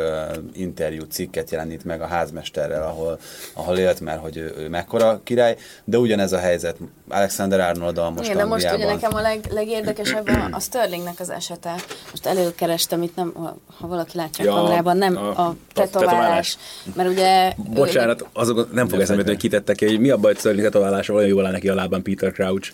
interjú 0.53 1.03
cikket 1.03 1.51
jelenít 1.51 1.83
meg 1.83 2.01
a 2.01 2.05
házmesterrel, 2.05 2.83
ahol, 2.83 3.19
ahol 3.53 3.77
élt, 3.77 3.99
mert 3.99 4.21
hogy 4.21 4.37
ő, 4.37 4.53
ő 4.57 4.69
mekkora 4.69 5.21
király, 5.23 5.57
de 5.83 5.97
ugyanez 5.97 6.33
a 6.33 6.37
helyzet 6.37 6.77
Alexander 7.09 7.59
Arnoldal 7.59 8.09
most 8.09 8.23
Igen, 8.23 8.37
de 8.37 8.45
most 8.45 8.71
ugye 8.73 8.85
nekem 8.85 9.15
a 9.15 9.21
leg, 9.21 9.45
legérdekesebb 9.51 10.27
a, 10.27 10.47
a 10.51 10.59
Sterlingnek 10.59 11.19
az 11.19 11.29
esete. 11.29 11.75
Most 12.09 12.25
előkerestem 12.25 13.01
itt, 13.01 13.15
nem, 13.15 13.33
ha 13.79 13.87
valaki 13.87 14.17
látja 14.17 14.45
Ja, 14.45 14.53
a 14.53 14.55
kamerában, 14.55 14.97
nem 14.97 15.17
a- 15.17 15.19
a, 15.19 15.47
a 15.47 15.55
tetoválás. 15.73 16.11
tetoválás. 16.11 16.57
Mert 16.95 17.09
ugye... 17.09 17.53
Bocsánat, 17.73 18.25
azok 18.33 18.73
nem 18.73 18.87
fog 18.87 18.99
eszembe 18.99 19.23
hogy 19.25 19.37
kitettek 19.37 19.75
ki, 19.75 19.85
hogy 19.85 19.99
mi 19.99 20.09
a 20.09 20.17
baj, 20.17 20.31
hogy 20.31 20.39
Sterling 20.39 20.65
tetoválása, 20.79 21.13
olyan 21.13 21.27
jól 21.27 21.45
áll 21.45 21.51
neki 21.51 21.69
a 21.69 21.73
lábán 21.73 22.01
Peter 22.01 22.31
Crouch. 22.31 22.69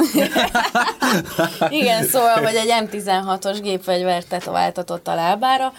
Igen, 1.80 2.04
szóval, 2.04 2.44
hogy 2.44 2.56
egy 2.56 2.74
M16-os 2.90 3.58
gépfegyvert 3.62 4.28
tetováltatott 4.28 5.08
a 5.08 5.16
lábára, 5.16 5.74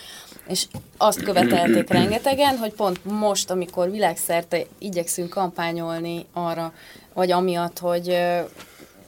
és 0.49 0.65
azt 0.97 1.23
követelték 1.23 1.89
rengetegen, 1.89 2.57
hogy 2.57 2.73
pont 2.73 3.01
most, 3.05 3.51
amikor 3.51 3.91
világszerte 3.91 4.63
igyekszünk 4.79 5.31
kampányolni 5.31 6.27
arra, 6.33 6.73
vagy 7.15 7.31
amiatt, 7.31 7.79
hogy 7.79 8.17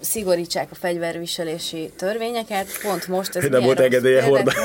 szigorítsák 0.01 0.69
a 0.71 0.75
fegyverviselési 0.75 1.91
törvényeket, 1.97 2.67
pont 2.83 3.07
most 3.07 3.37
ez 3.37 3.45
Nem 3.45 3.63
volt 3.63 3.81
engedélye 3.81 4.23
hordani. 4.23 4.57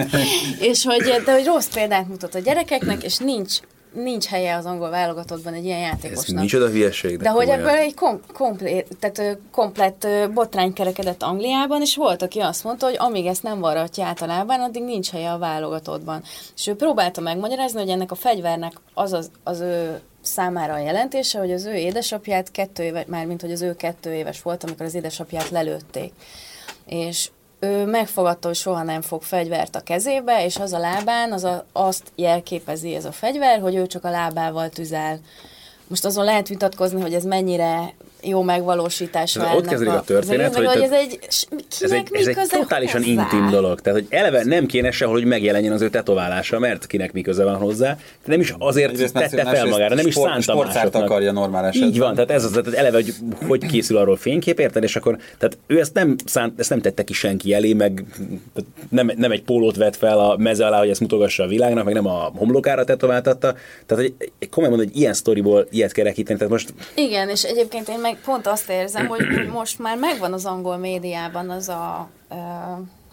és 0.70 0.84
hogy, 0.84 1.22
de 1.24 1.32
hogy 1.32 1.44
rossz 1.44 1.68
példát 1.74 2.08
mutat 2.08 2.34
a 2.34 2.38
gyerekeknek, 2.38 3.02
és 3.04 3.16
nincs 3.16 3.58
nincs 4.02 4.26
helye 4.26 4.56
az 4.56 4.64
angol 4.66 4.90
válogatottban 4.90 5.54
egy 5.54 5.64
ilyen 5.64 5.82
Ez 5.82 5.86
játékosnak. 5.88 6.40
micsoda 6.40 6.68
hülyeség. 6.68 7.18
De 7.18 7.28
hogy 7.28 7.46
komolyan. 7.46 7.68
ebből 7.68 7.80
egy 7.80 7.94
kom- 7.94 8.32
komplét, 8.32 8.86
tehát 9.00 9.38
komplett 9.52 10.06
botrány 10.34 10.72
kerekedett 10.72 11.22
Angliában, 11.22 11.80
és 11.80 11.96
volt, 11.96 12.22
aki 12.22 12.40
azt 12.40 12.64
mondta, 12.64 12.86
hogy 12.86 12.96
amíg 12.98 13.26
ezt 13.26 13.42
nem 13.42 13.60
varratja 13.60 14.04
általában, 14.04 14.60
addig 14.60 14.82
nincs 14.82 15.10
helye 15.10 15.30
a 15.32 15.38
válogatottban. 15.38 16.22
És 16.56 16.66
ő 16.66 16.74
próbálta 16.74 17.20
megmagyarázni, 17.20 17.80
hogy 17.80 17.88
ennek 17.90 18.10
a 18.10 18.14
fegyvernek 18.14 18.72
az 18.94 19.12
az, 19.12 19.30
az 19.44 19.60
ő 19.60 20.00
számára 20.22 20.72
a 20.74 20.78
jelentése, 20.78 21.38
hogy 21.38 21.52
az 21.52 21.64
ő 21.64 21.74
édesapját 21.74 22.50
kettő 22.50 22.82
éve, 22.82 23.04
mármint 23.06 23.40
hogy 23.40 23.52
az 23.52 23.62
ő 23.62 23.76
kettő 23.76 24.14
éves 24.14 24.42
volt, 24.42 24.64
amikor 24.64 24.86
az 24.86 24.94
édesapját 24.94 25.50
lelőtték. 25.50 26.12
És 26.86 27.30
ő 27.60 27.84
megfogadta, 27.84 28.46
hogy 28.46 28.56
soha 28.56 28.82
nem 28.82 29.00
fog 29.00 29.22
fegyvert 29.22 29.76
a 29.76 29.80
kezébe, 29.80 30.44
és 30.44 30.56
az 30.56 30.72
a 30.72 30.78
lábán 30.78 31.32
az 31.32 31.44
a, 31.44 31.64
azt 31.72 32.12
jelképezi 32.14 32.94
ez 32.94 33.04
a 33.04 33.12
fegyver, 33.12 33.60
hogy 33.60 33.74
ő 33.74 33.86
csak 33.86 34.04
a 34.04 34.10
lábával 34.10 34.68
tüzel. 34.68 35.20
Most 35.86 36.04
azon 36.04 36.24
lehet 36.24 36.48
vitatkozni, 36.48 37.00
hogy 37.00 37.14
ez 37.14 37.24
mennyire 37.24 37.94
jó 38.22 38.42
megvalósítása 38.42 39.40
Tehát 39.40 39.54
ott 39.54 39.60
ennek 39.60 39.70
kezdődik 39.70 39.94
a 39.98 40.02
történet, 40.02 40.54
hogy 40.54 40.66
hogy 40.66 40.82
ez 40.82 40.90
egy, 40.92 41.18
Ez 41.80 41.90
egy, 41.90 42.08
ez 42.12 42.26
egy 42.26 42.36
totálisan 42.50 43.02
hozzá? 43.02 43.12
intim 43.22 43.50
dolog. 43.50 43.80
Tehát, 43.80 43.98
hogy 43.98 44.08
eleve 44.10 44.44
nem 44.44 44.66
kéne 44.66 44.90
sehol, 44.90 45.14
hogy 45.14 45.24
megjelenjen 45.24 45.72
az 45.72 45.80
ő 45.80 45.90
tetoválása, 45.90 46.58
mert 46.58 46.86
kinek 46.86 47.12
mi 47.12 47.20
köze 47.20 47.44
van 47.44 47.56
hozzá. 47.56 47.96
Nem 48.24 48.40
is 48.40 48.54
azért 48.58 48.90
Egyrészt 48.90 49.14
tette 49.14 49.44
fel 49.44 49.66
magára, 49.66 49.94
nem 49.94 50.06
is 50.06 50.12
sport- 50.12 50.30
szánta 50.30 50.52
sportszárt 50.52 50.74
másoknak. 50.74 51.02
akarja 51.10 51.32
normál 51.32 51.66
esetben. 51.66 51.90
Így 51.90 51.98
van, 51.98 52.14
tehát 52.14 52.30
ez 52.30 52.44
az, 52.44 52.50
tehát 52.50 52.74
eleve, 52.74 52.96
hogy 52.96 53.14
hogy 53.46 53.66
készül 53.66 53.96
arról 53.96 54.16
fénykép, 54.16 54.58
érted, 54.58 54.82
és 54.82 54.96
akkor, 54.96 55.16
tehát 55.38 55.58
ő 55.66 55.80
ezt 55.80 55.94
nem, 55.94 56.16
szánt, 56.24 56.60
ezt 56.60 56.70
nem 56.70 56.80
tette 56.80 57.04
ki 57.04 57.12
senki 57.12 57.54
elé, 57.54 57.72
meg 57.72 58.04
nem, 58.88 59.10
nem 59.16 59.32
egy 59.32 59.42
pólót 59.42 59.76
vett 59.76 59.96
fel 59.96 60.18
a 60.18 60.36
meze 60.36 60.66
alá, 60.66 60.78
hogy 60.78 60.88
ezt 60.90 61.00
mutogassa 61.00 61.42
a 61.42 61.46
világnak, 61.46 61.84
meg 61.84 61.94
nem 61.94 62.06
a 62.06 62.32
homlokára 62.36 62.84
tetováltatta. 62.84 63.52
Tehát, 63.86 64.04
hogy 64.04 64.14
egy, 64.38 64.48
komolyan 64.48 64.74
mondom, 64.76 64.92
hogy 64.92 65.00
ilyen 65.00 65.14
sztoriból 65.14 65.66
ilyet 65.70 65.92
kerekíteni, 65.92 66.38
tehát 66.38 66.52
most 66.52 66.72
Igen, 66.94 67.28
és 67.28 67.42
egyébként 67.42 67.88
én 67.88 67.98
meg 68.08 68.20
pont 68.24 68.46
azt 68.46 68.70
érzem, 68.70 69.06
hogy 69.06 69.20
most 69.52 69.78
már 69.78 69.96
megvan 69.96 70.32
az 70.32 70.44
angol 70.44 70.76
médiában 70.76 71.50
az 71.50 71.68
a, 71.68 72.08
uh, 72.30 72.38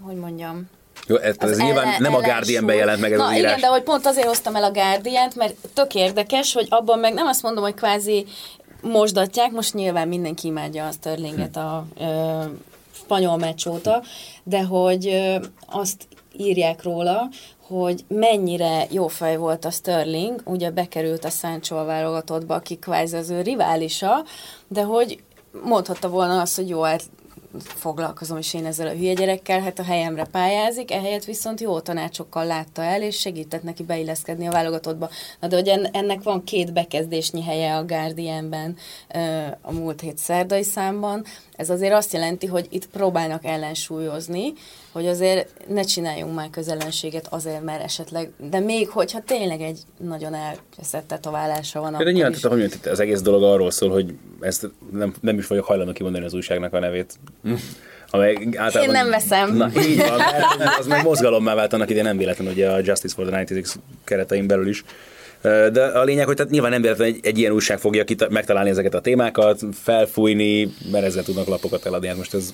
hogy 0.01 0.15
mondjam, 0.15 0.69
jó, 1.07 1.15
ez, 1.15 1.35
ez 1.37 1.49
az 1.49 1.57
nyilván 1.57 1.85
ellen- 1.85 2.01
nem 2.01 2.15
a. 2.15 2.19
Guardianben 2.19 2.75
jelent 2.75 3.01
meg 3.01 3.11
ez 3.11 3.17
Na 3.17 3.25
az 3.25 3.31
igen, 3.31 3.43
írás. 3.43 3.61
de 3.61 3.67
hogy 3.67 3.83
pont 3.83 4.05
azért 4.05 4.27
hoztam 4.27 4.55
el 4.55 4.63
a 4.63 4.71
Guardian-t, 4.71 5.35
mert 5.35 5.55
tök 5.73 5.95
érdekes, 5.95 6.53
hogy 6.53 6.67
abban 6.69 6.99
meg 6.99 7.13
nem 7.13 7.27
azt 7.27 7.41
mondom, 7.41 7.63
hogy 7.63 7.73
kvázi 7.73 8.25
mosdatják, 8.81 9.51
most 9.51 9.73
nyilván 9.73 10.07
mindenki 10.07 10.47
imádja 10.47 10.87
a 10.87 10.91
Sterlinget 10.91 11.55
a 11.55 11.85
ö, 11.99 12.41
spanyol 12.95 13.37
meccs 13.37 13.67
óta, 13.67 14.03
de 14.43 14.63
hogy 14.63 15.07
ö, 15.07 15.35
azt 15.67 16.07
írják 16.37 16.83
róla, 16.83 17.29
hogy 17.67 18.05
mennyire 18.07 18.87
jó 18.89 19.07
fej 19.07 19.37
volt 19.37 19.65
a 19.65 19.71
Sterling, 19.71 20.41
ugye 20.45 20.69
bekerült 20.69 21.25
a 21.25 21.29
Sancho 21.29 21.75
a 21.75 21.83
válogatottba, 21.83 22.55
aki 22.55 22.75
kvázi 22.75 23.15
az 23.15 23.29
ő 23.29 23.41
riválisa, 23.41 24.25
de 24.67 24.83
hogy 24.83 25.23
mondhatta 25.63 26.09
volna 26.09 26.41
azt, 26.41 26.55
hogy 26.55 26.69
jó, 26.69 26.81
hát 26.81 27.03
foglalkozom 27.59 28.37
is 28.37 28.53
én 28.53 28.65
ezzel 28.65 28.87
a 28.87 28.91
hülye 28.91 29.13
gyerekkel, 29.13 29.59
hát 29.59 29.79
a 29.79 29.83
helyemre 29.83 30.25
pályázik, 30.25 30.91
ehelyett 30.91 31.23
viszont 31.23 31.61
jó 31.61 31.79
tanácsokkal 31.79 32.45
látta 32.45 32.83
el, 32.83 33.01
és 33.01 33.19
segített 33.19 33.63
neki 33.63 33.83
beilleszkedni 33.83 34.47
a 34.47 34.51
válogatottba. 34.51 35.09
Na 35.39 35.47
de 35.47 35.55
hogy 35.55 35.67
en- 35.67 35.89
ennek 35.91 36.23
van 36.23 36.43
két 36.43 36.73
bekezdésnyi 36.73 37.43
helye 37.43 37.75
a 37.75 37.85
Guardianben 37.85 38.77
a 39.61 39.71
múlt 39.71 40.01
hét 40.01 40.17
szerdai 40.17 40.63
számban, 40.63 41.25
ez 41.55 41.69
azért 41.69 41.93
azt 41.93 42.13
jelenti, 42.13 42.45
hogy 42.45 42.67
itt 42.69 42.89
próbálnak 42.89 43.45
ellensúlyozni, 43.45 44.53
hogy 44.95 45.07
azért 45.07 45.67
ne 45.67 45.81
csináljunk 45.81 46.35
már 46.35 46.49
közelenséget 46.49 47.27
azért, 47.29 47.63
mert 47.63 47.83
esetleg, 47.83 48.29
de 48.49 48.59
még 48.59 48.89
hogyha 48.89 49.21
tényleg 49.25 49.61
egy 49.61 49.79
nagyon 49.97 50.33
elcseszett 50.33 51.07
tetoválása 51.07 51.79
van, 51.81 51.95
De 51.97 52.11
nyilván 52.11 52.31
is. 52.31 52.39
tehát, 52.39 52.57
hogy 52.59 52.91
az 52.91 52.99
egész 52.99 53.21
dolog 53.21 53.43
arról 53.43 53.71
szól, 53.71 53.89
hogy 53.89 54.13
ezt 54.41 54.69
nem, 54.91 55.13
nem 55.21 55.37
is 55.37 55.47
vagyok 55.47 55.65
hajlandó 55.65 55.93
kimondani 55.93 56.25
az 56.25 56.33
újságnak 56.33 56.73
a 56.73 56.79
nevét. 56.79 57.13
Amely 58.09 58.37
általában... 58.55 58.95
Én 58.95 59.01
nem 59.01 59.09
veszem. 59.09 59.55
Na, 59.55 59.69
így 59.87 59.97
van, 59.97 60.17
mert 60.57 60.79
az 60.79 60.87
meg 60.87 61.03
mozgalommá 61.03 61.53
vált 61.55 61.73
annak 61.73 61.89
ide 61.89 62.01
nem 62.01 62.17
véletlen, 62.17 62.47
ugye 62.47 62.69
a 62.69 62.77
Justice 62.83 63.15
for 63.15 63.25
the 63.25 63.43
96 63.43 63.83
keretein 64.03 64.47
belül 64.47 64.67
is. 64.67 64.83
De 65.41 65.83
a 65.85 66.03
lényeg, 66.03 66.25
hogy 66.25 66.35
tehát 66.35 66.51
nyilván 66.51 66.71
nem 66.71 66.81
véletlen 66.81 67.07
egy, 67.07 67.19
egy 67.21 67.37
ilyen 67.37 67.51
újság 67.51 67.79
fogja 67.79 68.03
kita- 68.03 68.29
megtalálni 68.29 68.69
ezeket 68.69 68.93
a 68.93 69.01
témákat, 69.01 69.59
felfújni, 69.73 70.73
mert 70.91 71.05
ezzel 71.05 71.23
tudnak 71.23 71.47
lapokat 71.47 71.85
eladni. 71.85 72.07
Hát 72.07 72.17
most 72.17 72.33
ez, 72.33 72.53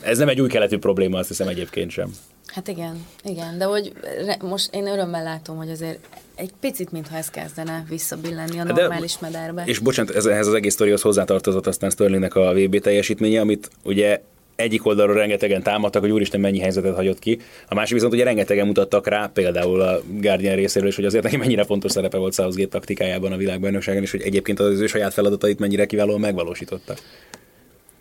ez 0.00 0.18
nem 0.18 0.28
egy 0.28 0.40
új 0.40 0.48
keletű 0.48 0.78
probléma, 0.78 1.18
azt 1.18 1.28
hiszem 1.28 1.48
egyébként 1.48 1.90
sem. 1.90 2.10
Hát 2.46 2.68
igen, 2.68 3.06
igen, 3.24 3.58
de 3.58 3.64
hogy 3.64 3.92
re- 4.24 4.38
most 4.42 4.74
én 4.74 4.86
örömmel 4.86 5.22
látom, 5.22 5.56
hogy 5.56 5.70
azért 5.70 5.98
egy 6.34 6.50
picit, 6.60 6.92
mintha 6.92 7.16
ez 7.16 7.30
kezdene 7.30 7.84
visszabillenni 7.88 8.58
a 8.58 8.64
De- 8.64 8.72
normális 8.72 9.18
mederbe. 9.18 9.62
És 9.66 9.78
bocsánat, 9.78 10.14
ez, 10.14 10.26
ehhez 10.26 10.46
az 10.46 10.54
egész 10.54 10.72
sztorihoz 10.72 11.02
hozzátartozott 11.02 11.66
aztán 11.66 11.90
Sterlingnek 11.90 12.34
a 12.34 12.52
VB 12.52 12.80
teljesítménye, 12.80 13.40
amit 13.40 13.70
ugye 13.82 14.20
egyik 14.56 14.86
oldalról 14.86 15.16
rengetegen 15.16 15.62
támadtak, 15.62 16.02
hogy 16.02 16.10
úristen 16.10 16.40
mennyi 16.40 16.58
helyzetet 16.58 16.94
hagyott 16.94 17.18
ki. 17.18 17.40
A 17.68 17.74
másik 17.74 17.94
viszont 17.94 18.12
ugye 18.12 18.24
rengetegen 18.24 18.66
mutattak 18.66 19.06
rá, 19.06 19.30
például 19.32 19.80
a 19.80 20.00
Guardian 20.20 20.54
részéről 20.54 20.88
is, 20.88 20.96
hogy 20.96 21.04
azért 21.04 21.24
neki 21.24 21.36
mennyire 21.36 21.64
fontos 21.64 21.92
szerepe 21.92 22.16
volt 22.16 22.34
Southgate 22.34 22.68
taktikájában 22.68 23.32
a 23.32 23.36
világbajnokságon, 23.36 24.02
és 24.02 24.10
hogy 24.10 24.22
egyébként 24.22 24.60
az 24.60 24.80
ő 24.80 24.86
saját 24.86 25.12
feladatait 25.12 25.58
mennyire 25.58 25.86
kiválóan 25.86 26.20
megvalósította. 26.20 26.94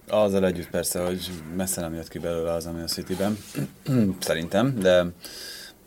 Azzal 0.09 0.45
együtt 0.45 0.69
persze, 0.69 1.05
hogy 1.05 1.31
messze 1.55 1.81
nem 1.81 1.93
jött 1.93 2.07
ki 2.07 2.19
belőle 2.19 2.51
az, 2.51 2.65
ami 2.65 2.81
a 2.81 2.85
City-ben. 2.85 3.37
Szerintem, 4.19 4.79
de, 4.79 5.05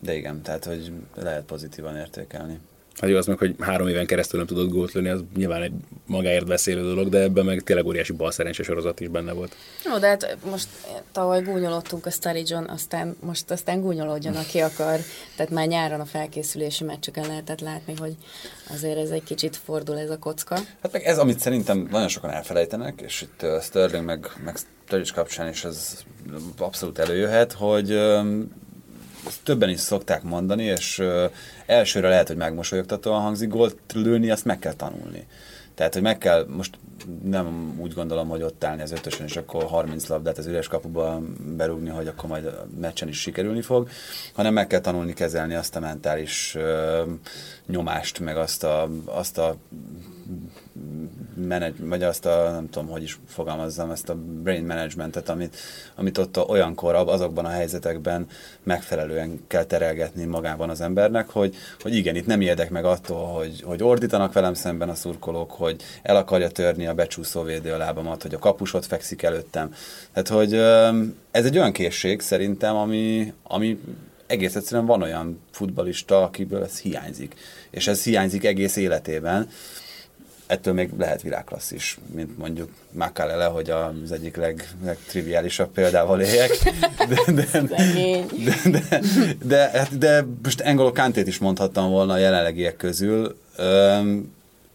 de 0.00 0.14
igen, 0.14 0.42
tehát, 0.42 0.64
hogy 0.64 0.92
lehet 1.14 1.44
pozitívan 1.44 1.96
értékelni. 1.96 2.60
Hát 3.00 3.10
jó, 3.10 3.16
az 3.16 3.26
meg, 3.26 3.38
hogy 3.38 3.54
három 3.58 3.88
éven 3.88 4.06
keresztül 4.06 4.38
nem 4.38 4.48
tudott 4.48 4.70
gólt 4.70 4.92
lőni, 4.92 5.08
az 5.08 5.24
nyilván 5.36 5.62
egy 5.62 5.72
magáért 6.06 6.46
beszélő 6.46 6.82
dolog, 6.82 7.08
de 7.08 7.18
ebben 7.18 7.44
meg 7.44 7.60
tényleg 7.60 7.86
óriási 7.86 8.12
bal 8.12 8.30
szerencsés 8.30 8.66
sorozat 8.66 9.00
is 9.00 9.08
benne 9.08 9.32
volt. 9.32 9.56
Jó, 9.84 9.98
de 9.98 10.06
hát 10.06 10.36
most 10.50 10.68
tavaly 11.12 11.42
gúnyolottunk 11.42 12.06
a 12.06 12.10
Sturridge-on, 12.10 12.68
aztán 12.68 13.16
most 13.20 13.50
aztán 13.50 13.80
gúnyolódjon, 13.80 14.36
aki 14.36 14.58
akar. 14.58 14.98
Tehát 15.36 15.52
már 15.52 15.66
nyáron 15.66 16.00
a 16.00 16.04
felkészülési 16.04 16.84
meccseken 16.84 17.26
lehetett 17.26 17.60
látni, 17.60 17.94
hogy 17.98 18.16
azért 18.74 18.98
ez 18.98 19.10
egy 19.10 19.24
kicsit 19.24 19.56
fordul 19.56 19.98
ez 19.98 20.10
a 20.10 20.18
kocka. 20.18 20.54
Hát 20.54 20.92
meg 20.92 21.02
ez, 21.02 21.18
amit 21.18 21.40
szerintem 21.40 21.88
nagyon 21.90 22.08
sokan 22.08 22.30
elfelejtenek, 22.30 23.00
és 23.00 23.22
itt 23.22 23.42
uh, 23.42 23.62
Sterling 23.62 24.04
meg, 24.04 24.26
meg 24.44 24.56
Sturridge 24.86 25.12
kapcsán 25.14 25.48
is 25.48 25.64
ez 25.64 26.04
abszolút 26.58 26.98
előjöhet, 26.98 27.52
hogy 27.52 27.92
um, 27.92 28.50
ezt 29.26 29.42
többen 29.42 29.68
is 29.68 29.80
szokták 29.80 30.22
mondani, 30.22 30.62
és 30.62 31.02
elsőre 31.66 32.08
lehet, 32.08 32.26
hogy 32.26 32.36
megmosolyogtatóan 32.36 33.20
hangzik, 33.20 33.48
gólt 33.48 33.76
lőni, 33.94 34.30
azt 34.30 34.44
meg 34.44 34.58
kell 34.58 34.74
tanulni. 34.74 35.26
Tehát, 35.74 35.94
hogy 35.94 36.02
meg 36.02 36.18
kell, 36.18 36.46
most 36.48 36.78
nem 37.22 37.74
úgy 37.78 37.94
gondolom, 37.94 38.28
hogy 38.28 38.42
ott 38.42 38.64
állni 38.64 38.82
az 38.82 38.92
ötösön, 38.92 39.26
és 39.26 39.36
akkor 39.36 39.64
30 39.64 40.06
labdát 40.06 40.38
az 40.38 40.46
üres 40.46 40.68
kapuba 40.68 41.20
berúgni, 41.56 41.88
hogy 41.88 42.06
akkor 42.06 42.28
majd 42.28 42.46
a 42.46 42.66
meccsen 42.80 43.08
is 43.08 43.20
sikerülni 43.20 43.62
fog, 43.62 43.88
hanem 44.32 44.52
meg 44.52 44.66
kell 44.66 44.80
tanulni 44.80 45.12
kezelni 45.12 45.54
azt 45.54 45.76
a 45.76 45.80
mentális 45.80 46.54
ö, 46.54 47.02
nyomást, 47.66 48.18
meg 48.18 48.36
azt 48.36 48.64
a, 48.64 48.88
azt 49.04 49.38
a 49.38 49.56
menedj, 51.34 51.82
vagy 51.82 52.02
azt 52.02 52.26
a, 52.26 52.50
nem 52.50 52.70
tudom, 52.70 52.88
hogy 52.88 53.02
is 53.02 53.18
fogalmazzam, 53.28 53.90
ezt 53.90 54.08
a 54.08 54.14
brain 54.14 54.64
managementet, 54.64 55.28
amit, 55.28 55.56
amit 55.94 56.18
ott 56.18 56.48
olyankor, 56.48 56.94
azokban 56.94 57.44
a 57.44 57.48
helyzetekben 57.48 58.26
megfelelően 58.62 59.40
kell 59.46 59.64
terelgetni 59.64 60.24
magában 60.24 60.70
az 60.70 60.80
embernek, 60.80 61.28
hogy, 61.28 61.54
hogy 61.80 61.94
igen, 61.94 62.16
itt 62.16 62.26
nem 62.26 62.40
ijedek 62.40 62.70
meg 62.70 62.84
attól, 62.84 63.26
hogy, 63.26 63.62
hogy 63.62 63.82
ordítanak 63.82 64.32
velem 64.32 64.54
szemben 64.54 64.88
a 64.88 64.94
szurkolók, 64.94 65.50
hogy 65.50 65.82
el 66.02 66.16
akarja 66.16 66.48
törni 66.48 66.86
a 66.86 66.94
becsúszó 66.94 67.42
védő 67.42 67.72
a 67.72 67.76
lábamat, 67.76 68.22
hogy 68.22 68.34
a 68.34 68.38
kapusot 68.38 68.86
fekszik 68.86 69.22
előttem. 69.22 69.74
Tehát, 70.12 70.28
hogy 70.28 70.54
ez 71.30 71.44
egy 71.44 71.58
olyan 71.58 71.72
készség 71.72 72.20
szerintem, 72.20 72.76
ami, 72.76 73.32
ami 73.42 73.78
egész 74.30 74.54
egyszerűen 74.54 74.86
van 74.86 75.02
olyan 75.02 75.40
futbalista, 75.50 76.22
akiből 76.22 76.62
ez 76.62 76.80
hiányzik. 76.80 77.34
És 77.70 77.86
ez 77.86 78.04
hiányzik 78.04 78.44
egész 78.44 78.76
életében 78.76 79.48
ettől 80.50 80.74
még 80.74 80.90
lehet 80.98 81.22
világklassz 81.22 81.70
is, 81.70 81.98
mint 82.14 82.38
mondjuk 82.38 82.68
Makalele, 82.92 83.44
hogy 83.44 83.70
az 83.70 84.12
egyik 84.12 84.36
leg, 84.36 84.68
legtriviálisabb 84.84 85.70
példával 85.70 86.20
éljek. 86.20 86.50
De, 87.08 87.32
de, 87.32 87.60
de, 87.60 88.56
de, 88.64 89.00
de, 89.44 89.88
de 89.98 90.26
most 90.42 90.60
Engolo 90.60 90.92
Kantét 90.92 91.26
is 91.26 91.38
mondhattam 91.38 91.90
volna 91.90 92.12
a 92.12 92.18
jelenlegiek 92.18 92.76
közül. 92.76 93.36
Öm, 93.56 94.32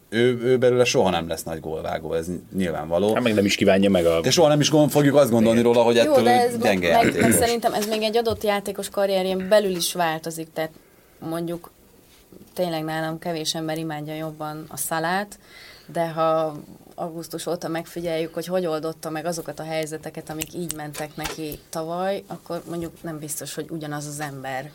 ő, 0.08 0.40
ő 0.42 0.58
belőle 0.58 0.84
soha 0.84 1.10
nem 1.10 1.28
lesz 1.28 1.42
nagy 1.42 1.60
gólvágó, 1.60 2.12
ez 2.14 2.26
nyilvánvaló. 2.56 3.14
Hát 3.14 3.22
meg 3.22 3.34
nem 3.34 3.44
is 3.44 3.56
kívánja 3.56 3.90
meg 3.90 4.06
a... 4.06 4.20
De 4.20 4.30
soha 4.30 4.48
nem 4.48 4.60
is 4.60 4.70
gond, 4.70 4.90
fogjuk 4.90 5.16
azt 5.16 5.30
gondolni 5.30 5.62
róla, 5.62 5.82
hogy 5.82 5.98
ettől 5.98 6.16
Jó, 6.16 6.22
de 6.22 6.40
ez 6.40 6.58
gyenge 6.58 7.02
meg, 7.02 7.20
meg, 7.20 7.32
szerintem 7.32 7.72
ez 7.74 7.86
még 7.86 8.02
egy 8.02 8.16
adott 8.16 8.42
játékos 8.42 8.88
karrierjén 8.88 9.48
belül 9.48 9.76
is 9.76 9.92
változik, 9.92 10.48
tehát 10.52 10.70
mondjuk 11.18 11.70
tényleg 12.56 12.84
nálam 12.84 13.18
kevés 13.18 13.54
ember 13.54 13.78
imádja 13.78 14.14
jobban 14.14 14.64
a 14.68 14.76
szalát, 14.76 15.38
de 15.86 16.08
ha 16.08 16.56
augusztus 16.94 17.46
óta 17.46 17.68
megfigyeljük, 17.68 18.34
hogy 18.34 18.46
hogy 18.46 18.66
oldotta 18.66 19.10
meg 19.10 19.24
azokat 19.24 19.58
a 19.60 19.64
helyzeteket, 19.64 20.30
amik 20.30 20.54
így 20.54 20.74
mentek 20.74 21.16
neki 21.16 21.58
tavaly, 21.70 22.24
akkor 22.26 22.62
mondjuk 22.68 23.02
nem 23.02 23.18
biztos, 23.18 23.54
hogy 23.54 23.66
ugyanaz 23.70 24.06
az 24.06 24.20
ember. 24.20 24.70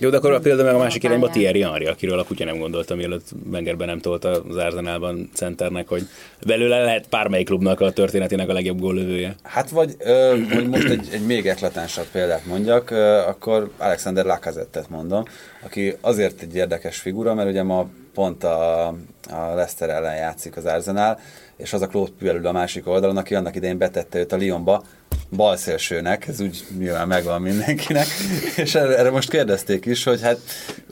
Jó, 0.00 0.10
de 0.10 0.16
akkor 0.16 0.32
a 0.32 0.38
példa 0.38 0.64
meg 0.64 0.74
a 0.74 0.78
másik 0.78 1.02
irányba 1.02 1.28
Thierry 1.28 1.62
Henry, 1.62 1.86
akiről 1.86 2.18
a 2.18 2.24
kutya 2.24 2.44
nem 2.44 2.58
gondolta, 2.58 2.94
mielőtt 2.94 3.28
Wengerben 3.52 3.86
nem 3.86 3.98
tolta 3.98 4.30
az 4.48 4.56
Arsenalban 4.56 5.30
centernek, 5.34 5.88
hogy 5.88 6.08
belőle 6.46 6.84
lehet 6.84 7.08
bármelyik 7.08 7.46
klubnak 7.46 7.80
a 7.80 7.90
történetének 7.90 8.48
a 8.48 8.52
legjobb 8.52 8.80
góllövője. 8.80 9.34
Hát 9.42 9.70
vagy, 9.70 9.94
ö, 9.98 10.36
hogy 10.52 10.68
most 10.68 10.88
egy, 10.88 11.08
egy 11.12 11.26
még 11.26 11.46
eklatánsabb 11.46 12.06
példát 12.12 12.46
mondjak, 12.46 12.90
ö, 12.90 13.16
akkor 13.16 13.70
Alexander 13.78 14.24
Lacazette-et 14.24 14.90
mondom, 14.90 15.24
aki 15.64 15.96
azért 16.00 16.42
egy 16.42 16.54
érdekes 16.54 16.98
figura, 16.98 17.34
mert 17.34 17.48
ugye 17.48 17.62
ma 17.62 17.88
pont 18.14 18.44
a, 18.44 18.86
a 19.30 19.54
Leicester 19.54 19.90
ellen 19.90 20.16
játszik 20.16 20.56
az 20.56 20.64
Arsenal, 20.64 21.18
és 21.56 21.72
az 21.72 21.82
a 21.82 21.86
Claude 21.86 22.12
Puel 22.18 22.46
a 22.46 22.52
másik 22.52 22.86
oldalon, 22.86 23.16
aki 23.16 23.34
annak 23.34 23.56
idején 23.56 23.78
betette 23.78 24.18
őt 24.18 24.32
a 24.32 24.36
Lyonba, 24.36 24.82
balszélsőnek, 25.30 26.26
ez 26.26 26.40
úgy 26.40 26.64
nyilván 26.78 27.08
megvan 27.08 27.42
mindenkinek, 27.42 28.06
és 28.56 28.74
erre, 28.74 28.98
erre 28.98 29.10
most 29.10 29.30
kérdezték 29.30 29.86
is, 29.86 30.04
hogy 30.04 30.22
hát 30.22 30.40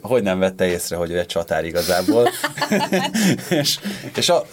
hogy 0.01 0.23
nem 0.23 0.39
vette 0.39 0.65
észre, 0.65 0.95
hogy 0.95 1.11
ő 1.11 1.19
egy 1.19 1.25
csatár 1.25 1.65
igazából. 1.65 2.29
és 3.49 3.79
és 4.15 4.29
a, 4.29 4.45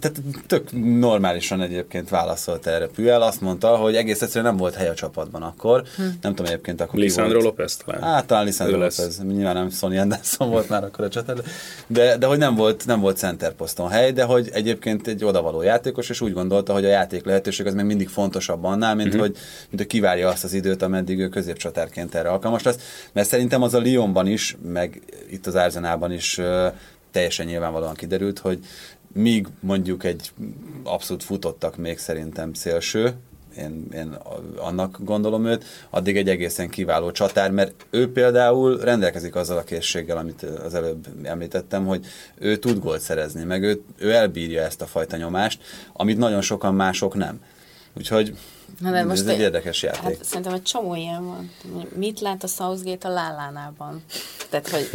tehát 0.00 0.22
tök 0.46 0.68
normálisan 0.98 1.60
egyébként 1.60 2.08
válaszolt 2.08 2.66
erre 2.66 2.86
Püel, 2.86 3.22
azt 3.22 3.40
mondta, 3.40 3.76
hogy 3.76 3.96
egész 3.96 4.22
egyszerűen 4.22 4.50
nem 4.50 4.60
volt 4.60 4.74
hely 4.74 4.88
a 4.88 4.94
csapatban 4.94 5.42
akkor. 5.42 5.82
Hm. 5.96 6.02
Nem 6.02 6.34
tudom 6.34 6.46
egyébként 6.46 6.80
akkor 6.80 6.98
Lisandro 6.98 7.40
López 7.40 7.76
talán. 7.76 8.02
Hát 8.02 8.26
talán 8.26 8.44
Lisandro 8.44 8.76
López. 8.76 9.20
Nyilván 9.22 9.54
nem 9.54 9.70
Sonny 9.70 9.98
Anderson 9.98 10.50
volt 10.50 10.68
már 10.68 10.84
akkor 10.84 11.04
a 11.04 11.08
csatár. 11.08 11.36
De, 11.86 12.16
de 12.16 12.26
hogy 12.26 12.38
nem 12.38 12.54
volt, 12.54 12.86
nem 12.86 13.00
volt 13.00 13.16
center 13.16 13.52
poszton 13.52 13.88
hely, 13.88 14.12
de 14.12 14.24
hogy 14.24 14.50
egyébként 14.52 15.06
egy 15.06 15.24
odavaló 15.24 15.57
játékos, 15.62 16.10
és 16.10 16.20
úgy 16.20 16.32
gondolta, 16.32 16.72
hogy 16.72 16.84
a 16.84 16.88
játék 16.88 17.24
lehetőség 17.24 17.66
az 17.66 17.74
még 17.74 17.84
mindig 17.84 18.08
fontosabb 18.08 18.64
annál, 18.64 18.94
mint, 18.94 19.12
hm. 19.12 19.18
hogy, 19.18 19.30
mint 19.68 19.76
hogy 19.76 19.86
kivárja 19.86 20.28
azt 20.28 20.44
az 20.44 20.52
időt, 20.52 20.82
ameddig 20.82 21.18
ő 21.18 21.28
középcsatárként 21.28 22.14
erre 22.14 22.28
alkalmas 22.28 22.62
lesz. 22.62 23.08
Mert 23.12 23.28
szerintem 23.28 23.62
az 23.62 23.74
a 23.74 23.80
Lyonban 23.84 24.26
is, 24.26 24.56
meg 24.62 25.02
itt 25.30 25.46
az 25.46 25.54
Arzenában 25.54 26.12
is 26.12 26.40
teljesen 27.10 27.46
nyilvánvalóan 27.46 27.94
kiderült, 27.94 28.38
hogy 28.38 28.58
míg 29.12 29.46
mondjuk 29.60 30.04
egy 30.04 30.30
abszolút 30.84 31.22
futottak 31.22 31.76
még 31.76 31.98
szerintem 31.98 32.52
szélső, 32.52 33.14
én, 33.58 33.86
én 33.94 34.16
annak 34.56 34.98
gondolom 35.00 35.46
őt, 35.46 35.64
addig 35.90 36.16
egy 36.16 36.28
egészen 36.28 36.68
kiváló 36.68 37.10
csatár, 37.10 37.50
mert 37.50 37.86
ő 37.90 38.12
például 38.12 38.78
rendelkezik 38.78 39.34
azzal 39.34 39.58
a 39.58 39.62
készséggel, 39.62 40.16
amit 40.16 40.42
az 40.42 40.74
előbb 40.74 41.06
említettem, 41.22 41.86
hogy 41.86 42.06
ő 42.38 42.56
tud 42.56 42.78
gólt 42.78 43.00
szerezni, 43.00 43.44
meg 43.44 43.62
ő, 43.62 43.82
ő 43.98 44.12
elbírja 44.12 44.62
ezt 44.62 44.82
a 44.82 44.86
fajta 44.86 45.16
nyomást, 45.16 45.62
amit 45.92 46.18
nagyon 46.18 46.40
sokan 46.40 46.74
mások 46.74 47.14
nem. 47.14 47.40
Úgyhogy 47.96 48.34
Na 48.80 48.90
de 48.90 49.04
most 49.04 49.20
ez 49.20 49.26
egy 49.26 49.40
érdekes 49.40 49.82
játék. 49.82 50.02
Hát, 50.02 50.24
szerintem 50.24 50.52
egy 50.52 50.62
csomó 50.62 50.94
ilyen 50.94 51.26
van. 51.26 51.50
Mit 51.94 52.20
lát 52.20 52.42
a 52.42 52.46
Southgate 52.46 53.08
a 53.08 53.10
Lálánában? 53.10 54.02
Tehát, 54.50 54.68
hogy, 54.68 54.90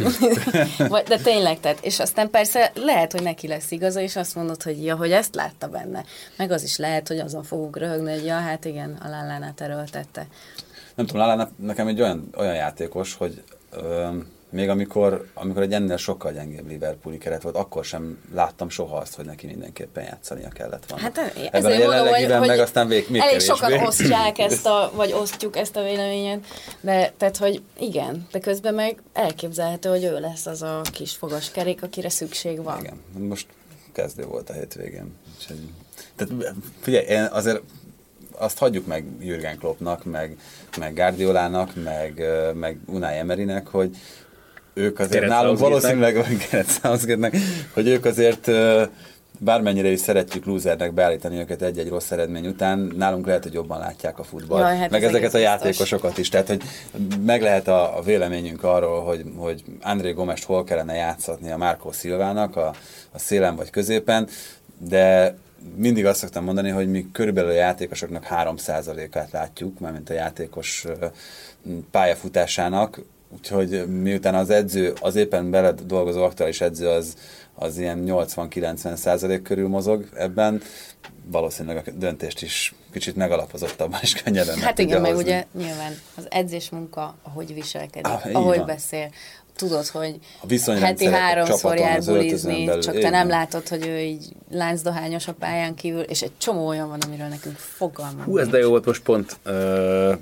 de 1.08 1.18
tényleg, 1.18 1.60
tehát, 1.60 1.78
és 1.84 2.00
aztán 2.00 2.30
persze 2.30 2.72
lehet, 2.74 3.12
hogy 3.12 3.22
neki 3.22 3.46
lesz 3.46 3.70
igaza, 3.70 4.00
és 4.00 4.16
azt 4.16 4.34
mondod, 4.34 4.62
hogy 4.62 4.84
ja, 4.84 4.96
hogy 4.96 5.12
ezt 5.12 5.34
látta 5.34 5.68
benne. 5.68 6.04
Meg 6.36 6.50
az 6.50 6.62
is 6.62 6.76
lehet, 6.76 7.08
hogy 7.08 7.18
azon 7.18 7.42
fogunk 7.42 7.76
röhögni, 7.76 8.12
hogy 8.12 8.24
ja, 8.24 8.38
hát 8.38 8.64
igen, 8.64 8.98
a 9.04 9.08
Lálánát 9.08 9.60
erőltette. 9.60 10.26
Nem 10.94 11.06
tudom, 11.06 11.22
Lálánát 11.22 11.50
nekem 11.58 11.86
egy 11.86 12.00
olyan, 12.00 12.28
olyan 12.36 12.54
játékos, 12.54 13.14
hogy 13.14 13.42
ö, 13.70 14.08
még 14.54 14.68
amikor, 14.68 15.26
amikor 15.34 15.62
egy 15.62 15.72
ennél 15.72 15.96
sokkal 15.96 16.32
gyengébb 16.32 16.68
Liverpooli 16.68 17.18
keret 17.18 17.42
volt, 17.42 17.56
akkor 17.56 17.84
sem 17.84 18.18
láttam 18.34 18.68
soha 18.68 18.96
azt, 18.96 19.14
hogy 19.14 19.24
neki 19.24 19.46
mindenképpen 19.46 20.04
játszania 20.04 20.48
kellett 20.48 20.86
volna. 20.88 21.04
Hát 21.04 21.34
Ebben 21.50 21.72
a 21.72 21.74
jelenlegiben 21.74 22.40
meg 22.40 22.58
aztán 22.58 22.88
vég, 22.88 23.06
még 23.08 23.20
elég 23.20 23.30
kevésbé. 23.32 23.54
sokan 23.54 23.80
osztják 23.86 24.38
ezt 24.38 24.66
a, 24.66 24.92
vagy 24.94 25.12
osztjuk 25.12 25.56
ezt 25.56 25.76
a 25.76 25.82
véleményet, 25.82 26.46
de 26.80 27.12
tehát, 27.16 27.36
hogy 27.36 27.62
igen, 27.78 28.26
de 28.32 28.38
közben 28.38 28.74
meg 28.74 29.02
elképzelhető, 29.12 29.88
hogy 29.88 30.04
ő 30.04 30.20
lesz 30.20 30.46
az 30.46 30.62
a 30.62 30.80
kis 30.92 31.12
fogaskerék, 31.12 31.82
akire 31.82 32.08
szükség 32.08 32.62
van. 32.62 32.80
Igen, 32.80 33.00
most 33.18 33.46
kezdő 33.92 34.24
volt 34.24 34.50
a 34.50 34.52
hétvégén. 34.52 35.14
tehát 36.16 36.54
figyelj, 36.80 37.06
én 37.06 37.24
azért 37.24 37.60
azt 38.38 38.58
hagyjuk 38.58 38.86
meg 38.86 39.04
Jürgen 39.20 39.58
Kloppnak, 39.58 40.04
meg, 40.04 40.36
meg 40.78 40.94
Guardiolának, 40.94 41.72
meg, 41.84 42.22
meg 42.54 42.78
Unai 42.86 43.16
Emerynek, 43.16 43.66
hogy, 43.66 43.96
ők 44.74 44.98
azért 44.98 45.26
nálunk 45.26 45.58
valószínűleg, 45.58 46.16
hogy 47.74 47.88
ők 47.88 48.04
azért 48.04 48.50
bármennyire 49.38 49.88
is 49.88 50.00
szeretjük 50.00 50.44
lúzernek 50.44 50.92
beállítani 50.92 51.38
őket 51.38 51.62
egy-egy 51.62 51.88
rossz 51.88 52.10
eredmény 52.10 52.46
után, 52.46 52.92
nálunk 52.96 53.26
lehet, 53.26 53.42
hogy 53.42 53.52
jobban 53.52 53.78
látják 53.78 54.18
a 54.18 54.24
futball. 54.24 54.60
Jaj, 54.60 54.76
hát 54.76 54.90
meg 54.90 55.02
ez 55.02 55.08
ezeket 55.08 55.34
a 55.34 55.38
játékosokat 55.38 56.18
is. 56.18 56.28
Tehát, 56.28 56.48
hogy 56.48 56.62
meg 57.24 57.42
lehet 57.42 57.68
a, 57.68 57.98
a 57.98 58.02
véleményünk 58.02 58.64
arról, 58.64 59.00
hogy, 59.04 59.24
hogy 59.36 59.64
André 59.82 60.12
Gomest 60.12 60.44
hol 60.44 60.64
kellene 60.64 60.94
játszatni 60.94 61.50
a 61.50 61.56
Márkó 61.56 61.92
Szilvának, 61.92 62.56
a, 62.56 62.74
a 63.10 63.18
szélen 63.18 63.56
vagy 63.56 63.70
középen, 63.70 64.28
de 64.78 65.36
mindig 65.76 66.06
azt 66.06 66.18
szoktam 66.18 66.44
mondani, 66.44 66.70
hogy 66.70 66.90
mi 66.90 67.06
körülbelül 67.12 67.50
a 67.50 67.54
játékosoknak 67.54 68.26
3%-át 68.30 69.30
látjuk, 69.30 69.78
mármint 69.78 70.10
a 70.10 70.14
játékos 70.14 70.86
pályafutásának, 71.90 73.00
Úgyhogy 73.36 73.86
miután 74.02 74.34
az 74.34 74.50
edző, 74.50 74.92
az 75.00 75.16
éppen 75.16 75.50
beled 75.50 75.80
dolgozó 75.80 76.22
aktuális 76.22 76.60
edző 76.60 76.88
az, 76.88 77.16
az 77.54 77.78
ilyen 77.78 78.04
80-90 78.06 78.94
százalék 78.94 79.42
körül 79.42 79.68
mozog 79.68 80.08
ebben, 80.14 80.62
valószínűleg 81.26 81.88
a 81.88 81.90
döntést 81.90 82.42
is 82.42 82.74
kicsit 82.92 83.16
megalapozottabban 83.16 83.98
is 84.02 84.14
könnyebben 84.22 84.58
Hát 84.58 84.78
igen, 84.78 85.00
meg 85.00 85.16
ugye 85.16 85.44
nyilván 85.52 85.92
az 86.16 86.26
edzés 86.30 86.70
munka, 86.70 87.14
ahogy 87.22 87.54
viselkedik, 87.54 88.06
ah, 88.06 88.26
ahogy 88.32 88.56
van. 88.56 88.66
beszél, 88.66 89.10
tudod, 89.56 89.86
hogy 89.86 90.18
a 90.66 90.70
heti 90.72 91.06
háromszor 91.06 91.76
jár 91.76 92.04
bulizni, 92.04 92.78
csak 92.78 92.98
te 92.98 93.10
nem 93.10 93.28
látod, 93.28 93.68
hogy 93.68 93.86
ő 93.86 93.98
így 93.98 94.24
láncdohányos 94.50 95.28
a 95.28 95.32
pályán 95.32 95.74
kívül, 95.74 96.00
és 96.00 96.22
egy 96.22 96.32
csomó 96.38 96.66
olyan 96.66 96.88
van, 96.88 97.00
amiről 97.00 97.26
nekünk 97.26 97.56
fogalmunk 97.56 98.24
Hú, 98.24 98.38
ez 98.38 98.48
de 98.48 98.58
jó 98.58 98.68
volt 98.68 98.84
most 98.84 99.02
pont 99.02 99.36
uh, 99.46 100.14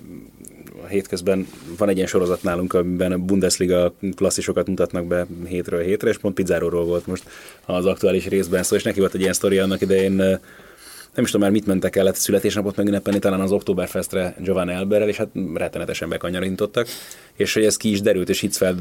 a 0.85 0.87
hétközben 0.87 1.47
van 1.79 1.89
egy 1.89 1.97
ilyen 1.97 2.09
sorozat 2.09 2.43
nálunk, 2.43 2.73
amiben 2.73 3.13
a 3.13 3.19
Bundesliga 3.19 3.95
klasszisokat 4.15 4.67
mutatnak 4.67 5.07
be 5.07 5.27
hétről 5.47 5.81
hétre, 5.81 6.09
és 6.09 6.19
pont 6.19 6.35
Pizzáróról 6.35 6.85
volt 6.85 7.07
most 7.07 7.25
az 7.65 7.87
aktuális 7.87 8.27
részben 8.27 8.63
szó, 8.63 8.77
és 8.77 8.83
neki 8.83 9.01
volt 9.01 9.15
egy 9.15 9.21
ilyen 9.21 9.33
sztori 9.33 9.59
annak 9.59 9.81
idején 9.81 10.41
nem 11.15 11.25
is 11.25 11.31
tudom 11.31 11.47
már 11.47 11.51
mit 11.51 11.67
mentek 11.67 11.97
el, 11.97 12.13
születésnapot 12.15 12.77
megünnepelni, 12.77 13.19
talán 13.19 13.41
az 13.41 13.53
Oktoberfestre 13.53 14.35
Giovanni 14.39 14.73
Elberrel, 14.73 15.09
és 15.09 15.17
hát 15.17 15.29
rettenetesen 15.55 16.09
bekanyarintottak, 16.09 16.87
és 17.35 17.55
hogy 17.55 17.65
ez 17.65 17.77
ki 17.77 17.91
is 17.91 18.01
derült, 18.01 18.29
és 18.29 18.41
Hitzfeld 18.41 18.81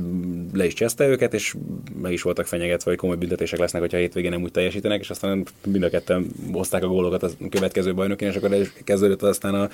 le 0.53 0.65
is 0.65 0.73
cseszte 0.73 1.07
őket, 1.07 1.33
és 1.33 1.55
meg 2.01 2.11
is 2.11 2.21
voltak 2.21 2.45
fenyegetve, 2.45 2.89
hogy 2.89 2.99
komoly 2.99 3.15
büntetések 3.15 3.59
lesznek, 3.59 3.81
hogyha 3.81 3.97
a 3.97 3.99
hétvégén 3.99 4.29
nem 4.29 4.43
úgy 4.43 4.51
teljesítenek, 4.51 4.99
és 4.99 5.09
aztán 5.09 5.45
mind 5.65 5.83
a 5.83 5.89
ketten 5.89 6.27
hozták 6.51 6.83
a 6.83 6.87
gólokat 6.87 7.23
a 7.23 7.29
következő 7.49 7.93
bajnokin, 7.93 8.27
és 8.27 8.35
akkor 8.35 8.55
kezdődött 8.83 9.21
aztán 9.21 9.55
a 9.55 9.69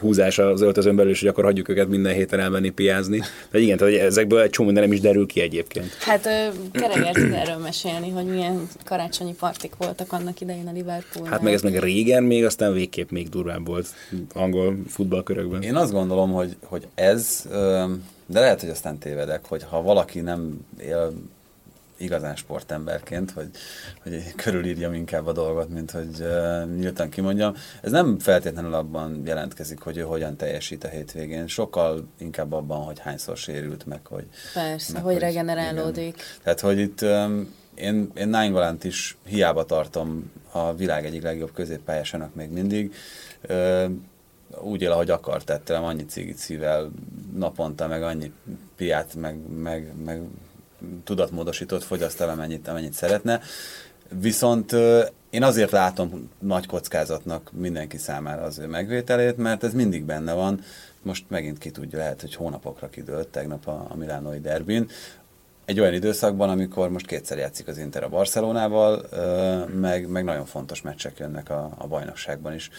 húzás 0.00 0.38
az 0.38 0.60
öltözön 0.60 0.96
belül, 0.96 1.10
és 1.10 1.20
hogy 1.20 1.28
akkor 1.28 1.44
hagyjuk 1.44 1.68
őket 1.68 1.88
minden 1.88 2.14
héten 2.14 2.40
elmenni 2.40 2.70
piázni. 2.70 3.20
De 3.50 3.58
igen, 3.58 3.76
tehát 3.76 3.94
ezekből 3.94 4.40
egy 4.40 4.50
csomó 4.50 4.66
minden 4.66 4.84
nem 4.84 4.92
is 4.92 5.00
derül 5.00 5.26
ki 5.26 5.40
egyébként. 5.40 5.92
Hát 6.00 6.28
Kereger 6.72 7.14
tud 7.14 7.32
erről 7.32 7.56
mesélni, 7.56 8.10
hogy 8.10 8.24
milyen 8.24 8.68
karácsonyi 8.84 9.34
partik 9.34 9.72
voltak 9.78 10.12
annak 10.12 10.40
idején 10.40 10.66
a 10.66 10.72
Liverpool. 10.72 11.26
Hát 11.26 11.42
meg 11.42 11.52
ez 11.52 11.62
meg 11.62 11.78
régen 11.78 12.22
még, 12.22 12.44
aztán 12.44 12.72
végképp 12.72 13.10
még 13.10 13.28
durvább 13.28 13.66
volt 13.66 13.86
angol 14.32 14.76
futballkörökben. 14.88 15.62
Én 15.62 15.76
azt 15.76 15.92
gondolom, 15.92 16.32
hogy, 16.32 16.56
hogy 16.62 16.86
ez, 16.94 17.46
de 18.26 18.40
lehet, 18.40 18.60
hogy 18.60 18.70
aztán 18.70 18.98
tévedek, 18.98 19.44
hogy 19.48 19.62
ha 19.62 19.82
valaki 19.82 20.20
nem 20.20 20.66
él 20.80 21.12
igazán 22.00 22.36
sportemberként, 22.36 23.30
hogy, 23.30 23.50
hogy 24.02 24.34
körülírjam 24.34 24.94
inkább 24.94 25.26
a 25.26 25.32
dolgot, 25.32 25.68
mint 25.68 25.90
hogy 25.90 26.20
uh, 26.20 26.76
nyíltan 26.76 27.08
kimondjam. 27.08 27.54
Ez 27.82 27.90
nem 27.90 28.18
feltétlenül 28.18 28.74
abban 28.74 29.22
jelentkezik, 29.24 29.80
hogy 29.80 29.96
ő 29.96 30.02
hogyan 30.02 30.36
teljesít 30.36 30.84
a 30.84 30.88
hétvégén, 30.88 31.46
sokkal 31.46 32.08
inkább 32.18 32.52
abban, 32.52 32.84
hogy 32.84 32.98
hányszor 32.98 33.36
sérült 33.36 33.86
meg, 33.86 34.06
hogy... 34.06 34.26
Persze, 34.54 34.92
meg, 34.92 35.02
hogy, 35.02 35.12
hogy 35.12 35.22
regenerálódik. 35.22 36.14
Igen. 36.14 36.26
Tehát, 36.42 36.60
hogy 36.60 36.78
itt 36.78 37.02
um, 37.02 37.54
én, 37.74 38.10
én 38.14 38.28
Nainggolant 38.28 38.84
is 38.84 39.16
hiába 39.26 39.64
tartom 39.64 40.32
a 40.50 40.74
világ 40.74 41.04
egyik 41.04 41.22
legjobb 41.22 41.52
középpályásának 41.52 42.34
még 42.34 42.50
mindig. 42.50 42.94
Uh, 43.48 43.84
úgy 44.60 44.82
él, 44.82 44.92
ahogy 44.92 45.10
akar, 45.10 45.44
tettem 45.44 45.84
annyi 45.84 46.04
cigit 46.04 46.36
szível 46.36 46.90
naponta, 47.36 47.86
meg 47.86 48.02
annyi 48.02 48.32
piát, 48.76 49.14
meg, 49.14 49.38
meg, 49.48 49.92
meg 50.04 50.20
tudatmódosított 51.04 51.82
fogyaszt 51.82 52.20
el, 52.20 52.28
amennyit, 52.28 52.68
amennyit 52.68 52.92
szeretne. 52.92 53.40
Viszont 54.20 54.72
én 55.30 55.42
azért 55.42 55.70
látom 55.70 56.30
nagy 56.38 56.66
kockázatnak 56.66 57.50
mindenki 57.52 57.96
számára 57.96 58.42
az 58.42 58.58
ő 58.58 58.66
megvételét, 58.66 59.36
mert 59.36 59.64
ez 59.64 59.72
mindig 59.72 60.04
benne 60.04 60.32
van. 60.32 60.60
Most 61.02 61.24
megint 61.28 61.58
ki 61.58 61.70
tudja, 61.70 61.98
lehet, 61.98 62.20
hogy 62.20 62.34
hónapokra 62.34 62.88
kidőlt 62.88 63.28
tegnap 63.28 63.66
a, 63.66 63.86
a 63.88 63.96
Milánói 63.96 64.40
derbin. 64.40 64.88
Egy 65.64 65.80
olyan 65.80 65.94
időszakban, 65.94 66.50
amikor 66.50 66.90
most 66.90 67.06
kétszer 67.06 67.38
játszik 67.38 67.68
az 67.68 67.78
Inter 67.78 68.02
a 68.02 68.08
Barcelonával, 68.08 69.06
meg, 69.74 70.08
meg 70.08 70.24
nagyon 70.24 70.44
fontos 70.44 70.82
meccsek 70.82 71.18
jönnek 71.18 71.50
a, 71.50 71.70
a 71.78 71.86
bajnokságban 71.86 72.54
is 72.54 72.70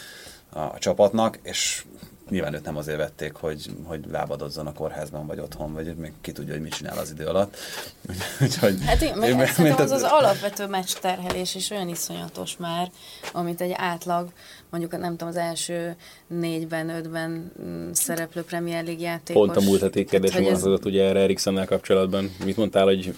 a, 0.50 0.60
a 0.60 0.76
csapatnak, 0.80 1.40
és 1.44 1.86
nyilván 2.32 2.54
őt 2.54 2.66
nem 2.66 2.78
azért 2.78 2.98
vették, 2.98 3.34
hogy, 3.34 3.66
hogy 3.84 4.06
lábadozzon 4.12 4.68
a 4.68 4.74
kórházban, 4.74 5.28
vagy 5.28 5.40
otthon, 5.40 5.74
vagy 5.74 5.96
még 5.96 6.12
ki 6.22 6.32
tudja, 6.32 6.54
hogy 6.54 6.62
mit 6.62 6.74
csinál 6.74 6.98
az 6.98 7.12
idő 7.12 7.26
alatt. 7.26 7.58
Úgyhogy, 8.42 8.84
hát 8.86 9.02
én, 9.02 9.22
én, 9.22 9.36
meg, 9.36 9.54
mint 9.58 9.80
az, 9.80 9.92
az 9.92 10.04
alapvető 10.04 10.68
meccs 10.68 10.94
terhelés 11.02 11.56
is 11.56 11.70
olyan 11.70 11.88
iszonyatos 11.88 12.58
már, 12.58 12.92
amit 13.34 13.62
egy 13.62 13.72
átlag, 13.76 14.30
mondjuk 14.70 14.98
nem 14.98 15.12
tudom, 15.12 15.28
az 15.28 15.36
első 15.36 15.96
négyben, 16.28 16.90
ötben 16.90 17.52
mm, 17.64 17.92
szereplő 17.92 18.44
Premier 18.44 18.84
League 18.84 19.04
játékos. 19.04 19.46
Pont 19.46 19.58
a 19.58 19.62
múlt 19.62 19.82
heti 19.82 20.06
kérdés 20.06 20.34
vonatkozott 20.34 20.80
ez... 20.80 20.86
ugye 20.86 21.04
erre 21.04 21.20
Eriksonnel 21.20 21.66
kapcsolatban. 21.66 22.32
Mit 22.46 22.58
mondtál, 22.58 22.84
hogy 22.84 23.16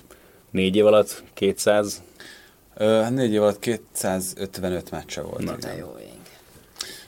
négy 0.51 0.75
év 0.75 0.85
alatt 0.85 1.23
200? 1.33 2.01
Ö, 2.75 3.09
négy 3.09 3.33
év 3.33 3.41
alatt 3.41 3.59
255 3.59 4.91
meccse 4.91 5.21
volt. 5.21 5.43
Na, 5.43 5.55
de 5.55 5.75
jó 5.75 5.95
ég. 5.99 6.12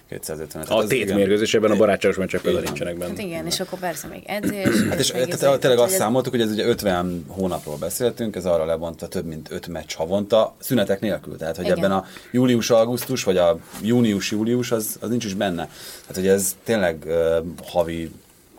250 0.10 0.64
A 0.68 0.84
tét 0.88 1.14
mérkőzésében 1.14 1.72
a 1.72 1.76
barátságos 1.76 2.18
meccsek 2.18 2.42
például 2.42 2.64
nincsenek 2.64 2.98
benne. 2.98 3.10
Hát 3.10 3.20
igen, 3.20 3.46
és 3.46 3.60
akkor 3.60 3.80
persze 3.80 4.08
még 4.08 4.24
edzés. 4.26 4.82
Hát 4.90 5.00
és 5.00 5.08
tehát, 5.08 5.60
tényleg 5.60 5.80
azt 5.80 5.96
számoltuk, 5.96 6.32
hogy 6.32 6.42
ez 6.42 6.52
ugye 6.52 6.66
50 6.66 7.26
hónapról 7.28 7.78
beszéltünk, 7.78 8.36
ez 8.36 8.46
arra 8.46 8.66
lebontva 8.66 9.08
több 9.08 9.26
mint 9.26 9.52
5 9.52 9.68
meccs 9.68 9.94
havonta, 9.94 10.56
szünetek 10.60 11.00
nélkül. 11.00 11.38
Tehát, 11.38 11.56
hogy 11.56 11.66
igen. 11.66 11.78
ebben 11.78 11.92
a 11.92 12.06
július-augusztus, 12.32 13.24
vagy 13.24 13.38
a 13.38 13.60
június-július, 13.82 14.72
az, 14.72 14.98
az 15.02 15.10
nincs 15.10 15.26
is 15.26 15.34
benne. 15.34 15.70
Tehát, 16.00 16.16
hogy 16.16 16.28
ez 16.28 16.56
tényleg 16.64 17.04
uh, 17.06 17.36
havi 17.66 18.12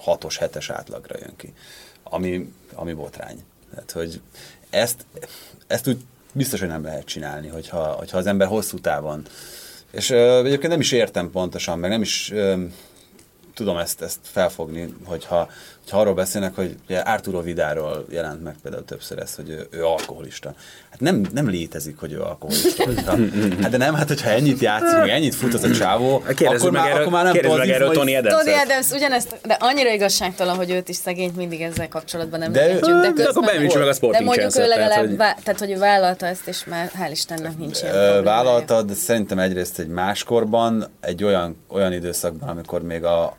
6-os, 0.06 0.36
7-es 0.40 0.66
átlagra 0.68 1.16
jön 1.20 1.32
ki, 1.36 1.52
ami, 2.02 2.52
ami 2.74 2.92
botrány. 2.92 3.38
Tehát, 3.70 3.90
hogy 3.90 4.20
ezt, 4.70 5.04
ezt 5.66 5.88
úgy 5.88 5.98
biztos, 6.32 6.60
hogy 6.60 6.68
nem 6.68 6.84
lehet 6.84 7.04
csinálni, 7.04 7.48
hogyha, 7.48 7.78
hogyha 7.78 8.18
az 8.18 8.26
ember 8.26 8.48
hosszú 8.48 8.78
távon 8.78 9.26
és 9.96 10.10
uh, 10.10 10.18
egyébként 10.18 10.72
nem 10.72 10.80
is 10.80 10.92
értem 10.92 11.30
pontosan, 11.30 11.78
meg 11.78 11.90
nem 11.90 12.02
is 12.02 12.30
uh, 12.32 12.62
tudom 13.54 13.76
ezt, 13.76 14.02
ezt 14.02 14.18
felfogni, 14.22 14.94
hogyha, 15.04 15.48
hogyha 15.86 16.00
arról 16.00 16.14
beszélnek, 16.14 16.54
hogy 16.54 16.76
ugye 16.88 16.98
Arturo 16.98 17.40
Vidáról 17.40 18.06
jelent 18.10 18.42
meg 18.42 18.54
például 18.62 18.84
többször 18.84 19.18
ez, 19.18 19.34
hogy 19.34 19.48
ő, 19.48 19.66
ő 19.70 19.84
alkoholista. 19.84 20.54
Hát 20.90 21.00
nem, 21.00 21.26
nem 21.32 21.48
létezik, 21.48 21.98
hogy 21.98 22.12
ő 22.12 22.20
alkoholista. 22.20 22.84
Hogyha, 22.84 23.16
hát 23.62 23.70
de 23.70 23.76
nem, 23.76 23.94
hát 23.94 24.08
hogyha 24.08 24.30
ennyit 24.30 24.60
játszik, 24.60 24.98
meg 24.98 25.08
ennyit 25.08 25.34
fut 25.34 25.54
az 25.54 25.62
a 25.62 25.70
csávó, 25.70 26.22
akkor 26.44 26.70
már, 26.70 26.90
erről, 26.90 27.00
akkor 27.00 27.12
már 27.12 27.24
nem 27.24 27.34
tudom. 27.34 27.60
erről 27.60 27.92
Tony 27.92 28.16
Adams. 28.16 28.44
Tony 28.44 28.54
Adams 28.54 28.90
ugyanezt, 28.90 29.36
de 29.42 29.56
annyira 29.60 29.90
igazságtalan, 29.90 30.56
hogy 30.56 30.70
őt 30.70 30.88
is 30.88 30.96
szegényt 30.96 31.36
mindig 31.36 31.60
ezzel 31.60 31.88
kapcsolatban 31.88 32.38
nem 32.38 32.52
de, 32.52 32.68
értjük, 32.68 33.00
de, 33.00 33.12
de, 33.12 33.28
akkor 33.28 33.44
meg 33.44 33.88
a 33.88 33.92
Sporting 33.92 34.10
De 34.10 34.20
mondjuk 34.20 34.56
ő 34.56 34.68
legalább, 34.68 35.16
tehát, 35.16 35.34
hogy... 35.34 35.44
tehát 35.44 35.60
hogy 35.60 35.70
ő 35.70 35.78
vállalta 35.78 36.26
ezt, 36.26 36.48
és 36.48 36.64
már 36.64 36.90
hál' 37.00 37.10
Istennek 37.10 37.58
nincs 37.58 37.82
ilyen 37.82 38.24
Vállalta, 38.24 38.82
de 38.82 38.94
szerintem 38.94 39.38
egyrészt 39.38 39.78
egy 39.78 39.88
máskorban, 39.88 40.86
egy 41.00 41.24
olyan, 41.24 41.64
olyan 41.68 41.92
időszakban, 41.92 42.48
amikor 42.48 42.82
még 42.82 43.04
a, 43.04 43.36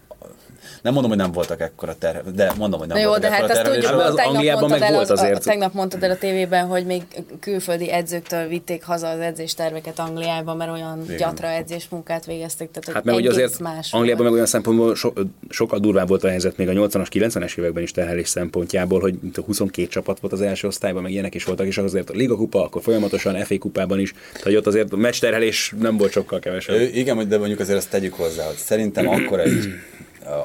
nem 0.88 0.96
mondom, 0.96 1.12
hogy 1.12 1.22
nem 1.22 1.32
voltak 1.32 1.62
ekkora 1.62 1.96
terhe, 1.98 2.22
de 2.36 2.52
mondom, 2.58 2.80
hogy 2.80 2.88
nem 2.88 2.98
Na 2.98 3.04
jó, 3.04 3.10
voltak 3.10 3.30
de 3.30 3.36
hát 3.36 3.52
azt 3.52 3.62
tudjuk, 3.62 3.86
hogy 3.86 4.02
az 4.02 4.16
Angliában 4.16 4.70
meg 4.70 4.92
volt 4.92 5.10
az, 5.10 5.20
azért. 5.20 5.44
Tegnap 5.44 5.74
mondtad 5.74 6.04
el 6.04 6.12
a 6.12 6.18
tévében, 6.18 6.66
hogy 6.66 6.86
még 6.86 7.02
külföldi 7.40 7.92
edzőktől 7.92 8.48
vitték 8.48 8.84
haza 8.84 9.08
az 9.08 9.20
edzésterveket 9.20 10.00
Angliában, 10.00 10.58
mert 10.58 10.72
olyan 10.72 11.02
Igen. 11.04 11.18
gyatra 11.18 11.48
edzésmunkát 11.48 12.26
végeztek. 12.26 12.72
Tehát, 12.72 12.94
hát 12.94 13.04
mert 13.04 13.18
ugye 13.18 13.30
azért 13.30 13.60
más 13.60 13.94
Angliában 13.94 14.24
meg 14.24 14.34
olyan 14.34 14.46
szempontból 14.46 14.96
so, 14.96 15.12
sokkal 15.50 15.80
durvább 15.80 16.08
volt 16.08 16.24
a 16.24 16.28
helyzet 16.28 16.58
még 16.58 16.68
a 16.68 16.72
80-as, 16.72 17.08
90-es 17.12 17.58
években 17.58 17.84
is 17.84 17.92
terhelés 17.92 18.28
szempontjából, 18.28 19.00
hogy 19.00 19.16
22 19.46 19.88
csapat 19.88 20.20
volt 20.20 20.34
az 20.34 20.42
első 20.42 20.68
osztályban, 20.68 21.02
meg 21.02 21.12
ilyenek 21.12 21.36
is 21.36 21.44
voltak, 21.44 21.66
és 21.66 21.78
azért 21.78 22.10
a 22.10 22.14
Liga 22.14 22.36
kupa, 22.36 22.64
akkor 22.64 22.82
folyamatosan 22.82 23.44
FA 23.44 23.58
kupában 23.58 24.00
is, 24.00 24.14
tehát 24.44 24.60
ott 24.60 24.68
azért 24.68 24.94
a 24.94 25.10
terhelés 25.20 25.74
nem 25.80 25.98
volt 25.98 26.12
sokkal 26.12 26.40
kevesebb. 26.40 26.80
Igen, 26.94 27.30
de 27.30 27.38
mondjuk 27.38 27.60
azért 27.60 27.78
azt 27.78 27.90
tegyük 27.90 28.14
hozzá, 28.14 28.46
hogy 28.46 28.56
szerintem 28.56 29.08
akkor 29.18 29.40
egy 29.40 29.74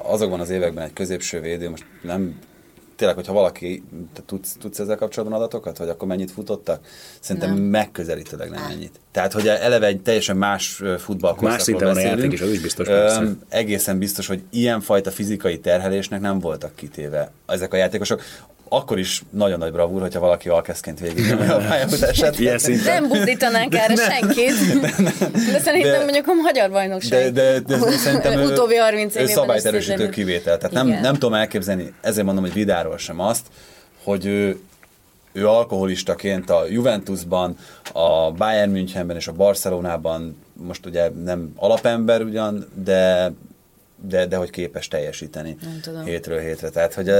azokban 0.02 0.40
az 0.40 0.50
években 0.50 0.84
egy 0.84 0.92
középső 0.92 1.40
védő, 1.40 1.70
most 1.70 1.84
nem 2.02 2.38
tényleg, 2.96 3.16
hogyha 3.16 3.32
valaki, 3.32 3.82
te 4.12 4.22
tudsz, 4.26 4.56
tudsz 4.60 4.78
ezzel 4.78 4.96
kapcsolatban 4.96 5.38
adatokat, 5.38 5.78
hogy 5.78 5.88
akkor 5.88 6.08
mennyit 6.08 6.30
futottak? 6.30 6.86
Szerintem 7.20 7.54
nem. 7.54 7.62
megközelítőleg 7.62 8.50
nem 8.50 8.64
ennyit. 8.70 9.00
Tehát, 9.10 9.32
hogy 9.32 9.48
eleve 9.48 9.86
egy 9.86 10.00
teljesen 10.00 10.36
más 10.36 10.82
futballkorszakról 10.98 11.50
Más 11.50 11.62
szinten 11.62 11.86
van 11.88 11.96
a 11.96 12.00
játék 12.00 12.32
is, 12.32 12.40
az 12.40 12.50
is 12.50 12.60
biztos. 12.60 12.86
Persze. 12.86 13.24
Egészen 13.48 13.98
biztos, 13.98 14.26
hogy 14.26 14.42
ilyenfajta 14.50 15.10
fizikai 15.10 15.58
terhelésnek 15.58 16.20
nem 16.20 16.38
voltak 16.38 16.74
kitéve 16.74 17.30
ezek 17.46 17.72
a 17.72 17.76
játékosok 17.76 18.22
akkor 18.72 18.98
is 18.98 19.22
nagyon 19.30 19.58
nagy 19.58 19.72
bravúr, 19.72 20.00
hogyha 20.00 20.20
valaki 20.20 20.48
alkezként 20.48 21.00
végig 21.00 21.32
a 21.32 21.56
pályafutását. 21.56 22.38
Ilyen 22.38 22.60
Nem 22.84 23.08
buzdítanánk 23.08 23.74
erre 23.74 23.94
senkit. 23.96 24.80
De, 25.52 25.58
szerintem 25.58 25.98
de, 25.98 26.04
mondjuk 26.04 26.28
a 26.28 26.34
magyar 26.34 26.70
bajnokság. 26.70 27.32
De, 27.32 27.52
de, 27.52 27.60
de, 27.60 27.78
de 27.78 27.90
szerintem 27.90 28.38
ő, 28.38 28.46
utóbbi 28.46 28.74
30 28.74 29.16
ő 29.16 29.26
szabályt 29.26 29.64
erősítő 29.64 30.08
kivétel. 30.08 30.58
Tehát 30.58 30.72
nem, 30.72 30.88
nem 30.88 31.12
tudom 31.12 31.34
elképzelni, 31.34 31.92
ezért 32.00 32.26
mondom, 32.26 32.44
hogy 32.44 32.52
Vidáról 32.52 32.98
sem 32.98 33.20
azt, 33.20 33.46
hogy 34.04 34.26
ő, 34.26 34.58
ő 35.32 35.48
alkoholistaként 35.48 36.50
a 36.50 36.64
Juventusban, 36.68 37.56
a 37.92 38.30
Bayern 38.30 38.70
Münchenben 38.70 39.16
és 39.16 39.28
a 39.28 39.32
Barcelonában 39.32 40.36
most 40.52 40.86
ugye 40.86 41.10
nem 41.24 41.52
alapember 41.56 42.22
ugyan, 42.22 42.68
de 42.84 43.32
de, 44.08 44.26
de 44.26 44.36
hogy 44.36 44.50
képes 44.50 44.88
teljesíteni 44.88 45.56
hétről 46.04 46.38
hétre. 46.38 46.68
Tehát, 46.68 46.94
hogy 46.94 47.12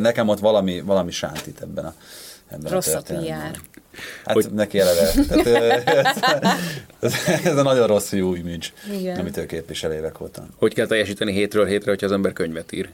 nekem 0.00 0.28
ott 0.28 0.38
valami, 0.38 0.80
valami 0.80 1.10
sántít 1.10 1.60
ebben 1.60 1.84
a 1.84 1.94
ebben 2.48 2.72
Rossz 2.72 2.94
a, 2.94 2.98
a 2.98 3.02
PR. 3.02 3.30
Hát 4.24 4.34
hogy... 4.34 4.50
neki 4.52 4.80
eleve. 4.80 5.12
Tehát, 5.28 5.46
ez, 7.00 7.14
ez, 7.44 7.56
a 7.56 7.62
nagyon 7.62 7.86
rossz 7.86 8.12
jó 8.12 8.34
image, 8.34 8.66
Igen. 8.92 9.18
amit 9.18 9.36
ő 9.36 9.46
képvisel 9.46 9.92
évek 9.92 10.20
óta. 10.20 10.46
Hogy 10.56 10.74
kell 10.74 10.86
teljesíteni 10.86 11.32
hétről 11.32 11.66
hétre, 11.66 11.90
hogyha 11.90 12.06
az 12.06 12.12
ember 12.12 12.32
könyvet 12.32 12.72
ír? 12.72 12.90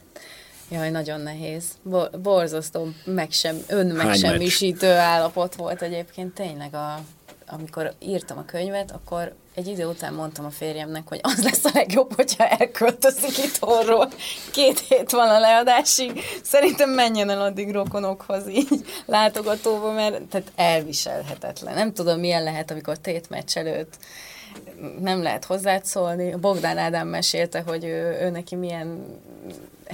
Jaj, 0.70 0.90
nagyon 0.90 1.20
nehéz. 1.20 1.64
Bo- 1.82 2.20
borzasztó, 2.20 2.88
meg 3.04 3.30
sem, 3.30 3.56
ön 3.68 3.86
megsemmisítő 3.86 4.90
állapot 4.90 5.54
volt 5.54 5.82
egyébként 5.82 6.34
tényleg 6.34 6.74
a 6.74 7.00
amikor 7.46 7.92
írtam 7.98 8.38
a 8.38 8.44
könyvet, 8.44 8.90
akkor 8.90 9.32
egy 9.54 9.66
idő 9.66 9.86
után 9.86 10.14
mondtam 10.14 10.44
a 10.44 10.50
férjemnek, 10.50 11.08
hogy 11.08 11.20
az 11.22 11.42
lesz 11.42 11.64
a 11.64 11.70
legjobb, 11.74 12.14
hogyha 12.14 12.48
elköltözik 12.48 13.38
itthonról. 13.38 14.08
Két 14.52 14.78
hét 14.78 15.10
van 15.10 15.28
a 15.28 15.38
leadásig. 15.38 16.20
Szerintem 16.42 16.90
menjen 16.90 17.30
el 17.30 17.40
addig 17.40 17.72
rokonokhoz 17.72 18.48
így 18.48 18.84
látogatóba, 19.06 19.92
mert 19.92 20.22
tehát 20.22 20.52
elviselhetetlen. 20.56 21.74
Nem 21.74 21.92
tudom, 21.92 22.18
milyen 22.18 22.42
lehet, 22.42 22.70
amikor 22.70 22.98
tét 22.98 23.30
meccs 23.30 23.56
előtt 23.56 23.96
nem 25.00 25.22
lehet 25.22 25.44
hozzád 25.44 25.84
szólni. 25.84 26.34
Bogdán 26.34 26.78
Ádám 26.78 27.08
mesélte, 27.08 27.60
hogy 27.66 27.84
ő, 27.84 28.18
ő 28.20 28.30
neki 28.30 28.54
milyen 28.54 29.04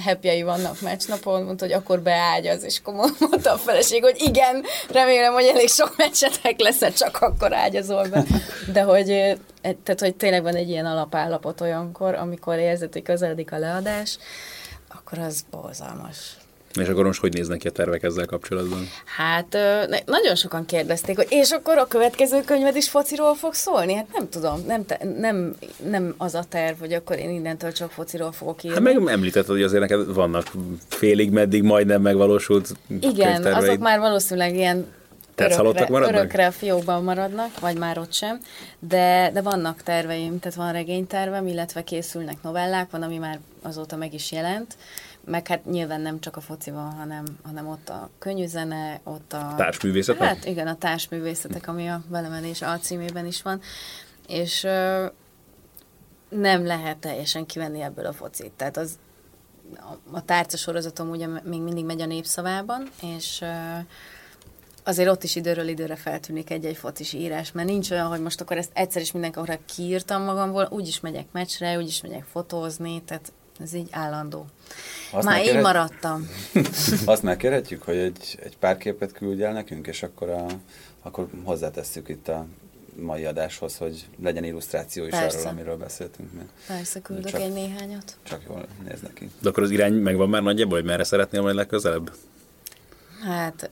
happyei 0.04 0.42
vannak 0.42 0.80
meccsnapon, 0.80 1.42
mondta, 1.42 1.64
hogy 1.64 1.74
akkor 1.74 2.00
beágyaz, 2.00 2.64
és 2.64 2.78
akkor 2.78 3.10
mondta 3.18 3.52
a 3.52 3.56
feleség, 3.56 4.02
hogy 4.02 4.16
igen, 4.18 4.64
remélem, 4.90 5.32
hogy 5.32 5.44
elég 5.44 5.68
sok 5.68 5.94
meccsetek 5.96 6.60
lesz, 6.60 6.94
csak 6.94 7.16
akkor 7.16 7.52
ágyazol 7.52 8.08
be. 8.08 8.24
De 8.72 8.82
hogy, 8.82 9.10
eh, 9.10 9.36
tehát, 9.60 10.00
hogy 10.00 10.14
tényleg 10.16 10.42
van 10.42 10.54
egy 10.54 10.68
ilyen 10.68 10.86
alapállapot 10.86 11.60
olyankor, 11.60 12.14
amikor 12.14 12.58
érzed, 12.58 12.92
hogy 12.92 13.02
közeledik 13.02 13.52
a 13.52 13.58
leadás, 13.58 14.18
akkor 14.88 15.18
az 15.18 15.44
borzalmas. 15.50 16.36
És 16.80 16.88
akkor 16.88 17.04
most 17.04 17.20
hogy 17.20 17.32
néznek 17.32 17.58
ki 17.58 17.68
a 17.68 17.70
tervek 17.70 18.02
ezzel 18.02 18.26
kapcsolatban? 18.26 18.88
Hát 19.16 19.56
nagyon 20.06 20.34
sokan 20.34 20.64
kérdezték, 20.64 21.16
hogy 21.16 21.26
és 21.30 21.50
akkor 21.50 21.78
a 21.78 21.86
következő 21.86 22.40
könyved 22.44 22.76
is 22.76 22.88
fociról 22.88 23.34
fog 23.34 23.54
szólni? 23.54 23.94
Hát 23.94 24.06
nem 24.12 24.28
tudom, 24.28 24.64
nem, 24.66 24.86
te, 24.86 24.98
nem, 25.18 25.54
nem 25.90 26.14
az 26.16 26.34
a 26.34 26.44
terv, 26.48 26.78
hogy 26.78 26.92
akkor 26.92 27.18
én 27.18 27.30
innentől 27.30 27.72
csak 27.72 27.90
fociról 27.90 28.32
fogok 28.32 28.62
írni. 28.62 28.76
Hát 28.76 28.94
meg 28.94 29.12
említetted, 29.12 29.50
hogy 29.50 29.62
azért 29.62 29.80
neked 29.80 30.14
vannak 30.14 30.46
félig, 30.88 31.30
meddig 31.30 31.62
majdnem 31.62 32.02
megvalósult 32.02 32.74
Igen, 33.00 33.44
azok 33.44 33.78
már 33.78 33.98
valószínűleg 33.98 34.54
ilyen 34.54 34.86
örökre, 35.38 35.86
maradnak? 35.88 36.18
örökre 36.18 36.46
a 36.46 36.50
fiókban 36.50 37.02
maradnak, 37.02 37.60
vagy 37.60 37.78
már 37.78 37.98
ott 37.98 38.12
sem, 38.12 38.40
de, 38.78 39.30
de 39.32 39.40
vannak 39.40 39.82
terveim, 39.82 40.38
tehát 40.38 40.56
van 40.56 40.72
regénytervem, 40.72 41.46
illetve 41.46 41.84
készülnek 41.84 42.36
novellák, 42.42 42.90
van, 42.90 43.02
ami 43.02 43.18
már 43.18 43.38
azóta 43.62 43.96
meg 43.96 44.14
is 44.14 44.32
jelent, 44.32 44.76
meg 45.28 45.46
hát 45.46 45.64
nyilván 45.64 46.00
nem 46.00 46.20
csak 46.20 46.36
a 46.36 46.40
foci 46.40 46.70
van, 46.70 46.92
hanem, 46.92 47.24
hanem 47.42 47.68
ott 47.68 47.88
a 47.88 48.10
könyvzene, 48.18 49.00
ott 49.04 49.32
a... 49.32 49.54
Társművészetek? 49.56 50.28
Hát 50.28 50.44
igen, 50.44 50.66
a 50.66 50.76
társművészetek, 50.76 51.68
ami 51.68 51.88
a 51.88 52.02
Velemenés 52.08 52.62
alcímében 52.62 53.26
is 53.26 53.42
van, 53.42 53.60
és 54.28 54.64
ö, 54.64 55.06
nem 56.28 56.66
lehet 56.66 56.96
teljesen 56.96 57.46
kivenni 57.46 57.80
ebből 57.80 58.06
a 58.06 58.12
focit. 58.12 58.52
Tehát 58.52 58.76
az, 58.76 58.98
a, 59.76 60.16
a 60.16 60.24
tárca 60.24 60.56
sorozatom 60.56 61.10
ugye 61.10 61.26
még 61.26 61.60
mindig 61.60 61.84
megy 61.84 62.00
a 62.00 62.06
népszavában, 62.06 62.88
és 63.02 63.40
ö, 63.40 63.78
azért 64.84 65.08
ott 65.08 65.22
is 65.22 65.36
időről 65.36 65.68
időre 65.68 65.96
feltűnik 65.96 66.50
egy-egy 66.50 66.76
focis 66.76 67.12
írás, 67.12 67.52
mert 67.52 67.68
nincs 67.68 67.90
olyan, 67.90 68.06
hogy 68.06 68.20
most 68.20 68.40
akkor 68.40 68.56
ezt 68.56 68.70
egyszer 68.72 69.02
is 69.02 69.12
mindenkorra 69.12 69.58
kiírtam 69.74 70.22
magamból, 70.22 70.68
úgyis 70.70 71.00
megyek 71.00 71.26
meccsre, 71.32 71.76
úgyis 71.76 72.00
megyek 72.00 72.24
fotózni, 72.24 73.02
tehát 73.02 73.32
ez 73.60 73.72
így 73.72 73.88
állandó. 73.90 74.46
Azt 75.10 75.26
Már 75.26 75.44
én 75.44 75.60
maradtam. 75.60 76.28
Azt 77.04 77.22
megkérhetjük, 77.22 77.82
hogy 77.82 77.96
egy, 77.96 78.38
egy 78.42 78.56
pár 78.58 78.76
képet 78.76 79.12
küldj 79.12 79.42
el 79.42 79.52
nekünk, 79.52 79.86
és 79.86 80.02
akkor, 80.02 80.30
a, 80.30 80.46
akkor 81.02 81.28
hozzátesszük 81.44 82.08
itt 82.08 82.28
a 82.28 82.46
mai 82.96 83.24
adáshoz, 83.24 83.76
hogy 83.76 84.06
legyen 84.22 84.44
illusztráció 84.44 85.04
is 85.04 85.10
Persze. 85.10 85.38
arról, 85.38 85.50
amiről 85.50 85.76
beszéltünk. 85.76 86.32
Mert 86.32 86.48
Persze, 86.66 87.00
küldök 87.00 87.30
csak, 87.30 87.40
egy 87.40 87.52
néhányat. 87.52 88.16
Csak 88.22 88.42
jól 88.48 88.66
néz 88.84 89.00
neki. 89.00 89.30
De 89.40 89.48
akkor 89.48 89.62
az 89.62 89.70
irány 89.70 89.92
megvan 89.92 90.28
már 90.28 90.42
nagyjából, 90.42 90.78
hogy 90.78 90.86
merre 90.86 91.04
szeretnél 91.04 91.42
majd 91.42 91.54
legközelebb? 91.54 92.12
Hát 93.22 93.70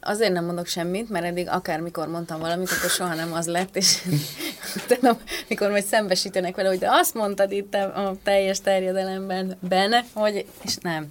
azért 0.00 0.32
nem 0.32 0.44
mondok 0.44 0.66
semmit, 0.66 1.08
mert 1.08 1.24
eddig 1.24 1.48
akármikor 1.48 2.08
mondtam 2.08 2.40
valamit, 2.40 2.70
akkor 2.70 2.90
soha 2.90 3.14
nem 3.14 3.32
az 3.32 3.46
lett, 3.46 3.76
és 3.76 3.98
utána, 4.84 5.18
mikor 5.48 5.70
majd 5.70 5.84
szembesítenek 5.84 6.56
vele, 6.56 6.68
hogy 6.68 6.78
de 6.78 6.88
azt 6.90 7.14
mondtad 7.14 7.52
itt 7.52 7.74
a 7.74 8.14
teljes 8.22 8.60
terjedelemben 8.60 9.56
benne, 9.60 10.04
hogy, 10.12 10.44
és 10.64 10.76
nem. 10.76 11.06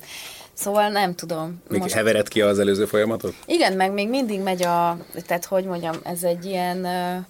Szóval 0.53 0.89
nem 0.89 1.15
tudom. 1.15 1.61
Még 1.69 1.79
most... 1.79 1.93
hevered 1.93 2.27
ki 2.27 2.41
az 2.41 2.59
előző 2.59 2.85
folyamatot? 2.85 3.33
Igen, 3.45 3.73
meg 3.73 3.91
még 3.91 4.09
mindig 4.09 4.39
megy 4.39 4.63
a, 4.63 4.97
tehát 5.25 5.45
hogy 5.45 5.65
mondjam, 5.65 5.95
ez 6.03 6.23
egy 6.23 6.45
ilyen 6.45 6.77
uh, 6.77 7.25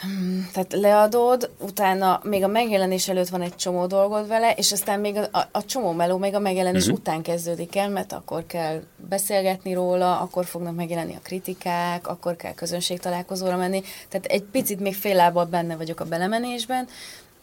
Hmm, 0.00 0.48
tehát 0.52 0.72
leadod, 0.72 1.50
utána 1.58 2.20
még 2.22 2.42
a 2.42 2.46
megjelenés 2.46 3.08
előtt 3.08 3.28
van 3.28 3.42
egy 3.42 3.56
csomó 3.56 3.86
dolgod 3.86 4.28
vele, 4.28 4.52
és 4.52 4.72
aztán 4.72 5.00
még 5.00 5.16
a, 5.16 5.38
a, 5.38 5.48
a 5.52 5.64
csomó 5.64 5.92
meló 5.92 6.18
még 6.18 6.34
a 6.34 6.38
megjelenés 6.38 6.82
uh-huh. 6.82 6.98
után 6.98 7.22
kezdődik 7.22 7.76
el, 7.76 7.88
mert 7.88 8.12
akkor 8.12 8.46
kell 8.46 8.82
beszélgetni 9.08 9.74
róla, 9.74 10.20
akkor 10.20 10.44
fognak 10.44 10.74
megjelenni 10.74 11.14
a 11.14 11.20
kritikák, 11.22 12.08
akkor 12.08 12.36
kell 12.36 12.54
közönség 12.54 13.00
találkozóra 13.00 13.56
menni. 13.56 13.82
Tehát 14.08 14.26
egy 14.26 14.42
picit 14.42 14.80
még 14.80 14.94
fél 14.94 15.14
lábbal 15.14 15.44
benne 15.44 15.76
vagyok 15.76 16.00
a 16.00 16.04
belemenésben, 16.04 16.88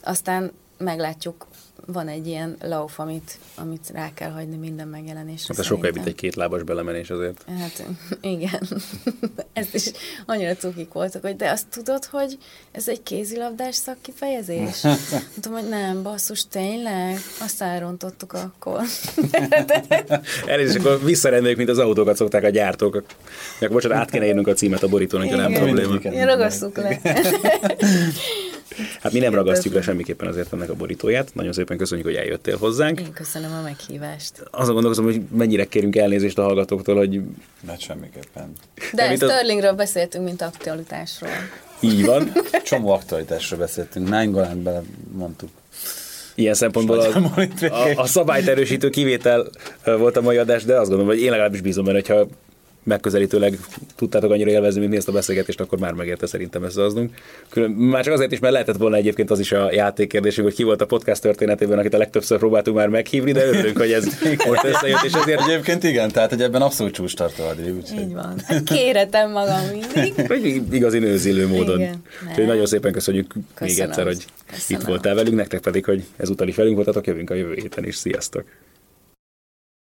aztán 0.03 0.51
meglátjuk, 0.77 1.47
van 1.85 2.07
egy 2.07 2.27
ilyen 2.27 2.55
lauf, 2.61 2.99
amit, 2.99 3.37
amit 3.55 3.89
rá 3.93 4.13
kell 4.13 4.29
hagyni 4.29 4.55
minden 4.55 4.87
megjelenésre. 4.87 5.53
Hát 5.57 5.65
sokkal 5.65 5.91
jobb, 5.95 6.07
egy 6.07 6.15
kétlábas 6.15 6.63
belemenés 6.63 7.09
azért. 7.09 7.45
Hát 7.59 7.85
igen. 8.21 8.67
ez 9.53 9.67
is 9.71 9.91
annyira 10.25 10.55
cukik 10.55 10.93
voltak, 10.93 11.21
hogy 11.21 11.35
de 11.35 11.49
azt 11.49 11.65
tudod, 11.67 12.05
hogy 12.05 12.37
ez 12.71 12.89
egy 12.89 13.03
kézilabdás 13.03 13.75
szakkifejezés? 13.75 14.81
Mondtam, 14.81 15.51
hogy 15.51 15.69
nem, 15.69 16.03
basszus, 16.03 16.47
tényleg? 16.47 17.17
Azt 17.41 17.61
elrontottuk 17.61 18.33
akkor. 18.33 18.81
Elég, 20.45 20.77
akkor 20.79 21.03
visszarendeljük, 21.03 21.57
mint 21.57 21.69
az 21.69 21.77
autókat 21.77 22.15
szokták 22.15 22.43
a 22.43 22.49
gyártók. 22.49 23.03
Meg 23.59 23.71
bocsánat, 23.71 23.97
át 23.97 24.11
kéne 24.11 24.25
írnunk 24.25 24.47
a 24.47 24.53
címet 24.53 24.83
a 24.83 24.87
borítónak, 24.87 25.29
de 25.29 25.35
nem 25.35 25.51
probléma. 25.51 25.95
Én 25.95 26.25
ragasszuk 26.25 26.77
le. 26.77 26.99
Hát 29.01 29.11
mi 29.11 29.19
nem 29.19 29.33
ragasztjuk 29.33 29.73
le 29.73 29.81
semmiképpen 29.81 30.27
azért 30.27 30.53
ennek 30.53 30.69
a 30.69 30.73
borítóját. 30.73 31.29
Nagyon 31.33 31.53
szépen 31.53 31.74
köszönjük, 31.77 32.07
hogy 32.07 32.15
eljöttél 32.15 32.57
hozzánk. 32.57 32.99
Én 32.99 33.13
köszönöm 33.13 33.51
a 33.51 33.61
meghívást. 33.61 34.43
Azon 34.51 34.73
gondolkozom, 34.73 35.05
hogy 35.05 35.21
mennyire 35.31 35.65
kérünk 35.65 35.95
elnézést 35.95 36.37
a 36.37 36.43
hallgatóktól, 36.43 36.95
hogy... 36.95 37.21
Mert 37.65 37.79
semmiképpen. 37.79 38.51
De, 38.93 39.07
De 39.07 39.15
Sterlingről 39.15 39.69
a... 39.69 39.75
beszéltünk, 39.75 40.25
mint 40.25 40.41
aktualitásról. 40.41 41.31
Így 41.79 42.05
van. 42.05 42.31
Csomó 42.63 42.91
aktualitásról 42.91 43.59
beszéltünk. 43.59 44.09
Nine 44.09 44.55
bele 44.55 44.81
mondtuk. 45.11 45.49
Ilyen 46.35 46.53
szempontból 46.53 46.99
a, 46.99 47.17
a, 47.69 48.01
a 48.01 48.05
szabályt 48.05 48.47
erősítő 48.47 48.89
kivétel 48.89 49.49
volt 49.83 50.17
a 50.17 50.21
mai 50.21 50.37
adás, 50.37 50.63
de 50.63 50.73
azt 50.79 50.89
gondolom, 50.89 51.13
hogy 51.13 51.21
én 51.21 51.29
legalábbis 51.31 51.61
bízom 51.61 51.85
benne, 51.85 51.97
hogyha 51.97 52.27
megközelítőleg 52.85 53.59
tudtátok 53.95 54.31
annyira 54.31 54.49
élvezni, 54.49 54.79
mint 54.79 54.91
mi 54.91 54.97
ezt 54.97 55.07
a 55.07 55.11
beszélgetést, 55.11 55.59
akkor 55.59 55.79
már 55.79 55.93
megérte 55.93 56.25
szerintem 56.25 56.63
összehoznunk. 56.63 57.13
Külön, 57.49 57.71
már 57.71 58.03
csak 58.03 58.13
azért 58.13 58.31
is, 58.31 58.39
mert 58.39 58.53
lehetett 58.53 58.77
volna 58.77 58.95
egyébként 58.95 59.31
az 59.31 59.39
is 59.39 59.51
a 59.51 59.71
játékkérdésünk, 59.73 60.47
hogy 60.47 60.55
ki 60.55 60.63
volt 60.63 60.81
a 60.81 60.85
podcast 60.85 61.21
történetében, 61.21 61.79
akit 61.79 61.93
a 61.93 61.97
legtöbbször 61.97 62.37
próbáltunk 62.37 62.77
már 62.77 62.87
meghívni, 62.87 63.31
de 63.31 63.45
örülünk, 63.45 63.77
hogy 63.77 63.91
ez 63.91 64.05
most 64.47 64.63
összejött, 64.63 65.03
és 65.03 65.13
ezért... 65.13 65.41
Egyébként 65.41 65.83
igen, 65.83 66.11
tehát 66.11 66.29
hogy 66.29 66.41
ebben 66.41 66.61
abszolút 66.61 66.93
csúcs 66.93 67.15
tartó 67.15 67.43
Adri, 67.43 67.69
úgyhogy... 67.71 67.99
Így 67.99 68.13
van. 68.13 68.33
Hát 68.45 68.63
kéretem 68.63 69.31
magam 69.31 69.61
mindig. 69.71 70.73
Igazi 70.73 70.99
nőzillő 70.99 71.47
módon. 71.47 71.79
Igen, 71.79 72.01
úgyhogy 72.29 72.45
nagyon 72.45 72.65
szépen 72.65 72.91
köszönjük 72.91 73.27
Köszönöm. 73.27 73.75
még 73.75 73.79
egyszer, 73.79 74.05
hogy 74.05 74.25
Köszönöm. 74.51 74.81
itt 74.81 74.87
voltál 74.87 75.15
velünk, 75.15 75.35
nektek 75.35 75.61
pedig, 75.61 75.85
hogy 75.85 76.03
ezúttal 76.17 76.47
is 76.47 76.55
velünk 76.55 76.75
voltatok, 76.75 77.07
jövünk 77.07 77.29
a 77.29 77.33
jövő 77.33 77.53
héten 77.53 77.85
is. 77.85 77.95
Sziasztok! 77.95 78.45